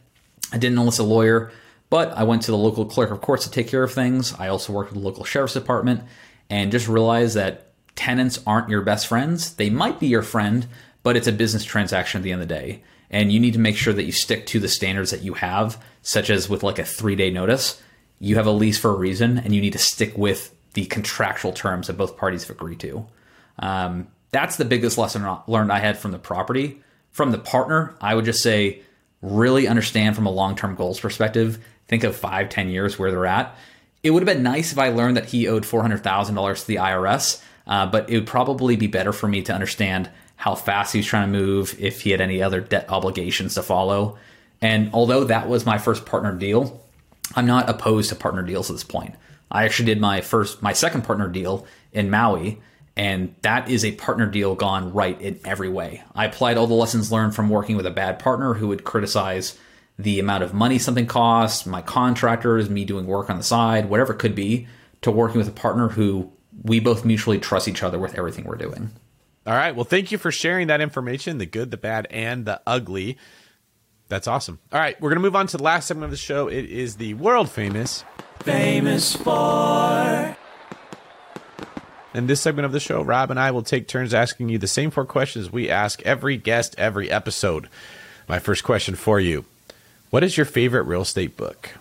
I 0.52 0.58
didn't 0.58 0.78
enlist 0.78 1.00
a 1.00 1.04
lawyer, 1.04 1.52
but 1.90 2.12
I 2.12 2.24
went 2.24 2.44
to 2.44 2.52
the 2.52 2.58
local 2.58 2.86
clerk 2.86 3.12
of 3.12 3.22
courts 3.22 3.46
to 3.46 3.52
take 3.52 3.68
care 3.68 3.84
of 3.84 3.94
things. 3.94 4.34
I 4.34 4.48
also 4.48 4.74
worked 4.74 4.92
with 4.92 5.02
the 5.02 5.08
local 5.08 5.24
sheriff's 5.24 5.54
department 5.54 6.04
and 6.50 6.72
just 6.72 6.88
realized 6.88 7.36
that 7.36 7.72
tenants 7.96 8.42
aren't 8.46 8.70
your 8.70 8.82
best 8.82 9.08
friends. 9.08 9.56
They 9.56 9.70
might 9.70 10.00
be 10.00 10.08
your 10.08 10.22
friend, 10.22 10.68
but 11.04 11.16
it's 11.16 11.28
a 11.28 11.32
business 11.32 11.64
transaction 11.64 12.20
at 12.20 12.24
the 12.24 12.32
end 12.32 12.42
of 12.42 12.48
the 12.48 12.56
day. 12.56 12.84
And 13.10 13.32
you 13.32 13.40
need 13.40 13.54
to 13.54 13.60
make 13.60 13.78
sure 13.78 13.94
that 13.94 14.04
you 14.04 14.12
stick 14.12 14.46
to 14.48 14.60
the 14.60 14.68
standards 14.68 15.12
that 15.12 15.22
you 15.22 15.36
have, 15.36 15.82
such 16.02 16.30
as 16.30 16.50
with 16.50 16.64
like 16.64 16.80
a 16.80 16.86
three 16.86 17.16
day 17.16 17.30
notice. 17.30 17.82
You 18.20 18.36
have 18.36 18.48
a 18.48 18.52
lease 18.52 18.78
for 18.78 18.92
a 18.92 18.96
reason, 18.96 19.38
and 19.38 19.54
you 19.54 19.62
need 19.62 19.74
to 19.74 19.80
stick 19.80 20.18
with 20.18 20.54
the 20.74 20.86
contractual 20.86 21.54
terms 21.54 21.88
that 21.88 21.98
both 21.98 22.18
parties 22.18 22.44
have 22.44 22.56
agreed 22.56 22.80
to. 22.82 23.06
Um, 23.60 24.08
that's 24.36 24.58
the 24.58 24.66
biggest 24.66 24.98
lesson 24.98 25.26
learned 25.48 25.72
I 25.72 25.80
had 25.80 25.98
from 25.98 26.12
the 26.12 26.20
property. 26.20 26.82
From 27.12 27.32
the 27.32 27.38
partner, 27.38 27.96
I 28.02 28.14
would 28.14 28.26
just 28.26 28.44
say 28.44 28.82
really 29.22 29.68
understand 29.68 30.16
from 30.16 30.26
a 30.26 30.32
long 30.32 30.56
term 30.58 30.76
goals 30.76 31.00
perspective. 31.00 31.64
Think 31.88 32.04
of 32.04 32.16
five, 32.16 32.50
ten 32.50 32.70
years 32.70 33.00
where 33.00 33.12
they're 33.12 33.26
at. 33.26 33.56
It 34.04 34.12
would 34.12 34.28
have 34.28 34.36
been 34.36 34.44
nice 34.44 34.72
if 34.72 34.78
I 34.78 34.90
learned 34.90 35.18
that 35.18 35.26
he 35.26 35.48
owed 35.48 35.64
$400,000 35.64 36.60
to 36.62 36.68
the 36.68 36.76
IRS, 36.76 37.42
uh, 37.66 37.88
but 37.88 38.10
it 38.10 38.16
would 38.16 38.28
probably 38.28 38.76
be 38.76 38.88
better 38.88 39.12
for 39.12 39.28
me 39.28 39.42
to 39.44 39.54
understand 39.54 40.10
how 40.36 40.54
fast 40.54 40.94
he 40.94 41.00
was 41.00 41.08
trying 41.08 41.32
to 41.32 41.40
move, 41.40 41.76
if 41.80 42.02
he 42.02 42.12
had 42.12 42.22
any 42.22 42.44
other 42.44 42.60
debt 42.60 42.86
obligations 42.90 43.56
to 43.56 43.64
follow. 43.64 44.18
And 44.62 44.92
although 44.94 45.24
that 45.24 45.48
was 45.48 45.66
my 45.66 45.78
first 45.78 46.06
partner 46.06 46.36
deal, 46.36 46.84
I'm 47.36 47.48
not 47.48 47.70
opposed 47.70 48.10
to 48.10 48.16
partner 48.16 48.44
deals 48.44 48.70
at 48.70 48.76
this 48.76 48.84
point. 48.84 49.16
I 49.50 49.64
actually 49.64 49.86
did 49.86 50.02
my 50.02 50.22
first, 50.22 50.62
my 50.62 50.74
second 50.74 51.04
partner 51.04 51.28
deal 51.28 51.66
in 51.94 52.10
Maui 52.10 52.62
and 52.98 53.36
that 53.42 53.70
is 53.70 53.84
a 53.84 53.92
partner 53.94 54.26
deal 54.26 54.56
gone 54.56 54.94
right 54.94 55.20
in 55.22 55.40
every 55.44 55.70
way. 55.70 56.04
I 56.14 56.26
applied 56.26 56.58
all 56.58 56.68
the 56.68 56.74
lessons 56.74 57.12
learned 57.12 57.36
from 57.36 57.50
working 57.50 57.76
with 57.76 57.86
a 57.86 57.92
bad 57.92 58.20
partner 58.20 58.54
who 58.54 58.70
would 58.70 58.84
criticize 58.84 59.58
the 59.98 60.20
amount 60.20 60.44
of 60.44 60.54
money 60.54 60.80
something 60.80 61.08
costs, 61.08 61.66
my 61.66 61.82
contractors, 61.82 62.70
me 62.70 62.86
doing 62.86 63.08
work 63.08 63.30
on 63.30 63.38
the 63.38 63.44
side, 63.44 63.90
whatever 63.90 64.14
it 64.14 64.20
could 64.20 64.36
be, 64.36 64.68
to 65.02 65.12
working 65.12 65.38
with 65.38 65.48
a 65.48 65.52
partner 65.52 65.90
who 65.90 66.32
we 66.64 66.80
both 66.80 67.06
mutually 67.06 67.40
trust 67.40 67.68
each 67.68 67.84
other 67.84 68.00
with 68.00 68.18
everything 68.18 68.46
we're 68.46 68.56
doing. 68.56 68.92
All 69.46 69.54
right. 69.54 69.76
Well, 69.76 69.86
thank 69.86 70.12
you 70.12 70.18
for 70.18 70.32
sharing 70.32 70.68
that 70.68 70.82
information 70.82 71.38
the 71.38 71.46
good, 71.46 71.72
the 71.72 71.78
bad, 71.78 72.08
and 72.10 72.46
the 72.46 72.62
ugly. 72.66 73.18
That's 74.08 74.28
awesome. 74.28 74.60
All 74.72 74.80
right. 74.80 75.00
We're 75.00 75.10
going 75.10 75.18
to 75.18 75.24
move 75.24 75.36
on 75.36 75.48
to 75.48 75.58
the 75.58 75.64
last 75.64 75.88
segment 75.88 76.06
of 76.06 76.12
the 76.12 76.18
show. 76.18 76.48
It 76.48 76.66
is 76.66 76.96
the 76.96 77.14
world 77.16 77.50
famous 77.50 78.04
Famous 78.46 79.16
Four. 79.16 80.38
In 82.16 82.28
this 82.28 82.40
segment 82.40 82.66
of 82.66 82.72
the 82.72 82.80
show, 82.80 83.02
Rob 83.02 83.30
and 83.30 83.38
I 83.38 83.52
will 83.52 83.62
take 83.62 83.90
turns 83.90 84.14
asking 84.14 84.48
you 84.48 84.58
the 84.58 84.68
same 84.68 84.90
four 84.90 85.04
questions 85.04 85.52
we 85.52 85.70
ask 85.70 86.02
every 86.04 86.38
guest 86.38 86.74
every 86.78 87.12
episode. 87.12 87.68
My 88.30 88.40
first 88.40 88.64
question 88.64 88.96
for 88.96 89.20
you 89.20 89.44
What 90.12 90.24
is 90.24 90.38
your 90.38 90.46
favorite 90.46 90.84
real 90.84 91.02
estate 91.02 91.36
book? 91.36 91.72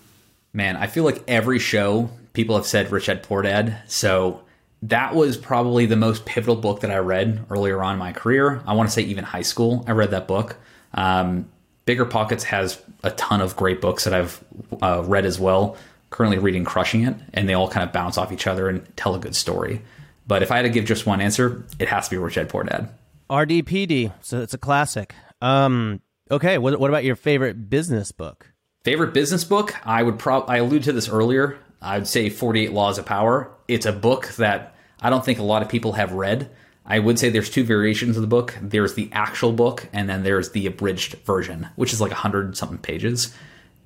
Man, 0.52 0.76
I 0.76 0.88
feel 0.88 1.04
like 1.04 1.22
every 1.28 1.60
show 1.60 2.10
people 2.32 2.56
have 2.56 2.66
said 2.66 2.90
Rich 2.90 3.06
Dad 3.06 3.22
Poor 3.22 3.42
Dad. 3.42 3.80
So 3.86 4.42
that 4.82 5.14
was 5.14 5.36
probably 5.36 5.86
the 5.86 5.94
most 5.94 6.24
pivotal 6.24 6.56
book 6.56 6.80
that 6.80 6.90
I 6.90 6.98
read 6.98 7.44
earlier 7.48 7.80
on 7.80 7.92
in 7.92 8.00
my 8.00 8.12
career. 8.12 8.60
I 8.66 8.74
want 8.74 8.88
to 8.88 8.92
say 8.92 9.02
even 9.02 9.22
high 9.22 9.42
school, 9.42 9.84
I 9.86 9.92
read 9.92 10.10
that 10.10 10.26
book. 10.26 10.56
Um, 10.94 11.48
BiggerPockets 11.86 12.42
has 12.42 12.82
a 13.04 13.12
ton 13.12 13.40
of 13.40 13.54
great 13.54 13.80
books 13.80 14.02
that 14.02 14.12
I've 14.12 14.42
uh, 14.82 15.04
read 15.06 15.26
as 15.26 15.38
well. 15.38 15.76
Currently 16.10 16.38
reading 16.38 16.64
Crushing 16.64 17.04
It, 17.04 17.14
and 17.32 17.48
they 17.48 17.54
all 17.54 17.68
kind 17.68 17.86
of 17.86 17.92
bounce 17.92 18.18
off 18.18 18.32
each 18.32 18.48
other 18.48 18.68
and 18.68 18.84
tell 18.96 19.14
a 19.14 19.20
good 19.20 19.36
story. 19.36 19.80
But 20.26 20.42
if 20.42 20.50
I 20.50 20.56
had 20.56 20.62
to 20.62 20.70
give 20.70 20.84
just 20.84 21.06
one 21.06 21.20
answer, 21.20 21.64
it 21.78 21.88
has 21.88 22.08
to 22.08 22.10
be 22.10 22.18
Rich 22.18 22.34
Dad 22.36 22.48
Poor 22.48 22.64
Dad. 22.64 22.88
RDPD. 23.30 24.12
So 24.20 24.40
it's 24.40 24.54
a 24.54 24.58
classic. 24.58 25.14
Um, 25.40 26.00
okay. 26.30 26.58
What, 26.58 26.78
what 26.78 26.90
about 26.90 27.04
your 27.04 27.16
favorite 27.16 27.68
business 27.68 28.12
book? 28.12 28.52
Favorite 28.84 29.14
business 29.14 29.44
book? 29.44 29.74
I 29.86 30.02
would 30.02 30.18
prob 30.18 30.48
I 30.48 30.58
alluded 30.58 30.84
to 30.84 30.92
this 30.92 31.08
earlier. 31.08 31.58
I 31.80 31.98
would 31.98 32.06
say 32.06 32.30
48 32.30 32.72
Laws 32.72 32.98
of 32.98 33.06
Power. 33.06 33.50
It's 33.68 33.86
a 33.86 33.92
book 33.92 34.28
that 34.36 34.74
I 35.00 35.10
don't 35.10 35.24
think 35.24 35.38
a 35.38 35.42
lot 35.42 35.62
of 35.62 35.68
people 35.68 35.92
have 35.92 36.12
read. 36.12 36.50
I 36.86 36.98
would 36.98 37.18
say 37.18 37.30
there's 37.30 37.48
two 37.48 37.64
variations 37.64 38.16
of 38.16 38.22
the 38.22 38.28
book. 38.28 38.56
There's 38.60 38.94
the 38.94 39.08
actual 39.12 39.52
book, 39.52 39.88
and 39.92 40.08
then 40.08 40.22
there's 40.22 40.50
the 40.50 40.66
abridged 40.66 41.14
version, 41.24 41.68
which 41.76 41.94
is 41.94 42.00
like 42.00 42.10
100 42.10 42.56
something 42.56 42.78
pages. 42.78 43.34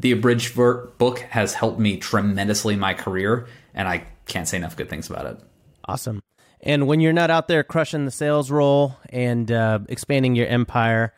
The 0.01 0.12
abridged 0.12 0.53
ver- 0.53 0.86
book 0.99 1.20
has 1.20 1.55
helped 1.55 1.78
me 1.78 1.97
tremendously 1.97 2.74
in 2.74 2.80
my 2.80 2.95
career, 2.95 3.47
and 3.72 3.86
I 3.86 4.05
can't 4.26 4.49
say 4.49 4.57
enough 4.57 4.76
good 4.76 4.91
things 4.91 5.09
about 5.09 5.26
it. 5.26 5.41
Awesome. 5.89 6.22
And 6.61 6.86
when 6.86 7.01
you're 7.01 7.12
not 7.12 7.30
out 7.30 7.49
there 7.49 7.64
crushing 7.64 8.05
the 8.05 8.11
sales 8.11 8.51
role 8.51 8.97
and 9.09 9.51
uh, 9.51 9.80
expanding 9.89 10.34
your 10.34 10.47
empire, 10.47 11.14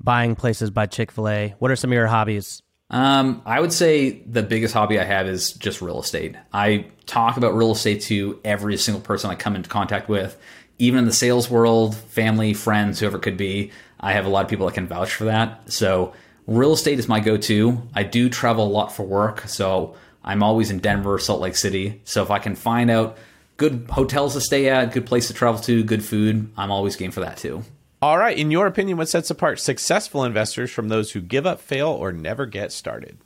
buying 0.00 0.34
places 0.34 0.70
by 0.70 0.86
Chick 0.86 1.10
fil 1.10 1.28
A, 1.28 1.54
what 1.58 1.70
are 1.70 1.76
some 1.76 1.90
of 1.90 1.94
your 1.94 2.06
hobbies? 2.06 2.62
Um, 2.90 3.42
I 3.44 3.60
would 3.60 3.72
say 3.72 4.22
the 4.26 4.42
biggest 4.42 4.72
hobby 4.72 5.00
I 5.00 5.04
have 5.04 5.26
is 5.26 5.52
just 5.52 5.82
real 5.82 6.00
estate. 6.00 6.36
I 6.52 6.86
talk 7.06 7.36
about 7.36 7.56
real 7.56 7.72
estate 7.72 8.02
to 8.02 8.40
every 8.44 8.76
single 8.76 9.00
person 9.00 9.30
I 9.30 9.34
come 9.34 9.56
into 9.56 9.68
contact 9.68 10.08
with, 10.08 10.38
even 10.78 11.00
in 11.00 11.04
the 11.06 11.12
sales 11.12 11.50
world, 11.50 11.96
family, 11.96 12.54
friends, 12.54 13.00
whoever 13.00 13.16
it 13.16 13.22
could 13.22 13.36
be. 13.36 13.72
I 13.98 14.12
have 14.12 14.26
a 14.26 14.28
lot 14.28 14.44
of 14.44 14.50
people 14.50 14.66
that 14.66 14.74
can 14.74 14.86
vouch 14.86 15.12
for 15.12 15.24
that. 15.24 15.72
So, 15.72 16.12
real 16.46 16.72
estate 16.72 16.98
is 16.98 17.08
my 17.08 17.20
go 17.20 17.36
to. 17.36 17.82
I 17.94 18.02
do 18.02 18.28
travel 18.28 18.66
a 18.66 18.68
lot 18.68 18.92
for 18.92 19.02
work. 19.02 19.48
So, 19.48 19.96
I'm 20.22 20.42
always 20.42 20.70
in 20.70 20.78
Denver, 20.78 21.18
Salt 21.18 21.40
Lake 21.40 21.56
City. 21.56 22.02
So, 22.04 22.22
if 22.22 22.30
I 22.30 22.38
can 22.38 22.54
find 22.54 22.90
out 22.90 23.16
good 23.56 23.86
hotels 23.90 24.34
to 24.34 24.40
stay 24.40 24.68
at, 24.68 24.92
good 24.92 25.06
place 25.06 25.28
to 25.28 25.34
travel 25.34 25.60
to, 25.62 25.82
good 25.84 26.04
food, 26.04 26.50
I'm 26.56 26.70
always 26.70 26.96
game 26.96 27.10
for 27.10 27.20
that 27.20 27.36
too. 27.36 27.62
All 28.02 28.18
right. 28.18 28.36
In 28.36 28.50
your 28.50 28.66
opinion, 28.66 28.98
what 28.98 29.08
sets 29.08 29.30
apart 29.30 29.60
successful 29.60 30.24
investors 30.24 30.70
from 30.70 30.88
those 30.88 31.12
who 31.12 31.20
give 31.20 31.46
up, 31.46 31.60
fail, 31.60 31.88
or 31.88 32.12
never 32.12 32.44
get 32.44 32.70
started? 32.70 33.16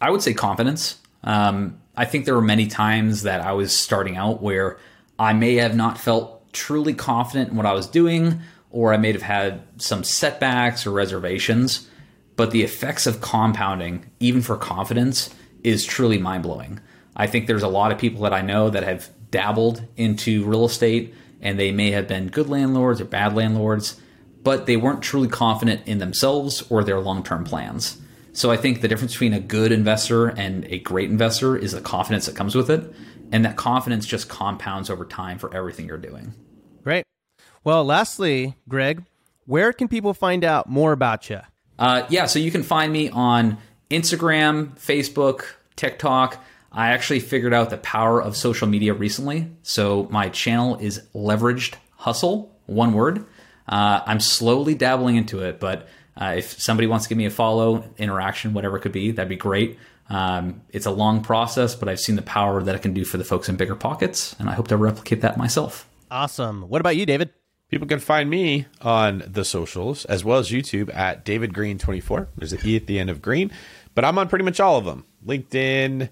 I 0.00 0.10
would 0.10 0.22
say 0.22 0.32
confidence. 0.32 0.98
Um, 1.24 1.80
I 1.96 2.04
think 2.04 2.24
there 2.24 2.36
were 2.36 2.40
many 2.40 2.68
times 2.68 3.22
that 3.22 3.40
I 3.40 3.52
was 3.52 3.76
starting 3.76 4.16
out 4.16 4.40
where 4.40 4.78
I 5.18 5.32
may 5.32 5.56
have 5.56 5.74
not 5.74 5.98
felt 5.98 6.52
truly 6.52 6.94
confident 6.94 7.50
in 7.50 7.56
what 7.56 7.66
I 7.66 7.72
was 7.72 7.88
doing, 7.88 8.40
or 8.70 8.94
I 8.94 8.96
may 8.96 9.10
have 9.10 9.22
had 9.22 9.62
some 9.78 10.04
setbacks 10.04 10.86
or 10.86 10.92
reservations. 10.92 11.88
But 12.36 12.52
the 12.52 12.62
effects 12.62 13.08
of 13.08 13.20
compounding, 13.20 14.08
even 14.20 14.42
for 14.42 14.56
confidence, 14.56 15.34
is 15.64 15.84
truly 15.84 16.18
mind 16.18 16.44
blowing. 16.44 16.78
I 17.16 17.26
think 17.26 17.48
there's 17.48 17.64
a 17.64 17.68
lot 17.68 17.90
of 17.90 17.98
people 17.98 18.22
that 18.22 18.32
I 18.32 18.42
know 18.42 18.70
that 18.70 18.84
have 18.84 19.10
dabbled 19.30 19.82
into 19.96 20.44
real 20.44 20.64
estate 20.64 21.14
and 21.40 21.58
they 21.58 21.70
may 21.70 21.90
have 21.90 22.08
been 22.08 22.28
good 22.28 22.48
landlords 22.48 23.00
or 23.00 23.04
bad 23.04 23.34
landlords 23.34 24.00
but 24.42 24.66
they 24.66 24.76
weren't 24.76 25.02
truly 25.02 25.28
confident 25.28 25.86
in 25.86 25.98
themselves 25.98 26.62
or 26.70 26.82
their 26.84 27.00
long 27.00 27.22
term 27.22 27.44
plans. 27.44 27.98
So 28.32 28.50
I 28.50 28.56
think 28.56 28.80
the 28.80 28.88
difference 28.88 29.12
between 29.12 29.34
a 29.34 29.40
good 29.40 29.72
investor 29.72 30.28
and 30.28 30.64
a 30.66 30.78
great 30.78 31.10
investor 31.10 31.56
is 31.56 31.72
the 31.72 31.80
confidence 31.80 32.26
that 32.26 32.36
comes 32.36 32.54
with 32.54 32.70
it. 32.70 32.94
And 33.30 33.44
that 33.44 33.56
confidence 33.56 34.06
just 34.06 34.28
compounds 34.28 34.88
over 34.88 35.04
time 35.04 35.38
for 35.38 35.54
everything 35.54 35.86
you're 35.86 35.98
doing. 35.98 36.32
Great. 36.82 37.04
Well, 37.62 37.84
lastly, 37.84 38.56
Greg, 38.68 39.04
where 39.44 39.72
can 39.72 39.88
people 39.88 40.14
find 40.14 40.44
out 40.44 40.66
more 40.68 40.92
about 40.92 41.28
you? 41.28 41.40
Uh, 41.78 42.06
yeah, 42.08 42.26
so 42.26 42.38
you 42.38 42.50
can 42.50 42.62
find 42.62 42.90
me 42.90 43.10
on 43.10 43.58
Instagram, 43.90 44.78
Facebook, 44.78 45.44
TikTok. 45.76 46.42
I 46.70 46.90
actually 46.90 47.20
figured 47.20 47.54
out 47.54 47.70
the 47.70 47.78
power 47.78 48.22
of 48.22 48.36
social 48.36 48.68
media 48.68 48.94
recently. 48.94 49.50
So 49.62 50.06
my 50.10 50.28
channel 50.28 50.76
is 50.76 51.02
Leveraged 51.14 51.74
Hustle, 51.96 52.54
one 52.66 52.92
word. 52.92 53.24
Uh, 53.66 54.00
I'm 54.06 54.20
slowly 54.20 54.74
dabbling 54.74 55.16
into 55.16 55.40
it, 55.40 55.60
but 55.60 55.88
uh, 56.20 56.34
if 56.36 56.60
somebody 56.60 56.86
wants 56.86 57.04
to 57.04 57.08
give 57.08 57.18
me 57.18 57.26
a 57.26 57.30
follow, 57.30 57.84
interaction, 57.96 58.54
whatever 58.54 58.76
it 58.76 58.80
could 58.80 58.92
be, 58.92 59.12
that'd 59.12 59.28
be 59.28 59.36
great. 59.36 59.78
Um, 60.10 60.62
it's 60.70 60.86
a 60.86 60.90
long 60.90 61.22
process, 61.22 61.74
but 61.74 61.88
I've 61.88 62.00
seen 62.00 62.16
the 62.16 62.22
power 62.22 62.62
that 62.62 62.74
it 62.74 62.82
can 62.82 62.94
do 62.94 63.04
for 63.04 63.18
the 63.18 63.24
folks 63.24 63.48
in 63.48 63.56
BiggerPockets, 63.56 64.38
and 64.40 64.48
I 64.48 64.54
hope 64.54 64.68
to 64.68 64.76
replicate 64.76 65.20
that 65.20 65.36
myself. 65.36 65.88
Awesome. 66.10 66.62
What 66.62 66.80
about 66.80 66.96
you, 66.96 67.04
David? 67.04 67.30
People 67.68 67.86
can 67.86 67.98
find 67.98 68.30
me 68.30 68.64
on 68.80 69.22
the 69.26 69.44
socials 69.44 70.06
as 70.06 70.24
well 70.24 70.38
as 70.38 70.50
YouTube 70.50 70.94
at 70.94 71.24
David 71.26 71.52
Greene 71.52 71.76
24. 71.76 72.28
There's 72.38 72.54
an 72.54 72.60
E 72.64 72.76
at 72.76 72.86
the 72.86 72.98
end 72.98 73.10
of 73.10 73.20
Green, 73.20 73.50
but 73.94 74.06
I'm 74.06 74.16
on 74.16 74.28
pretty 74.28 74.44
much 74.44 74.58
all 74.58 74.78
of 74.78 74.86
them 74.86 75.04
LinkedIn, 75.26 76.08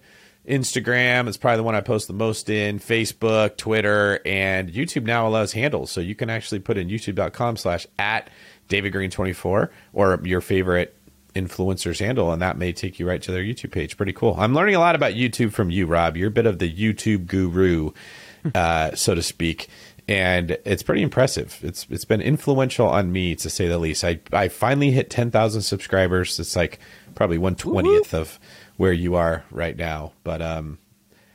Instagram 0.46 1.28
is 1.28 1.36
probably 1.36 1.58
the 1.58 1.62
one 1.64 1.74
I 1.74 1.80
post 1.80 2.06
the 2.06 2.14
most 2.14 2.48
in, 2.48 2.78
Facebook, 2.78 3.56
Twitter, 3.56 4.20
and 4.24 4.70
YouTube 4.70 5.04
now 5.04 5.26
allows 5.26 5.52
handles. 5.52 5.90
So 5.90 6.00
you 6.00 6.14
can 6.14 6.30
actually 6.30 6.60
put 6.60 6.76
in 6.76 6.88
youtube.com 6.88 7.56
slash 7.56 7.86
at 7.98 8.30
David 8.68 8.90
Greene 8.90 9.10
24 9.10 9.70
or 9.92 10.20
your 10.24 10.40
favorite 10.40 10.96
influencer's 11.34 11.98
handle, 11.98 12.32
and 12.32 12.40
that 12.42 12.56
may 12.56 12.72
take 12.72 12.98
you 12.98 13.06
right 13.06 13.20
to 13.22 13.32
their 13.32 13.42
YouTube 13.42 13.70
page. 13.70 13.96
Pretty 13.96 14.12
cool. 14.12 14.34
I'm 14.38 14.54
learning 14.54 14.74
a 14.74 14.80
lot 14.80 14.94
about 14.94 15.12
YouTube 15.12 15.52
from 15.52 15.70
you, 15.70 15.86
Rob. 15.86 16.16
You're 16.16 16.28
a 16.28 16.32
bit 16.32 16.46
of 16.46 16.58
the 16.58 16.72
YouTube 16.72 17.26
guru, 17.26 17.90
uh, 18.54 18.94
so 18.94 19.14
to 19.14 19.22
speak. 19.22 19.68
And 20.08 20.56
it's 20.64 20.84
pretty 20.84 21.02
impressive. 21.02 21.58
It's 21.62 21.84
it's 21.90 22.04
been 22.04 22.20
influential 22.20 22.86
on 22.86 23.10
me 23.10 23.34
to 23.34 23.50
say 23.50 23.66
the 23.66 23.76
least. 23.76 24.04
I 24.04 24.20
I 24.32 24.46
finally 24.46 24.92
hit 24.92 25.10
ten 25.10 25.32
thousand 25.32 25.62
subscribers. 25.62 26.38
It's 26.38 26.54
like 26.54 26.78
probably 27.16 27.38
one 27.38 27.56
twentieth 27.56 28.14
of 28.14 28.38
where 28.76 28.92
you 28.92 29.14
are 29.14 29.44
right 29.50 29.76
now. 29.76 30.12
But 30.24 30.42
um, 30.42 30.78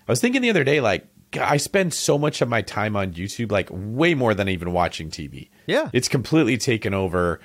I 0.08 0.12
was 0.12 0.22
thinking 0.22 0.42
the 0.42 0.50
other 0.50 0.64
day, 0.64 0.82
like 0.82 1.08
I 1.39 1.58
spend 1.58 1.94
so 1.94 2.18
much 2.18 2.42
of 2.42 2.50
my 2.50 2.62
time 2.62 2.96
on 2.96 3.14
YouTube, 3.14 3.52
like 3.52 3.70
way 3.72 4.14
more 4.14 4.34
than 4.34 4.50
even 4.50 4.74
watching 4.74 5.10
TV. 5.10 5.50
Yeah, 5.68 5.89
it's 5.94 6.08
completely 6.08 6.58
taken 6.58 6.94
over, 6.94 7.39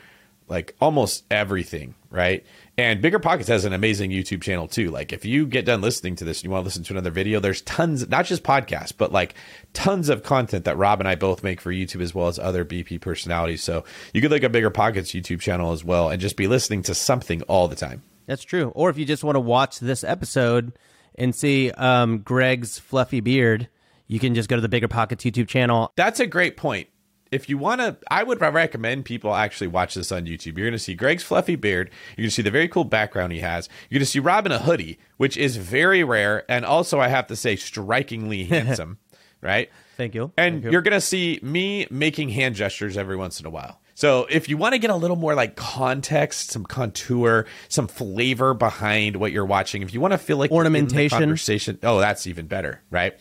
like 0.48 0.74
almost 0.80 1.24
everything, 1.30 1.94
right? 2.10 2.44
And 2.78 3.02
BiggerPockets 3.02 3.48
has 3.48 3.64
an 3.64 3.72
amazing 3.72 4.10
YouTube 4.10 4.42
channel 4.42 4.68
too. 4.68 4.90
Like 4.90 5.12
if 5.12 5.24
you 5.24 5.46
get 5.46 5.64
done 5.64 5.80
listening 5.80 6.16
to 6.16 6.24
this 6.24 6.38
and 6.38 6.44
you 6.44 6.50
want 6.50 6.62
to 6.62 6.66
listen 6.66 6.82
to 6.84 6.92
another 6.92 7.10
video, 7.10 7.40
there's 7.40 7.62
tons, 7.62 8.08
not 8.08 8.26
just 8.26 8.42
podcasts, 8.42 8.92
but 8.96 9.12
like 9.12 9.34
tons 9.72 10.08
of 10.08 10.22
content 10.22 10.64
that 10.64 10.76
Rob 10.76 11.00
and 11.00 11.08
I 11.08 11.14
both 11.14 11.42
make 11.42 11.60
for 11.60 11.72
YouTube 11.72 12.02
as 12.02 12.14
well 12.14 12.28
as 12.28 12.38
other 12.38 12.64
BP 12.64 13.00
personalities. 13.00 13.62
So 13.62 13.84
you 14.12 14.20
could 14.20 14.30
look 14.30 14.42
at 14.42 14.52
BiggerPockets 14.52 15.18
YouTube 15.18 15.40
channel 15.40 15.72
as 15.72 15.84
well 15.84 16.10
and 16.10 16.20
just 16.20 16.36
be 16.36 16.48
listening 16.48 16.82
to 16.82 16.94
something 16.94 17.42
all 17.42 17.68
the 17.68 17.76
time. 17.76 18.02
That's 18.26 18.42
true. 18.42 18.72
Or 18.74 18.90
if 18.90 18.98
you 18.98 19.04
just 19.04 19.24
want 19.24 19.36
to 19.36 19.40
watch 19.40 19.78
this 19.78 20.04
episode 20.04 20.76
and 21.14 21.34
see 21.34 21.70
um, 21.72 22.18
Greg's 22.18 22.78
fluffy 22.78 23.20
beard, 23.20 23.68
you 24.06 24.18
can 24.18 24.34
just 24.34 24.48
go 24.48 24.56
to 24.56 24.66
the 24.66 24.68
BiggerPockets 24.80 25.30
YouTube 25.30 25.48
channel. 25.48 25.92
That's 25.96 26.20
a 26.20 26.26
great 26.26 26.56
point. 26.56 26.88
If 27.32 27.48
you 27.48 27.58
want 27.58 27.80
to, 27.80 27.96
I 28.08 28.22
would 28.22 28.40
recommend 28.40 29.04
people 29.04 29.34
actually 29.34 29.66
watch 29.66 29.94
this 29.94 30.12
on 30.12 30.26
YouTube. 30.26 30.56
You're 30.56 30.66
going 30.66 30.72
to 30.72 30.78
see 30.78 30.94
Greg's 30.94 31.24
fluffy 31.24 31.56
beard. 31.56 31.90
You're 32.16 32.22
going 32.22 32.28
to 32.30 32.34
see 32.34 32.42
the 32.42 32.52
very 32.52 32.68
cool 32.68 32.84
background 32.84 33.32
he 33.32 33.40
has. 33.40 33.68
You're 33.90 33.98
going 33.98 34.06
to 34.06 34.10
see 34.10 34.20
Rob 34.20 34.46
in 34.46 34.52
a 34.52 34.60
hoodie, 34.60 34.98
which 35.16 35.36
is 35.36 35.56
very 35.56 36.04
rare. 36.04 36.44
And 36.48 36.64
also, 36.64 37.00
I 37.00 37.08
have 37.08 37.26
to 37.26 37.36
say, 37.36 37.56
strikingly 37.56 38.44
handsome, 38.44 38.98
right? 39.40 39.70
Thank 39.96 40.14
you. 40.14 40.32
And 40.36 40.54
Thank 40.56 40.64
you. 40.66 40.70
you're 40.70 40.82
going 40.82 40.92
to 40.92 41.00
see 41.00 41.40
me 41.42 41.88
making 41.90 42.28
hand 42.28 42.54
gestures 42.54 42.96
every 42.96 43.16
once 43.16 43.40
in 43.40 43.46
a 43.46 43.50
while. 43.50 43.80
So 43.96 44.26
if 44.28 44.50
you 44.50 44.58
want 44.58 44.74
to 44.74 44.78
get 44.78 44.90
a 44.90 44.94
little 44.94 45.16
more 45.16 45.34
like 45.34 45.56
context, 45.56 46.50
some 46.50 46.64
contour, 46.64 47.46
some 47.70 47.88
flavor 47.88 48.52
behind 48.52 49.16
what 49.16 49.32
you're 49.32 49.46
watching, 49.46 49.80
if 49.80 49.94
you 49.94 50.02
want 50.02 50.12
to 50.12 50.18
feel 50.18 50.36
like 50.36 50.50
ornamentation, 50.50 51.18
conversation, 51.18 51.78
oh, 51.82 51.98
that's 51.98 52.26
even 52.26 52.46
better, 52.46 52.82
right? 52.90 53.14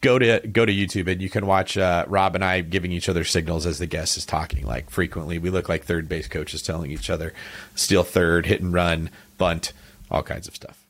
Go 0.00 0.20
to 0.20 0.38
go 0.46 0.64
to 0.64 0.72
YouTube 0.72 1.08
and 1.10 1.20
you 1.20 1.28
can 1.28 1.46
watch 1.46 1.76
uh, 1.76 2.04
Rob 2.06 2.36
and 2.36 2.44
I 2.44 2.60
giving 2.60 2.92
each 2.92 3.08
other 3.08 3.24
signals 3.24 3.66
as 3.66 3.80
the 3.80 3.86
guest 3.86 4.16
is 4.16 4.24
talking. 4.24 4.64
Like 4.64 4.88
frequently, 4.88 5.40
we 5.40 5.50
look 5.50 5.68
like 5.68 5.82
third 5.82 6.08
base 6.08 6.28
coaches 6.28 6.62
telling 6.62 6.92
each 6.92 7.10
other, 7.10 7.34
"Steal 7.74 8.04
third, 8.04 8.46
hit 8.46 8.60
and 8.60 8.72
run, 8.72 9.10
bunt, 9.36 9.72
all 10.12 10.22
kinds 10.22 10.46
of 10.46 10.54
stuff." 10.54 10.86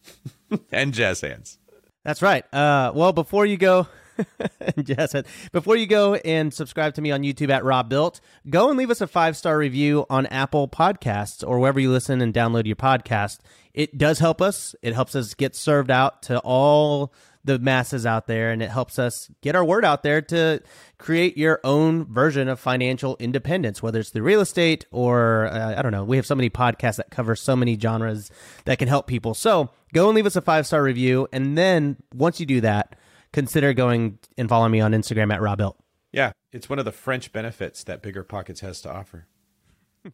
and 0.72 0.92
jazz 0.92 1.20
hands. 1.20 1.58
That's 2.02 2.20
right. 2.20 2.44
Uh, 2.52 2.90
well, 2.96 3.12
before 3.12 3.46
you 3.46 3.56
go, 3.56 3.86
Jess, 4.82 5.14
before 5.52 5.76
you 5.76 5.86
go 5.86 6.14
and 6.14 6.52
subscribe 6.52 6.94
to 6.94 7.02
me 7.02 7.10
on 7.10 7.22
YouTube 7.22 7.50
at 7.50 7.64
Robuilt, 7.64 8.20
go 8.48 8.68
and 8.68 8.78
leave 8.78 8.90
us 8.90 9.00
a 9.00 9.06
five 9.06 9.36
star 9.36 9.58
review 9.58 10.06
on 10.10 10.26
Apple 10.26 10.68
Podcasts 10.68 11.46
or 11.46 11.58
wherever 11.58 11.80
you 11.80 11.90
listen 11.90 12.20
and 12.20 12.32
download 12.32 12.66
your 12.66 12.76
podcast. 12.76 13.38
It 13.74 13.98
does 13.98 14.18
help 14.18 14.40
us. 14.40 14.74
It 14.82 14.94
helps 14.94 15.14
us 15.14 15.34
get 15.34 15.54
served 15.54 15.90
out 15.90 16.22
to 16.24 16.38
all 16.40 17.12
the 17.46 17.58
masses 17.60 18.04
out 18.04 18.26
there 18.26 18.50
and 18.50 18.60
it 18.60 18.70
helps 18.70 18.98
us 18.98 19.30
get 19.40 19.54
our 19.54 19.64
word 19.64 19.84
out 19.84 20.02
there 20.02 20.20
to 20.20 20.60
create 20.98 21.38
your 21.38 21.60
own 21.62 22.04
version 22.12 22.48
of 22.48 22.58
financial 22.58 23.16
independence 23.20 23.80
whether 23.80 24.00
it's 24.00 24.10
the 24.10 24.20
real 24.20 24.40
estate 24.40 24.84
or 24.90 25.46
uh, 25.46 25.78
i 25.78 25.80
don't 25.80 25.92
know 25.92 26.02
we 26.02 26.16
have 26.16 26.26
so 26.26 26.34
many 26.34 26.50
podcasts 26.50 26.96
that 26.96 27.08
cover 27.08 27.36
so 27.36 27.54
many 27.54 27.78
genres 27.78 28.32
that 28.64 28.80
can 28.80 28.88
help 28.88 29.06
people 29.06 29.32
so 29.32 29.70
go 29.94 30.08
and 30.08 30.16
leave 30.16 30.26
us 30.26 30.34
a 30.34 30.42
five 30.42 30.66
star 30.66 30.82
review 30.82 31.28
and 31.32 31.56
then 31.56 31.96
once 32.12 32.40
you 32.40 32.46
do 32.46 32.60
that 32.60 32.96
consider 33.32 33.72
going 33.72 34.18
and 34.38 34.48
following 34.48 34.72
me 34.72 34.80
on 34.80 34.92
instagram 34.92 35.32
at 35.32 35.40
robuilt 35.40 35.78
Yeah, 36.12 36.32
it's 36.52 36.68
one 36.70 36.78
of 36.78 36.86
the 36.86 36.92
French 36.92 37.32
benefits 37.32 37.84
that 37.84 38.02
BiggerPockets 38.02 38.60
has 38.60 38.80
to 38.80 38.90
offer. 38.90 39.26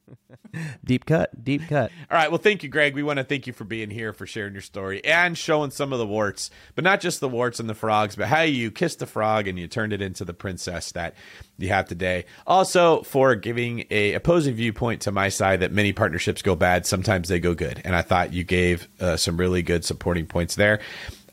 deep 0.85 1.07
cut, 1.07 1.45
deep 1.45 1.63
cut. 1.69 1.91
All 2.11 2.17
right. 2.17 2.31
Well, 2.31 2.41
thank 2.41 2.63
you, 2.63 2.69
Greg. 2.69 2.95
We 2.95 3.03
want 3.03 3.19
to 3.19 3.25
thank 3.25 3.47
you 3.47 3.53
for 3.53 3.65
being 3.65 3.91
here, 3.91 4.13
for 4.13 4.27
sharing 4.27 4.53
your 4.53 4.63
story, 4.63 5.05
and 5.05 5.37
showing 5.37 5.71
some 5.71 5.93
of 5.93 5.99
the 5.99 6.07
warts, 6.07 6.51
but 6.75 6.85
not 6.85 7.01
just 7.01 7.21
the 7.21 7.29
warts 7.29 7.61
and 7.61 7.69
the 7.69 7.75
frogs, 7.75 8.17
but 8.17 8.27
how 8.27 8.43
you 8.43 8.71
kissed 8.71 8.99
the 8.99 9.07
frog 9.07 9.47
and 9.49 9.59
you 9.59 9.69
turned 9.69 9.93
it 9.93 10.03
into 10.03 10.25
the 10.25 10.35
princess 10.35 10.93
that 10.93 11.15
you 11.59 11.69
have 11.69 11.87
today. 11.87 12.25
Also, 12.47 13.03
for 13.03 13.35
giving 13.35 13.85
a 13.91 14.15
opposing 14.15 14.55
viewpoint 14.55 15.03
to 15.03 15.13
my 15.13 15.29
side 15.29 15.61
that 15.61 15.73
many 15.73 15.93
partnerships 15.93 16.43
go 16.43 16.57
bad, 16.57 16.87
sometimes 16.87 17.29
they 17.29 17.41
go 17.41 17.55
good, 17.55 17.81
and 17.85 17.95
I 17.95 18.03
thought 18.03 18.33
you 18.33 18.45
gave 18.45 18.89
uh, 19.01 19.17
some 19.17 19.37
really 19.37 19.63
good 19.63 19.85
supporting 19.85 20.27
points 20.27 20.57
there. 20.57 20.81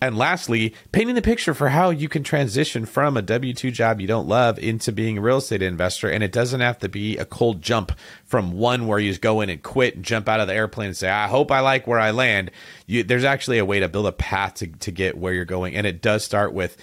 And 0.02 0.18
lastly, 0.18 0.74
painting 0.92 1.16
the 1.16 1.22
picture 1.22 1.54
for 1.54 1.70
how 1.70 1.90
you 1.90 2.08
can 2.08 2.24
transition 2.24 2.86
from 2.86 3.18
a 3.18 3.22
W 3.22 3.54
2 3.54 3.72
job 3.72 4.00
you 4.00 4.08
don't 4.08 4.28
love 4.28 4.58
into 4.58 4.92
being 4.92 5.18
a 5.18 5.22
real 5.22 5.38
estate 5.38 5.62
investor. 5.62 6.10
And 6.10 6.24
it 6.24 6.32
doesn't 6.32 6.62
have 6.62 6.80
to 6.80 6.90
be 6.90 7.18
a 7.18 7.26
cold 7.26 7.62
jump 7.62 7.92
from 8.26 8.54
one 8.54 8.88
where 8.88 9.00
you 9.00 9.12
just 9.12 9.22
go 9.22 9.42
in 9.42 9.50
and 9.50 9.62
quit 9.62 9.96
and 9.96 10.06
jump 10.06 10.30
out 10.30 10.40
of 10.40 10.48
the 10.48 10.54
airplane 10.54 10.88
and 10.88 10.98
say, 10.98 11.10
I 11.10 11.28
hope 11.28 11.52
I 11.52 11.60
like 11.60 11.86
where 11.86 12.00
I 12.00 12.12
land. 12.12 12.52
You, 12.88 13.04
there's 13.04 13.26
actually 13.26 13.58
a 13.58 13.66
way 13.66 13.82
to 13.82 13.90
build 13.90 14.08
a 14.08 14.14
path 14.14 14.56
to, 14.56 14.68
to 14.68 14.92
get 14.92 15.18
where 15.18 15.34
you're 15.34 15.46
going. 15.46 15.76
And 15.76 15.86
it 15.86 16.02
does 16.02 16.24
start 16.24 16.54
with 16.54 16.78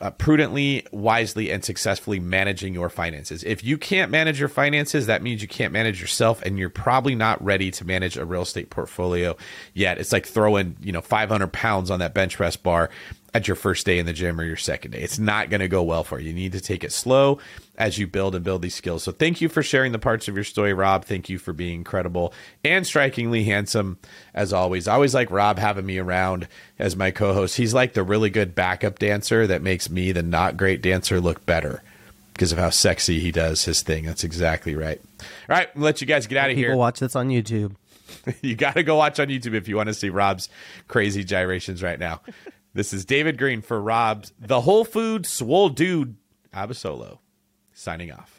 uh, 0.00 0.10
prudently, 0.12 0.86
wisely, 0.92 1.50
and 1.50 1.64
successfully 1.64 2.18
managing 2.18 2.72
your 2.72 2.88
finances. 2.88 3.44
If 3.44 3.62
you 3.62 3.76
can't 3.76 4.10
manage 4.10 4.40
your 4.40 4.48
finances, 4.48 5.06
that 5.06 5.22
means 5.22 5.42
you 5.42 5.48
can't 5.48 5.72
manage 5.72 6.00
yourself, 6.00 6.40
and 6.42 6.58
you're 6.58 6.70
probably 6.70 7.14
not 7.14 7.42
ready 7.44 7.70
to 7.72 7.84
manage 7.84 8.16
a 8.16 8.24
real 8.24 8.42
estate 8.42 8.70
portfolio 8.70 9.36
yet. 9.74 9.98
It's 9.98 10.12
like 10.12 10.26
throwing 10.26 10.76
you 10.80 10.92
know 10.92 11.02
500 11.02 11.52
pounds 11.52 11.90
on 11.90 11.98
that 12.00 12.14
bench 12.14 12.36
press 12.36 12.56
bar 12.56 12.90
at 13.32 13.46
your 13.46 13.54
first 13.54 13.86
day 13.86 13.98
in 13.98 14.06
the 14.06 14.12
gym 14.12 14.40
or 14.40 14.44
your 14.44 14.56
second 14.56 14.90
day. 14.92 15.00
It's 15.00 15.18
not 15.18 15.50
going 15.50 15.60
to 15.60 15.68
go 15.68 15.82
well 15.82 16.02
for 16.04 16.18
you. 16.18 16.28
You 16.28 16.34
need 16.34 16.52
to 16.52 16.60
take 16.60 16.82
it 16.82 16.92
slow 16.92 17.38
as 17.76 17.98
you 17.98 18.06
build 18.06 18.34
and 18.34 18.44
build 18.44 18.62
these 18.62 18.74
skills. 18.74 19.04
So 19.04 19.12
thank 19.12 19.40
you 19.40 19.48
for 19.48 19.62
sharing 19.62 19.92
the 19.92 19.98
parts 19.98 20.28
of 20.28 20.34
your 20.34 20.44
story, 20.44 20.74
Rob. 20.74 21.04
Thank 21.04 21.28
you 21.28 21.38
for 21.38 21.52
being 21.52 21.76
incredible 21.76 22.32
and 22.64 22.86
strikingly 22.86 23.44
handsome 23.44 23.98
as 24.34 24.52
always. 24.52 24.88
I 24.88 24.94
always 24.94 25.14
like 25.14 25.30
Rob 25.30 25.58
having 25.58 25.86
me 25.86 25.98
around 25.98 26.48
as 26.78 26.96
my 26.96 27.10
co-host. 27.10 27.56
He's 27.56 27.72
like 27.74 27.94
the 27.94 28.02
really 28.02 28.30
good 28.30 28.54
backup 28.54 28.98
dancer 28.98 29.46
that 29.46 29.62
makes 29.62 29.88
me 29.88 30.12
the 30.12 30.22
not 30.22 30.56
great 30.56 30.82
dancer 30.82 31.20
look 31.20 31.46
better 31.46 31.82
because 32.34 32.52
of 32.52 32.58
how 32.58 32.70
sexy 32.70 33.20
he 33.20 33.30
does 33.30 33.64
his 33.64 33.82
thing. 33.82 34.04
That's 34.06 34.24
exactly 34.24 34.74
right. 34.74 35.00
All 35.20 35.26
right, 35.56 35.68
I'll 35.76 35.82
let 35.82 36.00
you 36.00 36.06
guys 36.06 36.26
get 36.26 36.38
out 36.38 36.50
of 36.50 36.56
People 36.56 36.70
here. 36.70 36.76
watch 36.76 36.98
this 37.00 37.14
on 37.14 37.28
YouTube. 37.28 37.76
you 38.42 38.56
got 38.56 38.74
to 38.74 38.82
go 38.82 38.96
watch 38.96 39.20
on 39.20 39.28
YouTube 39.28 39.54
if 39.54 39.68
you 39.68 39.76
want 39.76 39.88
to 39.88 39.94
see 39.94 40.10
Rob's 40.10 40.48
crazy 40.88 41.22
gyrations 41.22 41.82
right 41.82 41.98
now. 41.98 42.20
This 42.72 42.92
is 42.92 43.04
David 43.04 43.36
Greene 43.36 43.62
for 43.62 43.80
Rob's 43.82 44.32
The 44.38 44.60
Whole 44.60 44.84
Food 44.84 45.26
Swole 45.26 45.70
Dude 45.70 46.14
Abasolo 46.54 47.18
signing 47.72 48.12
off. 48.12 48.38